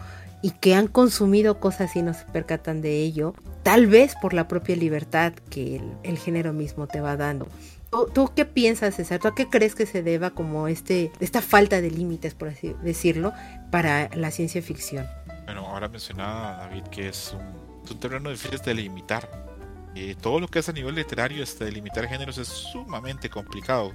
y 0.46 0.52
que 0.52 0.76
han 0.76 0.88
consumido 0.88 1.60
cosas 1.60 1.96
y 1.96 2.04
no 2.04 2.14
se 2.14 2.24
percatan 2.26 2.80
de 2.80 3.02
ello, 3.02 3.34
tal 3.64 3.88
vez 3.88 4.14
por 4.22 4.36
la 4.36 4.48
propia 4.48 4.76
libertad 4.76 5.34
que 5.34 5.82
el, 6.04 6.20
género 6.20 6.54
mismo 6.54 6.86
te 6.86 7.02
va 7.02 7.18
dando. 7.18 7.48
¿Tú, 8.14 8.30
qué 8.36 8.46
piensas, 8.46 8.94
César? 8.94 9.20
¿Tú 9.20 9.28
a 9.28 9.34
qué 9.34 9.50
crees 9.50 9.74
que 9.74 9.88
se 9.88 10.04
deba 10.04 10.30
como 10.30 10.68
este, 10.68 11.12
esta 11.20 11.42
falta 11.42 11.82
de 11.82 11.90
límites, 11.90 12.36
por 12.36 12.50
así 12.50 12.76
decirlo, 12.84 13.34
para 13.72 14.08
la 14.16 14.30
ciencia 14.30 14.62
ficción? 14.62 15.08
Bueno, 15.46 15.66
ahora 15.66 15.88
mencionaba 15.88 16.58
David 16.58 16.84
que 16.92 17.10
es 17.10 17.36
un, 17.90 18.00
terreno 18.00 18.30
difícil 18.30 18.60
de 18.60 18.76
limitar. 18.76 19.28
Eh, 19.96 20.16
todo 20.22 20.40
lo 20.40 20.48
que 20.48 20.60
es 20.60 20.70
a 20.70 20.74
nivel 20.74 20.94
literario, 20.94 21.42
este, 21.42 21.66
delimitar 21.66 22.08
géneros 22.08 22.38
es 22.38 22.50
sumamente 22.50 23.32
complicado. 23.32 23.94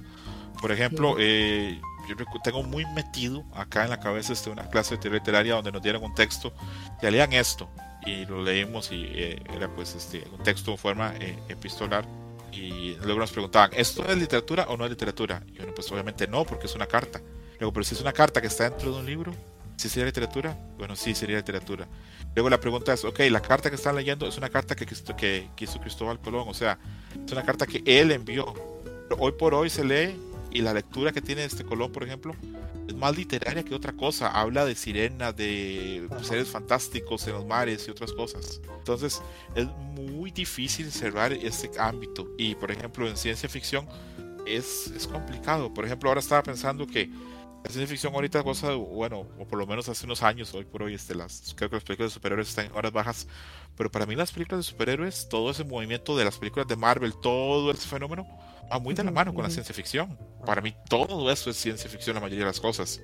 Por 0.59 0.73
ejemplo, 0.73 1.15
eh, 1.17 1.79
yo 2.17 2.25
tengo 2.43 2.63
muy 2.63 2.85
metido 2.93 3.43
acá 3.53 3.83
en 3.83 3.89
la 3.89 3.99
cabeza 3.99 4.33
este, 4.33 4.49
una 4.49 4.69
clase 4.69 4.97
de 4.97 5.09
literaria 5.09 5.55
donde 5.55 5.71
nos 5.71 5.81
dieron 5.81 6.03
un 6.03 6.13
texto, 6.15 6.53
ya 7.01 7.11
lean 7.11 7.33
esto, 7.33 7.69
y 8.05 8.25
lo 8.25 8.43
leímos 8.43 8.91
y 8.91 9.05
eh, 9.13 9.43
era 9.53 9.67
pues 9.69 9.95
este, 9.95 10.27
un 10.31 10.43
texto 10.43 10.71
en 10.71 10.77
forma 10.77 11.13
eh, 11.19 11.37
epistolar 11.49 12.05
y 12.51 12.95
luego 13.03 13.19
nos 13.19 13.31
preguntaban, 13.31 13.71
¿esto 13.73 14.05
es 14.05 14.17
literatura 14.17 14.65
o 14.67 14.77
no 14.77 14.85
es 14.85 14.91
literatura? 14.91 15.41
Y 15.47 15.57
bueno, 15.57 15.73
pues 15.73 15.91
obviamente 15.91 16.27
no, 16.27 16.43
porque 16.43 16.65
es 16.65 16.75
una 16.75 16.85
carta. 16.85 17.21
Luego, 17.59 17.73
pero 17.73 17.83
si 17.83 17.95
es 17.95 18.01
una 18.01 18.11
carta 18.11 18.41
que 18.41 18.47
está 18.47 18.69
dentro 18.69 18.91
de 18.91 18.99
un 18.99 19.05
libro, 19.05 19.33
¿sí 19.77 19.87
sería 19.87 20.05
literatura? 20.05 20.57
Bueno, 20.77 20.95
sí 20.95 21.15
sería 21.15 21.37
literatura. 21.37 21.87
Luego 22.35 22.49
la 22.49 22.59
pregunta 22.59 22.93
es, 22.93 23.05
ok, 23.05 23.19
la 23.29 23.41
carta 23.41 23.69
que 23.69 23.75
están 23.75 23.95
leyendo 23.95 24.27
es 24.27 24.37
una 24.37 24.49
carta 24.49 24.75
que, 24.75 24.85
que, 24.85 25.49
que 25.55 25.63
hizo 25.63 25.79
Cristóbal 25.79 26.19
Colón, 26.19 26.45
o 26.47 26.53
sea, 26.53 26.77
es 27.25 27.31
una 27.31 27.43
carta 27.43 27.65
que 27.65 27.83
él 27.85 28.11
envió. 28.11 28.53
Hoy 29.17 29.33
por 29.33 29.53
hoy 29.53 29.69
se 29.69 29.83
lee 29.83 30.17
y 30.51 30.61
la 30.61 30.73
lectura 30.73 31.11
que 31.11 31.21
tiene 31.21 31.45
este 31.45 31.63
Colón, 31.63 31.91
por 31.91 32.03
ejemplo, 32.03 32.35
es 32.87 32.95
más 32.95 33.15
literaria 33.15 33.63
que 33.63 33.73
otra 33.73 33.93
cosa. 33.93 34.27
Habla 34.27 34.65
de 34.65 34.75
sirenas, 34.75 35.35
de 35.35 36.07
seres 36.23 36.49
fantásticos 36.49 37.25
en 37.27 37.33
los 37.33 37.45
mares 37.45 37.87
y 37.87 37.91
otras 37.91 38.11
cosas. 38.11 38.61
Entonces, 38.77 39.21
es 39.55 39.67
muy 39.95 40.31
difícil 40.31 40.91
cerrar 40.91 41.31
este 41.31 41.71
ámbito. 41.79 42.27
Y, 42.37 42.55
por 42.55 42.71
ejemplo, 42.71 43.07
en 43.07 43.17
ciencia 43.17 43.47
ficción, 43.47 43.87
es, 44.45 44.91
es 44.95 45.07
complicado. 45.07 45.73
Por 45.73 45.85
ejemplo, 45.85 46.09
ahora 46.09 46.19
estaba 46.19 46.43
pensando 46.43 46.85
que 46.85 47.09
la 47.63 47.69
ciencia 47.69 47.87
ficción 47.87 48.13
ahorita 48.13 48.41
goza, 48.41 48.73
bueno, 48.73 49.27
o 49.37 49.47
por 49.47 49.59
lo 49.59 49.67
menos 49.67 49.87
hace 49.87 50.05
unos 50.05 50.23
años, 50.23 50.53
hoy 50.53 50.65
por 50.65 50.81
hoy, 50.83 50.95
este, 50.95 51.13
las, 51.13 51.53
creo 51.55 51.69
que 51.69 51.75
las 51.75 51.83
películas 51.83 52.11
de 52.11 52.15
superhéroes 52.15 52.49
están 52.49 52.65
en 52.65 52.71
horas 52.73 52.91
bajas, 52.91 53.27
pero 53.77 53.91
para 53.91 54.07
mí 54.07 54.15
las 54.15 54.31
películas 54.31 54.65
de 54.65 54.71
superhéroes, 54.71 55.29
todo 55.29 55.51
ese 55.51 55.63
movimiento 55.63 56.17
de 56.17 56.25
las 56.25 56.39
películas 56.39 56.67
de 56.67 56.75
Marvel, 56.75 57.13
todo 57.21 57.71
ese 57.71 57.87
fenómeno, 57.87 58.27
va 58.71 58.79
muy 58.79 58.93
de 58.93 59.03
la 59.03 59.11
mano 59.11 59.33
con 59.33 59.43
la 59.43 59.49
ciencia 59.49 59.75
ficción. 59.75 60.17
Para 60.45 60.61
mí 60.61 60.73
todo 60.89 61.31
eso 61.31 61.49
es 61.49 61.57
ciencia 61.57 61.89
ficción, 61.89 62.15
la 62.15 62.21
mayoría 62.21 62.45
de 62.45 62.51
las 62.51 62.59
cosas, 62.59 63.01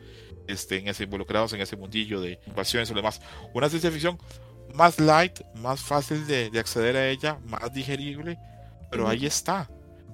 este, 0.47 0.77
en 0.77 0.87
ese, 0.87 1.03
involucrados 1.03 1.53
en 1.53 1.61
ese 1.61 1.75
mundillo 1.75 2.21
de 2.21 2.39
invasiones 2.47 2.89
y 2.89 2.93
lo 2.93 2.99
demás. 2.99 3.21
Una 3.53 3.69
ciencia 3.69 3.91
ficción 3.91 4.17
más 4.73 4.99
light, 4.99 5.41
más 5.55 5.81
fácil 5.81 6.25
de, 6.27 6.49
de 6.49 6.59
acceder 6.59 6.95
a 6.95 7.07
ella, 7.09 7.39
más 7.45 7.73
digerible, 7.73 8.37
pero 8.89 9.07
ahí 9.07 9.25
está. 9.25 9.69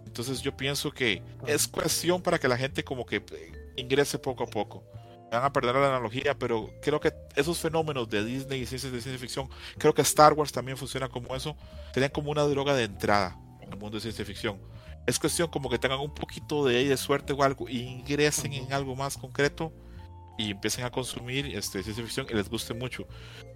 Entonces 0.06 0.42
yo 0.42 0.56
pienso 0.56 0.92
que 0.92 1.22
es 1.48 1.68
cuestión 1.68 2.22
para 2.22 2.40
que 2.40 2.48
la 2.48 2.58
gente 2.58 2.84
como 2.84 3.06
que 3.06 3.18
eh, 3.18 3.74
ingrese 3.78 4.20
poco 4.20 4.44
a 4.44 4.48
poco. 4.48 4.84
Van 5.32 5.44
a 5.44 5.52
perder 5.52 5.76
la 5.76 5.88
analogía, 5.88 6.38
pero 6.38 6.70
creo 6.82 7.00
que 7.00 7.12
esos 7.36 7.58
fenómenos 7.58 8.08
de 8.10 8.24
Disney 8.24 8.62
y 8.62 8.66
ciencias 8.68 8.92
de 8.92 9.02
ciencia 9.02 9.20
ficción, 9.20 9.50
creo 9.80 9.94
que 9.94 10.04
Star 10.04 10.34
Wars 10.34 10.52
también 10.52 10.78
funciona 10.78 11.10
como 11.10 11.36
eso, 11.36 11.56
serían 11.92 12.12
como 12.12 12.30
una 12.30 12.44
droga 12.44 12.76
de 12.76 12.84
entrada 12.84 13.36
al 13.72 13.78
mundo 13.80 13.98
de 13.98 14.02
ciencia 14.02 14.24
ficción. 14.24 14.60
Es 15.06 15.20
cuestión 15.20 15.50
como 15.50 15.70
que 15.70 15.78
tengan 15.78 16.00
un 16.00 16.14
poquito 16.14 16.66
de, 16.66 16.86
de 16.86 16.98
suerte 16.98 17.34
o 17.34 17.44
algo, 17.44 17.68
y 17.68 17.82
ingresen 17.82 18.54
en 18.54 18.72
algo 18.72 18.96
más 18.96 19.18
concreto 19.18 19.74
y 20.38 20.52
empiecen 20.52 20.86
a 20.86 20.92
consumir 20.92 21.46
este, 21.48 21.84
ciencia 21.84 22.04
ficción 22.04 22.28
y 22.30 22.34
les 22.34 22.50
guste 22.50 22.74
mucho. 22.74 23.08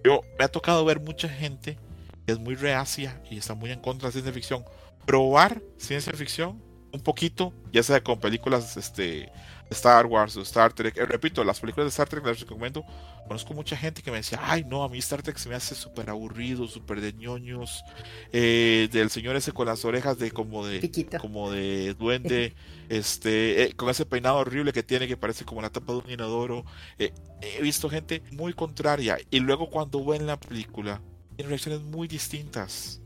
Yo 0.04 0.20
me 0.38 0.44
ha 0.44 0.48
tocado 0.48 0.84
ver 0.84 1.00
mucha 1.00 1.28
gente 1.28 1.78
que 2.26 2.32
es 2.32 2.38
muy 2.38 2.54
reacia 2.54 3.22
y 3.30 3.38
está 3.38 3.54
muy 3.54 3.70
en 3.70 3.80
contra 3.80 4.08
de 4.08 4.12
ciencia 4.12 4.32
ficción 4.32 4.64
probar 5.06 5.62
ciencia 5.78 6.12
ficción 6.12 6.62
un 6.92 7.00
poquito, 7.00 7.54
ya 7.72 7.82
sea 7.82 8.02
con 8.02 8.20
películas 8.20 8.76
este, 8.76 9.32
Star 9.70 10.06
Wars 10.06 10.36
o 10.36 10.42
Star 10.42 10.72
Trek. 10.72 10.96
Eh, 10.96 11.06
repito, 11.06 11.44
las 11.44 11.60
películas 11.60 11.86
de 11.86 11.90
Star 11.90 12.08
Trek 12.08 12.24
las 12.24 12.40
recomiendo. 12.40 12.84
Conozco 13.26 13.54
mucha 13.54 13.76
gente 13.76 14.02
que 14.02 14.10
me 14.10 14.18
decía, 14.18 14.40
ay 14.42 14.64
no, 14.64 14.82
a 14.82 14.88
mí 14.88 14.98
Star 14.98 15.22
Trek 15.22 15.36
se 15.36 15.48
me 15.48 15.54
hace 15.54 15.74
súper 15.74 16.08
aburrido, 16.10 16.66
súper 16.66 17.00
de 17.00 17.12
ñoños. 17.12 17.84
Eh, 18.32 18.88
del 18.90 19.10
señor 19.10 19.36
ese 19.36 19.52
con 19.52 19.66
las 19.66 19.84
orejas 19.84 20.18
de 20.18 20.30
como 20.30 20.66
de 20.66 20.80
como 21.20 21.50
de 21.50 21.94
duende, 21.94 22.54
este, 22.88 23.64
eh, 23.64 23.72
con 23.74 23.90
ese 23.90 24.06
peinado 24.06 24.38
horrible 24.38 24.72
que 24.72 24.82
tiene 24.82 25.06
que 25.06 25.16
parece 25.16 25.44
como 25.44 25.60
la 25.62 25.70
tapa 25.70 25.92
de 25.92 25.98
un 25.98 26.10
inodoro. 26.10 26.64
he 26.98 27.62
visto 27.62 27.90
gente 27.90 28.22
muy 28.32 28.52
contraria 28.52 29.18
y 29.30 29.40
luego 29.40 29.68
cuando 29.70 30.04
ven 30.04 30.26
la 30.26 30.38
película, 30.40 31.00
tienen 31.36 31.50
reacciones 31.50 31.82
muy 31.82 32.08
distintas 32.08 33.00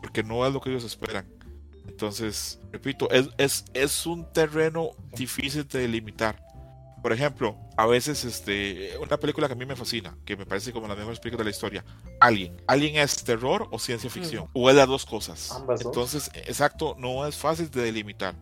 porque 0.00 0.22
no 0.22 0.46
es 0.46 0.52
lo 0.52 0.60
que 0.60 0.70
ellos 0.70 0.84
esperan. 0.84 1.26
Entonces, 1.90 2.60
repito, 2.72 3.10
es, 3.10 3.28
es, 3.36 3.64
es 3.74 4.06
un 4.06 4.32
terreno 4.32 4.90
difícil 5.14 5.66
de 5.66 5.80
delimitar. 5.80 6.42
Por 7.02 7.12
ejemplo, 7.12 7.56
a 7.76 7.86
veces 7.86 8.24
este, 8.24 8.96
una 8.98 9.16
película 9.16 9.46
que 9.46 9.54
a 9.54 9.56
mí 9.56 9.64
me 9.64 9.74
fascina, 9.74 10.16
que 10.24 10.36
me 10.36 10.46
parece 10.46 10.72
como 10.72 10.86
la 10.86 10.94
mejor 10.94 11.18
películas 11.18 11.38
de 11.38 11.44
la 11.44 11.50
historia, 11.50 11.84
Alien. 12.20 12.56
¿Alien 12.66 12.96
es 12.96 13.24
terror 13.24 13.68
o 13.70 13.78
ciencia 13.78 14.10
ficción? 14.10 14.48
O 14.52 14.68
es 14.68 14.76
las 14.76 14.86
dos 14.86 15.06
cosas. 15.06 15.62
Entonces, 15.80 16.30
exacto, 16.34 16.94
no 16.98 17.26
es 17.26 17.36
fácil 17.36 17.70
de 17.70 17.82
delimitar 17.82 18.34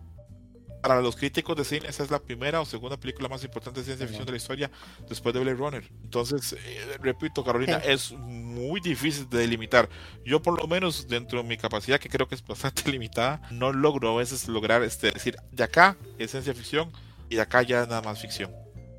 para 0.82 1.00
los 1.00 1.16
críticos 1.16 1.56
de 1.56 1.64
cine, 1.64 1.88
esa 1.88 2.02
es 2.02 2.10
la 2.10 2.18
primera 2.18 2.60
o 2.60 2.64
segunda 2.64 2.96
película 2.96 3.28
más 3.28 3.42
importante 3.44 3.80
de 3.80 3.86
ciencia 3.86 4.06
ficción 4.06 4.26
de 4.26 4.32
la 4.32 4.36
historia 4.36 4.70
después 5.08 5.34
de 5.34 5.40
Blade 5.40 5.56
Runner. 5.56 5.90
Entonces, 6.02 6.52
eh, 6.52 6.98
repito, 7.00 7.44
Carolina, 7.44 7.78
es 7.78 8.12
muy 8.12 8.80
difícil 8.80 9.28
de 9.28 9.38
delimitar. 9.38 9.88
Yo, 10.24 10.40
por 10.40 10.60
lo 10.60 10.66
menos, 10.66 11.08
dentro 11.08 11.42
de 11.42 11.48
mi 11.48 11.56
capacidad, 11.56 11.98
que 11.98 12.08
creo 12.08 12.28
que 12.28 12.34
es 12.34 12.46
bastante 12.46 12.90
limitada, 12.90 13.40
no 13.50 13.72
logro 13.72 14.14
a 14.14 14.16
veces 14.18 14.48
lograr 14.48 14.82
este, 14.82 15.10
decir, 15.10 15.36
de 15.50 15.64
acá 15.64 15.96
es 16.18 16.30
ciencia 16.30 16.54
ficción 16.54 16.92
y 17.28 17.36
de 17.36 17.42
acá 17.42 17.62
ya 17.62 17.82
es 17.82 17.88
nada 17.88 18.02
más 18.02 18.20
ficción. 18.20 18.52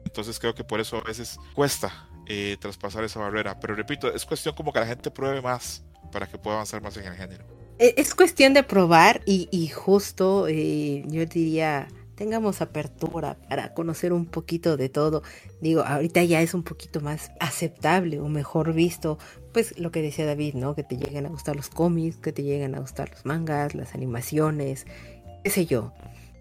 Entonces, 0.06 0.40
creo 0.40 0.56
que 0.56 0.64
por 0.64 0.80
eso 0.80 0.98
a 0.98 1.02
veces 1.02 1.38
cuesta 1.54 2.08
eh, 2.26 2.58
traspasar 2.60 3.04
esa 3.04 3.20
barrera. 3.20 3.60
Pero 3.60 3.76
repito, 3.76 4.14
es 4.14 4.26
cuestión 4.26 4.56
como 4.56 4.72
que 4.72 4.80
la 4.80 4.86
gente 4.86 5.12
pruebe 5.12 5.42
más 5.42 5.84
para 6.12 6.28
que 6.28 6.38
pueda 6.38 6.58
avanzar 6.58 6.82
más 6.82 6.96
en 6.98 7.06
el 7.06 7.16
género. 7.16 7.59
E, 7.80 7.94
es 7.98 8.14
cuestión 8.14 8.54
de 8.54 8.64
probar 8.64 9.22
y, 9.26 9.68
justo 9.70 10.48
eh, 10.50 11.04
yo 11.08 11.26
diría, 11.26 11.88
tengamos 12.16 12.62
apertura 12.62 13.38
para 13.48 13.74
conocer 13.74 14.12
un 14.12 14.26
poquito 14.26 14.76
de 14.76 14.90
todo. 14.90 15.24
Digo, 15.62 15.84
ahorita 15.84 16.22
ya 16.24 16.42
es 16.42 16.54
un 16.54 16.64
poquito 16.64 17.00
más 17.00 17.32
aceptable 17.40 18.20
o 18.20 18.28
mejor 18.28 18.74
visto, 18.74 19.18
pues 19.54 19.80
lo 19.80 19.92
que 19.92 20.02
decía 20.02 20.26
David, 20.26 20.56
¿no? 20.56 20.76
Que 20.76 20.84
te 20.84 20.98
lleguen 20.98 21.26
a 21.26 21.30
gustar 21.30 21.56
los 21.56 21.70
cómics, 21.70 22.18
que 22.18 22.34
te 22.34 22.44
lleguen 22.44 22.76
a 22.76 22.80
gustar 22.80 23.10
los 23.10 23.26
mangas, 23.26 23.74
las 23.74 23.96
animaciones, 23.96 24.86
qué 25.46 25.50
sé 25.50 25.66
yo. 25.66 25.94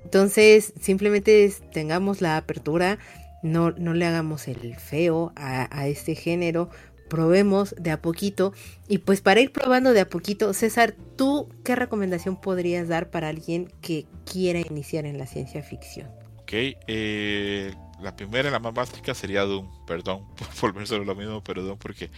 Entonces, 0.03 0.73
simplemente 0.81 1.53
tengamos 1.73 2.21
la 2.21 2.37
apertura, 2.37 2.99
no, 3.45 3.71
no 3.71 3.95
le 3.95 4.05
hagamos 4.05 4.49
el 4.49 4.75
feo 4.75 5.33
a, 5.37 5.69
a 5.71 5.87
este 5.87 6.17
género, 6.17 6.71
probemos 7.09 7.75
de 7.79 7.91
a 7.91 8.01
poquito. 8.01 8.53
Y 8.89 8.99
pues 8.99 9.21
para 9.21 9.41
ir 9.41 9.53
probando 9.53 9.93
de 9.93 10.01
a 10.01 10.09
poquito, 10.09 10.53
César, 10.53 10.95
¿tú 11.17 11.49
qué 11.65 11.77
recomendación 11.77 12.41
podrías 12.41 12.89
dar 12.89 13.11
para 13.11 13.29
alguien 13.29 13.73
que 13.81 14.07
quiera 14.31 14.61
iniciar 14.61 15.07
en 15.07 15.19
la 15.19 15.27
ciencia 15.27 15.63
ficción? 15.63 16.09
Ok, 16.43 16.53
eh, 16.53 17.75
la 18.01 18.17
primera, 18.17 18.51
la 18.51 18.59
más 18.59 18.73
básica, 18.73 19.15
sería 19.15 19.43
Doom. 19.43 19.69
Perdón 19.87 20.27
por 20.61 20.73
volver 20.73 20.87
sobre 20.87 21.05
lo 21.05 21.15
mismo, 21.15 21.43
pero 21.43 21.63
Doom, 21.63 21.79
porque 21.79 22.11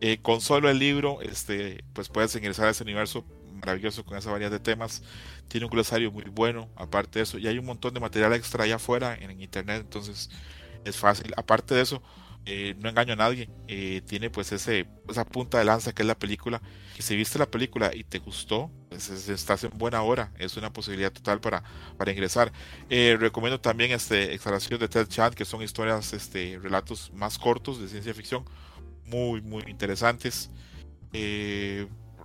eh, 0.00 0.18
con 0.22 0.40
solo 0.40 0.70
el 0.70 0.78
libro, 0.78 1.20
este, 1.22 1.84
pues 1.92 2.08
puedes 2.08 2.34
ingresar 2.36 2.66
a 2.66 2.70
ese 2.70 2.82
universo 2.82 3.24
maravilloso 3.52 4.04
con 4.04 4.18
esa 4.18 4.30
variedad 4.30 4.50
de 4.50 4.60
temas. 4.60 5.02
Tiene 5.48 5.66
un 5.66 5.70
glosario 5.70 6.10
muy 6.10 6.24
bueno, 6.24 6.68
aparte 6.76 7.18
de 7.18 7.22
eso, 7.24 7.38
y 7.38 7.46
hay 7.46 7.58
un 7.58 7.64
montón 7.66 7.94
de 7.94 8.00
material 8.00 8.32
extra 8.34 8.64
allá 8.64 8.76
afuera 8.76 9.14
en 9.14 9.40
internet, 9.40 9.82
entonces 9.82 10.30
es 10.84 10.96
fácil. 10.96 11.32
Aparte 11.36 11.74
de 11.74 11.82
eso, 11.82 12.02
eh, 12.46 12.76
no 12.78 12.88
engaño 12.88 13.14
a 13.14 13.16
nadie, 13.16 13.50
eh, 13.66 14.02
tiene 14.06 14.30
pues 14.30 14.52
ese, 14.52 14.86
esa 15.08 15.24
punta 15.24 15.58
de 15.58 15.64
lanza 15.64 15.92
que 15.92 16.02
es 16.02 16.06
la 16.06 16.18
película. 16.18 16.62
Y 16.96 17.02
si 17.02 17.16
viste 17.16 17.38
la 17.38 17.50
película 17.50 17.90
y 17.94 18.04
te 18.04 18.20
gustó, 18.20 18.70
pues 18.88 19.10
estás 19.10 19.64
en 19.64 19.76
buena 19.76 20.02
hora, 20.02 20.32
es 20.38 20.56
una 20.56 20.72
posibilidad 20.72 21.12
total 21.12 21.40
para, 21.40 21.64
para 21.98 22.12
ingresar. 22.12 22.52
Eh, 22.88 23.16
recomiendo 23.18 23.60
también 23.60 23.90
este 23.90 24.32
Exhalación 24.32 24.78
de 24.78 24.88
Ted 24.88 25.08
Chan, 25.08 25.34
que 25.34 25.44
son 25.44 25.62
historias, 25.62 26.12
este, 26.12 26.58
relatos 26.62 27.12
más 27.12 27.36
cortos 27.36 27.80
de 27.80 27.88
ciencia 27.88 28.14
ficción, 28.14 28.44
muy, 29.04 29.40
muy 29.42 29.64
interesantes. 29.66 30.50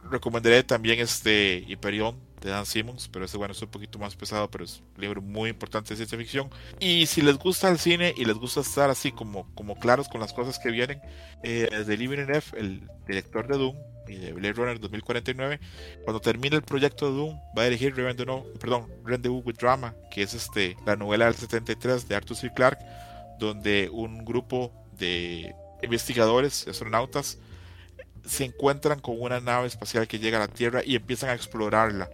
recomendaré 0.09 0.63
también 0.63 0.99
este 0.99 1.63
Hyperion 1.67 2.30
de 2.41 2.49
Dan 2.49 2.65
Simmons, 2.65 3.07
pero 3.07 3.25
ese 3.25 3.37
bueno 3.37 3.53
es 3.53 3.61
un 3.61 3.69
poquito 3.69 3.99
más 3.99 4.15
pesado, 4.15 4.49
pero 4.49 4.65
es 4.65 4.81
un 4.95 5.01
libro 5.01 5.21
muy 5.21 5.49
importante 5.49 5.89
de 5.89 5.95
ciencia 5.95 6.17
ficción. 6.17 6.49
Y 6.79 7.05
si 7.05 7.21
les 7.21 7.37
gusta 7.37 7.69
el 7.69 7.77
cine 7.77 8.13
y 8.17 8.25
les 8.25 8.35
gusta 8.35 8.61
estar 8.61 8.89
así 8.89 9.11
como, 9.11 9.53
como 9.53 9.79
claros 9.79 10.09
con 10.09 10.19
las 10.19 10.33
cosas 10.33 10.57
que 10.57 10.71
vienen, 10.71 11.01
eh, 11.43 11.69
de 11.85 11.97
Living 11.97 12.25
F, 12.29 12.57
el 12.59 12.87
director 13.07 13.47
de 13.47 13.57
Doom 13.57 13.75
y 14.07 14.15
de 14.15 14.33
Blade 14.33 14.53
Runner 14.53 14.79
2049, 14.79 15.59
cuando 16.03 16.19
termine 16.19 16.55
el 16.55 16.63
proyecto 16.63 17.11
de 17.11 17.17
Doom, 17.17 17.39
va 17.57 17.61
a 17.61 17.65
dirigir 17.65 17.95
Rendezvous, 17.95 18.43
perdón, 18.59 18.87
Rendezvous 19.05 19.45
with 19.45 19.55
Drama, 19.57 19.93
que 20.09 20.23
es 20.23 20.33
este, 20.33 20.75
la 20.85 20.95
novela 20.95 21.25
del 21.25 21.35
73 21.35 22.07
de 22.07 22.15
Arthur 22.15 22.35
C. 22.35 22.51
Clarke, 22.53 22.83
donde 23.37 23.89
un 23.91 24.25
grupo 24.25 24.71
de 24.97 25.53
investigadores, 25.83 26.67
astronautas, 26.67 27.37
se 28.25 28.45
encuentran 28.45 28.99
con 28.99 29.19
una 29.19 29.39
nave 29.39 29.67
espacial 29.67 30.07
que 30.07 30.19
llega 30.19 30.37
a 30.37 30.41
la 30.41 30.47
Tierra 30.47 30.81
y 30.85 30.95
empiezan 30.95 31.29
a 31.29 31.33
explorarla 31.33 32.09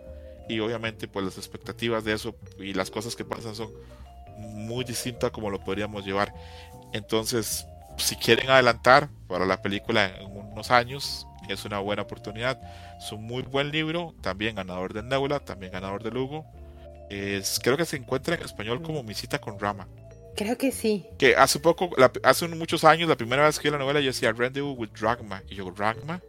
y 0.50 0.60
obviamente 0.60 1.08
pues 1.08 1.26
las 1.26 1.38
expectativas 1.38 2.04
de 2.04 2.14
eso 2.14 2.36
y 2.60 2.74
las 2.74 2.90
cosas 2.90 3.16
que 3.16 3.26
pasan 3.26 3.56
son 3.56 3.72
muy 4.38 4.84
distintas 4.84 5.32
como 5.32 5.50
lo 5.50 5.60
podríamos 5.60 6.06
llevar. 6.06 6.34
Entonces, 6.94 7.66
si 7.98 8.16
quieren 8.16 8.50
adelantar 8.50 9.10
para 9.28 9.46
la 9.46 9.62
película 9.62 10.06
en 10.20 10.32
unos 10.32 10.72
años, 10.72 11.28
es 11.50 11.66
una 11.66 11.80
buena 11.80 12.04
oportunidad. 12.04 12.60
Es 12.98 13.12
un 13.12 13.24
muy 13.24 13.44
buen 13.44 13.72
libro, 13.72 14.16
también 14.22 14.56
ganador 14.56 14.94
de 14.94 15.04
Nebula, 15.04 15.40
también 15.40 15.72
ganador 15.72 16.04
de 16.04 16.12
Lugo. 16.12 16.46
Es, 17.10 17.60
creo 17.64 17.78
que 17.78 17.86
se 17.86 17.98
encuentra 17.98 18.36
en 18.36 18.42
español 18.42 18.82
como 18.82 19.04
Mi 19.04 19.14
cita 19.14 19.40
con 19.40 19.60
Rama. 19.60 19.88
Creo 20.36 20.58
que 20.58 20.72
sí. 20.72 21.06
Que 21.18 21.36
hace 21.36 21.60
poco, 21.60 21.90
hace 22.24 22.48
muchos 22.48 22.84
años, 22.84 23.10
la 23.10 23.16
primera 23.16 23.46
vez 23.46 23.58
que 23.58 23.70
vi 23.70 23.72
la 23.72 23.80
novela, 23.80 24.00
yo 24.00 24.08
decía 24.08 24.32
Rendezvous 24.32 24.78
with 24.78 24.90
Dragma. 24.90 25.42
Y 25.50 25.56
yo, 25.56 25.72
Dragma, 25.72 26.22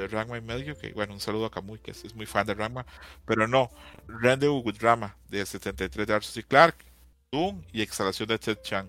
de 0.00 0.08
Ragma 0.08 0.38
y 0.38 0.40
medio, 0.40 0.76
que 0.76 0.92
bueno, 0.92 1.14
un 1.14 1.20
saludo 1.20 1.46
a 1.46 1.50
Kamui, 1.50 1.78
que 1.78 1.90
es, 1.90 2.14
muy 2.14 2.26
fan 2.26 2.46
de 2.46 2.54
Ragma, 2.54 2.86
pero 3.24 3.48
no, 3.48 3.70
Rendezvous 4.06 4.64
with 4.64 4.76
Drama 4.78 5.16
de 5.28 5.44
73 5.44 6.06
de 6.06 6.14
Arthur 6.14 6.30
C. 6.30 6.42
Clarke, 6.42 6.84
Doom 7.32 7.62
y 7.72 7.82
Exhalación 7.82 8.28
de 8.28 8.38
Ted 8.38 8.58
Chang. 8.62 8.88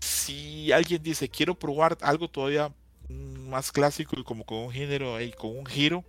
Si 0.00 0.72
alguien 0.72 1.02
dice, 1.02 1.28
quiero 1.28 1.54
probar 1.54 1.96
algo 2.00 2.28
todavía 2.28 2.72
más 3.08 3.72
clásico 3.72 4.18
y 4.18 4.24
como 4.24 4.44
con 4.44 4.58
un 4.58 4.70
género 4.70 5.20
y 5.20 5.32
con 5.32 5.56
un 5.56 5.66
giro, 5.66 6.04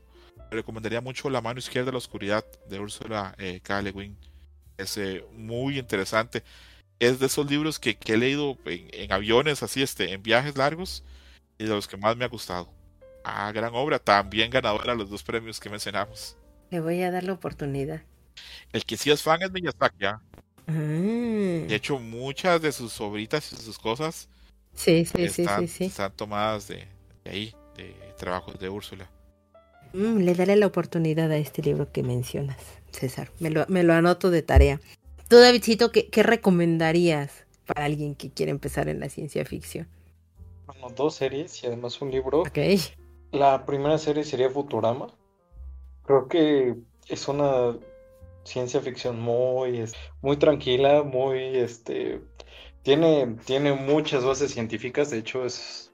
me 0.50 0.58
recomendaría 0.58 1.02
mucho 1.02 1.30
La 1.30 1.42
mano 1.42 1.60
izquierda 1.60 1.88
de 1.88 1.92
la 1.94 1.98
oscuridad 1.98 2.46
de 2.70 2.80
Ursula 2.80 3.34
eh, 3.38 3.60
K. 3.62 3.82
Le 3.82 3.92
Guin. 3.92 4.18
Es 4.78 4.98
eh, 4.98 5.26
muy 5.34 5.80
interesante. 5.80 6.44
Es 7.00 7.20
de 7.20 7.26
esos 7.26 7.50
libros 7.50 7.80
que, 7.80 7.98
he 8.06 8.18
leído 8.18 8.58
en, 8.66 9.12
aviones, 9.12 9.64
así, 9.64 9.82
este, 9.82 10.14
en 10.14 10.22
viajes 10.22 10.56
largos, 10.58 11.04
y 11.58 11.64
de 11.64 11.70
los 11.70 11.88
que 11.88 11.98
más 11.98 12.16
me 12.16 12.26
ha 12.26 12.28
gustado. 12.28 12.70
Ah, 13.24 13.52
gran 13.52 13.74
obra, 13.76 14.00
también 14.00 14.50
ganadora 14.50 14.96
los 14.96 15.10
dos 15.10 15.24
premios 15.24 15.60
que 15.60 15.70
mencionamos. 15.70 16.38
Le 16.70 16.80
voy 16.80 17.02
a 17.02 17.12
dar 17.12 17.24
la 17.24 17.34
oportunidad. 17.34 18.02
El 18.72 18.86
que 18.86 18.98
sí 18.98 19.12
es 19.12 19.22
fan 19.22 19.42
es 19.42 19.52
Miyazaki. 19.52 20.06
¿ah? 20.06 20.22
Ah. 20.68 20.72
De 20.72 21.76
hecho, 21.76 22.00
muchas 22.00 22.62
de 22.62 22.72
sus 22.72 23.00
obritas 23.02 23.52
y 23.54 23.58
sus 23.58 23.78
cosas 23.78 24.30
Sí, 24.74 25.06
sí, 25.06 25.28
sí, 25.30 25.42
están, 25.42 25.68
sí, 25.68 25.68
sí. 25.68 25.84
están 25.86 26.12
tomadas 26.14 26.68
de, 26.68 26.88
de 27.24 27.32
ahí, 27.32 27.56
de 27.76 27.94
trabajos 28.18 28.60
de 28.60 28.70
Úrsula. 28.70 29.10
Mm, 29.94 30.20
le 30.20 30.34
daré 30.34 30.56
la 30.56 30.68
oportunidad 30.68 31.32
a 31.32 31.38
este 31.38 31.62
libro 31.62 31.92
que 31.92 32.04
mencionas, 32.04 32.58
César. 32.92 33.32
Me 33.40 33.50
lo, 33.50 33.66
me 33.68 33.84
lo 33.84 33.94
anoto 33.94 34.32
de 34.32 34.42
tarea. 34.42 34.80
Tú, 35.28 35.38
Davidcito, 35.38 35.92
¿qué, 35.92 36.08
¿qué 36.08 36.24
recomendarías 36.24 37.46
para 37.66 37.86
alguien 37.86 38.16
que 38.16 38.30
quiere 38.30 38.52
empezar 38.52 38.88
en 38.90 39.00
la 39.00 39.10
ciencia 39.10 39.46
ficción? 39.46 39.88
Bueno, 40.66 40.90
dos 40.96 41.16
series 41.16 41.64
y 41.64 41.68
además 41.68 42.02
un 42.02 42.12
libro. 42.12 42.42
Ok. 42.42 42.58
La 43.32 43.66
primera 43.66 43.98
serie 43.98 44.24
sería 44.24 44.50
Futurama. 44.50 45.08
Creo 46.04 46.28
que 46.28 46.76
es 47.08 47.28
una 47.28 47.78
ciencia 48.44 48.82
ficción 48.82 49.20
muy, 49.20 49.86
muy 50.22 50.38
tranquila, 50.38 51.04
muy, 51.04 51.40
este, 51.58 52.22
tiene, 52.84 53.36
tiene 53.46 53.74
muchas 53.74 54.26
bases 54.26 54.52
científicas. 54.52 55.10
De 55.12 55.20
hecho, 55.20 55.46
es, 55.46 55.94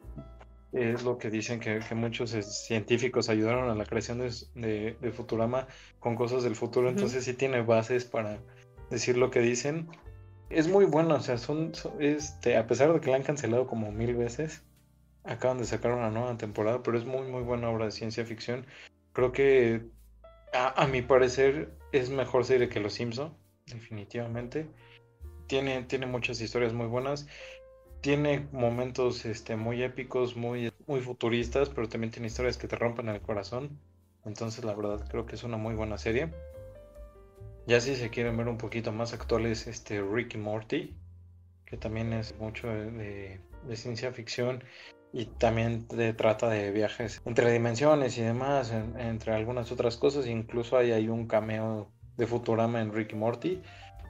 es 0.72 1.04
lo 1.04 1.18
que 1.18 1.30
dicen 1.30 1.60
que, 1.60 1.80
que 1.88 1.94
muchos 1.96 2.34
eh, 2.34 2.42
científicos 2.42 3.30
ayudaron 3.30 3.70
a 3.70 3.76
la 3.76 3.86
creación 3.86 4.20
de, 4.20 4.32
de- 4.56 4.98
de 5.00 5.12
Futurama 5.12 5.68
con 6.00 6.16
cosas 6.16 6.44
del 6.44 6.56
futuro. 6.56 6.90
Entonces 6.90 7.24
sí 7.26 7.34
tiene 7.34 7.62
bases 7.62 8.06
para 8.06 8.40
decir 8.90 9.18
lo 9.18 9.30
que 9.30 9.42
dicen. 9.42 9.90
Es 10.50 10.68
muy 10.70 10.86
buena, 10.86 11.16
o 11.16 11.20
sea, 11.20 11.38
son, 11.38 11.76
son- 11.76 12.02
este, 12.02 12.56
a 12.58 12.66
pesar 12.66 12.94
de 12.94 13.02
que 13.02 13.10
la 13.12 13.18
han 13.18 13.24
cancelado 13.24 13.68
como 13.68 13.92
mil 13.92 14.16
veces. 14.16 14.64
Acaban 15.28 15.58
de 15.58 15.66
sacar 15.66 15.92
una 15.92 16.10
nueva 16.10 16.38
temporada, 16.38 16.82
pero 16.82 16.98
es 16.98 17.06
muy, 17.06 17.28
muy 17.28 17.44
buena 17.44 17.70
obra 17.70 17.86
de 17.86 17.92
ciencia 17.92 18.26
ficción. 18.26 18.66
Creo 19.12 19.34
que, 19.34 19.82
a, 20.54 20.88
mi 20.88 21.02
parecer, 21.02 21.74
es 21.92 22.10
mejor 22.10 22.46
serie 22.46 22.70
que 22.70 22.80
Los 22.80 22.94
Simpson, 22.94 23.36
definitivamente. 23.66 24.70
Tiene, 25.48 25.84
tiene 25.84 26.06
muchas 26.06 26.40
historias 26.40 26.72
muy 26.72 26.88
buenas. 26.88 27.28
Tiene 28.00 28.48
momentos 28.54 29.26
este, 29.26 29.58
muy 29.58 29.84
épicos, 29.84 30.38
muy, 30.38 30.72
muy 30.88 31.02
futuristas, 31.02 31.70
pero 31.70 31.90
también 31.90 32.12
tiene 32.12 32.28
historias 32.28 32.58
que 32.58 32.70
te 32.70 32.78
rompen 32.78 33.10
el 33.10 33.20
corazón. 33.20 33.78
Entonces, 34.24 34.64
la 34.64 34.76
verdad, 34.76 35.10
creo 35.10 35.26
que 35.26 35.36
es 35.36 35.44
una 35.44 35.58
muy 35.58 35.76
buena 35.76 35.98
serie. 35.98 36.32
Ya 37.66 37.82
si 37.82 37.98
se 37.98 38.10
quieren 38.10 38.38
ver 38.38 38.48
un 38.48 38.58
poquito 38.58 38.94
más 38.94 39.12
actuales, 39.12 39.68
este 39.68 40.02
Rick 40.02 40.36
y 40.36 40.38
Morty, 40.38 40.96
que 41.66 41.76
también 41.76 42.14
es 42.14 42.34
mucho 42.40 42.70
de 42.70 43.42
ciencia 43.74 44.14
ficción 44.14 44.64
y 45.18 45.26
también 45.26 45.88
trata 46.16 46.48
de 46.48 46.70
viajes 46.72 47.24
entre 47.26 47.52
dimensiones 47.52 48.20
y 48.20 48.22
demás, 48.22 48.72
en- 48.72 49.00
entre 49.00 49.34
algunas 49.34 49.72
otras 49.72 49.98
cosas. 49.98 50.28
Incluso 50.28 50.78
hay, 50.78 50.92
hay 50.92 51.10
un 51.10 51.26
cameo 51.26 51.90
de 52.18 52.28
Futurama 52.28 52.82
en 52.82 52.94
Rick 52.94 53.14
y 53.14 53.16
Morty. 53.16 53.62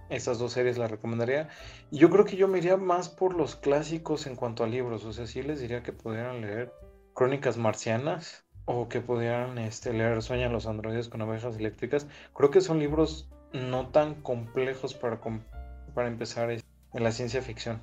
Esas 0.10 0.38
dos 0.38 0.52
series 0.52 0.78
las 0.78 0.92
recomendaría. 0.92 1.48
Y 1.92 2.00
yo 2.00 2.10
creo 2.10 2.26
que 2.26 2.36
yo 2.36 2.50
me 2.50 2.58
iría 2.58 2.76
más 2.76 3.08
por 3.08 3.36
los 3.36 3.56
clásicos 3.56 4.28
en 4.28 4.36
cuanto 4.36 4.66
a 4.66 4.68
libros. 4.68 5.06
O 5.06 5.14
sea, 5.14 5.28
sí 5.28 5.42
les 5.44 5.62
diría 5.62 5.82
que 5.82 5.94
pudieran 5.94 6.42
leer 6.42 6.74
Crónicas 7.14 7.56
Marcianas 7.58 8.44
o 8.66 8.90
que 8.90 9.00
pudieran 9.00 9.58
este, 9.60 9.94
leer 9.94 10.22
Sueñan 10.22 10.52
los 10.52 10.68
androides 10.68 11.08
con 11.08 11.22
abejas 11.22 11.56
eléctricas. 11.56 12.06
Creo 12.34 12.52
que 12.52 12.60
son 12.60 12.80
libros 12.80 13.30
no 13.54 13.88
tan 13.88 14.16
complejos 14.16 14.94
para, 14.94 15.22
para 15.96 16.08
empezar 16.10 16.52
es- 16.52 16.66
en 16.94 17.04
la 17.04 17.12
ciencia 17.12 17.42
ficción. 17.42 17.82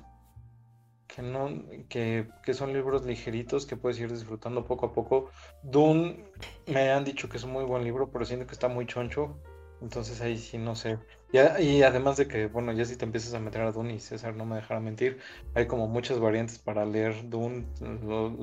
Que, 1.15 1.21
no, 1.21 1.49
que, 1.87 2.27
son 2.53 2.73
libros 2.73 3.05
ligeritos 3.05 3.65
que 3.65 3.77
puedes 3.77 3.99
ir 3.99 4.11
disfrutando 4.11 4.65
poco 4.65 4.87
a 4.87 4.93
poco. 4.93 5.29
Dune 5.63 6.25
me 6.67 6.91
han 6.91 7.05
dicho 7.05 7.29
que 7.29 7.37
es 7.37 7.43
un 7.43 7.51
muy 7.51 7.63
buen 7.63 7.83
libro, 7.83 8.11
pero 8.11 8.25
siento 8.25 8.45
que 8.45 8.53
está 8.53 8.67
muy 8.67 8.85
choncho. 8.85 9.37
Entonces 9.81 10.19
ahí 10.21 10.37
sí 10.37 10.57
no 10.57 10.75
sé. 10.75 10.97
Y, 11.31 11.39
y 11.63 11.83
además 11.83 12.17
de 12.17 12.27
que, 12.27 12.47
bueno, 12.47 12.73
ya 12.73 12.83
si 12.83 12.97
te 12.97 13.05
empiezas 13.05 13.33
a 13.33 13.39
meter 13.39 13.61
a 13.61 13.71
Dune 13.71 13.93
y 13.95 13.99
César 13.99 14.35
no 14.35 14.45
me 14.45 14.57
dejará 14.57 14.79
mentir, 14.79 15.19
hay 15.53 15.67
como 15.67 15.87
muchas 15.87 16.19
variantes 16.19 16.59
para 16.59 16.85
leer 16.85 17.29
Dune, 17.29 17.65
lo- 17.79 18.35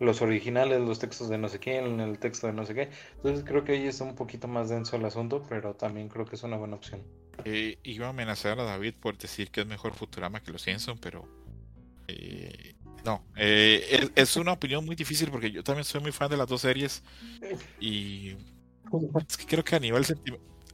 los 0.00 0.22
originales, 0.22 0.80
los 0.80 0.98
textos 0.98 1.28
de 1.28 1.38
no 1.38 1.48
sé 1.48 1.60
quién, 1.60 2.00
el 2.00 2.18
texto 2.18 2.48
de 2.48 2.52
no 2.52 2.64
sé 2.64 2.74
qué. 2.74 2.90
Entonces 3.16 3.44
creo 3.46 3.62
que 3.64 3.72
ahí 3.72 3.86
está 3.86 4.02
un 4.02 4.16
poquito 4.16 4.48
más 4.48 4.68
denso 4.68 4.96
el 4.96 5.04
asunto, 5.04 5.44
pero 5.48 5.74
también 5.74 6.08
creo 6.08 6.26
que 6.26 6.34
es 6.34 6.42
una 6.42 6.56
buena 6.56 6.74
opción. 6.76 7.02
Eh, 7.44 7.78
iba 7.84 8.06
a 8.06 8.10
amenazar 8.10 8.58
a 8.58 8.64
David 8.64 8.94
por 9.00 9.16
decir 9.16 9.50
que 9.50 9.60
es 9.60 9.66
mejor 9.66 9.94
Futurama 9.94 10.42
que 10.42 10.50
Los 10.50 10.62
Simpson, 10.62 10.98
pero 10.98 11.24
eh, 12.08 12.74
no. 13.04 13.24
Eh, 13.36 14.10
es, 14.14 14.30
es 14.30 14.36
una 14.36 14.52
opinión 14.52 14.84
muy 14.84 14.94
difícil 14.96 15.30
porque 15.30 15.50
yo 15.50 15.62
también 15.62 15.84
soy 15.84 16.00
muy 16.00 16.12
fan 16.12 16.30
de 16.30 16.36
las 16.36 16.48
dos 16.48 16.60
series 16.60 17.02
y 17.80 18.36
es 19.28 19.36
que 19.36 19.46
creo 19.46 19.64
que 19.64 19.76
a 19.76 19.80
nivel 19.80 20.04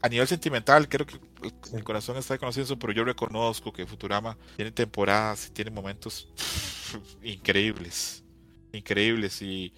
a 0.01 0.09
nivel 0.09 0.27
sentimental 0.29 0.89
creo 0.89 1.07
que 1.07 1.15
el, 1.15 1.53
el 1.73 1.85
corazón 1.85 2.17
está 2.17 2.39
con 2.39 2.47
Los 2.47 2.55
Simpson, 2.55 2.79
pero 2.79 2.93
yo 2.93 3.05
reconozco 3.05 3.73
que 3.73 3.87
Futurama 3.87 4.37
tiene 4.57 4.71
temporadas 4.71 5.47
y 5.49 5.51
tiene 5.51 5.71
momentos 5.71 6.29
increíbles, 7.23 8.23
increíbles 8.73 9.41
y 9.43 9.73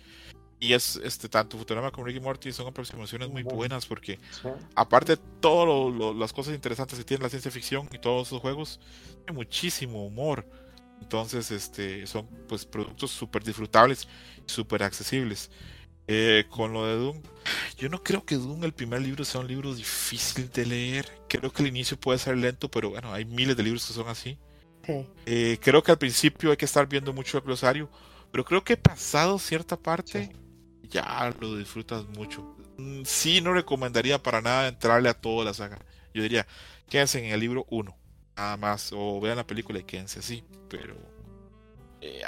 y 0.61 0.75
es 0.75 0.97
este 0.97 1.29
tanto 1.29 1.57
Futurama 1.57 1.91
como 1.91 2.07
Rick 2.07 2.19
y 2.19 2.21
Morty 2.21 2.53
son 2.53 2.67
aproximaciones 2.69 3.31
muy 3.31 3.43
buenas 3.43 3.87
porque 3.87 4.19
aparte 4.75 5.17
de 5.17 5.23
todas 5.41 6.15
las 6.15 6.35
cosas 6.35 6.55
interesantes 6.55 6.99
que 6.99 7.05
tiene 7.05 7.23
la 7.23 7.31
ciencia 7.31 7.51
ficción 7.51 7.89
y 7.91 7.99
todos 7.99 8.29
esos 8.29 8.43
juegos, 8.43 8.79
tiene 9.25 9.33
muchísimo 9.33 10.05
humor. 10.05 10.47
Entonces, 11.01 11.51
este, 11.51 12.07
son 12.07 12.27
pues 12.49 12.65
productos 12.67 13.11
súper 13.11 13.43
disfrutables 13.45 14.09
y 14.47 14.51
súper 14.51 14.83
accesibles. 14.83 15.51
Eh, 16.07 16.47
con 16.51 16.73
lo 16.73 16.87
de 16.87 16.97
Doom, 16.97 17.23
yo 17.79 17.89
no 17.89 18.03
creo 18.03 18.25
que 18.25 18.37
Doom, 18.37 18.65
el 18.65 18.73
primer 18.75 19.01
libro, 19.03 19.25
sea 19.25 19.41
un 19.41 19.49
libro 19.49 19.75
difícil 19.75 20.51
de 20.51 20.67
leer. 20.67 21.09
Creo 21.29 21.53
que 21.53 21.63
el 21.63 21.69
inicio 21.69 21.99
puede 21.99 22.19
ser 22.19 22.37
lento, 22.37 22.71
pero 22.71 22.91
bueno, 22.91 23.13
hay 23.13 23.25
miles 23.25 23.57
de 23.57 23.63
libros 23.63 23.87
que 23.87 23.93
son 23.93 24.09
así. 24.09 24.39
Sí. 24.87 25.07
Eh, 25.27 25.59
creo 25.63 25.83
que 25.83 25.93
al 25.93 25.99
principio 25.99 26.51
hay 26.51 26.57
que 26.57 26.65
estar 26.65 26.89
viendo 26.89 27.13
mucho 27.13 27.39
el 27.39 27.45
glosario, 27.45 27.91
pero 28.33 28.45
creo 28.45 28.65
que 28.65 28.77
pasado 28.77 29.39
cierta 29.39 29.77
parte 29.77 30.33
ya 30.83 31.35
lo 31.41 31.57
disfrutas 31.57 32.07
mucho. 32.09 32.43
Mm, 32.77 33.03
Sí, 33.05 33.41
no 33.41 33.53
recomendaría 33.53 34.23
para 34.23 34.41
nada 34.43 34.69
entrarle 34.69 35.09
a 35.09 35.15
toda 35.15 35.45
la 35.45 35.55
saga. 35.55 35.79
Yo 36.15 36.23
diría, 36.23 36.47
quédense 36.89 37.25
en 37.25 37.33
el 37.33 37.41
libro 37.41 37.67
1, 37.71 37.97
nada 38.37 38.57
más, 38.57 38.93
o 38.93 39.21
vean 39.21 39.37
la 39.37 39.47
película 39.47 39.79
y 39.79 39.85
quédense 39.85 40.19
así, 40.21 40.43
pero 40.69 40.95
eh, 42.01 42.23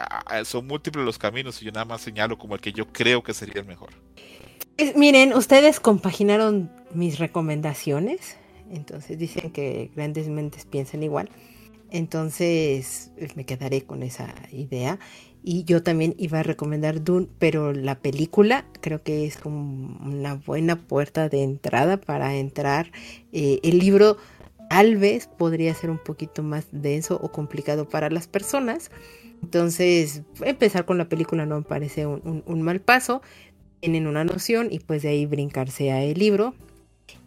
son 0.45 0.67
múltiples 0.67 1.05
los 1.05 1.19
caminos 1.19 1.61
y 1.63 1.67
yo 1.67 1.73
nada 1.73 1.85
más 1.85 2.01
señalo 2.01 2.39
como 2.39 2.55
el 2.55 2.61
que 2.61 2.73
yo 2.73 2.87
creo 2.87 3.23
que 3.23 3.35
sería 3.35 3.61
el 3.61 3.67
mejor. 3.67 3.91
Miren, 4.97 5.33
ustedes 5.35 5.81
compaginaron 5.81 6.71
mis 6.95 7.19
recomendaciones. 7.19 8.37
Entonces 8.71 9.19
dicen 9.19 9.51
que 9.51 9.91
grandes 9.95 10.29
mentes 10.29 10.65
piensan 10.65 11.03
igual. 11.03 11.29
Entonces 11.91 13.11
eh, 13.19 13.29
me 13.35 13.45
quedaré 13.45 13.83
con 13.83 14.03
esa 14.03 14.35
idea. 14.51 14.99
Y 15.45 15.65
yo 15.65 15.83
también 15.83 16.15
iba 16.19 16.41
a 16.41 16.43
recomendar 16.43 17.03
Dune, 17.03 17.27
pero 17.39 17.73
la 17.73 17.97
película 17.99 18.65
creo 18.81 19.03
que 19.03 19.27
es 19.27 19.37
como 19.37 19.99
una 20.07 20.35
buena 20.35 20.77
puerta 20.77 21.29
de 21.29 21.43
entrada 21.43 21.97
para 22.01 22.37
entrar. 22.37 22.93
Eh, 23.33 23.61
el 23.63 23.79
libro 23.79 24.17
tal 24.73 24.97
vez 24.97 25.27
podría 25.27 25.75
ser 25.75 25.91
un 25.91 25.99
poquito 25.99 26.43
más 26.43 26.65
denso 26.73 27.21
o 27.23 27.31
complicado 27.31 27.87
para 27.87 28.09
las 28.09 28.27
personas. 28.27 28.91
Entonces, 29.43 30.23
empezar 30.41 30.87
con 30.87 30.97
la 30.97 31.11
película 31.11 31.45
no 31.45 31.57
me 31.57 31.63
parece 31.63 32.07
un, 32.07 32.63
mal 32.63 32.81
paso. 32.81 33.21
Tienen 33.81 34.07
una 34.07 34.25
noción 34.25 34.69
y 34.71 34.79
pues 34.79 35.03
de 35.03 35.11
ahí 35.11 35.27
brincarse 35.27 35.93
a 35.93 36.03
el 36.03 36.19
libro. 36.19 36.55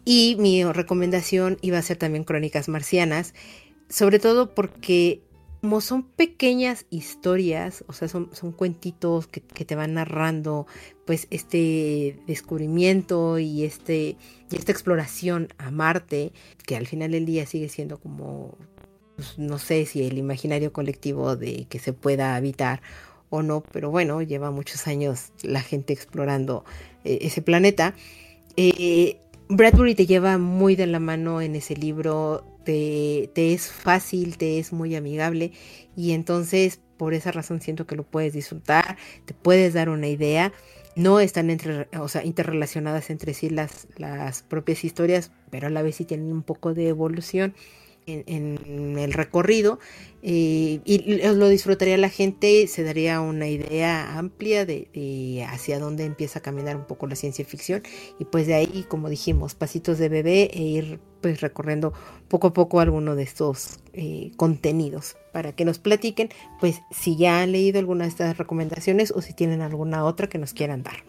Y 0.04 0.34
mi 0.40 0.64
recomendación 0.64 1.56
iba 1.60 1.78
a 1.78 1.82
ser 1.82 1.98
también 1.98 2.24
Crónicas 2.24 2.68
Marcianas, 2.68 3.32
sobre 3.88 4.18
todo 4.18 4.52
porque 4.52 5.22
como 5.66 5.80
son 5.80 6.04
pequeñas 6.04 6.86
historias, 6.90 7.82
o 7.88 7.92
sea, 7.92 8.06
son, 8.06 8.30
son 8.32 8.52
cuentitos 8.52 9.26
que, 9.26 9.40
que 9.40 9.64
te 9.64 9.74
van 9.74 9.94
narrando 9.94 10.68
pues 11.04 11.26
este 11.30 12.20
descubrimiento 12.28 13.40
y, 13.40 13.64
este, 13.64 14.16
y 14.48 14.56
esta 14.56 14.70
exploración 14.70 15.48
a 15.58 15.72
Marte, 15.72 16.30
que 16.66 16.76
al 16.76 16.86
final 16.86 17.10
del 17.10 17.26
día 17.26 17.46
sigue 17.46 17.68
siendo 17.68 17.98
como, 17.98 18.56
pues, 19.16 19.40
no 19.40 19.58
sé 19.58 19.86
si 19.86 20.06
el 20.06 20.18
imaginario 20.18 20.72
colectivo 20.72 21.34
de 21.34 21.66
que 21.68 21.80
se 21.80 21.92
pueda 21.92 22.36
habitar 22.36 22.80
o 23.28 23.42
no, 23.42 23.64
pero 23.72 23.90
bueno, 23.90 24.22
lleva 24.22 24.52
muchos 24.52 24.86
años 24.86 25.32
la 25.42 25.62
gente 25.62 25.92
explorando 25.92 26.64
eh, 27.02 27.18
ese 27.22 27.42
planeta. 27.42 27.92
Eh, 28.56 29.18
Bradbury 29.48 29.94
te 29.94 30.06
lleva 30.06 30.38
muy 30.38 30.74
de 30.74 30.86
la 30.86 30.98
mano 30.98 31.40
en 31.40 31.54
ese 31.54 31.76
libro, 31.76 32.44
te, 32.64 33.30
te 33.34 33.52
es 33.52 33.70
fácil, 33.70 34.38
te 34.38 34.58
es 34.58 34.72
muy 34.72 34.96
amigable 34.96 35.52
y 35.94 36.12
entonces 36.12 36.80
por 36.96 37.14
esa 37.14 37.30
razón 37.30 37.60
siento 37.60 37.86
que 37.86 37.94
lo 37.94 38.02
puedes 38.02 38.32
disfrutar, 38.32 38.96
te 39.24 39.34
puedes 39.34 39.74
dar 39.74 39.88
una 39.88 40.08
idea. 40.08 40.52
No 40.96 41.20
están 41.20 41.50
entre, 41.50 41.88
o 41.98 42.08
sea, 42.08 42.24
interrelacionadas 42.24 43.10
entre 43.10 43.34
sí 43.34 43.50
las, 43.50 43.86
las 43.98 44.42
propias 44.42 44.82
historias, 44.82 45.30
pero 45.50 45.66
a 45.66 45.70
la 45.70 45.82
vez 45.82 45.96
sí 45.96 46.04
tienen 46.06 46.32
un 46.32 46.42
poco 46.42 46.72
de 46.72 46.88
evolución. 46.88 47.54
En, 48.06 48.98
el 48.98 49.12
recorrido 49.12 49.78
eh, 50.22 50.80
y 50.84 51.18
lo 51.22 51.48
disfrutaría 51.48 51.96
la 51.96 52.08
gente, 52.08 52.66
se 52.66 52.82
daría 52.82 53.20
una 53.20 53.48
idea 53.48 54.18
amplia 54.18 54.64
de, 54.64 55.46
hacia 55.48 55.78
dónde 55.78 56.04
empieza 56.04 56.38
a 56.38 56.42
caminar 56.42 56.76
un 56.76 56.84
poco 56.84 57.06
la 57.06 57.16
ciencia 57.16 57.44
ficción 57.44 57.82
y 58.18 58.24
pues 58.24 58.46
de 58.46 58.54
ahí, 58.54 58.84
como 58.88 59.08
dijimos, 59.08 59.54
pasitos 59.54 59.98
de 59.98 60.08
bebé 60.08 60.50
e 60.52 60.62
ir 60.62 61.00
pues 61.20 61.40
recorriendo 61.40 61.92
poco 62.28 62.48
a 62.48 62.52
poco 62.52 62.80
alguno 62.80 63.14
de 63.16 63.22
estos 63.22 63.80
eh, 63.92 64.32
contenidos 64.36 65.16
para 65.32 65.52
que 65.52 65.64
nos 65.64 65.78
platiquen 65.78 66.28
pues 66.60 66.80
si 66.90 67.16
ya 67.16 67.42
han 67.42 67.52
leído 67.52 67.78
alguna 67.78 68.04
de 68.04 68.10
estas 68.10 68.38
recomendaciones 68.38 69.10
o 69.10 69.22
si 69.22 69.32
tienen 69.32 69.60
alguna 69.60 70.04
otra 70.04 70.28
que 70.28 70.38
nos 70.38 70.52
quieran 70.52 70.82
dar. 70.82 71.04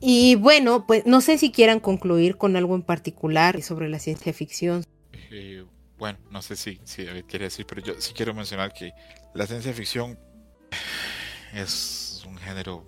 Y 0.00 0.34
bueno, 0.34 0.84
pues 0.86 1.06
no 1.06 1.20
sé 1.20 1.38
si 1.38 1.52
quieran 1.52 1.78
concluir 1.78 2.36
con 2.36 2.56
algo 2.56 2.74
en 2.74 2.82
particular 2.82 3.62
sobre 3.62 3.88
la 3.88 4.00
ciencia 4.00 4.32
ficción. 4.32 4.84
Eh, 5.30 5.64
bueno, 6.02 6.18
no 6.32 6.42
sé 6.42 6.56
si, 6.56 6.80
si 6.82 7.06
quiere 7.28 7.44
decir, 7.44 7.64
pero 7.64 7.80
yo 7.80 7.94
sí 8.00 8.12
quiero 8.12 8.34
mencionar 8.34 8.72
que 8.72 8.92
la 9.34 9.46
ciencia 9.46 9.72
ficción 9.72 10.18
es 11.54 12.24
un 12.26 12.36
género 12.38 12.84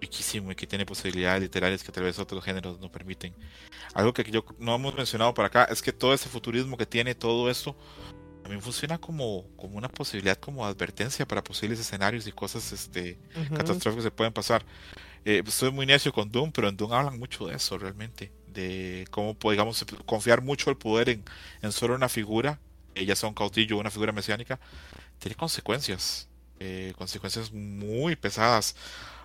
riquísimo 0.00 0.50
y 0.50 0.56
que 0.56 0.66
tiene 0.66 0.84
posibilidades 0.84 1.42
literarias 1.42 1.84
que 1.84 1.92
tal 1.92 2.02
vez 2.02 2.18
otros 2.18 2.42
géneros 2.42 2.80
no 2.80 2.90
permiten. 2.90 3.36
Algo 3.94 4.12
que 4.12 4.28
yo 4.28 4.44
no 4.58 4.74
hemos 4.74 4.96
mencionado 4.96 5.32
para 5.32 5.46
acá 5.46 5.64
es 5.66 5.80
que 5.80 5.92
todo 5.92 6.12
ese 6.12 6.28
futurismo 6.28 6.76
que 6.76 6.86
tiene 6.86 7.14
todo 7.14 7.48
esto 7.48 7.76
también 8.42 8.60
funciona 8.60 8.98
como, 8.98 9.46
como 9.56 9.78
una 9.78 9.88
posibilidad 9.88 10.36
como 10.36 10.66
advertencia 10.66 11.28
para 11.28 11.44
posibles 11.44 11.78
escenarios 11.78 12.26
y 12.26 12.32
cosas 12.32 12.72
este, 12.72 13.20
catastróficas 13.54 14.06
que 14.06 14.10
pueden 14.10 14.32
pasar. 14.32 14.66
Eh, 15.24 15.40
estoy 15.46 15.70
muy 15.70 15.86
necio 15.86 16.12
con 16.12 16.28
Doom, 16.28 16.50
pero 16.50 16.68
en 16.68 16.76
Doom 16.76 16.92
hablan 16.94 17.16
mucho 17.16 17.46
de 17.46 17.54
eso 17.54 17.78
realmente 17.78 18.32
de 18.52 19.06
cómo 19.10 19.34
podemos 19.34 19.84
confiar 20.06 20.42
mucho 20.42 20.70
el 20.70 20.76
poder 20.76 21.08
en, 21.08 21.24
en 21.62 21.72
solo 21.72 21.94
una 21.94 22.08
figura, 22.08 22.58
ya 22.94 23.16
sea 23.16 23.28
un 23.28 23.34
cautillo 23.34 23.78
una 23.78 23.90
figura 23.90 24.12
mesiánica, 24.12 24.58
tiene 25.18 25.36
consecuencias, 25.36 26.28
eh, 26.58 26.92
consecuencias 26.96 27.52
muy 27.52 28.16
pesadas. 28.16 28.74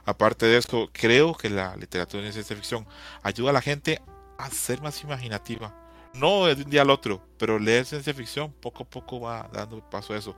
Aparte 0.05 0.45
de 0.45 0.57
esto, 0.57 0.89
creo 0.91 1.33
que 1.33 1.49
la 1.49 1.75
literatura 1.75 2.23
de 2.23 2.31
ciencia 2.31 2.55
ficción 2.55 2.85
ayuda 3.23 3.49
a 3.49 3.53
la 3.53 3.61
gente 3.61 4.01
a 4.37 4.49
ser 4.51 4.81
más 4.81 5.01
imaginativa. 5.03 5.73
No 6.13 6.45
de 6.45 6.63
un 6.63 6.69
día 6.69 6.83
al 6.83 6.89
otro, 6.91 7.21
pero 7.37 7.59
leer 7.59 7.85
ciencia 7.85 8.13
ficción 8.13 8.53
poco 8.61 8.83
a 8.83 8.89
poco 8.89 9.19
va 9.19 9.49
dando 9.51 9.81
paso 9.89 10.13
a 10.13 10.17
eso. 10.17 10.35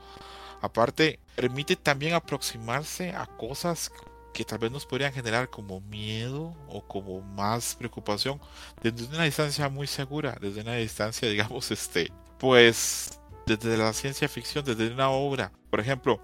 Aparte, 0.62 1.20
permite 1.36 1.76
también 1.76 2.14
aproximarse 2.14 3.12
a 3.12 3.26
cosas 3.26 3.92
que 4.34 4.46
tal 4.46 4.60
vez 4.60 4.72
nos 4.72 4.86
podrían 4.86 5.14
generar 5.14 5.50
como 5.50 5.82
miedo 5.82 6.56
o 6.68 6.86
como 6.88 7.22
más 7.22 7.76
preocupación 7.76 8.40
desde 8.82 9.06
una 9.06 9.24
distancia 9.24 9.70
muy 9.70 9.88
segura, 9.88 10.38
desde 10.40 10.62
una 10.62 10.76
distancia, 10.76 11.30
digamos, 11.30 11.72
este, 11.72 12.12
pues 12.38 13.20
desde 13.46 13.78
la 13.78 13.94
ciencia 13.94 14.28
ficción, 14.28 14.64
desde 14.66 14.92
una 14.92 15.10
obra. 15.10 15.52
Por 15.70 15.80
ejemplo, 15.80 16.22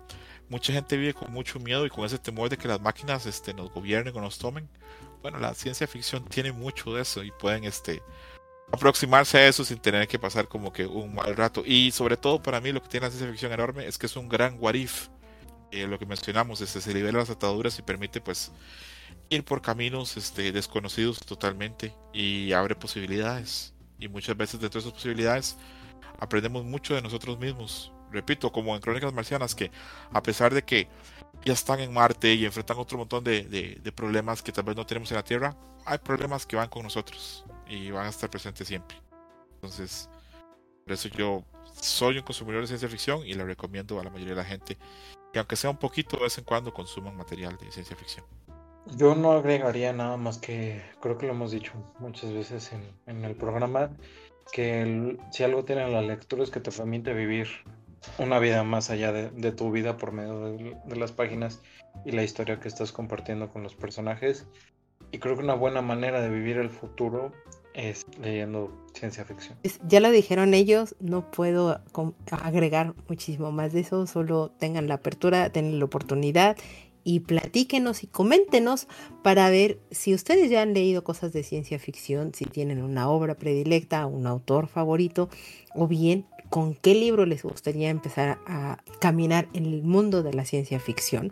mucha 0.50 0.74
gente 0.74 0.98
vive 0.98 1.14
con 1.14 1.32
mucho 1.32 1.60
miedo 1.60 1.86
y 1.86 1.90
con 1.90 2.06
ese 2.06 2.20
temor 2.20 2.50
de 2.50 2.58
que 2.58 2.68
las 2.68 2.82
máquinas 2.82 3.26
este, 3.26 3.54
nos 3.54 3.72
gobiernen 3.72 4.16
o 4.16 4.22
nos 4.22 4.38
tomen. 4.38 4.70
Bueno, 5.22 5.40
la 5.40 5.54
ciencia 5.54 5.88
ficción 5.88 6.26
tiene 6.26 6.52
mucho 6.52 6.94
de 6.94 7.02
eso 7.02 7.24
y 7.24 7.32
pueden 7.32 7.64
este, 7.64 8.04
aproximarse 8.72 9.38
a 9.38 9.48
eso 9.48 9.64
sin 9.64 9.80
tener 9.80 10.08
que 10.08 10.20
pasar 10.20 10.48
como 10.48 10.74
que 10.74 10.86
un 10.86 11.16
mal 11.16 11.36
rato. 11.36 11.64
Y 11.66 11.92
sobre 11.92 12.18
todo 12.18 12.42
para 12.42 12.60
mí 12.60 12.72
lo 12.72 12.82
que 12.82 12.90
tiene 12.90 13.06
la 13.06 13.12
ciencia 13.12 13.32
ficción 13.32 13.52
enorme 13.52 13.88
es 13.88 13.98
que 13.98 14.08
es 14.08 14.16
un 14.16 14.28
gran 14.28 14.58
what 14.60 14.74
if 14.74 15.08
eh, 15.74 15.88
lo 15.88 15.98
que 15.98 16.06
mencionamos, 16.06 16.62
este, 16.62 16.82
se 16.82 16.94
libera 16.94 17.18
las 17.18 17.32
ataduras 17.32 17.80
y 17.80 17.82
permite 17.82 18.22
pues 18.22 18.52
ir 19.30 19.44
por 19.44 19.62
caminos 19.62 20.16
este, 20.18 20.52
desconocidos 20.52 21.20
totalmente 21.26 21.96
y 22.14 22.54
abre 22.54 22.76
posibilidades. 22.76 23.74
Y 23.98 24.08
muchas 24.08 24.38
veces 24.38 24.60
dentro 24.60 24.80
de 24.80 24.88
esas 24.88 24.94
posibilidades 24.94 25.58
aprendemos 26.20 26.64
mucho 26.64 26.94
de 26.94 27.02
nosotros 27.02 27.40
mismos. 27.40 27.92
Repito, 28.12 28.52
como 28.52 28.76
en 28.76 28.82
Crónicas 28.82 29.14
Marcianas, 29.14 29.56
que 29.56 29.72
a 30.12 30.22
pesar 30.22 30.54
de 30.54 30.64
que 30.64 30.88
ya 31.44 31.54
están 31.54 31.80
en 31.80 31.92
Marte 31.92 32.36
y 32.36 32.46
enfrentan 32.46 32.78
otro 32.78 33.00
montón 33.00 33.24
de, 33.24 33.44
de 33.82 33.92
problemas 33.92 34.44
que 34.44 34.52
tal 34.52 34.66
vez 34.66 34.76
no 34.76 34.86
tenemos 34.86 35.10
en 35.10 35.18
la 35.18 35.24
Tierra, 35.24 35.58
hay 35.86 35.98
problemas 35.98 36.46
que 36.46 36.56
van 36.56 36.70
con 36.70 36.84
nosotros 36.84 37.46
y 37.68 37.90
van 37.90 38.06
a 38.06 38.10
estar 38.10 38.30
presentes 38.30 38.68
siempre. 38.68 39.02
Entonces, 39.56 40.08
por 40.84 40.94
eso 40.94 41.10
yo 41.10 41.44
soy 41.82 42.20
un 42.20 42.24
consumidor 42.24 42.62
de 42.62 42.68
ciencia 42.68 42.88
ficción 42.88 43.26
y 43.26 43.34
le 43.34 43.44
recomiendo 43.44 44.00
a 44.00 44.04
la 44.04 44.12
mayoría 44.12 44.36
de 44.36 44.42
la 44.42 44.48
gente 44.48 44.78
que 45.34 45.40
aunque 45.40 45.56
sea 45.56 45.72
un 45.72 45.78
poquito 45.78 46.16
de 46.16 46.24
vez 46.24 46.38
en 46.38 46.44
cuando 46.44 46.72
consuman 46.72 47.18
material 47.18 47.58
de 47.58 47.72
ciencia 47.72 47.96
ficción. 47.96 48.24
Yo 48.96 49.16
no 49.16 49.32
agregaría 49.32 49.92
nada 49.92 50.16
más 50.16 50.38
que 50.38 50.84
creo 51.02 51.18
que 51.18 51.26
lo 51.26 51.34
hemos 51.34 51.52
dicho 51.52 51.74
muchas 52.00 52.32
veces 52.32 52.72
en, 53.08 53.26
el 53.26 53.36
programa, 53.36 53.90
que 54.52 55.18
si 55.32 55.44
algo 55.44 55.66
tiene 55.66 55.90
la 55.90 56.02
lectura 56.02 56.44
es 56.44 56.52
que 56.52 56.60
te 56.60 56.72
permite 56.72 57.14
vivir 57.14 57.48
una 58.20 58.38
vida 58.38 58.64
más 58.64 58.90
allá 58.90 59.12
de, 59.12 59.52
tu 59.54 59.72
vida 59.72 59.98
por 59.98 60.12
medio 60.12 60.40
de, 60.40 60.78
de, 60.86 60.96
las 60.98 61.12
páginas 61.14 61.62
y 62.06 62.12
la 62.12 62.24
historia 62.24 62.60
que 62.60 62.68
estás 62.68 62.92
compartiendo 62.92 63.50
con 63.50 63.64
los 63.64 63.74
personajes. 63.74 64.46
Y 65.12 65.20
creo 65.20 65.36
que 65.36 65.44
una 65.44 65.56
buena 65.56 65.82
manera 65.82 66.22
de 66.22 66.30
vivir 66.30 66.58
el 66.58 66.70
futuro 66.70 67.32
es 67.74 68.06
leyendo 68.20 68.83
ciencia 68.94 69.26
ficción. 69.26 69.58
Ya 69.88 70.00
lo 70.00 70.12
dijeron 70.12 70.54
ellos, 70.54 70.96
no 71.00 71.30
puedo 71.32 71.82
agregar 72.32 72.94
muchísimo 73.08 73.52
más 73.52 73.74
de 73.74 73.82
eso, 73.82 74.08
solo 74.08 74.52
tengan 74.60 74.88
la 74.88 74.96
apertura, 74.96 75.50
tengan 75.50 75.80
la 75.80 75.86
oportunidad 75.86 76.58
y 77.04 77.22
platíquenos 77.22 78.04
y 78.04 78.08
coméntenos 78.08 78.88
para 79.24 79.50
ver 79.50 79.80
si 79.92 80.14
ustedes 80.14 80.50
ya 80.50 80.62
han 80.62 80.74
leído 80.74 81.04
cosas 81.04 81.34
de 81.34 81.44
ciencia 81.44 81.80
ficción, 81.80 82.34
si 82.34 82.46
tienen 82.46 82.82
una 82.82 83.10
obra 83.10 83.36
predilecta, 83.36 84.06
un 84.06 84.26
autor 84.26 84.68
favorito 84.68 85.30
o 85.76 85.88
bien 85.88 86.26
con 86.50 86.76
qué 86.76 86.94
libro 86.94 87.26
les 87.26 87.44
gustaría 87.44 87.90
empezar 87.90 88.38
a 88.46 88.78
caminar 89.00 89.48
en 89.54 89.66
el 89.66 89.84
mundo 89.84 90.24
de 90.24 90.34
la 90.34 90.46
ciencia 90.46 90.80
ficción. 90.80 91.32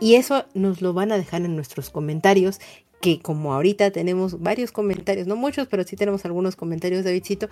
Y 0.00 0.14
eso 0.16 0.44
nos 0.54 0.82
lo 0.82 0.92
van 0.92 1.10
a 1.12 1.16
dejar 1.16 1.42
en 1.42 1.56
nuestros 1.56 1.90
comentarios 1.90 2.60
que 3.00 3.20
como 3.20 3.54
ahorita 3.54 3.90
tenemos 3.90 4.40
varios 4.40 4.72
comentarios, 4.72 5.26
no 5.26 5.36
muchos, 5.36 5.68
pero 5.68 5.84
sí 5.84 5.96
tenemos 5.96 6.24
algunos 6.24 6.56
comentarios, 6.56 7.04
Davidcito. 7.04 7.48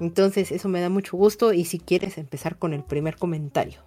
Entonces 0.00 0.52
eso 0.52 0.68
me 0.68 0.80
da 0.80 0.88
mucho 0.88 1.16
gusto 1.16 1.52
y 1.52 1.64
si 1.64 1.78
quieres 1.78 2.18
empezar 2.18 2.58
con 2.58 2.74
el 2.74 2.84
primer 2.84 3.16
comentario. 3.16 3.80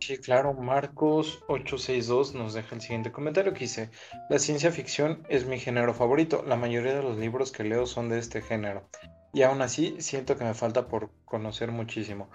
Sí, 0.00 0.18
claro, 0.18 0.54
Marcos862 0.54 2.32
nos 2.34 2.54
deja 2.54 2.74
el 2.74 2.80
siguiente 2.80 3.10
comentario 3.10 3.52
que 3.52 3.60
dice, 3.60 3.90
la 4.30 4.38
ciencia 4.38 4.70
ficción 4.70 5.24
es 5.28 5.46
mi 5.46 5.58
género 5.58 5.92
favorito, 5.92 6.44
la 6.46 6.56
mayoría 6.56 6.94
de 6.94 7.02
los 7.02 7.18
libros 7.18 7.50
que 7.50 7.64
leo 7.64 7.84
son 7.84 8.08
de 8.08 8.18
este 8.18 8.40
género 8.40 8.88
y 9.32 9.42
aún 9.42 9.62
así 9.62 9.96
siento 9.98 10.36
que 10.36 10.44
me 10.44 10.54
falta 10.54 10.88
por 10.88 11.10
conocer 11.24 11.70
muchísimo. 11.70 12.30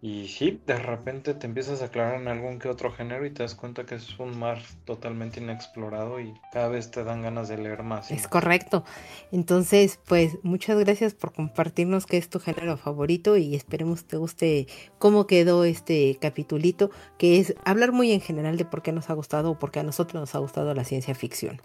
Y 0.00 0.28
sí, 0.28 0.60
de 0.64 0.78
repente 0.78 1.34
te 1.34 1.48
empiezas 1.48 1.82
a 1.82 1.86
aclarar 1.86 2.20
en 2.20 2.28
algún 2.28 2.60
que 2.60 2.68
otro 2.68 2.92
género 2.92 3.26
y 3.26 3.30
te 3.30 3.42
das 3.42 3.56
cuenta 3.56 3.84
que 3.84 3.96
es 3.96 4.16
un 4.20 4.38
mar 4.38 4.62
totalmente 4.84 5.40
inexplorado 5.40 6.20
y 6.20 6.34
cada 6.52 6.68
vez 6.68 6.92
te 6.92 7.02
dan 7.02 7.22
ganas 7.22 7.48
de 7.48 7.58
leer 7.58 7.82
más. 7.82 8.12
Es 8.12 8.28
correcto. 8.28 8.84
Entonces, 9.32 9.98
pues 10.06 10.38
muchas 10.44 10.78
gracias 10.78 11.14
por 11.14 11.32
compartirnos 11.32 12.06
que 12.06 12.16
es 12.16 12.28
tu 12.28 12.38
género 12.38 12.76
favorito 12.76 13.36
y 13.36 13.56
esperemos 13.56 14.04
te 14.04 14.18
guste 14.18 14.68
cómo 14.98 15.26
quedó 15.26 15.64
este 15.64 16.16
capitulito, 16.20 16.92
que 17.18 17.40
es 17.40 17.56
hablar 17.64 17.90
muy 17.90 18.12
en 18.12 18.20
general 18.20 18.56
de 18.56 18.64
por 18.64 18.82
qué 18.82 18.92
nos 18.92 19.10
ha 19.10 19.14
gustado 19.14 19.50
o 19.50 19.58
por 19.58 19.72
qué 19.72 19.80
a 19.80 19.84
nosotros 19.84 20.20
nos 20.20 20.34
ha 20.36 20.38
gustado 20.38 20.74
la 20.74 20.84
ciencia 20.84 21.16
ficción. 21.16 21.60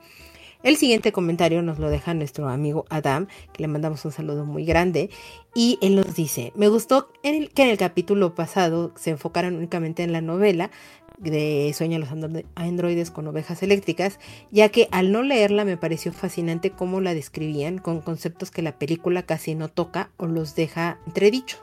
El 0.64 0.78
siguiente 0.78 1.12
comentario 1.12 1.62
nos 1.62 1.78
lo 1.78 1.90
deja 1.90 2.14
nuestro 2.14 2.48
amigo 2.48 2.86
Adam, 2.90 3.28
que 3.52 3.62
le 3.62 3.68
mandamos 3.68 4.06
un 4.06 4.14
saludo 4.14 4.46
muy 4.46 4.64
grande, 4.64 5.10
y 5.54 5.78
él 5.82 5.98
nos 5.98 6.16
dice, 6.16 6.54
me 6.56 6.70
gustó 6.70 7.12
que 7.22 7.52
en 7.64 7.70
el 7.70 7.78
capítulo 7.78 8.34
pasado 8.34 8.94
se 8.96 9.10
enfocaran 9.10 9.58
únicamente 9.58 10.04
en 10.04 10.14
la 10.14 10.22
novela 10.22 10.72
de 11.18 11.70
Sueña 11.76 12.00
los 12.00 12.08
androides 12.56 13.12
con 13.12 13.28
ovejas 13.28 13.62
eléctricas, 13.62 14.20
ya 14.52 14.70
que 14.70 14.88
al 14.92 15.12
no 15.12 15.22
leerla 15.22 15.66
me 15.66 15.76
pareció 15.76 16.14
fascinante 16.14 16.72
cómo 16.72 17.02
la 17.02 17.14
describían 17.14 17.78
con 17.78 18.00
conceptos 18.00 18.50
que 18.50 18.62
la 18.62 18.80
película 18.80 19.24
casi 19.24 19.56
no 19.56 19.68
toca 19.68 20.12
o 20.16 20.28
los 20.28 20.56
deja 20.56 20.98
entredicho. 21.06 21.58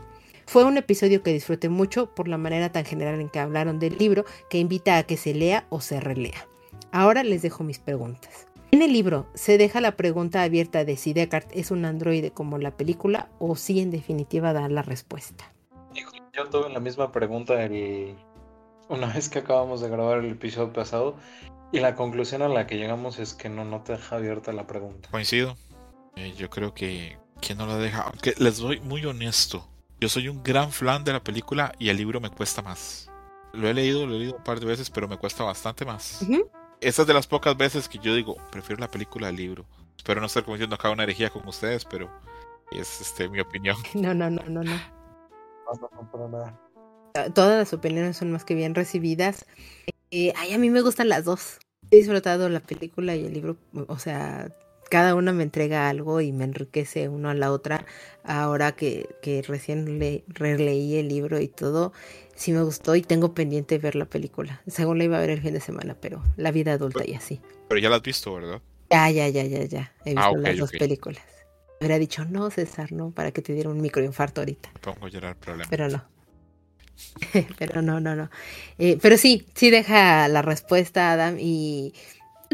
Fue 0.45 0.65
un 0.65 0.77
episodio 0.77 1.23
que 1.23 1.33
disfruté 1.33 1.71
mucho 1.71 2.15
por 2.15 2.29
la 2.29 2.37
manera 2.37 2.71
tan 2.71 2.85
general 2.85 3.19
en 3.19 3.31
que 3.31 3.39
hablaron 3.39 3.79
del 3.79 3.97
libro 3.97 4.27
que 4.51 4.59
invita 4.59 4.99
a 4.99 5.05
que 5.05 5.17
se 5.17 5.33
lea 5.33 5.65
o 5.71 5.81
se 5.81 6.01
relea. 6.01 6.47
Ahora 6.93 7.23
les 7.23 7.41
dejo 7.41 7.65
mis 7.65 7.79
preguntas. 7.79 8.50
En 8.73 8.83
el 8.83 8.93
libro 8.93 9.27
se 9.35 9.59
deja 9.59 9.81
la 9.81 9.97
pregunta 9.97 10.45
abierta 10.45 10.85
de 10.85 10.97
si 10.97 11.13
Descartes 11.13 11.59
es 11.59 11.71
un 11.73 11.85
androide 11.85 12.31
como 12.31 12.57
la 12.57 12.77
película 12.77 13.29
o 13.41 13.57
si 13.57 13.81
en 13.81 13.91
definitiva 13.91 14.53
da 14.53 14.69
la 14.69 14.83
respuesta. 14.83 15.53
Yo 16.33 16.49
tuve 16.49 16.71
la 16.71 16.79
misma 16.79 17.11
pregunta 17.11 17.65
el... 17.65 18.15
una 18.89 19.07
vez 19.15 19.29
que 19.29 19.41
acabamos 19.41 19.81
de 19.81 19.89
grabar 19.89 20.19
el 20.19 20.31
episodio 20.31 20.73
pasado 20.73 21.17
y 21.73 21.81
la 21.81 21.97
conclusión 21.97 22.43
a 22.43 22.49
la 22.49 22.69
que 22.69 22.77
llegamos 22.77 23.19
es 23.19 23.35
que 23.35 23.49
no, 23.49 23.65
no 23.65 23.83
te 23.83 23.95
deja 23.95 24.17
abierta 24.17 24.53
la 24.53 24.69
pregunta. 24.69 25.09
Coincido. 25.11 25.57
Eh, 26.15 26.33
yo 26.37 26.49
creo 26.49 26.73
que, 26.73 27.19
que 27.41 27.57
no 27.57 27.67
la 27.67 27.77
deja. 27.77 28.03
Aunque 28.03 28.35
les 28.39 28.59
doy 28.59 28.81
muy 28.81 29.05
honesto. 29.05 29.69
Yo 30.01 30.09
soy 30.09 30.29
un 30.29 30.45
gran 30.45 30.71
fan 30.71 31.03
de 31.03 31.13
la 31.13 31.25
película 31.25 31.73
y 31.79 31.89
el 31.89 31.97
libro 31.97 32.21
me 32.21 32.31
cuesta 32.31 32.63
más. 32.63 33.11
Lo 33.53 33.69
he 33.69 33.75
leído, 33.75 34.07
lo 34.07 34.15
he 34.15 34.19
leído 34.21 34.37
un 34.37 34.45
par 34.45 34.61
de 34.61 34.67
veces, 34.67 34.91
pero 34.91 35.09
me 35.09 35.17
cuesta 35.17 35.43
bastante 35.43 35.85
más 35.85 36.25
esa 36.81 37.03
es 37.03 37.09
de 37.09 37.15
las 37.15 37.27
pocas 37.27 37.57
veces 37.57 37.89
que 37.89 37.99
yo 37.99 38.15
digo, 38.15 38.37
prefiero 38.51 38.81
la 38.81 38.91
película 38.91 39.29
al 39.29 39.37
libro. 39.37 39.67
Espero 39.97 40.21
no 40.21 40.27
estar 40.27 40.45
cometiendo 40.45 40.75
acá 40.75 40.91
una 40.91 41.03
herejía 41.03 41.31
con 41.31 41.47
ustedes, 41.47 41.85
pero 41.85 42.11
es 42.73 43.01
este 43.01 43.29
mi 43.29 43.41
opinión. 43.41 43.77
No, 43.95 44.15
no, 44.15 44.31
no, 44.31 44.43
no, 44.45 44.63
no. 44.63 44.81
Todas 47.35 47.59
las 47.59 47.73
opiniones 47.73 48.17
son 48.17 48.33
más 48.33 48.45
que 48.45 48.55
bien 48.55 48.75
recibidas. 48.75 49.47
Eh, 50.11 50.33
ay, 50.37 50.53
a 50.53 50.59
mí 50.59 50.71
me 50.71 50.81
gustan 50.81 51.09
las 51.09 51.25
dos. 51.25 51.59
He 51.91 51.97
disfrutado 51.97 52.49
la 52.49 52.61
película 52.61 53.15
y 53.15 53.27
el 53.27 53.35
libro, 53.35 53.57
o 53.89 53.99
sea, 53.99 54.49
cada 54.91 55.15
una 55.15 55.33
me 55.33 55.43
entrega 55.45 55.89
algo 55.89 56.21
y 56.21 56.33
me 56.33 56.45
enriquece 56.45 57.09
uno 57.09 57.31
a 57.31 57.35
la 57.35 57.53
otra. 57.53 57.87
Ahora 58.25 58.73
que, 58.73 59.09
que 59.23 59.43
recién 59.43 59.99
le, 59.99 60.25
releí 60.29 60.97
el 60.97 61.09
libro 61.09 61.41
y 61.41 61.49
todo, 61.49 61.93
sí 62.41 62.53
me 62.53 62.63
gustó 62.63 62.97
y 62.97 63.03
tengo 63.03 63.35
pendiente 63.35 63.77
ver 63.77 63.95
la 63.95 64.07
película. 64.07 64.63
Según 64.67 64.97
la 64.99 65.05
iba 65.05 65.19
a 65.19 65.21
ver 65.21 65.31
el 65.31 65.43
fin 65.43 65.53
de 65.53 65.61
semana, 65.61 65.95
pero 66.01 66.23
la 66.37 66.51
vida 66.51 66.73
adulta 66.73 67.05
y 67.07 67.15
así. 67.15 67.39
Pero 67.69 67.79
ya 67.81 67.91
la 67.91 67.97
has 67.97 68.03
visto, 68.03 68.33
¿verdad? 68.35 68.63
Ya, 68.91 69.11
ya, 69.11 69.29
ya, 69.29 69.45
ya, 69.45 69.65
ya. 69.65 69.93
He 70.07 70.15
visto 70.15 70.33
ah, 70.35 70.39
las 70.39 70.57
dos 70.57 70.71
películas. 70.73 71.23
Hubiera 71.79 71.99
dicho, 71.99 72.25
no, 72.25 72.51
César, 72.51 72.93
no, 72.93 73.11
para 73.11 73.31
que 73.31 73.43
te 73.43 73.53
diera 73.53 73.69
un 73.69 73.81
microinfarto 73.83 74.41
ahorita. 74.41 74.71
Pongo 74.81 75.07
a 75.07 75.11
llorar 75.11 75.37
problema. 75.37 75.69
Pero 75.69 75.89
no. 75.89 76.03
pero 77.59 77.83
no, 77.83 78.01
no, 78.01 78.17
no. 78.17 78.31
Eh, 78.79 78.99
pero 79.01 79.19
sí, 79.19 79.47
sí 79.55 79.71
deja 79.71 80.27
la 80.29 80.41
respuesta, 80.41 81.13
Adam, 81.13 81.37
y 81.39 81.93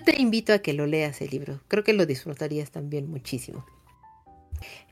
te 0.05 0.21
invito 0.21 0.53
a 0.53 0.59
que 0.59 0.73
lo 0.73 0.87
leas 0.87 1.21
el 1.21 1.31
libro. 1.31 1.61
Creo 1.69 1.85
que 1.85 1.93
lo 1.93 2.07
disfrutarías 2.07 2.73
también 2.73 3.09
muchísimo. 3.09 3.65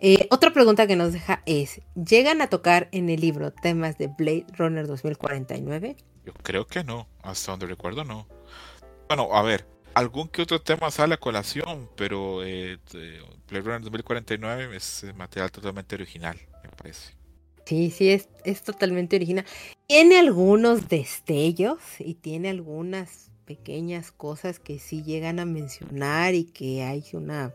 Eh, 0.00 0.26
otra 0.30 0.52
pregunta 0.52 0.86
que 0.86 0.96
nos 0.96 1.12
deja 1.12 1.42
es, 1.46 1.80
¿llegan 1.94 2.42
a 2.42 2.48
tocar 2.48 2.88
en 2.92 3.10
el 3.10 3.20
libro 3.20 3.52
temas 3.52 3.98
de 3.98 4.08
Blade 4.08 4.46
Runner 4.56 4.86
2049? 4.86 5.96
Yo 6.24 6.32
creo 6.42 6.66
que 6.66 6.84
no, 6.84 7.06
hasta 7.22 7.52
donde 7.52 7.66
recuerdo 7.66 8.04
no. 8.04 8.26
Bueno, 9.08 9.34
a 9.34 9.42
ver, 9.42 9.66
algún 9.94 10.28
que 10.28 10.42
otro 10.42 10.60
tema 10.60 10.90
sale 10.90 11.14
a 11.14 11.18
colación, 11.18 11.88
pero 11.96 12.44
eh, 12.44 12.78
Blade 13.48 13.64
Runner 13.64 13.82
2049 13.82 14.76
es 14.76 15.06
material 15.14 15.50
totalmente 15.50 15.94
original, 15.94 16.38
me 16.62 16.70
parece. 16.70 17.14
Sí, 17.66 17.90
sí, 17.90 18.10
es, 18.10 18.28
es 18.44 18.62
totalmente 18.62 19.16
original. 19.16 19.46
Tiene 19.86 20.18
algunos 20.18 20.88
destellos 20.88 21.78
y 21.98 22.14
tiene 22.14 22.50
algunas 22.50 23.30
pequeñas 23.44 24.12
cosas 24.12 24.58
que 24.58 24.78
sí 24.78 25.02
llegan 25.02 25.38
a 25.38 25.44
mencionar 25.44 26.34
y 26.34 26.44
que 26.44 26.82
hay 26.82 27.04
una 27.12 27.54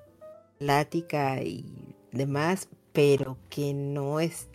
plática 0.59 1.41
y 1.41 1.65
demás, 2.11 2.69
pero 2.93 3.37
que 3.49 3.73
no 3.73 4.19
es 4.19 4.49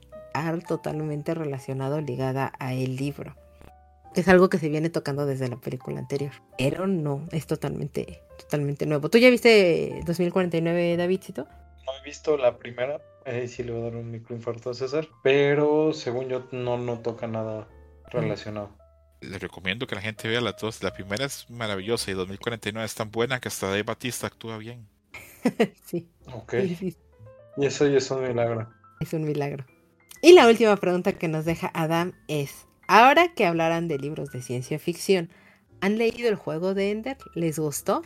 totalmente 0.67 1.35
relacionado 1.35 2.01
ligada 2.01 2.53
a 2.59 2.75
el 2.75 2.97
libro. 2.97 3.37
Es 4.15 4.29
algo 4.29 4.49
que 4.49 4.59
se 4.59 4.69
viene 4.69 4.91
tocando 4.91 5.27
desde 5.27 5.49
la 5.49 5.57
película 5.57 5.99
anterior, 5.99 6.33
pero 6.57 6.87
no, 6.87 7.27
es 7.33 7.47
totalmente, 7.47 8.23
totalmente 8.39 8.87
nuevo. 8.87 9.09
¿Tú 9.11 9.19
ya 9.19 9.31
viste 9.31 10.01
2049, 10.07 10.97
Davidcito? 10.97 11.49
No 11.87 11.93
he 12.01 12.05
visto 12.05 12.37
la 12.37 12.57
primera, 12.59 13.01
eh, 13.25 13.49
sí 13.49 13.65
le 13.65 13.73
voy 13.73 13.81
a 13.81 13.85
dar 13.85 13.97
un 13.97 14.11
microinfarto 14.11 14.71
a 14.71 14.75
César, 14.75 15.09
pero 15.23 15.93
según 15.93 16.29
yo 16.29 16.47
no, 16.53 16.79
no 16.79 17.01
toca 17.01 17.27
nada 17.27 17.67
relacionado 18.11 18.71
les 19.21 19.41
recomiendo 19.41 19.87
que 19.87 19.95
la 19.95 20.03
gente 20.03 20.29
vea 20.29 20.41
las 20.41 20.59
dos. 20.59 20.83
La 20.83 20.93
primera 20.93 21.25
es 21.25 21.49
maravillosa 21.51 22.11
y 22.11 22.15
2049 22.15 22.85
es 22.85 22.95
tan 22.95 23.11
buena 23.11 23.41
que 23.41 23.49
hasta 23.49 23.69
Dave 23.69 23.83
Batista 23.83 24.27
actúa 24.27 24.59
bien. 24.59 24.87
sí. 25.85 26.09
Ok. 26.33 26.55
Y 27.57 27.67
eso 27.67 27.87
ya 27.87 27.99
es 27.99 28.11
un 28.11 28.23
milagro. 28.23 28.69
Es 29.01 29.13
un 29.13 29.25
milagro. 29.25 29.65
Y 30.23 30.33
la 30.33 30.49
última 30.49 30.77
pregunta 30.77 31.13
que 31.13 31.29
nos 31.29 31.45
deja 31.45 31.71
Adam 31.75 32.13
es, 32.29 32.67
ahora 32.89 33.35
que 33.35 33.47
hablarán 33.47 33.89
de 33.89 33.99
libros 33.99 34.31
de 34.31 34.43
ciencia 34.43 34.79
ficción, 34.79 35.31
¿han 35.81 35.99
leído 35.99 36.29
el 36.29 36.37
juego 36.37 36.75
de 36.75 36.91
Ender? 36.91 37.19
¿Les 37.35 37.59
gustó? 37.59 38.03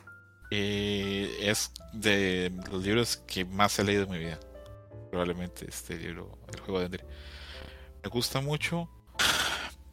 Eh, 0.50 1.30
es 1.40 1.72
de 1.92 2.52
los 2.70 2.82
libros 2.82 3.18
que 3.18 3.44
más 3.44 3.78
he 3.78 3.84
leído 3.84 4.04
en 4.04 4.10
mi 4.10 4.18
vida. 4.18 4.40
Probablemente 5.10 5.66
este 5.68 5.96
libro, 5.96 6.38
el 6.52 6.60
juego 6.60 6.80
de 6.80 6.86
Ender. 6.86 7.06
Me 8.02 8.10
gusta 8.10 8.40
mucho, 8.40 8.88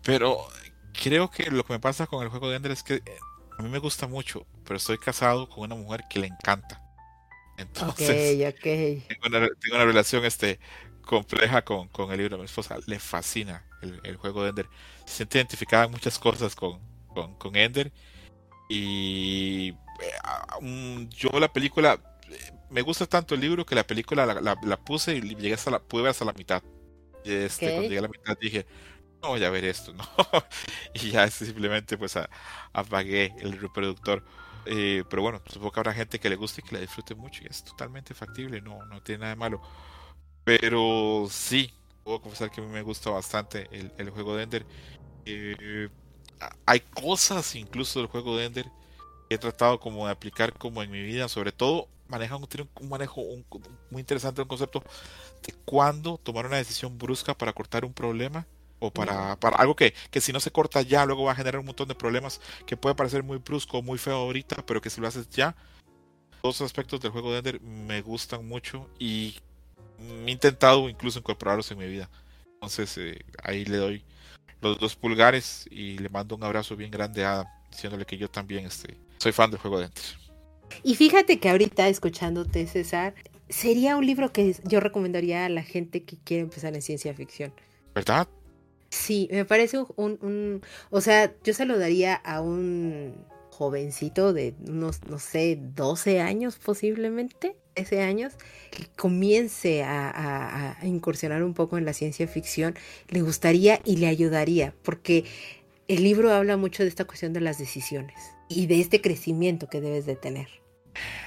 pero 0.04 0.48
creo 0.94 1.30
que 1.30 1.50
lo 1.52 1.64
que 1.64 1.74
me 1.74 1.80
pasa 1.80 2.08
con 2.08 2.24
el 2.24 2.30
juego 2.30 2.50
de 2.50 2.58
Ender 2.58 2.72
es 2.72 2.84
que 2.84 2.96
eh, 2.96 3.18
a 3.58 3.62
mí 3.62 3.70
me 3.70 3.80
gusta 3.80 4.08
mucho, 4.08 4.46
pero 4.64 4.78
estoy 4.78 4.98
casado 4.98 5.48
con 5.48 5.64
una 5.64 5.76
mujer 5.76 6.04
que 6.10 6.20
le 6.20 6.28
encanta. 6.28 6.82
Entonces, 7.58 8.56
Tengo, 8.62 9.28
una, 9.28 9.86
relación 9.86 10.26
este, 10.26 10.60
compleja 11.02 11.64
con, 11.64 11.88
con, 11.90 12.12
el 12.12 12.18
libro. 12.18 12.36
A 12.36 12.40
mi 12.40 12.46
esposa 12.46 12.78
le 12.86 13.00
fascina 13.00 13.66
el, 13.82 14.18
juego 14.18 14.44
de 14.44 14.50
Ender. 14.50 14.68
Se 15.06 15.18
siente 15.18 15.38
identificada 15.38 15.86
en 15.86 15.92
muchas 15.92 16.20
cosas 16.20 16.56
con, 16.56 16.80
con, 17.38 17.56
Ender. 17.56 17.92
Y 18.70 19.70
eh, 20.02 21.08
yo 21.10 21.30
la 21.40 21.52
película, 21.52 22.00
me 22.70 22.82
gusta 22.82 23.06
tanto 23.06 23.36
el 23.36 23.42
libro 23.42 23.66
que 23.66 23.76
la 23.76 23.86
película 23.86 24.26
la, 24.26 24.78
puse 24.78 25.16
y 25.16 25.22
llegué 25.22 25.54
hasta 25.54 25.72
la, 25.72 25.80
pude 25.80 26.04
ver 26.04 26.12
hasta 26.12 26.26
la 26.26 26.34
mitad. 26.34 26.64
Este, 27.24 27.68
Cuando 27.68 27.84
llegué 27.84 28.00
a 28.00 28.02
la 28.02 28.08
mitad 28.08 28.38
dije, 28.40 28.66
no 29.22 29.30
voy 29.30 29.44
a 29.44 29.50
ver 29.50 29.66
esto, 29.66 29.94
¿no? 29.94 30.04
y 30.94 31.12
ya 31.12 31.30
simplemente 31.30 31.98
pues 31.98 32.18
apagué 32.74 33.34
el 33.40 33.60
reproductor. 33.60 34.24
Eh, 34.66 35.04
pero 35.10 35.22
bueno, 35.22 35.42
supongo 35.48 35.72
que 35.72 35.80
habrá 35.80 35.94
gente 35.94 36.20
que 36.20 36.30
le 36.30 36.36
guste 36.36 36.62
y 36.62 36.68
que 36.68 36.76
la 36.76 36.82
disfrute 36.82 37.16
mucho 37.16 37.44
y 37.44 37.48
es 37.48 37.64
totalmente 37.64 38.14
factible, 38.14 38.62
no, 38.62 38.86
no 38.86 39.02
tiene 39.02 39.22
nada 39.22 39.36
de 39.36 39.40
malo. 39.40 39.62
Pero 40.44 41.28
sí, 41.30 41.74
puedo 42.04 42.22
confesar 42.22 42.52
que 42.52 42.62
a 42.62 42.64
mí 42.64 42.72
me 42.72 42.82
gusta 42.82 43.10
bastante 43.10 43.68
el, 43.72 44.10
juego 44.10 44.36
de 44.36 44.44
Ender. 44.44 44.66
Eh, 45.26 45.90
hay 46.66 46.80
cosas 46.80 47.56
incluso 47.56 48.00
del 48.00 48.08
juego 48.08 48.38
de 48.38 48.46
Ender 48.46 48.66
que 49.30 49.36
he 49.36 49.38
tratado 49.38 49.80
como 49.80 50.06
de 50.06 50.12
aplicar 50.12 50.54
como 50.54 50.84
en 50.84 50.92
mi 50.92 51.02
vida, 51.02 51.28
sobre 51.30 51.52
todo 51.52 51.88
maneja 52.08 52.36
un, 52.36 52.48
un 52.82 52.90
manejo 52.90 53.22
muy 53.90 54.00
interesante 54.00 54.42
un 54.42 54.48
concepto 54.48 54.84
de 55.46 55.54
cuándo 55.66 56.20
tomar 56.20 56.46
una 56.46 56.58
decisión 56.58 56.98
brusca 57.00 57.34
para 57.34 57.54
cortar 57.54 57.84
un 57.84 57.94
problema 57.94 58.46
o 58.80 58.92
para, 58.92 59.36
para 59.40 59.58
algo 59.58 59.76
que, 59.76 59.94
que, 60.12 60.22
si 60.22 60.34
no 60.34 60.40
se 60.40 60.52
corta 60.52 60.82
ya, 60.82 61.06
luego 61.06 61.24
va 61.24 61.32
a 61.32 61.36
generar 61.36 61.60
un 61.60 61.66
montón 61.68 61.88
de 61.88 61.96
problemas 61.96 62.42
que 62.66 62.78
puede 62.78 62.96
parecer 62.96 63.24
muy 63.24 63.38
brusco, 63.38 63.82
muy 63.82 63.98
feo 63.98 64.16
ahorita, 64.16 64.66
pero 64.66 64.82
que 64.82 64.90
si 64.90 65.02
lo 65.02 65.08
haces 65.08 65.30
ya, 65.30 65.56
todos 66.42 66.60
los 66.60 66.66
aspectos 66.66 67.02
del 67.02 67.12
juego 67.12 67.32
de 67.32 67.40
Ender 67.40 67.62
me 67.62 68.02
gustan 68.02 68.48
mucho 68.48 68.90
y 69.00 69.36
he 70.00 70.32
intentado 70.32 70.90
incluso 70.90 71.20
incorporarlos 71.20 71.72
en 71.72 71.78
mi 71.78 71.88
vida. 71.88 72.10
Entonces 72.54 72.98
eh, 72.98 73.20
ahí 73.44 73.66
le 73.66 73.78
doy 73.78 74.04
los 74.62 74.78
dos 74.80 74.96
pulgares 74.96 75.66
y 75.72 75.98
le 75.98 76.10
mando 76.10 76.36
un 76.36 76.44
abrazo 76.44 76.76
bien 76.76 76.92
grande 76.92 77.24
a 77.24 77.34
Adam, 77.34 77.48
diciéndole 77.72 78.06
que 78.06 78.18
yo 78.18 78.30
también 78.30 78.66
este, 78.66 78.98
soy 79.18 79.32
fan 79.32 79.50
del 79.50 79.60
juego 79.60 79.80
de 79.80 79.86
Ender. 79.86 80.04
Y 80.84 80.96
fíjate 80.96 81.40
que 81.40 81.50
ahorita 81.50 81.88
escuchándote, 81.88 82.68
César, 82.68 83.16
sería 83.50 83.98
un 83.98 84.06
libro 84.06 84.32
que 84.32 84.56
yo 84.64 84.80
recomendaría 84.80 85.46
a 85.46 85.50
la 85.50 85.64
gente 85.64 86.04
que 86.04 86.18
quiere 86.18 86.44
empezar 86.44 86.74
en 86.76 86.82
ciencia 86.82 87.14
ficción. 87.14 87.54
¿Verdad? 87.94 88.28
Sí, 88.90 89.28
me 89.32 89.46
parece 89.46 89.80
un, 89.96 90.18
un, 90.22 90.62
o 90.90 91.02
sea, 91.02 91.34
yo 91.44 91.54
se 91.54 91.66
lo 91.66 91.78
daría 91.78 92.16
a 92.16 92.42
un 92.42 93.16
jovencito 93.56 94.34
de 94.34 94.54
unos, 94.68 95.04
no 95.10 95.18
sé, 95.18 95.58
12 95.76 96.20
años 96.20 96.58
posiblemente, 96.58 97.56
ese 97.76 98.02
años, 98.02 98.34
que 98.72 98.86
comience 98.98 99.84
a, 99.84 100.78
a, 100.80 100.86
incursionar 100.86 101.44
un 101.44 101.54
poco 101.54 101.78
en 101.78 101.86
la 101.86 101.94
ciencia 101.94 102.28
ficción, 102.28 102.76
le 103.10 103.22
gustaría 103.22 103.80
y 103.86 103.98
le 103.98 104.08
ayudaría, 104.08 104.74
porque 104.84 105.26
el 105.88 106.04
libro 106.04 106.32
habla 106.34 106.58
mucho 106.58 106.84
de 106.84 106.90
esta 106.90 107.06
cuestión 107.06 107.34
de 107.34 107.42
las 107.42 107.58
decisiones 107.58 108.16
y 108.50 108.68
de 108.68 108.82
este 108.82 109.02
crecimiento 109.02 109.68
que 109.68 109.82
debes 109.82 110.06
de 110.06 110.16
tener. 110.16 110.65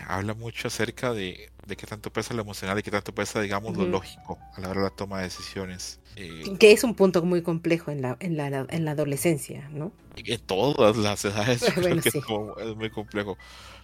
Habla 0.06 0.34
mucho 0.34 0.68
acerca 0.68 1.12
de, 1.12 1.50
de 1.68 1.76
qué 1.76 1.86
tanto 1.86 2.10
pesa 2.10 2.32
lo 2.32 2.40
emocional 2.40 2.78
y 2.78 2.82
qué 2.82 2.90
tanto 2.90 3.14
pesa, 3.14 3.40
digamos, 3.40 3.76
lo 3.76 3.84
lógico 3.84 4.38
a 4.54 4.60
la 4.60 4.70
hora 4.70 4.80
de 4.80 4.88
la 4.88 4.96
toma 4.96 5.18
de 5.18 5.24
decisiones. 5.24 6.00
Eh, 6.16 6.56
que 6.58 6.72
es 6.72 6.82
un 6.82 6.94
punto 6.94 7.22
muy 7.22 7.42
complejo 7.42 7.90
en 7.90 8.00
la, 8.00 8.16
en 8.20 8.36
la, 8.38 8.66
en 8.70 8.84
la 8.84 8.90
adolescencia, 8.92 9.68
¿no? 9.70 9.92
En 10.16 10.40
todas 10.40 10.96
las 10.96 11.24
edades 11.26 11.62
es, 11.62 12.76
muy 12.76 12.90
complejo. 12.90 13.36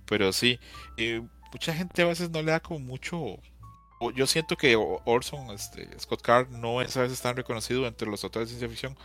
Pero 0.07 0.33
sí, 0.33 0.59
eh, 0.97 1.23
mucha 1.53 1.75
gente 1.75 2.03
a 2.03 2.07
veces 2.07 2.31
no 2.31 2.43
le 2.43 2.53
da 2.53 2.61
como 2.61 2.81
mucho... 2.81 3.39
Yo 4.15 4.27
siento 4.27 4.57
que 4.57 4.77
Orson, 4.77 5.51
este, 5.51 5.89
Scott 5.99 6.23
Card, 6.23 6.51
no 6.51 6.83
es 6.83 6.97
a 6.97 7.03
veces 7.03 7.21
tan 7.21 7.37
reconocido 7.37 7.87
entre 7.87 8.09
los 8.09 8.25
autores 8.25 8.49
de 8.49 8.57
ciencia 8.57 8.69
ficción, 8.69 8.99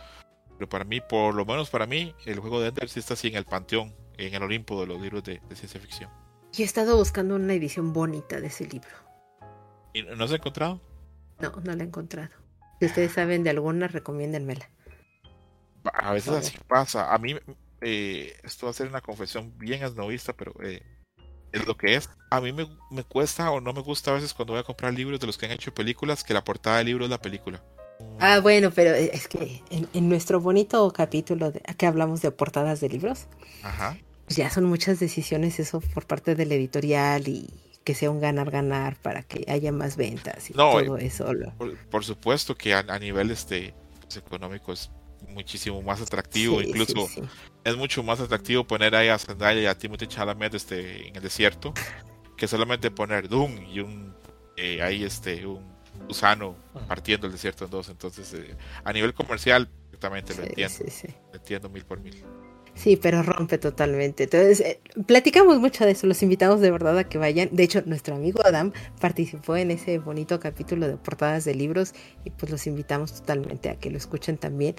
pero 0.58 0.68
para 0.68 0.84
mí, 0.84 1.00
por 1.00 1.34
lo 1.34 1.46
menos 1.46 1.70
para 1.70 1.86
mí, 1.86 2.14
el 2.26 2.40
juego 2.40 2.60
de 2.60 2.68
Ender 2.68 2.88
sí 2.88 2.98
está 2.98 3.14
así 3.14 3.28
en 3.28 3.36
el 3.36 3.44
panteón, 3.44 3.94
en 4.18 4.34
el 4.34 4.42
Olimpo 4.42 4.80
de 4.80 4.86
los 4.86 5.00
libros 5.00 5.24
de 5.24 5.40
ciencia 5.54 5.80
ficción. 5.80 6.10
Y 6.56 6.62
he 6.62 6.64
estado 6.64 6.96
buscando 6.96 7.36
una 7.36 7.54
edición 7.54 7.92
bonita 7.92 8.40
de 8.40 8.48
ese 8.48 8.66
libro. 8.66 8.90
¿Y 9.92 10.02
no 10.02 10.24
has 10.24 10.32
encontrado? 10.32 10.80
No, 11.40 11.52
no 11.62 11.74
la 11.74 11.82
he 11.82 11.86
encontrado. 11.86 12.30
Si 12.80 12.86
ustedes 12.86 13.12
saben 13.12 13.44
de 13.44 13.50
alguna, 13.50 13.88
recomiéndenmela. 13.88 14.68
A 15.84 16.12
veces 16.12 16.32
así 16.32 16.58
pasa. 16.66 17.12
A 17.12 17.18
mí, 17.18 17.36
eh, 17.80 18.36
esto 18.42 18.66
va 18.66 18.70
a 18.70 18.74
ser 18.74 18.88
una 18.88 19.00
confesión 19.00 19.56
bien 19.58 19.82
asnovista, 19.82 20.32
pero 20.32 20.54
eh, 20.62 20.82
es 21.52 21.66
lo 21.66 21.76
que 21.76 21.94
es. 21.94 22.10
A 22.30 22.40
mí 22.40 22.52
me, 22.52 22.66
cuesta 23.04 23.50
o 23.50 23.60
no 23.60 23.72
me 23.72 23.80
gusta 23.80 24.10
a 24.10 24.14
veces 24.14 24.34
cuando 24.34 24.54
voy 24.54 24.60
a 24.60 24.64
comprar 24.64 24.92
libros 24.92 25.20
de 25.20 25.26
los 25.26 25.38
que 25.38 25.46
han 25.46 25.52
hecho 25.52 25.72
películas 25.72 26.24
que 26.24 26.34
la 26.34 26.44
portada 26.44 26.78
del 26.78 26.86
libro 26.86 27.04
es 27.04 27.10
la 27.10 27.20
película. 27.20 27.62
Ah, 28.18 28.40
bueno, 28.40 28.70
pero 28.70 28.94
es 28.94 29.28
que 29.28 29.62
en, 29.70 29.88
en 29.92 30.08
nuestro 30.08 30.40
bonito 30.40 30.90
capítulo 30.90 31.52
de, 31.52 31.60
que 31.60 31.86
hablamos 31.86 32.22
de 32.22 32.30
portadas 32.30 32.80
de 32.80 32.88
libros, 32.88 33.26
Ajá 33.62 33.96
ya 34.30 34.50
son 34.50 34.64
muchas 34.64 35.00
decisiones 35.00 35.60
eso 35.60 35.80
por 35.80 36.06
parte 36.06 36.34
del 36.34 36.52
editorial 36.52 37.28
y 37.28 37.50
que 37.84 37.94
sea 37.94 38.10
un 38.10 38.20
ganar-ganar 38.20 38.96
para 38.96 39.22
que 39.22 39.44
haya 39.50 39.72
más 39.72 39.96
ventas 39.96 40.50
y 40.50 40.52
todo 40.52 40.96
eso. 40.98 41.26
Por, 41.90 42.04
supuesto 42.04 42.54
que 42.54 42.74
a, 42.74 42.98
nivel 42.98 43.30
este 43.30 43.74
económico 44.16 44.72
es 44.72 44.90
muchísimo 45.28 45.82
más 45.82 46.00
atractivo, 46.00 46.60
incluso 46.60 47.08
es 47.64 47.76
mucho 47.76 48.02
más 48.02 48.20
atractivo 48.20 48.64
poner 48.66 48.94
ahí 48.94 49.08
a 49.08 49.18
Zendaya 49.18 49.60
y 49.60 49.66
a 49.66 49.76
Timothy 49.76 50.06
Chalamet 50.06 50.54
este, 50.54 51.08
en 51.08 51.16
el 51.16 51.22
desierto 51.22 51.72
que 52.36 52.48
solamente 52.48 52.90
poner 52.90 53.28
Doom 53.28 53.64
y 53.70 53.80
un 53.80 54.14
eh, 54.56 54.82
ahí 54.82 55.04
este 55.04 55.46
un 55.46 55.62
gusano 56.06 56.56
partiendo 56.88 57.26
el 57.26 57.32
desierto 57.32 57.64
en 57.66 57.70
dos. 57.70 57.88
Entonces, 57.88 58.32
eh, 58.34 58.56
a 58.84 58.92
nivel 58.92 59.12
comercial, 59.14 59.68
exactamente 59.86 60.34
lo 60.34 60.44
entiendo. 60.44 60.74
Lo 61.32 61.38
entiendo 61.38 61.68
mil 61.68 61.84
por 61.84 62.00
mil. 62.00 62.24
Sí, 62.74 62.96
pero 62.96 63.22
rompe 63.22 63.58
totalmente. 63.58 64.24
Entonces, 64.24 64.60
eh, 64.60 64.80
platicamos 65.06 65.58
mucho 65.60 65.84
de 65.84 65.92
eso, 65.92 66.06
los 66.06 66.22
invitamos 66.22 66.60
de 66.60 66.70
verdad 66.70 66.96
a 66.98 67.04
que 67.04 67.18
vayan. 67.18 67.48
De 67.52 67.62
hecho, 67.62 67.82
nuestro 67.84 68.14
amigo 68.14 68.40
Adam 68.44 68.72
participó 69.00 69.56
en 69.56 69.70
ese 69.70 69.98
bonito 69.98 70.40
capítulo 70.40 70.88
de 70.88 70.96
portadas 70.96 71.44
de 71.44 71.54
libros 71.54 71.94
y 72.24 72.30
pues 72.30 72.50
los 72.50 72.66
invitamos 72.66 73.12
totalmente 73.20 73.68
a 73.68 73.76
que 73.76 73.90
lo 73.90 73.98
escuchen 73.98 74.38
también. 74.38 74.76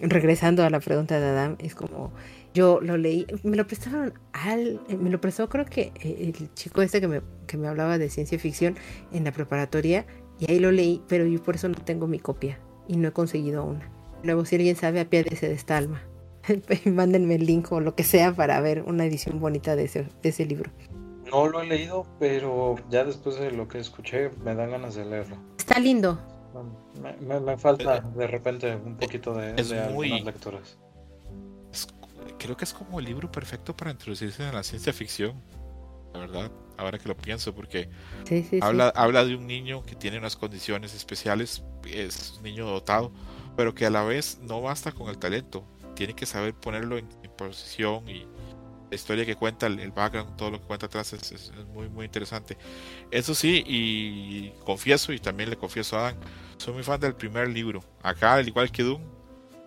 Regresando 0.00 0.62
a 0.64 0.70
la 0.70 0.80
pregunta 0.80 1.18
de 1.18 1.26
Adam, 1.26 1.56
es 1.58 1.74
como 1.74 2.12
yo 2.54 2.80
lo 2.80 2.96
leí, 2.96 3.26
me 3.42 3.56
lo 3.56 3.66
prestaron 3.66 4.14
al, 4.32 4.80
me 4.98 5.10
lo 5.10 5.20
prestó 5.20 5.48
creo 5.48 5.64
que 5.64 5.92
eh, 6.00 6.32
el 6.38 6.54
chico 6.54 6.82
este 6.82 7.00
que 7.00 7.08
me, 7.08 7.20
que 7.46 7.56
me 7.56 7.68
hablaba 7.68 7.98
de 7.98 8.08
ciencia 8.08 8.38
ficción 8.38 8.76
en 9.12 9.24
la 9.24 9.32
preparatoria 9.32 10.06
y 10.38 10.50
ahí 10.50 10.58
lo 10.58 10.70
leí, 10.70 11.02
pero 11.08 11.26
yo 11.26 11.42
por 11.42 11.56
eso 11.56 11.68
no 11.68 11.74
tengo 11.74 12.06
mi 12.06 12.18
copia 12.20 12.58
y 12.86 12.96
no 12.96 13.08
he 13.08 13.12
conseguido 13.12 13.64
una. 13.64 13.90
Luego 14.22 14.44
si 14.44 14.56
alguien 14.56 14.76
sabe, 14.76 15.00
apiádese 15.00 15.48
de 15.48 15.54
esta 15.54 15.76
alma. 15.76 16.02
Mándenme 16.84 17.36
el 17.36 17.46
link 17.46 17.70
o 17.72 17.80
lo 17.80 17.94
que 17.94 18.04
sea 18.04 18.34
para 18.34 18.60
ver 18.60 18.82
una 18.82 19.04
edición 19.04 19.40
bonita 19.40 19.76
de 19.76 19.84
ese, 19.84 20.06
de 20.22 20.28
ese 20.28 20.44
libro. 20.46 20.70
No 21.30 21.46
lo 21.48 21.60
he 21.60 21.66
leído, 21.66 22.06
pero 22.18 22.76
ya 22.90 23.04
después 23.04 23.38
de 23.38 23.50
lo 23.50 23.68
que 23.68 23.78
escuché 23.78 24.30
me 24.44 24.54
dan 24.54 24.70
ganas 24.70 24.94
de 24.94 25.04
leerlo. 25.04 25.36
Está 25.58 25.78
lindo. 25.78 26.18
Me, 27.20 27.40
me, 27.40 27.56
falta 27.56 28.00
de 28.00 28.26
repente 28.26 28.74
un 28.74 28.96
poquito 28.96 29.34
de, 29.34 29.54
es 29.56 29.72
muy, 29.92 30.20
lecturas. 30.22 30.78
creo 32.38 32.56
que 32.56 32.64
es 32.64 32.72
como 32.72 32.98
el 32.98 33.04
libro 33.04 33.30
perfecto 33.30 33.76
para 33.76 33.90
introducirse 33.90 34.48
en 34.48 34.54
la 34.54 34.62
ciencia 34.62 34.92
ficción, 34.92 35.40
la 36.14 36.20
verdad, 36.20 36.50
ahora 36.76 36.98
que 36.98 37.06
lo 37.06 37.16
pienso, 37.16 37.54
porque 37.54 37.90
habla, 38.60 38.88
habla 38.88 39.24
de 39.24 39.36
un 39.36 39.46
niño 39.46 39.82
que 39.84 39.94
tiene 39.94 40.18
unas 40.18 40.34
condiciones 40.34 40.94
especiales, 40.94 41.62
es 41.84 42.34
un 42.38 42.42
niño 42.42 42.66
dotado, 42.66 43.12
pero 43.56 43.74
que 43.74 43.86
a 43.86 43.90
la 43.90 44.02
vez 44.02 44.38
no 44.40 44.60
basta 44.62 44.90
con 44.90 45.08
el 45.10 45.18
talento, 45.18 45.64
tiene 45.98 46.14
que 46.14 46.26
saber 46.26 46.54
ponerlo 46.54 46.96
en, 46.96 47.08
posición 47.36 48.08
y 48.08 48.24
la 48.88 48.94
historia 48.94 49.26
que 49.26 49.34
cuenta, 49.34 49.66
el, 49.66 49.90
background, 49.90 50.36
todo 50.36 50.52
lo 50.52 50.60
que 50.60 50.66
cuenta 50.66 50.86
atrás 50.86 51.12
es, 51.12 51.52
muy 51.74 51.88
muy 51.88 52.06
interesante. 52.06 52.56
Eso 53.10 53.34
sí, 53.34 53.64
y 53.66 54.50
confieso, 54.64 55.12
y 55.12 55.18
también 55.18 55.50
le 55.50 55.56
confieso 55.56 55.98
a 55.98 56.02
Dan, 56.02 56.16
soy 56.56 56.74
muy 56.74 56.84
fan 56.84 57.00
del 57.00 57.16
primer 57.16 57.48
libro. 57.48 57.82
Acá, 58.00 58.34
al 58.34 58.46
igual 58.46 58.70
que 58.70 58.84
Doom, 58.84 59.02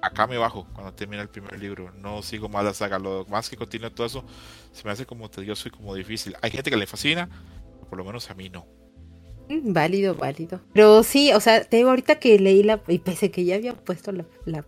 acá 0.02 0.26
me 0.26 0.38
bajo 0.38 0.66
cuando 0.74 0.94
termina 0.94 1.22
el 1.22 1.30
primer 1.30 1.60
libro. 1.60 1.92
No 2.00 2.22
sigo 2.22 2.48
más 2.48 2.64
la 2.64 2.74
saga. 2.74 2.98
Lo 2.98 3.26
más 3.26 3.50
que 3.50 3.58
continúa 3.58 3.90
todo 3.90 4.08
eso 4.08 4.24
se 4.72 4.86
me 4.86 4.92
hace 4.92 5.06
como 5.06 5.30
tedioso 5.30 5.68
y 5.68 5.72
como 5.72 5.94
difícil. 5.96 6.36
Hay 6.42 6.52
gente 6.52 6.72
que 6.72 6.78
le 6.78 6.88
fascina, 6.88 7.30
por 7.90 7.98
lo 7.98 8.06
menos 8.06 8.32
a 8.32 8.36
mí 8.36 8.50
no. 8.50 8.66
Mm, 9.50 9.74
válido, 9.74 10.16
válido. 10.16 10.62
Pero 10.74 11.04
sí, 11.04 11.34
o 11.34 11.42
sea, 11.42 11.64
te 11.64 11.78
digo 11.78 11.90
ahorita 11.90 12.20
que 12.20 12.40
leí 12.40 12.64
la, 12.64 12.82
y 12.88 13.00
pese 13.00 13.32
que 13.32 13.44
ya 13.44 13.56
había 13.56 13.74
puesto 13.74 14.12
la 14.14 14.66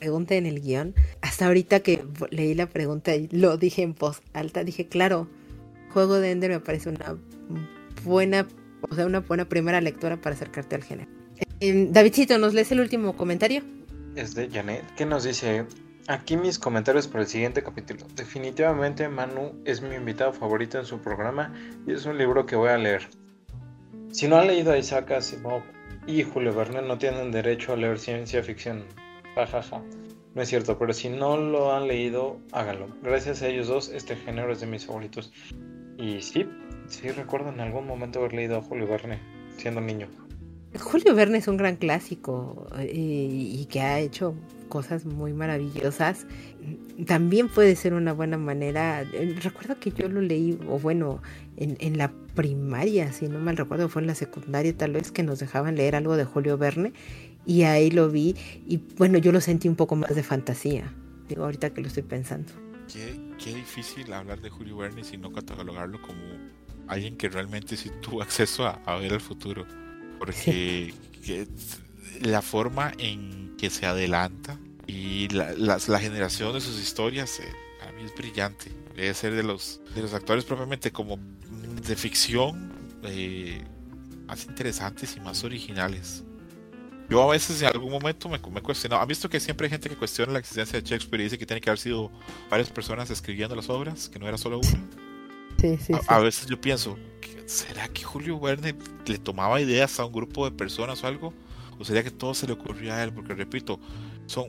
pregunta 0.00 0.34
en 0.34 0.46
el 0.46 0.60
guion, 0.60 0.94
hasta 1.20 1.46
ahorita 1.46 1.80
que 1.80 2.02
leí 2.30 2.54
la 2.54 2.66
pregunta 2.66 3.14
y 3.14 3.28
lo 3.28 3.56
dije 3.58 3.82
en 3.82 3.94
voz 3.94 4.22
alta, 4.32 4.64
dije, 4.64 4.88
claro, 4.88 5.28
Juego 5.92 6.18
de 6.18 6.30
Ender 6.30 6.50
me 6.50 6.60
parece 6.60 6.88
una 6.88 7.16
buena, 8.02 8.48
o 8.80 8.94
sea, 8.94 9.06
una 9.06 9.20
buena 9.20 9.44
primera 9.44 9.80
lectura 9.80 10.16
para 10.20 10.34
acercarte 10.34 10.74
al 10.74 10.84
género. 10.84 11.10
Eh, 11.60 11.88
Davidcito, 11.90 12.38
¿nos 12.38 12.54
lees 12.54 12.72
el 12.72 12.80
último 12.80 13.16
comentario? 13.16 13.62
Es 14.16 14.34
de 14.34 14.48
Janet, 14.48 14.82
que 14.96 15.04
nos 15.04 15.24
dice, 15.24 15.66
aquí 16.08 16.36
mis 16.36 16.58
comentarios 16.58 17.06
para 17.06 17.22
el 17.22 17.28
siguiente 17.28 17.62
capítulo. 17.62 18.06
Definitivamente 18.16 19.08
Manu 19.08 19.52
es 19.64 19.82
mi 19.82 19.94
invitado 19.94 20.32
favorito 20.32 20.78
en 20.78 20.86
su 20.86 20.98
programa 21.00 21.54
y 21.86 21.92
es 21.92 22.06
un 22.06 22.16
libro 22.16 22.46
que 22.46 22.56
voy 22.56 22.70
a 22.70 22.78
leer. 22.78 23.08
Si 24.10 24.26
no 24.26 24.38
han 24.38 24.46
leído 24.46 24.72
a 24.72 24.78
Isaac 24.78 25.10
Asimov 25.10 25.62
y 26.06 26.22
Julio 26.22 26.54
Verne 26.54 26.82
no 26.82 26.98
tienen 26.98 27.30
derecho 27.30 27.72
a 27.72 27.76
leer 27.76 27.98
ciencia 27.98 28.42
ficción. 28.42 28.84
No 30.34 30.42
es 30.42 30.48
cierto, 30.48 30.78
pero 30.78 30.92
si 30.92 31.08
no 31.08 31.36
lo 31.36 31.74
han 31.74 31.88
leído, 31.88 32.38
háganlo. 32.52 32.88
Gracias 33.02 33.42
a 33.42 33.48
ellos 33.48 33.68
dos, 33.68 33.88
este 33.88 34.16
género 34.16 34.52
es 34.52 34.60
de 34.60 34.66
mis 34.66 34.86
favoritos. 34.86 35.32
Y 35.98 36.22
sí, 36.22 36.46
sí 36.86 37.08
recuerdo 37.10 37.50
en 37.50 37.60
algún 37.60 37.86
momento 37.86 38.20
haber 38.20 38.34
leído 38.34 38.58
a 38.58 38.62
Julio 38.62 38.86
Verne 38.86 39.18
siendo 39.56 39.80
niño. 39.80 40.08
Julio 40.78 41.16
Verne 41.16 41.38
es 41.38 41.48
un 41.48 41.56
gran 41.56 41.76
clásico 41.76 42.68
eh, 42.78 42.92
y 42.92 43.66
que 43.66 43.80
ha 43.80 43.98
hecho 43.98 44.36
cosas 44.68 45.04
muy 45.04 45.32
maravillosas. 45.32 46.26
También 47.06 47.48
puede 47.48 47.74
ser 47.74 47.92
una 47.92 48.12
buena 48.12 48.38
manera. 48.38 49.02
Eh, 49.02 49.34
recuerdo 49.42 49.80
que 49.80 49.90
yo 49.90 50.08
lo 50.08 50.20
leí, 50.20 50.58
o 50.68 50.78
bueno, 50.78 51.20
en, 51.56 51.76
en, 51.80 51.98
la 51.98 52.12
primaria, 52.36 53.12
si 53.12 53.28
no 53.28 53.40
mal 53.40 53.56
recuerdo, 53.56 53.88
fue 53.88 54.02
en 54.02 54.06
la 54.06 54.14
secundaria 54.14 54.76
tal 54.76 54.92
vez 54.92 55.10
que 55.10 55.24
nos 55.24 55.40
dejaban 55.40 55.74
leer 55.74 55.96
algo 55.96 56.16
de 56.16 56.24
Julio 56.24 56.56
Verne 56.56 56.92
y 57.46 57.62
ahí 57.62 57.90
lo 57.90 58.10
vi 58.10 58.36
y 58.66 58.78
bueno, 58.96 59.18
yo 59.18 59.32
lo 59.32 59.40
sentí 59.40 59.68
un 59.68 59.76
poco 59.76 59.96
más 59.96 60.14
de 60.14 60.22
fantasía, 60.22 60.92
digo 61.28 61.44
ahorita 61.44 61.70
que 61.70 61.80
lo 61.80 61.88
estoy 61.88 62.02
pensando. 62.02 62.52
Qué, 62.92 63.20
qué 63.42 63.54
difícil 63.54 64.12
hablar 64.12 64.40
de 64.40 64.50
Julio 64.50 64.76
Verne 64.78 65.02
y 65.10 65.16
no 65.16 65.32
catalogarlo 65.32 66.00
como 66.02 66.20
alguien 66.88 67.16
que 67.16 67.28
realmente 67.28 67.76
sí 67.76 67.90
tuvo 68.00 68.22
acceso 68.22 68.66
a, 68.66 68.96
ver 68.96 69.12
el 69.12 69.20
futuro, 69.20 69.66
porque 70.18 70.92
la 72.20 72.42
forma 72.42 72.92
en 72.98 73.54
que 73.56 73.70
se 73.70 73.86
adelanta 73.86 74.58
y 74.86 75.28
la, 75.28 75.52
la, 75.52 75.98
generación 76.00 76.52
de 76.52 76.60
sus 76.60 76.80
historias 76.80 77.38
eh, 77.40 77.44
para 77.78 77.92
mí 77.92 78.02
es 78.04 78.14
brillante. 78.14 78.72
Debe 78.96 79.14
ser 79.14 79.34
de 79.34 79.42
los, 79.42 79.80
de 79.94 80.02
los 80.02 80.12
actores 80.14 80.44
propiamente 80.44 80.90
como 80.90 81.18
de 81.86 81.96
ficción 81.96 82.72
eh, 83.04 83.62
más 84.26 84.46
interesantes 84.46 85.16
y 85.16 85.20
más 85.20 85.44
originales. 85.44 86.24
Yo 87.10 87.20
a 87.20 87.32
veces 87.32 87.60
en 87.60 87.66
algún 87.66 87.90
momento 87.90 88.28
me, 88.28 88.38
me 88.38 88.62
cuestiono. 88.62 88.96
¿Han 88.96 89.08
visto 89.08 89.28
que 89.28 89.40
siempre 89.40 89.66
hay 89.66 89.70
gente 89.72 89.88
que 89.88 89.96
cuestiona 89.96 90.32
la 90.32 90.38
existencia 90.38 90.80
de 90.80 90.88
Shakespeare 90.88 91.20
y 91.20 91.24
dice 91.24 91.38
que 91.38 91.44
tiene 91.44 91.60
que 91.60 91.68
haber 91.68 91.80
sido 91.80 92.08
varias 92.48 92.70
personas 92.70 93.10
escribiendo 93.10 93.56
las 93.56 93.68
obras, 93.68 94.08
que 94.08 94.20
no 94.20 94.28
era 94.28 94.38
solo 94.38 94.58
una? 94.58 94.86
Sí, 95.60 95.76
sí, 95.76 95.92
a, 96.06 96.18
veces 96.20 96.46
yo 96.46 96.60
pienso, 96.60 96.96
¿será 97.46 97.88
que 97.88 98.04
Julio 98.04 98.38
Verne 98.38 98.76
le 99.06 99.18
tomaba 99.18 99.60
ideas 99.60 99.98
a 99.98 100.04
un 100.04 100.12
grupo 100.12 100.48
de 100.48 100.56
personas 100.56 101.02
o 101.02 101.08
algo? 101.08 101.34
¿O 101.80 101.84
sería 101.84 102.04
que 102.04 102.12
todo 102.12 102.32
se 102.32 102.46
le 102.46 102.52
ocurrió 102.52 102.94
a 102.94 103.02
él? 103.02 103.12
Porque 103.12 103.34
repito, 103.34 103.80
son 104.26 104.46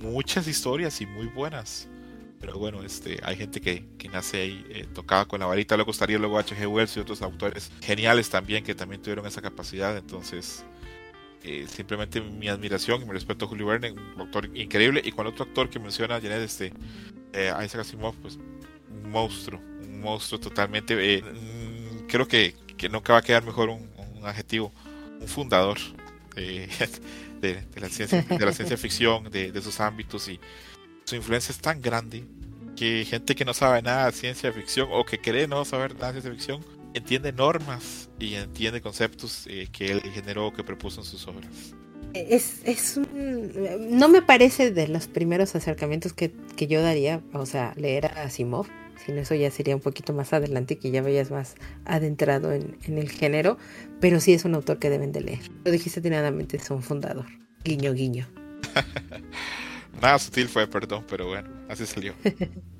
muchas 0.00 0.48
historias 0.48 1.00
y 1.00 1.06
muy 1.06 1.26
buenas. 1.26 1.88
Pero 2.40 2.58
bueno, 2.58 2.82
este, 2.82 3.20
hay 3.22 3.36
gente 3.36 3.60
que, 3.60 3.86
que 3.96 4.08
nace 4.08 4.40
ahí 4.40 4.66
eh, 4.70 4.86
tocada 4.92 5.26
con 5.26 5.38
la 5.38 5.46
varita. 5.46 5.76
Luego 5.76 5.92
estaría 5.92 6.18
luego 6.18 6.36
H.G. 6.36 6.66
Wells 6.66 6.96
y 6.96 7.00
otros 7.00 7.22
autores 7.22 7.70
geniales 7.80 8.28
también 8.28 8.64
que 8.64 8.74
también 8.74 9.00
tuvieron 9.00 9.24
esa 9.26 9.40
capacidad. 9.40 9.96
Entonces, 9.96 10.64
eh, 11.44 11.66
simplemente 11.68 12.20
mi 12.20 12.48
admiración 12.48 13.02
y 13.02 13.04
mi 13.04 13.12
respeto 13.12 13.44
a 13.44 13.48
Julio 13.48 13.66
Verne, 13.66 13.92
un 13.92 14.20
actor 14.20 14.48
increíble. 14.54 15.02
Y 15.04 15.12
con 15.12 15.26
otro 15.26 15.44
actor 15.44 15.68
que 15.68 15.78
menciona 15.78 16.20
Janet, 16.20 16.42
este, 16.42 16.72
eh, 17.32 17.52
Isaac 17.64 17.80
Asimov, 17.80 18.14
pues 18.16 18.38
un 18.90 19.10
monstruo, 19.10 19.60
un 19.60 20.00
monstruo 20.00 20.38
totalmente. 20.38 20.94
Eh, 20.98 21.22
mm, 21.22 22.06
creo 22.06 22.28
que, 22.28 22.54
que 22.76 22.88
nunca 22.88 23.12
va 23.12 23.20
a 23.20 23.22
quedar 23.22 23.44
mejor 23.44 23.70
un, 23.70 23.90
adjetivo, 24.24 24.72
un 25.20 25.26
fundador 25.26 25.78
de, 26.36 26.68
la 27.74 27.88
ciencia, 27.88 28.22
de 28.22 28.46
la 28.46 28.52
ciencia 28.52 28.76
ficción, 28.76 29.24
de, 29.30 29.50
de 29.50 29.62
sus 29.62 29.80
ámbitos 29.80 30.28
y 30.28 30.38
su 31.04 31.16
influencia 31.16 31.50
es 31.50 31.58
tan 31.58 31.82
grande 31.82 32.24
que 32.76 33.04
gente 33.04 33.34
que 33.34 33.44
no 33.44 33.52
sabe 33.52 33.82
nada 33.82 34.06
de 34.06 34.12
ciencia 34.12 34.52
ficción 34.52 34.88
o 34.92 35.04
que 35.04 35.20
cree 35.20 35.48
no 35.48 35.64
saber 35.64 35.94
nada 35.94 36.12
de 36.12 36.20
ciencia 36.20 36.30
ficción 36.30 36.81
entiende 36.94 37.32
normas 37.32 38.10
y 38.18 38.34
entiende 38.34 38.80
conceptos 38.80 39.46
eh, 39.48 39.68
que 39.72 39.86
él 39.86 40.00
generó, 40.12 40.52
que 40.52 40.64
propuso 40.64 41.00
en 41.00 41.06
sus 41.06 41.26
obras. 41.26 41.74
Es, 42.14 42.60
es 42.64 42.98
un, 42.98 43.98
no 43.98 44.08
me 44.08 44.20
parece 44.20 44.70
de 44.70 44.88
los 44.88 45.06
primeros 45.06 45.54
acercamientos 45.54 46.12
que, 46.12 46.32
que, 46.56 46.66
yo 46.66 46.82
daría, 46.82 47.22
o 47.32 47.46
sea, 47.46 47.72
leer 47.76 48.06
a 48.06 48.24
Asimov, 48.24 48.66
sino 49.06 49.20
eso 49.20 49.34
ya 49.34 49.50
sería 49.50 49.74
un 49.74 49.80
poquito 49.80 50.12
más 50.12 50.32
adelante, 50.32 50.76
que 50.78 50.90
ya 50.90 51.00
vayas 51.00 51.30
más 51.30 51.54
adentrado 51.86 52.52
en, 52.52 52.76
en 52.84 52.98
el 52.98 53.08
género, 53.08 53.56
pero 54.00 54.20
sí 54.20 54.34
es 54.34 54.44
un 54.44 54.54
autor 54.54 54.78
que 54.78 54.90
deben 54.90 55.12
de 55.12 55.22
leer. 55.22 55.50
Lo 55.64 55.72
dijiste 55.72 56.00
atinadamente, 56.00 56.58
es 56.58 56.70
un 56.70 56.82
fundador. 56.82 57.26
Guiño, 57.64 57.94
guiño. 57.94 58.28
Nada 60.02 60.18
sutil 60.18 60.48
fue, 60.48 60.66
perdón, 60.66 61.04
pero 61.08 61.28
bueno, 61.28 61.48
así 61.68 61.86
salió. 61.86 62.14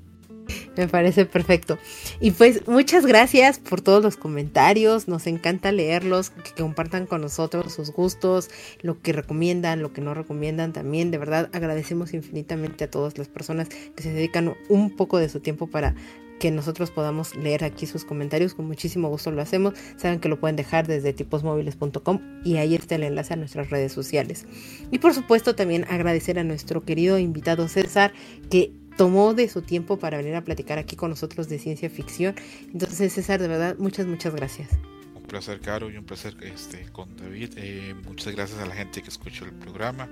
Me 0.75 0.87
parece 0.87 1.25
perfecto. 1.25 1.77
Y 2.19 2.31
pues 2.31 2.67
muchas 2.67 3.05
gracias 3.05 3.59
por 3.59 3.81
todos 3.81 4.03
los 4.03 4.17
comentarios. 4.17 5.07
Nos 5.07 5.27
encanta 5.27 5.71
leerlos, 5.71 6.31
que 6.31 6.61
compartan 6.61 7.05
con 7.05 7.21
nosotros 7.21 7.73
sus 7.73 7.91
gustos, 7.91 8.49
lo 8.81 8.99
que 9.01 9.13
recomiendan, 9.13 9.81
lo 9.81 9.93
que 9.93 10.01
no 10.01 10.13
recomiendan 10.13 10.73
también. 10.73 11.11
De 11.11 11.17
verdad 11.17 11.49
agradecemos 11.53 12.13
infinitamente 12.13 12.85
a 12.85 12.89
todas 12.89 13.17
las 13.17 13.27
personas 13.27 13.69
que 13.69 14.03
se 14.03 14.13
dedican 14.13 14.55
un 14.69 14.95
poco 14.95 15.17
de 15.17 15.29
su 15.29 15.39
tiempo 15.39 15.67
para 15.67 15.95
que 16.39 16.51
nosotros 16.51 16.91
podamos 16.91 17.35
leer 17.35 17.63
aquí 17.63 17.85
sus 17.85 18.03
comentarios. 18.03 18.53
Con 18.53 18.65
muchísimo 18.65 19.07
gusto 19.07 19.31
lo 19.31 19.41
hacemos. 19.41 19.75
Saben 19.95 20.19
que 20.19 20.27
lo 20.27 20.39
pueden 20.39 20.57
dejar 20.57 20.87
desde 20.87 21.13
tiposmóviles.com 21.13 22.19
y 22.43 22.57
ahí 22.57 22.75
está 22.75 22.95
el 22.95 23.03
enlace 23.03 23.33
a 23.33 23.37
nuestras 23.37 23.69
redes 23.69 23.93
sociales. 23.93 24.45
Y 24.91 24.99
por 24.99 25.13
supuesto 25.13 25.55
también 25.55 25.85
agradecer 25.85 26.39
a 26.39 26.43
nuestro 26.43 26.83
querido 26.83 27.17
invitado 27.17 27.69
César 27.69 28.11
que 28.49 28.73
tomó 28.97 29.33
de 29.33 29.49
su 29.49 29.61
tiempo 29.61 29.97
para 29.97 30.17
venir 30.17 30.35
a 30.35 30.43
platicar 30.43 30.77
aquí 30.77 30.95
con 30.95 31.09
nosotros 31.09 31.49
de 31.49 31.59
ciencia 31.59 31.89
ficción. 31.89 32.35
Entonces 32.71 33.13
César, 33.13 33.41
de 33.41 33.47
verdad, 33.47 33.75
muchas, 33.77 34.05
muchas 34.05 34.35
gracias. 34.35 34.69
Un 35.15 35.23
placer, 35.23 35.59
Caro, 35.59 35.89
y 35.89 35.97
un 35.97 36.05
placer 36.05 36.35
este, 36.41 36.85
con 36.91 37.15
David. 37.17 37.51
Eh, 37.57 37.95
muchas 38.05 38.33
gracias 38.33 38.59
a 38.59 38.65
la 38.65 38.75
gente 38.75 39.01
que 39.01 39.09
escuchó 39.09 39.45
el 39.45 39.53
programa 39.53 40.09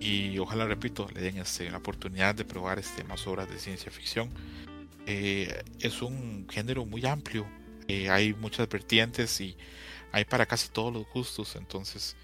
y 0.00 0.36
ojalá, 0.38 0.66
repito, 0.66 1.08
le 1.14 1.20
den 1.20 1.38
este, 1.38 1.70
la 1.70 1.78
oportunidad 1.78 2.34
de 2.34 2.44
probar 2.44 2.78
este, 2.78 3.04
más 3.04 3.24
obras 3.26 3.48
de 3.48 3.58
ciencia 3.58 3.90
ficción. 3.92 4.30
Eh, 5.06 5.62
es 5.80 6.02
un 6.02 6.46
género 6.50 6.84
muy 6.84 7.06
amplio, 7.06 7.46
eh, 7.88 8.10
hay 8.10 8.34
muchas 8.34 8.68
vertientes 8.68 9.40
y 9.40 9.56
hay 10.12 10.24
para 10.24 10.46
casi 10.46 10.68
todos 10.68 10.92
los 10.92 11.06
gustos, 11.12 11.56
entonces 11.56 12.16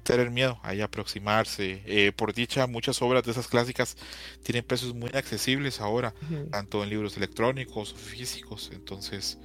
tener 0.00 0.30
miedo, 0.30 0.58
hay 0.62 0.80
aproximarse. 0.80 1.82
Eh, 1.86 2.12
por 2.12 2.34
dicha, 2.34 2.66
muchas 2.66 3.00
obras 3.02 3.22
de 3.24 3.30
esas 3.32 3.48
clásicas 3.48 3.96
tienen 4.42 4.64
precios 4.64 4.94
muy 4.94 5.10
accesibles 5.14 5.80
ahora, 5.80 6.14
tanto 6.50 6.82
en 6.82 6.90
libros 6.90 7.16
electrónicos 7.16 7.92
o 7.92 7.96
físicos, 7.96 8.70
entonces 8.72 9.38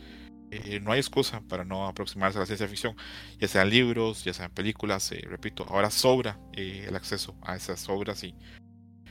eh, 0.52 0.80
no 0.80 0.92
hay 0.92 1.00
excusa 1.00 1.42
para 1.42 1.64
no 1.64 1.88
aproximarse 1.88 2.40
a 2.40 2.42
la 2.42 2.48
ciencia 2.48 2.68
ficción, 2.68 2.96
ya 3.40 3.48
sean 3.48 3.70
libros, 3.70 4.24
ya 4.24 4.34
sean 4.34 4.52
películas, 4.52 5.12
eh, 5.12 5.22
repito, 5.28 5.64
ahora 5.70 5.92
sobra 5.92 6.40
eh, 6.54 6.86
el 6.88 6.96
acceso 6.96 7.38
a 7.44 7.56
esas 7.56 7.88
obras 7.88 8.24
y 8.24 8.34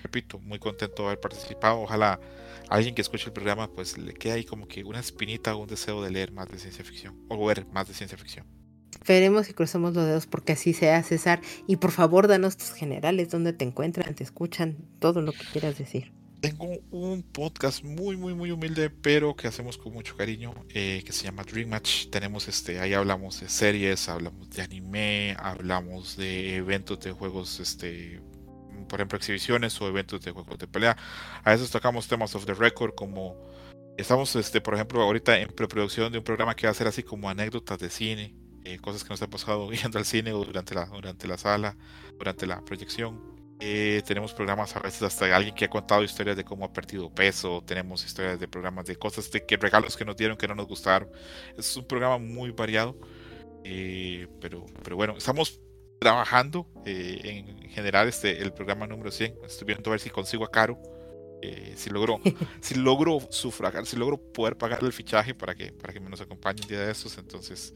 repito, 0.02 0.40
muy 0.40 0.59
contento 0.59 1.02
de 1.02 1.09
haber 1.09 1.20
participado, 1.20 1.81
ojalá 1.81 2.19
alguien 2.69 2.94
que 2.94 3.02
escuche 3.02 3.27
el 3.27 3.32
programa 3.32 3.70
pues 3.73 3.98
le 3.98 4.15
quede 4.15 4.32
ahí 4.32 4.44
como 4.44 4.66
que 4.66 4.82
una 4.82 4.98
espinita 4.98 5.55
o 5.55 5.59
un 5.59 5.69
deseo 5.69 6.02
de 6.02 6.10
leer 6.10 6.32
más 6.32 6.48
de 6.48 6.59
ciencia 6.59 6.85
ficción 6.85 7.16
o 7.28 7.47
ver 7.47 7.66
más 7.66 7.86
de 7.86 7.94
ciencia 7.94 8.19
ficción. 8.19 8.57
Esperemos 9.00 9.48
y 9.48 9.54
cruzamos 9.54 9.94
los 9.94 10.04
dedos 10.04 10.26
porque 10.26 10.52
así 10.52 10.72
sea, 10.72 11.02
César. 11.02 11.40
Y 11.66 11.76
por 11.76 11.92
favor, 11.92 12.28
danos 12.28 12.56
tus 12.56 12.72
generales, 12.72 13.30
donde 13.30 13.52
te 13.52 13.64
encuentran, 13.64 14.14
te 14.14 14.24
escuchan, 14.24 14.76
todo 14.98 15.22
lo 15.22 15.32
que 15.32 15.44
quieras 15.52 15.78
decir. 15.78 16.12
Tengo 16.40 16.68
un 16.92 17.24
podcast 17.24 17.82
muy, 17.82 18.16
muy, 18.16 18.32
muy 18.32 18.52
humilde, 18.52 18.90
pero 18.90 19.34
que 19.34 19.48
hacemos 19.48 19.76
con 19.76 19.92
mucho 19.92 20.16
cariño, 20.16 20.54
eh, 20.72 21.02
que 21.04 21.12
se 21.12 21.24
llama 21.24 21.42
Dream 21.42 21.68
Match. 21.70 22.10
Tenemos 22.10 22.46
este, 22.46 22.78
ahí 22.78 22.94
hablamos 22.94 23.40
de 23.40 23.48
series, 23.48 24.08
hablamos 24.08 24.48
de 24.50 24.62
anime, 24.62 25.34
hablamos 25.38 26.16
de 26.16 26.56
eventos 26.56 27.00
de 27.00 27.10
juegos, 27.10 27.58
este, 27.58 28.20
por 28.88 29.00
ejemplo, 29.00 29.18
exhibiciones 29.18 29.80
o 29.80 29.88
eventos 29.88 30.20
de 30.20 30.30
juegos 30.30 30.58
de 30.58 30.68
pelea. 30.68 30.96
A 31.42 31.50
veces 31.50 31.70
tocamos 31.70 32.06
temas 32.06 32.36
of 32.36 32.46
the 32.46 32.54
record, 32.54 32.94
como 32.94 33.36
estamos, 33.96 34.36
este, 34.36 34.60
por 34.60 34.74
ejemplo, 34.74 35.02
ahorita 35.02 35.40
en 35.40 35.48
preproducción 35.48 36.12
de 36.12 36.18
un 36.18 36.24
programa 36.24 36.54
que 36.54 36.68
va 36.68 36.70
a 36.70 36.74
ser 36.74 36.86
así 36.86 37.02
como 37.02 37.28
anécdotas 37.28 37.80
de 37.80 37.90
cine, 37.90 38.36
eh, 38.68 38.78
cosas 38.78 39.02
que 39.02 39.10
nos 39.10 39.22
han 39.22 39.30
pasado 39.30 39.68
viendo 39.68 39.98
al 39.98 40.04
cine 40.04 40.32
o 40.32 40.44
durante 40.44 40.74
la, 40.74 40.86
durante 40.86 41.26
la 41.26 41.38
sala, 41.38 41.76
durante 42.18 42.46
la 42.46 42.64
proyección. 42.64 43.38
Eh, 43.60 44.02
tenemos 44.06 44.32
programas 44.34 44.76
a 44.76 44.80
veces 44.80 45.02
hasta 45.02 45.34
alguien 45.34 45.52
que 45.52 45.64
ha 45.64 45.70
contado 45.70 46.04
historias 46.04 46.36
de 46.36 46.44
cómo 46.44 46.64
ha 46.64 46.72
perdido 46.72 47.12
peso. 47.12 47.62
Tenemos 47.66 48.04
historias 48.04 48.38
de 48.38 48.46
programas 48.46 48.86
de 48.86 48.96
cosas 48.96 49.30
de 49.30 49.44
que 49.44 49.56
regalos 49.56 49.96
que 49.96 50.04
nos 50.04 50.16
dieron 50.16 50.36
que 50.36 50.46
no 50.46 50.54
nos 50.54 50.68
gustaron. 50.68 51.08
Es 51.56 51.76
un 51.76 51.86
programa 51.86 52.18
muy 52.18 52.52
variado. 52.52 52.96
Eh, 53.64 54.28
pero, 54.40 54.64
pero 54.84 54.96
bueno, 54.96 55.16
estamos 55.16 55.60
trabajando 55.98 56.66
eh, 56.86 57.44
en 57.60 57.70
general 57.70 58.08
este 58.08 58.40
el 58.42 58.52
programa 58.52 58.86
número 58.86 59.10
100. 59.10 59.34
Estoy 59.44 59.66
viendo 59.66 59.90
a 59.90 59.92
ver 59.92 60.00
si 60.00 60.10
consigo 60.10 60.44
a 60.44 60.50
Caro. 60.50 60.78
Eh, 61.40 61.74
si 61.76 61.90
logro 61.90 62.20
si 62.60 62.74
logro 62.74 63.20
sufragar, 63.30 63.86
si 63.86 63.96
logro 63.96 64.18
poder 64.18 64.56
pagar 64.56 64.82
el 64.82 64.92
fichaje 64.92 65.34
para 65.34 65.54
que 65.54 65.72
para 65.72 65.92
que 65.92 66.00
nos 66.00 66.20
acompañe 66.20 66.62
un 66.62 66.68
día 66.68 66.80
de 66.80 66.90
estos, 66.90 67.16
entonces 67.18 67.74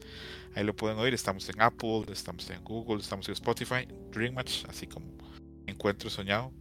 ahí 0.55 0.63
lo 0.63 0.75
pueden 0.75 0.97
oír. 0.97 1.13
Estamos 1.13 1.47
en 1.49 1.61
Apple, 1.61 2.05
estamos 2.11 2.49
en 2.49 2.63
Google, 2.63 3.01
estamos 3.01 3.27
en 3.27 3.33
Spotify, 3.33 3.87
Dream 4.11 4.33
Match, 4.33 4.65
así 4.67 4.87
como 4.87 5.07
encuentro 5.67 6.09
soñado. 6.09 6.51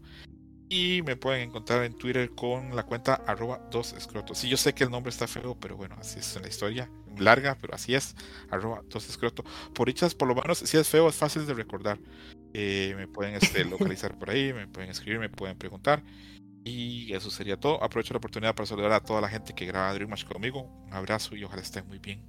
Y 0.69 1.03
me 1.03 1.17
pueden 1.17 1.51
encontrar 1.51 1.85
en 1.85 1.93
Twitter 1.93 2.31
con 2.31 2.75
la 2.75 2.85
cuenta 2.85 3.17
arroba 3.27 3.61
dos 3.71 3.93
escrotos. 3.93 4.39
Sí, 4.39 4.49
yo 4.49 4.57
sé 4.57 4.73
que 4.73 4.85
el 4.85 4.91
nombre 4.91 5.11
está 5.11 5.27
feo, 5.27 5.55
pero 5.61 5.77
bueno, 5.77 5.97
así 5.99 6.19
es 6.21 6.35
en 6.35 6.43
la 6.43 6.49
historia. 6.49 6.91
Larga, 7.19 7.59
pero 7.61 7.75
así 7.75 7.95
es. 7.95 8.17
Arroba 8.51 8.83
dos 8.89 9.07
escrotos. 9.09 9.45
Por 9.75 9.89
dichas, 9.89 10.15
por 10.15 10.29
lo 10.29 10.35
menos, 10.35 10.59
si 10.59 10.77
es 10.79 10.89
feo, 10.89 11.11
es 11.11 11.15
fácil 11.15 11.47
de 11.47 11.53
recordar. 11.53 11.99
Eh, 12.55 12.95
me 12.97 13.07
pueden 13.07 13.35
este, 13.35 13.65
localizar 13.67 14.19
por 14.19 14.31
ahí, 14.31 14.55
me 14.55 14.67
pueden 14.67 14.89
escribir, 14.89 15.21
me 15.21 15.29
pueden 15.29 15.59
preguntar. 15.59 16.03
Y 16.65 17.13
eso 17.13 17.31
sería 17.31 17.59
todo. 17.59 17.83
Aprovecho 17.85 18.15
la 18.15 18.19
oportunidad 18.19 18.55
para 18.55 18.67
saludar 18.67 18.93
a 18.93 19.01
toda 19.01 19.21
la 19.21 19.29
gente 19.29 19.55
que 19.55 19.67
graba 19.67 19.93
Dream 19.93 20.09
Match 20.09 20.25
conmigo. 20.25 20.63
Un 20.87 20.95
abrazo 20.95 21.37
y 21.37 21.45
ojalá 21.45 21.61
estén 21.61 21.87
muy 21.87 21.99
bien. 21.99 22.23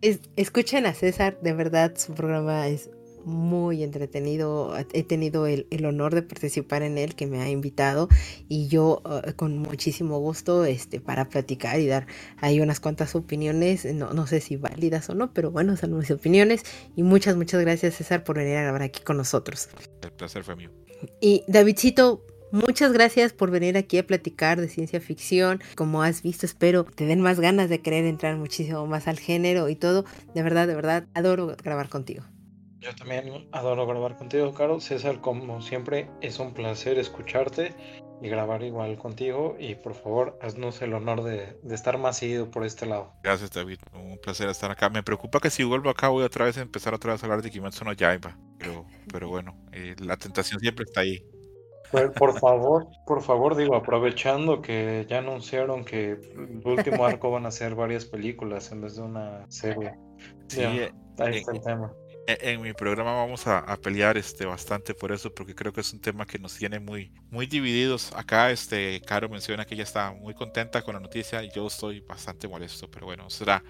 Escuchen 0.00 0.86
a 0.86 0.94
César, 0.94 1.38
de 1.40 1.52
verdad, 1.52 1.96
su 1.96 2.14
programa 2.14 2.68
es 2.68 2.90
muy 3.24 3.82
entretenido. 3.82 4.74
He 4.92 5.02
tenido 5.02 5.46
el, 5.46 5.66
honor 5.84 6.14
de 6.14 6.22
participar 6.22 6.82
en 6.82 6.98
él, 6.98 7.14
que 7.14 7.26
me 7.26 7.40
ha 7.40 7.48
invitado, 7.48 8.08
y 8.48 8.68
yo 8.68 9.02
uh, 9.04 9.32
con 9.34 9.58
muchísimo 9.58 10.18
gusto 10.18 10.64
este, 10.64 11.00
para 11.00 11.28
platicar 11.28 11.80
y 11.80 11.86
dar 11.86 12.06
ahí 12.38 12.60
unas 12.60 12.80
cuantas 12.80 13.14
opiniones, 13.14 13.84
no, 13.86 14.12
no 14.12 14.26
sé 14.26 14.40
si 14.40 14.56
válidas 14.56 15.08
o 15.10 15.14
no, 15.14 15.32
pero 15.32 15.50
bueno, 15.50 15.76
son 15.76 15.96
mis 15.96 16.10
opiniones. 16.10 16.62
Y 16.96 17.02
muchas, 17.02 17.36
muchas 17.36 17.60
gracias 17.60 17.94
César 17.94 18.24
por 18.24 18.36
venir 18.36 18.56
a 18.56 18.62
grabar 18.62 18.82
aquí 18.82 19.02
con 19.02 19.16
nosotros. 19.16 19.68
El 20.02 20.12
placer 20.12 20.44
fue 20.44 20.56
mío. 20.56 20.70
Y 21.20 21.44
Davidcito, 21.48 22.24
Muchas 22.54 22.92
gracias 22.92 23.32
por 23.32 23.50
venir 23.50 23.76
aquí 23.76 23.98
a 23.98 24.06
platicar 24.06 24.60
de 24.60 24.68
ciencia 24.68 25.00
ficción. 25.00 25.60
Como 25.74 26.04
has 26.04 26.22
visto, 26.22 26.46
espero 26.46 26.84
te 26.84 27.04
den 27.04 27.20
más 27.20 27.40
ganas 27.40 27.68
de 27.68 27.80
querer 27.80 28.04
entrar 28.04 28.36
muchísimo 28.36 28.86
más 28.86 29.08
al 29.08 29.18
género 29.18 29.68
y 29.68 29.74
todo. 29.74 30.04
De 30.36 30.42
verdad, 30.44 30.68
de 30.68 30.76
verdad, 30.76 31.08
adoro 31.14 31.56
grabar 31.64 31.88
contigo. 31.88 32.22
Yo 32.78 32.94
también 32.94 33.48
adoro 33.50 33.88
grabar 33.88 34.16
contigo, 34.16 34.54
Caro. 34.54 34.78
César, 34.78 35.20
como 35.20 35.62
siempre, 35.62 36.08
es 36.20 36.38
un 36.38 36.54
placer 36.54 36.96
escucharte 36.96 37.74
y 38.22 38.28
grabar 38.28 38.62
igual 38.62 38.98
contigo. 38.98 39.56
Y 39.58 39.74
por 39.74 39.94
favor, 39.94 40.38
haznos 40.40 40.80
el 40.80 40.94
honor 40.94 41.24
de, 41.24 41.58
estar 41.74 41.98
más 41.98 42.18
seguido 42.18 42.52
por 42.52 42.64
este 42.64 42.86
lado. 42.86 43.14
Gracias, 43.24 43.50
David. 43.50 43.80
Un 43.94 44.16
placer 44.18 44.48
estar 44.48 44.70
acá. 44.70 44.88
Me 44.90 45.02
preocupa 45.02 45.40
que 45.40 45.50
si 45.50 45.64
vuelvo 45.64 45.90
acá 45.90 46.06
voy 46.06 46.22
otra 46.22 46.44
vez 46.44 46.56
a 46.56 46.62
empezar 46.62 46.94
otra 46.94 47.14
vez 47.14 47.22
a 47.24 47.26
hablar 47.26 47.42
de 47.42 47.50
Kimetsu 47.50 47.84
no 47.84 47.92
Yaiba. 47.94 48.38
Pero, 48.58 48.86
pero 49.12 49.28
bueno, 49.28 49.60
eh, 49.72 49.96
la 49.98 50.16
tentación 50.16 50.60
siempre 50.60 50.84
está 50.84 51.00
ahí. 51.00 51.20
Por 51.90 52.38
favor, 52.38 52.88
por 53.06 53.22
favor, 53.22 53.56
digo, 53.56 53.76
aprovechando 53.76 54.60
que 54.60 55.06
ya 55.08 55.18
anunciaron 55.18 55.84
que 55.84 56.12
el 56.12 56.62
último 56.64 57.04
arco 57.06 57.30
van 57.30 57.46
a 57.46 57.50
ser 57.50 57.74
varias 57.74 58.04
películas 58.04 58.72
en 58.72 58.80
vez 58.80 58.96
de 58.96 59.02
una 59.02 59.44
serie. 59.48 59.94
Sí, 60.48 60.62
ahí 60.62 60.78
eh, 60.78 60.92
está 61.10 61.52
el 61.52 61.60
tema. 61.62 61.92
E, 62.26 62.52
en 62.52 62.62
mi 62.62 62.72
programa 62.72 63.12
vamos 63.12 63.46
a, 63.46 63.76
pelear 63.82 64.16
este 64.16 64.46
bastante 64.46 64.94
por 64.94 65.12
eso 65.12 65.32
porque 65.34 65.54
creo 65.54 65.72
que 65.72 65.82
es 65.82 65.92
un 65.92 66.00
tema 66.00 66.26
que 66.26 66.38
nos 66.38 66.56
tiene 66.56 66.80
muy 66.80 67.12
muy 67.30 67.46
divididos 67.46 68.12
acá 68.14 68.50
este 68.50 69.00
Caro 69.02 69.28
menciona 69.28 69.66
que 69.66 69.74
ella 69.74 69.82
está 69.82 70.10
muy 70.12 70.32
contenta 70.32 70.80
con 70.82 70.94
la 70.94 71.00
noticia 71.00 71.42
y 71.42 71.50
yo 71.50 71.66
estoy 71.66 72.00
bastante 72.00 72.48
molesto 72.48 72.90
pero 72.90 73.06
bueno 73.06 73.28
será 73.28 73.62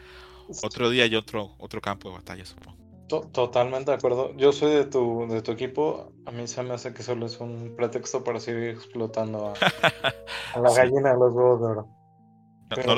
otro 0.62 0.88
día 0.88 1.06
y 1.06 1.16
otro 1.16 1.56
otro 1.58 1.80
campo 1.80 2.10
de 2.10 2.16
batalla 2.16 2.44
supongo 2.44 2.83
totalmente 3.08 3.90
de 3.90 3.96
acuerdo 3.96 4.34
yo 4.36 4.52
soy 4.52 4.72
de 4.72 4.84
tu 4.86 5.26
de 5.28 5.42
tu 5.42 5.52
equipo 5.52 6.12
a 6.26 6.30
mí 6.30 6.46
se 6.46 6.62
me 6.62 6.74
hace 6.74 6.94
que 6.94 7.02
solo 7.02 7.26
es 7.26 7.38
un 7.38 7.74
pretexto 7.76 8.24
para 8.24 8.40
seguir 8.40 8.70
explotando 8.70 9.52
a, 10.54 10.58
la 10.58 10.72
gallina 10.74 11.12
de 11.12 11.18
los 11.18 11.32
huevos 11.32 11.60
de 11.60 11.66
oro 11.66 11.88
no, 12.86 12.94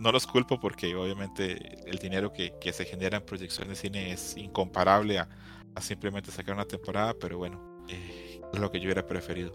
no 0.00 0.12
los 0.12 0.26
culpo 0.26 0.58
porque 0.58 0.94
obviamente 0.96 1.88
el 1.88 1.98
dinero 1.98 2.32
que, 2.32 2.52
se 2.72 2.84
genera 2.86 3.18
en 3.18 3.24
proyecciones 3.24 3.80
de 3.80 3.88
cine 3.88 4.12
es 4.12 4.36
incomparable 4.36 5.18
a, 5.18 5.28
simplemente 5.80 6.30
sacar 6.30 6.54
una 6.54 6.66
temporada, 6.66 7.14
pero 7.18 7.38
bueno, 7.38 7.84
eh, 7.88 8.40
es 8.52 8.60
lo 8.60 8.70
que 8.70 8.80
yo 8.80 8.86
hubiera 8.86 9.06
preferido. 9.06 9.52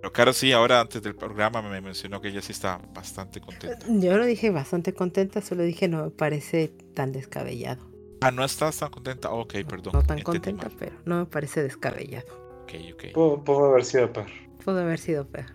Pero 0.00 0.12
claro, 0.12 0.32
sí, 0.32 0.52
ahora 0.52 0.80
antes 0.80 1.02
del 1.02 1.16
programa 1.16 1.62
me 1.62 1.80
mencionó 1.80 2.20
que 2.20 2.28
ella 2.28 2.42
sí 2.42 2.52
está 2.52 2.80
bastante 2.92 3.40
contenta. 3.40 3.84
Yo 3.88 4.16
lo 4.16 4.24
dije 4.24 4.50
bastante 4.50 4.92
contenta, 4.92 5.40
solo 5.40 5.62
dije 5.62 5.88
no 5.88 6.04
me 6.04 6.10
parece 6.10 6.68
tan 6.94 7.12
descabellado. 7.12 7.93
Ah, 8.24 8.30
no 8.30 8.42
estás 8.42 8.78
tan 8.78 8.90
contenta. 8.90 9.30
ok, 9.30 9.52
perdón. 9.68 9.92
No 9.92 10.02
tan 10.02 10.22
contenta, 10.22 10.70
pero 10.78 10.96
no 11.04 11.18
me 11.18 11.26
parece 11.26 11.62
descabellado. 11.62 12.24
Ok, 12.62 12.72
ok. 12.94 13.42
Pudo, 13.44 13.66
haber 13.66 13.84
sido 13.84 14.10
peor. 14.10 14.30
Pudo 14.64 14.80
haber 14.80 14.98
sido 14.98 15.26
peor. 15.26 15.52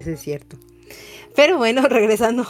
Eso 0.00 0.10
es 0.10 0.20
cierto. 0.20 0.58
Pero 1.36 1.56
bueno, 1.56 1.82
regresando 1.88 2.44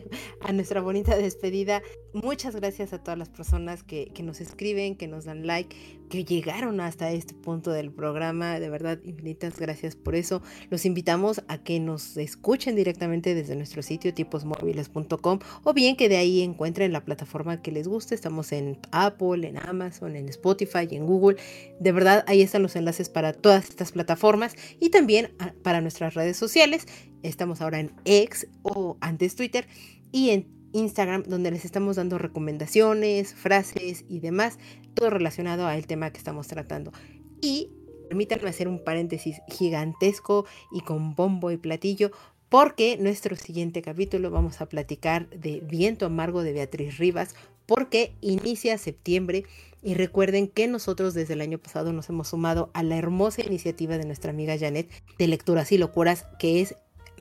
a 0.42 0.52
nuestra 0.52 0.82
bonita 0.82 1.16
despedida, 1.16 1.80
muchas 2.12 2.56
gracias 2.56 2.92
a 2.92 2.98
todas 2.98 3.18
las 3.18 3.28
personas 3.28 3.82
que, 3.82 4.10
que, 4.14 4.22
nos 4.22 4.40
escriben, 4.40 4.96
que 4.96 5.08
nos 5.08 5.24
dan 5.24 5.46
like, 5.46 5.76
que 6.08 6.24
llegaron 6.24 6.80
hasta 6.80 7.10
este 7.12 7.34
punto 7.34 7.70
del 7.70 7.90
programa. 7.90 8.60
De 8.60 8.70
verdad, 8.70 8.98
infinitas 9.04 9.58
gracias 9.58 9.96
por 9.96 10.14
eso. 10.14 10.42
Los 10.70 10.86
invitamos 10.86 11.42
a 11.48 11.58
que 11.58 11.80
nos 11.80 12.16
escuchen 12.16 12.76
directamente 12.76 13.34
desde 13.34 13.56
nuestro 13.56 13.82
sitio 13.82 14.14
tiposmóviles.com 14.14 15.38
o 15.64 15.74
bien 15.74 15.96
que 15.96 16.08
de 16.08 16.16
ahí 16.16 16.42
encuentren 16.42 16.92
la 16.92 17.04
plataforma 17.04 17.62
que 17.62 17.72
les 17.72 17.88
guste. 17.88 18.14
Estamos 18.14 18.52
en 18.52 18.78
Apple, 18.90 19.46
en 19.46 19.58
Amazon, 19.58 20.16
en 20.16 20.28
Spotify, 20.28 20.88
en 20.90 21.06
Google. 21.06 21.36
De 21.80 21.92
verdad, 21.92 22.24
ahí 22.26 22.42
están 22.42 22.62
los 22.62 22.76
enlaces 22.76 23.08
para 23.08 23.32
todas 23.32 23.68
estas 23.68 23.92
plataformas 23.92 24.54
y 24.80 24.90
también 24.90 25.30
ah, 25.38 25.52
para 25.62 25.80
nuestras 25.80 26.14
redes 26.14 26.36
sociales. 26.36 26.86
Estamos 27.22 27.60
ahora 27.60 27.80
en 27.80 27.92
X 28.04 28.46
o 28.62 28.96
antes 29.00 29.34
Twitter 29.34 29.66
y 30.12 30.30
en 30.30 30.57
Instagram 30.72 31.24
donde 31.24 31.50
les 31.50 31.64
estamos 31.64 31.96
dando 31.96 32.18
recomendaciones, 32.18 33.34
frases 33.34 34.04
y 34.08 34.20
demás, 34.20 34.58
todo 34.94 35.10
relacionado 35.10 35.66
al 35.66 35.86
tema 35.86 36.10
que 36.10 36.18
estamos 36.18 36.46
tratando. 36.48 36.92
Y 37.40 37.70
permítanme 38.08 38.48
hacer 38.48 38.68
un 38.68 38.82
paréntesis 38.82 39.40
gigantesco 39.48 40.46
y 40.72 40.80
con 40.80 41.14
bombo 41.14 41.50
y 41.50 41.56
platillo 41.56 42.10
porque 42.48 42.96
nuestro 42.98 43.36
siguiente 43.36 43.82
capítulo 43.82 44.30
vamos 44.30 44.60
a 44.60 44.66
platicar 44.66 45.28
de 45.30 45.60
Viento 45.60 46.06
Amargo 46.06 46.42
de 46.42 46.52
Beatriz 46.52 46.96
Rivas, 46.96 47.34
porque 47.66 48.14
inicia 48.22 48.78
septiembre 48.78 49.44
y 49.82 49.94
recuerden 49.94 50.48
que 50.48 50.66
nosotros 50.66 51.14
desde 51.14 51.34
el 51.34 51.42
año 51.42 51.58
pasado 51.58 51.92
nos 51.92 52.08
hemos 52.08 52.28
sumado 52.28 52.70
a 52.72 52.82
la 52.82 52.96
hermosa 52.96 53.42
iniciativa 53.42 53.98
de 53.98 54.06
nuestra 54.06 54.30
amiga 54.30 54.58
Janet 54.58 54.90
de 55.18 55.28
lecturas 55.28 55.70
y 55.72 55.78
locuras 55.78 56.26
que 56.38 56.62
es 56.62 56.74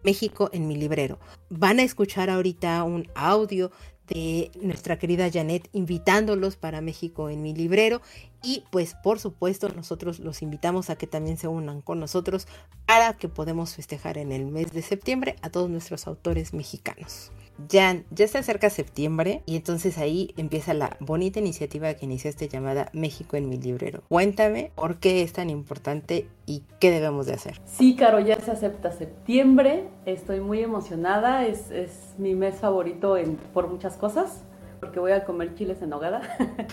México 0.03 0.49
en 0.53 0.67
mi 0.67 0.75
librero. 0.75 1.19
Van 1.49 1.79
a 1.79 1.83
escuchar 1.83 2.29
ahorita 2.29 2.83
un 2.83 3.07
audio 3.15 3.71
de 4.07 4.51
nuestra 4.61 4.97
querida 4.97 5.29
Janet 5.31 5.67
invitándolos 5.73 6.55
para 6.55 6.81
México 6.81 7.29
en 7.29 7.41
mi 7.41 7.53
librero 7.53 8.01
y 8.41 8.63
pues 8.71 8.95
por 9.03 9.19
supuesto 9.19 9.69
nosotros 9.69 10.19
los 10.19 10.41
invitamos 10.41 10.89
a 10.89 10.95
que 10.95 11.07
también 11.07 11.37
se 11.37 11.47
unan 11.47 11.81
con 11.81 11.99
nosotros 11.99 12.47
para 12.85 13.13
que 13.17 13.27
podamos 13.27 13.75
festejar 13.75 14.17
en 14.17 14.31
el 14.31 14.45
mes 14.45 14.71
de 14.71 14.81
septiembre 14.81 15.35
a 15.41 15.49
todos 15.49 15.69
nuestros 15.69 16.07
autores 16.07 16.53
mexicanos. 16.53 17.31
Jan, 17.71 18.05
ya 18.11 18.27
se 18.27 18.37
acerca 18.37 18.69
septiembre 18.69 19.41
y 19.45 19.55
entonces 19.55 19.97
ahí 19.97 20.33
empieza 20.37 20.73
la 20.73 20.97
bonita 20.99 21.39
iniciativa 21.39 21.93
que 21.93 22.05
iniciaste 22.05 22.47
llamada 22.47 22.89
México 22.93 23.37
en 23.37 23.49
mi 23.49 23.57
librero. 23.57 24.03
Cuéntame 24.09 24.71
por 24.75 24.97
qué 24.97 25.23
es 25.23 25.33
tan 25.33 25.49
importante 25.49 26.27
y 26.45 26.63
qué 26.79 26.91
debemos 26.91 27.25
de 27.25 27.33
hacer. 27.33 27.59
Sí, 27.65 27.95
Caro, 27.95 28.19
ya 28.19 28.39
se 28.39 28.51
acepta 28.51 28.91
septiembre. 28.91 29.85
Estoy 30.05 30.39
muy 30.39 30.61
emocionada. 30.61 31.45
Es, 31.45 31.71
es 31.71 32.13
mi 32.17 32.35
mes 32.35 32.55
favorito 32.55 33.17
en, 33.17 33.35
por 33.35 33.67
muchas 33.67 33.97
cosas 33.97 34.43
porque 34.79 34.99
voy 34.99 35.11
a 35.11 35.25
comer 35.25 35.55
chiles 35.55 35.81
en 35.81 35.89
nogada, 35.89 36.21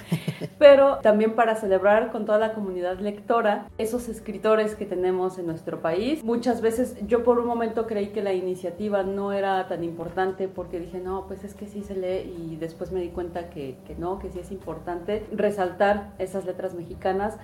pero 0.59 0.99
también 1.03 1.35
para 1.35 1.57
celebrar 1.57 2.11
con 2.13 2.25
toda 2.25 2.39
la 2.39 2.55
comunidad 2.55 2.99
lectora 2.99 3.67
esos 3.79 4.09
escritores 4.09 4.75
que 4.75 4.87
tenemos 4.87 5.39
en 5.39 5.47
nuestro 5.47 5.81
país. 5.81 6.23
Muchas 6.23 6.61
veces 6.61 6.97
yo 7.07 7.25
por 7.25 7.39
un 7.39 7.47
momento 7.47 7.87
creí 7.87 8.09
que 8.09 8.23
la 8.23 8.33
iniciativa 8.33 9.03
no 9.03 9.33
era 9.33 9.67
tan 9.69 9.85
importante 9.85 10.49
porque 10.49 10.81
dije, 10.81 11.01
no, 11.01 11.27
pues 11.27 11.45
es 11.45 11.55
que 11.55 11.67
sí 11.67 11.83
se 11.83 11.95
lee 11.95 12.35
y 12.39 12.57
después 12.57 12.93
me 12.93 13.01
di 13.01 13.09
cuenta 13.09 13.51
que, 13.51 13.77
que 13.87 13.95
no, 13.95 14.19
que 14.19 14.31
sí 14.31 14.39
es 14.39 14.51
importante 14.51 15.27
resaltar 15.33 16.13
esas 16.19 16.45
letras 16.45 16.75
mexicanas 16.75 17.39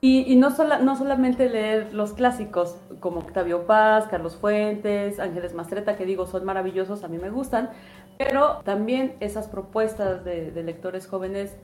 y, 0.00 0.36
no, 0.36 0.50
no 0.82 0.96
solamente 0.96 1.48
leer 1.48 1.92
los 1.94 2.12
clásicos 2.12 2.76
como 3.00 3.20
Octavio 3.20 3.66
Paz, 3.66 4.06
Carlos 4.10 4.36
Fuentes, 4.36 5.18
Ángeles 5.18 5.54
Mastreta, 5.54 5.96
que 5.96 6.04
digo 6.04 6.26
son 6.26 6.44
maravillosos, 6.44 7.02
a 7.02 7.08
mí 7.08 7.18
me 7.18 7.30
gustan, 7.30 7.70
pero 8.18 8.60
también 8.64 9.14
esas 9.20 9.48
propuestas 9.48 10.24
de, 10.24 10.50
lectores 10.62 11.06
jóvenes 11.06 11.56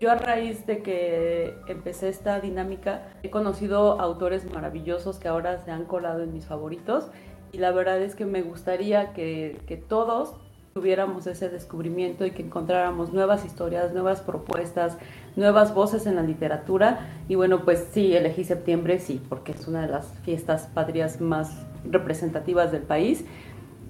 yo 0.00 0.10
a 0.10 0.14
raíz 0.14 0.66
de 0.66 0.82
que 0.82 1.54
empecé 1.68 2.08
esta 2.08 2.40
dinámica 2.40 3.08
he 3.22 3.30
conocido 3.30 4.00
autores 4.00 4.50
maravillosos 4.50 5.18
que 5.18 5.28
ahora 5.28 5.58
se 5.64 5.70
han 5.70 5.84
colado 5.84 6.22
en 6.22 6.32
mis 6.32 6.46
favoritos 6.46 7.08
y 7.52 7.58
la 7.58 7.70
verdad 7.70 8.00
es 8.02 8.14
que 8.14 8.26
me 8.26 8.42
gustaría 8.42 9.12
que, 9.14 9.60
que, 9.66 9.76
todos 9.76 10.34
tuviéramos 10.74 11.26
ese 11.26 11.48
descubrimiento 11.48 12.26
y 12.26 12.32
que 12.32 12.42
encontráramos 12.42 13.10
nuevas 13.14 13.46
historias, 13.46 13.94
nuevas 13.94 14.20
propuestas, 14.20 14.98
nuevas 15.34 15.72
voces 15.72 16.06
en 16.06 16.16
la 16.16 16.22
literatura. 16.22 17.08
Y 17.28 17.34
bueno 17.34 17.64
pues 17.64 17.88
sí, 17.92 18.14
elegí 18.14 18.44
septiembre 18.44 18.98
sí, 18.98 19.22
porque 19.30 19.52
es 19.52 19.66
una 19.66 19.80
de 19.80 19.88
las 19.88 20.12
fiestas 20.24 20.66
patrias 20.74 21.22
más 21.22 21.64
representativas 21.90 22.72
del 22.72 22.82
país 22.82 23.24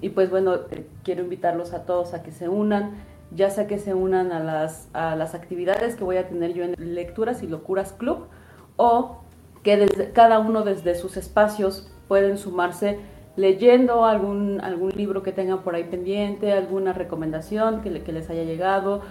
y 0.01 0.09
pues 0.09 0.29
bueno, 0.29 0.55
eh, 0.71 0.85
quiero 1.03 1.23
invitarlos 1.23 1.73
a 1.73 1.85
todos 1.85 2.13
a 2.13 2.23
que 2.23 2.31
se 2.31 2.49
unan, 2.49 2.91
ya 3.31 3.49
sea 3.49 3.67
que 3.67 3.77
se 3.77 3.93
unan 3.93 4.31
a 4.31 4.39
las, 4.39 4.89
a 4.93 5.15
las 5.15 5.35
actividades 5.35 5.95
que 5.95 6.03
voy 6.03 6.17
a 6.17 6.27
tener 6.27 6.53
yo 6.53 6.63
en 6.63 6.75
Lecturas 6.77 7.43
y 7.43 7.47
Locuras 7.47 7.93
Club 7.93 8.27
o 8.77 9.21
que 9.63 9.77
desde, 9.77 10.11
cada 10.11 10.39
uno 10.39 10.63
desde 10.63 10.95
sus 10.95 11.17
espacios 11.17 11.91
pueden 12.07 12.37
sumarse 12.37 12.99
leyendo 13.35 14.05
algún, 14.05 14.61
algún 14.61 14.91
libro 14.91 15.23
que 15.23 15.31
tengan 15.31 15.61
por 15.61 15.75
ahí 15.75 15.83
pendiente, 15.83 16.53
alguna 16.53 16.93
recomendación 16.93 17.81
que, 17.81 18.01
que 18.01 18.11
les 18.11 18.29
haya 18.29 18.43
llegado, 18.43 19.01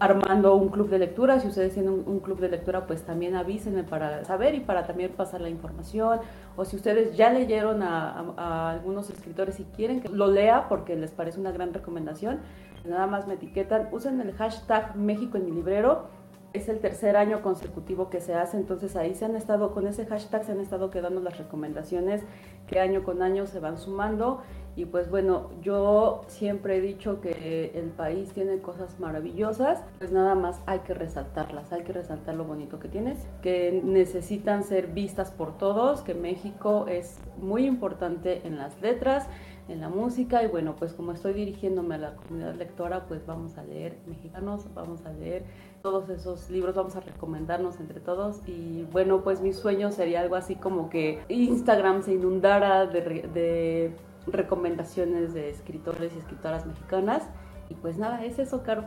armando 0.00 0.56
un 0.56 0.70
club 0.70 0.88
de 0.88 0.98
lectura. 0.98 1.38
Si 1.38 1.46
ustedes 1.46 1.74
tienen 1.74 2.02
un, 2.06 2.20
club 2.20 2.40
de 2.40 2.48
lectura, 2.48 2.86
pues 2.86 3.02
también 3.02 3.36
avísenme 3.36 3.84
para 3.84 4.24
saber 4.24 4.54
y 4.54 4.60
para 4.60 4.86
también 4.86 5.12
pasar 5.12 5.42
la 5.42 5.50
información. 5.50 6.20
O 6.56 6.64
si 6.64 6.76
ustedes 6.76 7.16
ya 7.16 7.30
leyeron 7.30 7.82
a, 7.82 8.70
algunos 8.70 9.10
escritores 9.10 9.60
y 9.60 9.64
quieren 9.64 10.00
que 10.00 10.08
lo 10.08 10.26
lea 10.26 10.68
porque 10.68 10.96
les 10.96 11.12
parece 11.12 11.38
una 11.38 11.52
gran 11.52 11.72
recomendación, 11.74 12.40
nada 12.84 13.06
más 13.06 13.28
me 13.28 13.34
etiquetan, 13.34 13.88
usen 13.92 14.20
el 14.22 14.32
hashtag 14.32 14.96
México 14.96 15.36
en 15.36 15.44
mi 15.44 15.52
librero. 15.52 16.06
Es 16.52 16.68
el 16.68 16.80
tercer 16.80 17.16
año 17.16 17.42
consecutivo 17.42 18.10
que 18.10 18.20
se 18.20 18.34
hace, 18.34 18.56
entonces 18.56 18.96
ahí 18.96 19.14
se 19.14 19.24
han 19.24 19.36
estado, 19.36 19.72
con 19.72 19.86
ese 19.86 20.04
hashtag 20.06 20.44
se 20.44 20.50
han 20.50 20.58
estado 20.58 20.90
quedando 20.90 21.20
las 21.20 21.38
recomendaciones 21.38 22.22
que 22.66 22.80
año 22.80 23.04
con 23.04 23.22
año 23.22 23.46
se 23.46 23.60
van 23.60 23.78
sumando 23.78 24.42
y 24.80 24.86
pues 24.86 25.10
bueno, 25.10 25.50
yo 25.60 26.22
siempre 26.26 26.78
he 26.78 26.80
dicho 26.80 27.20
que 27.20 27.70
el 27.74 27.90
país 27.90 28.30
tiene 28.32 28.60
cosas 28.60 28.98
maravillosas, 28.98 29.84
pues 29.98 30.10
nada 30.10 30.34
más 30.34 30.58
hay 30.64 30.78
que 30.78 30.94
resaltarlas, 30.94 31.70
hay 31.70 31.82
que 31.82 31.92
resaltar 31.92 32.34
lo 32.34 32.44
bonito 32.44 32.78
que 32.78 32.88
tienes, 32.88 33.18
que 33.42 33.78
necesitan 33.84 34.64
ser 34.64 34.86
vistas 34.86 35.32
por 35.32 35.58
todos, 35.58 36.00
que 36.00 36.14
México 36.14 36.86
es 36.88 37.18
muy 37.36 37.66
importante 37.66 38.40
en 38.46 38.56
las 38.56 38.80
letras, 38.80 39.26
en 39.68 39.82
la 39.82 39.90
música. 39.90 40.42
Y 40.42 40.46
bueno, 40.46 40.76
pues 40.78 40.94
como 40.94 41.12
estoy 41.12 41.34
dirigiéndome 41.34 41.96
a 41.96 41.98
la 41.98 42.14
comunidad 42.14 42.54
lectora, 42.54 43.04
pues 43.06 43.26
vamos 43.26 43.58
a 43.58 43.62
leer 43.64 43.98
mexicanos, 44.06 44.64
vamos 44.74 45.04
a 45.04 45.12
leer 45.12 45.44
todos 45.82 46.08
esos 46.08 46.48
libros, 46.48 46.74
vamos 46.74 46.96
a 46.96 47.00
recomendarnos 47.00 47.80
entre 47.80 48.00
todos. 48.00 48.40
Y 48.48 48.86
bueno, 48.92 49.22
pues 49.22 49.42
mi 49.42 49.52
sueño 49.52 49.92
sería 49.92 50.22
algo 50.22 50.36
así 50.36 50.54
como 50.54 50.88
que 50.88 51.22
Instagram 51.28 52.02
se 52.02 52.14
inundara 52.14 52.86
de, 52.86 53.02
de 53.02 53.94
recomendaciones 54.32 55.34
de 55.34 55.50
escritores 55.50 56.12
y 56.14 56.18
escritoras 56.18 56.66
mexicanas. 56.66 57.24
Y 57.68 57.74
pues 57.74 57.98
nada, 57.98 58.24
es 58.24 58.38
eso, 58.38 58.64
Caro. 58.64 58.84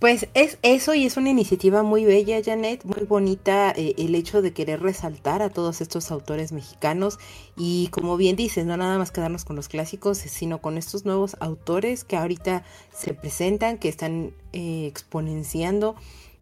Pues 0.00 0.28
es 0.34 0.58
eso 0.62 0.92
y 0.92 1.06
es 1.06 1.16
una 1.16 1.30
iniciativa 1.30 1.82
muy 1.82 2.04
bella, 2.04 2.40
Janet, 2.44 2.84
muy 2.84 3.06
bonita 3.06 3.70
eh, 3.70 3.94
el 3.96 4.14
hecho 4.16 4.42
de 4.42 4.52
querer 4.52 4.82
resaltar 4.82 5.40
a 5.40 5.50
todos 5.50 5.80
estos 5.80 6.10
autores 6.10 6.50
mexicanos 6.52 7.18
y 7.56 7.88
como 7.88 8.16
bien 8.16 8.34
dices, 8.34 8.66
no 8.66 8.76
nada 8.76 8.98
más 8.98 9.12
quedarnos 9.12 9.44
con 9.44 9.54
los 9.54 9.68
clásicos, 9.68 10.18
sino 10.18 10.60
con 10.60 10.78
estos 10.78 11.04
nuevos 11.04 11.36
autores 11.38 12.02
que 12.02 12.16
ahorita 12.16 12.64
se 12.92 13.14
presentan, 13.14 13.78
que 13.78 13.88
están 13.88 14.34
eh, 14.52 14.86
exponenciando 14.86 15.94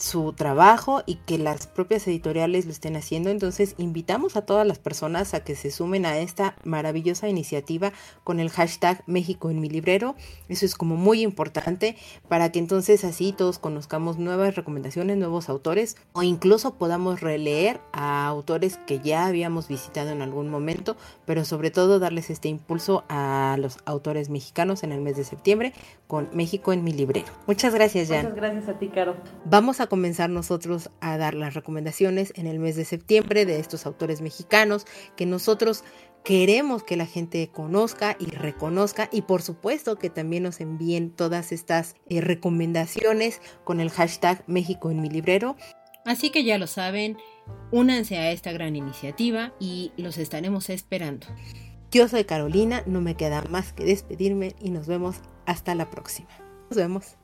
su 0.02 0.32
trabajo 0.32 1.02
y 1.06 1.14
que 1.14 1.38
las 1.38 1.68
propias 1.68 2.06
editoriales 2.08 2.66
lo 2.66 2.72
estén 2.72 2.96
haciendo. 2.96 3.30
Entonces 3.30 3.76
invitamos 3.78 4.36
a 4.36 4.42
todas 4.42 4.66
las 4.66 4.80
personas 4.80 5.32
a 5.32 5.44
que 5.44 5.54
se 5.54 5.70
sumen 5.70 6.06
a 6.06 6.18
esta 6.18 6.56
maravillosa 6.64 7.28
iniciativa 7.28 7.92
con 8.24 8.40
el 8.40 8.50
hashtag 8.50 9.04
México 9.06 9.48
en 9.48 9.60
mi 9.60 9.68
librero. 9.68 10.16
Eso 10.48 10.66
es 10.66 10.74
como 10.74 10.96
muy 10.96 11.22
importante 11.22 11.96
para 12.28 12.50
que 12.50 12.58
entonces 12.58 13.04
así 13.04 13.32
todos 13.32 13.60
conozcamos 13.60 14.18
nuevas 14.18 14.56
recomendaciones, 14.56 15.18
nuevos 15.18 15.48
autores 15.48 15.96
o 16.14 16.24
incluso 16.24 16.74
podamos 16.74 17.20
releer 17.20 17.80
a 17.92 18.26
autores 18.26 18.78
que 18.78 18.98
ya 18.98 19.26
habíamos 19.26 19.68
visitado 19.68 20.10
en 20.10 20.20
algún 20.20 20.48
momento, 20.48 20.96
pero 21.26 21.44
sobre 21.44 21.70
todo 21.70 22.00
darles 22.00 22.28
este 22.28 22.48
impulso 22.48 23.04
a 23.08 23.56
los 23.60 23.78
autores 23.84 24.30
mexicanos 24.30 24.82
en 24.82 24.90
el 24.90 25.00
mes 25.00 25.16
de 25.16 25.22
septiembre 25.22 25.72
con 26.08 26.28
México 26.32 26.72
en 26.72 26.82
mi 26.82 26.92
librero. 26.92 27.28
Muchas 27.46 27.72
gracias, 27.72 28.08
Jan. 28.08 28.24
Muchas 28.24 28.36
gracias 28.36 28.68
a 28.68 28.78
ti, 28.78 28.88
Caro. 28.88 29.14
Vamos 29.44 29.80
a 29.80 29.86
comenzar 29.92 30.30
nosotros 30.30 30.88
a 31.02 31.18
dar 31.18 31.34
las 31.34 31.52
recomendaciones 31.52 32.32
en 32.36 32.46
el 32.46 32.58
mes 32.58 32.76
de 32.76 32.86
septiembre 32.86 33.44
de 33.44 33.60
estos 33.60 33.84
autores 33.84 34.22
mexicanos 34.22 34.86
que 35.16 35.26
nosotros 35.26 35.84
queremos 36.24 36.82
que 36.82 36.96
la 36.96 37.04
gente 37.04 37.50
conozca 37.52 38.16
y 38.18 38.24
reconozca 38.24 39.10
y 39.12 39.20
por 39.20 39.42
supuesto 39.42 39.98
que 39.98 40.08
también 40.08 40.44
nos 40.44 40.62
envíen 40.62 41.10
todas 41.10 41.52
estas 41.52 41.94
eh, 42.08 42.22
recomendaciones 42.22 43.42
con 43.64 43.80
el 43.80 43.90
hashtag 43.90 44.42
México 44.46 44.90
en 44.90 45.02
mi 45.02 45.10
librero. 45.10 45.56
Así 46.06 46.30
que 46.30 46.42
ya 46.42 46.56
lo 46.56 46.68
saben, 46.68 47.18
únanse 47.70 48.16
a 48.16 48.32
esta 48.32 48.50
gran 48.50 48.76
iniciativa 48.76 49.52
y 49.60 49.92
los 49.98 50.16
estaremos 50.16 50.70
esperando. 50.70 51.26
Yo 51.90 52.08
soy 52.08 52.24
Carolina, 52.24 52.82
no 52.86 53.02
me 53.02 53.14
queda 53.14 53.42
más 53.50 53.74
que 53.74 53.84
despedirme 53.84 54.56
y 54.58 54.70
nos 54.70 54.86
vemos 54.86 55.16
hasta 55.44 55.74
la 55.74 55.90
próxima. 55.90 56.30
Nos 56.70 56.78
vemos. 56.78 57.18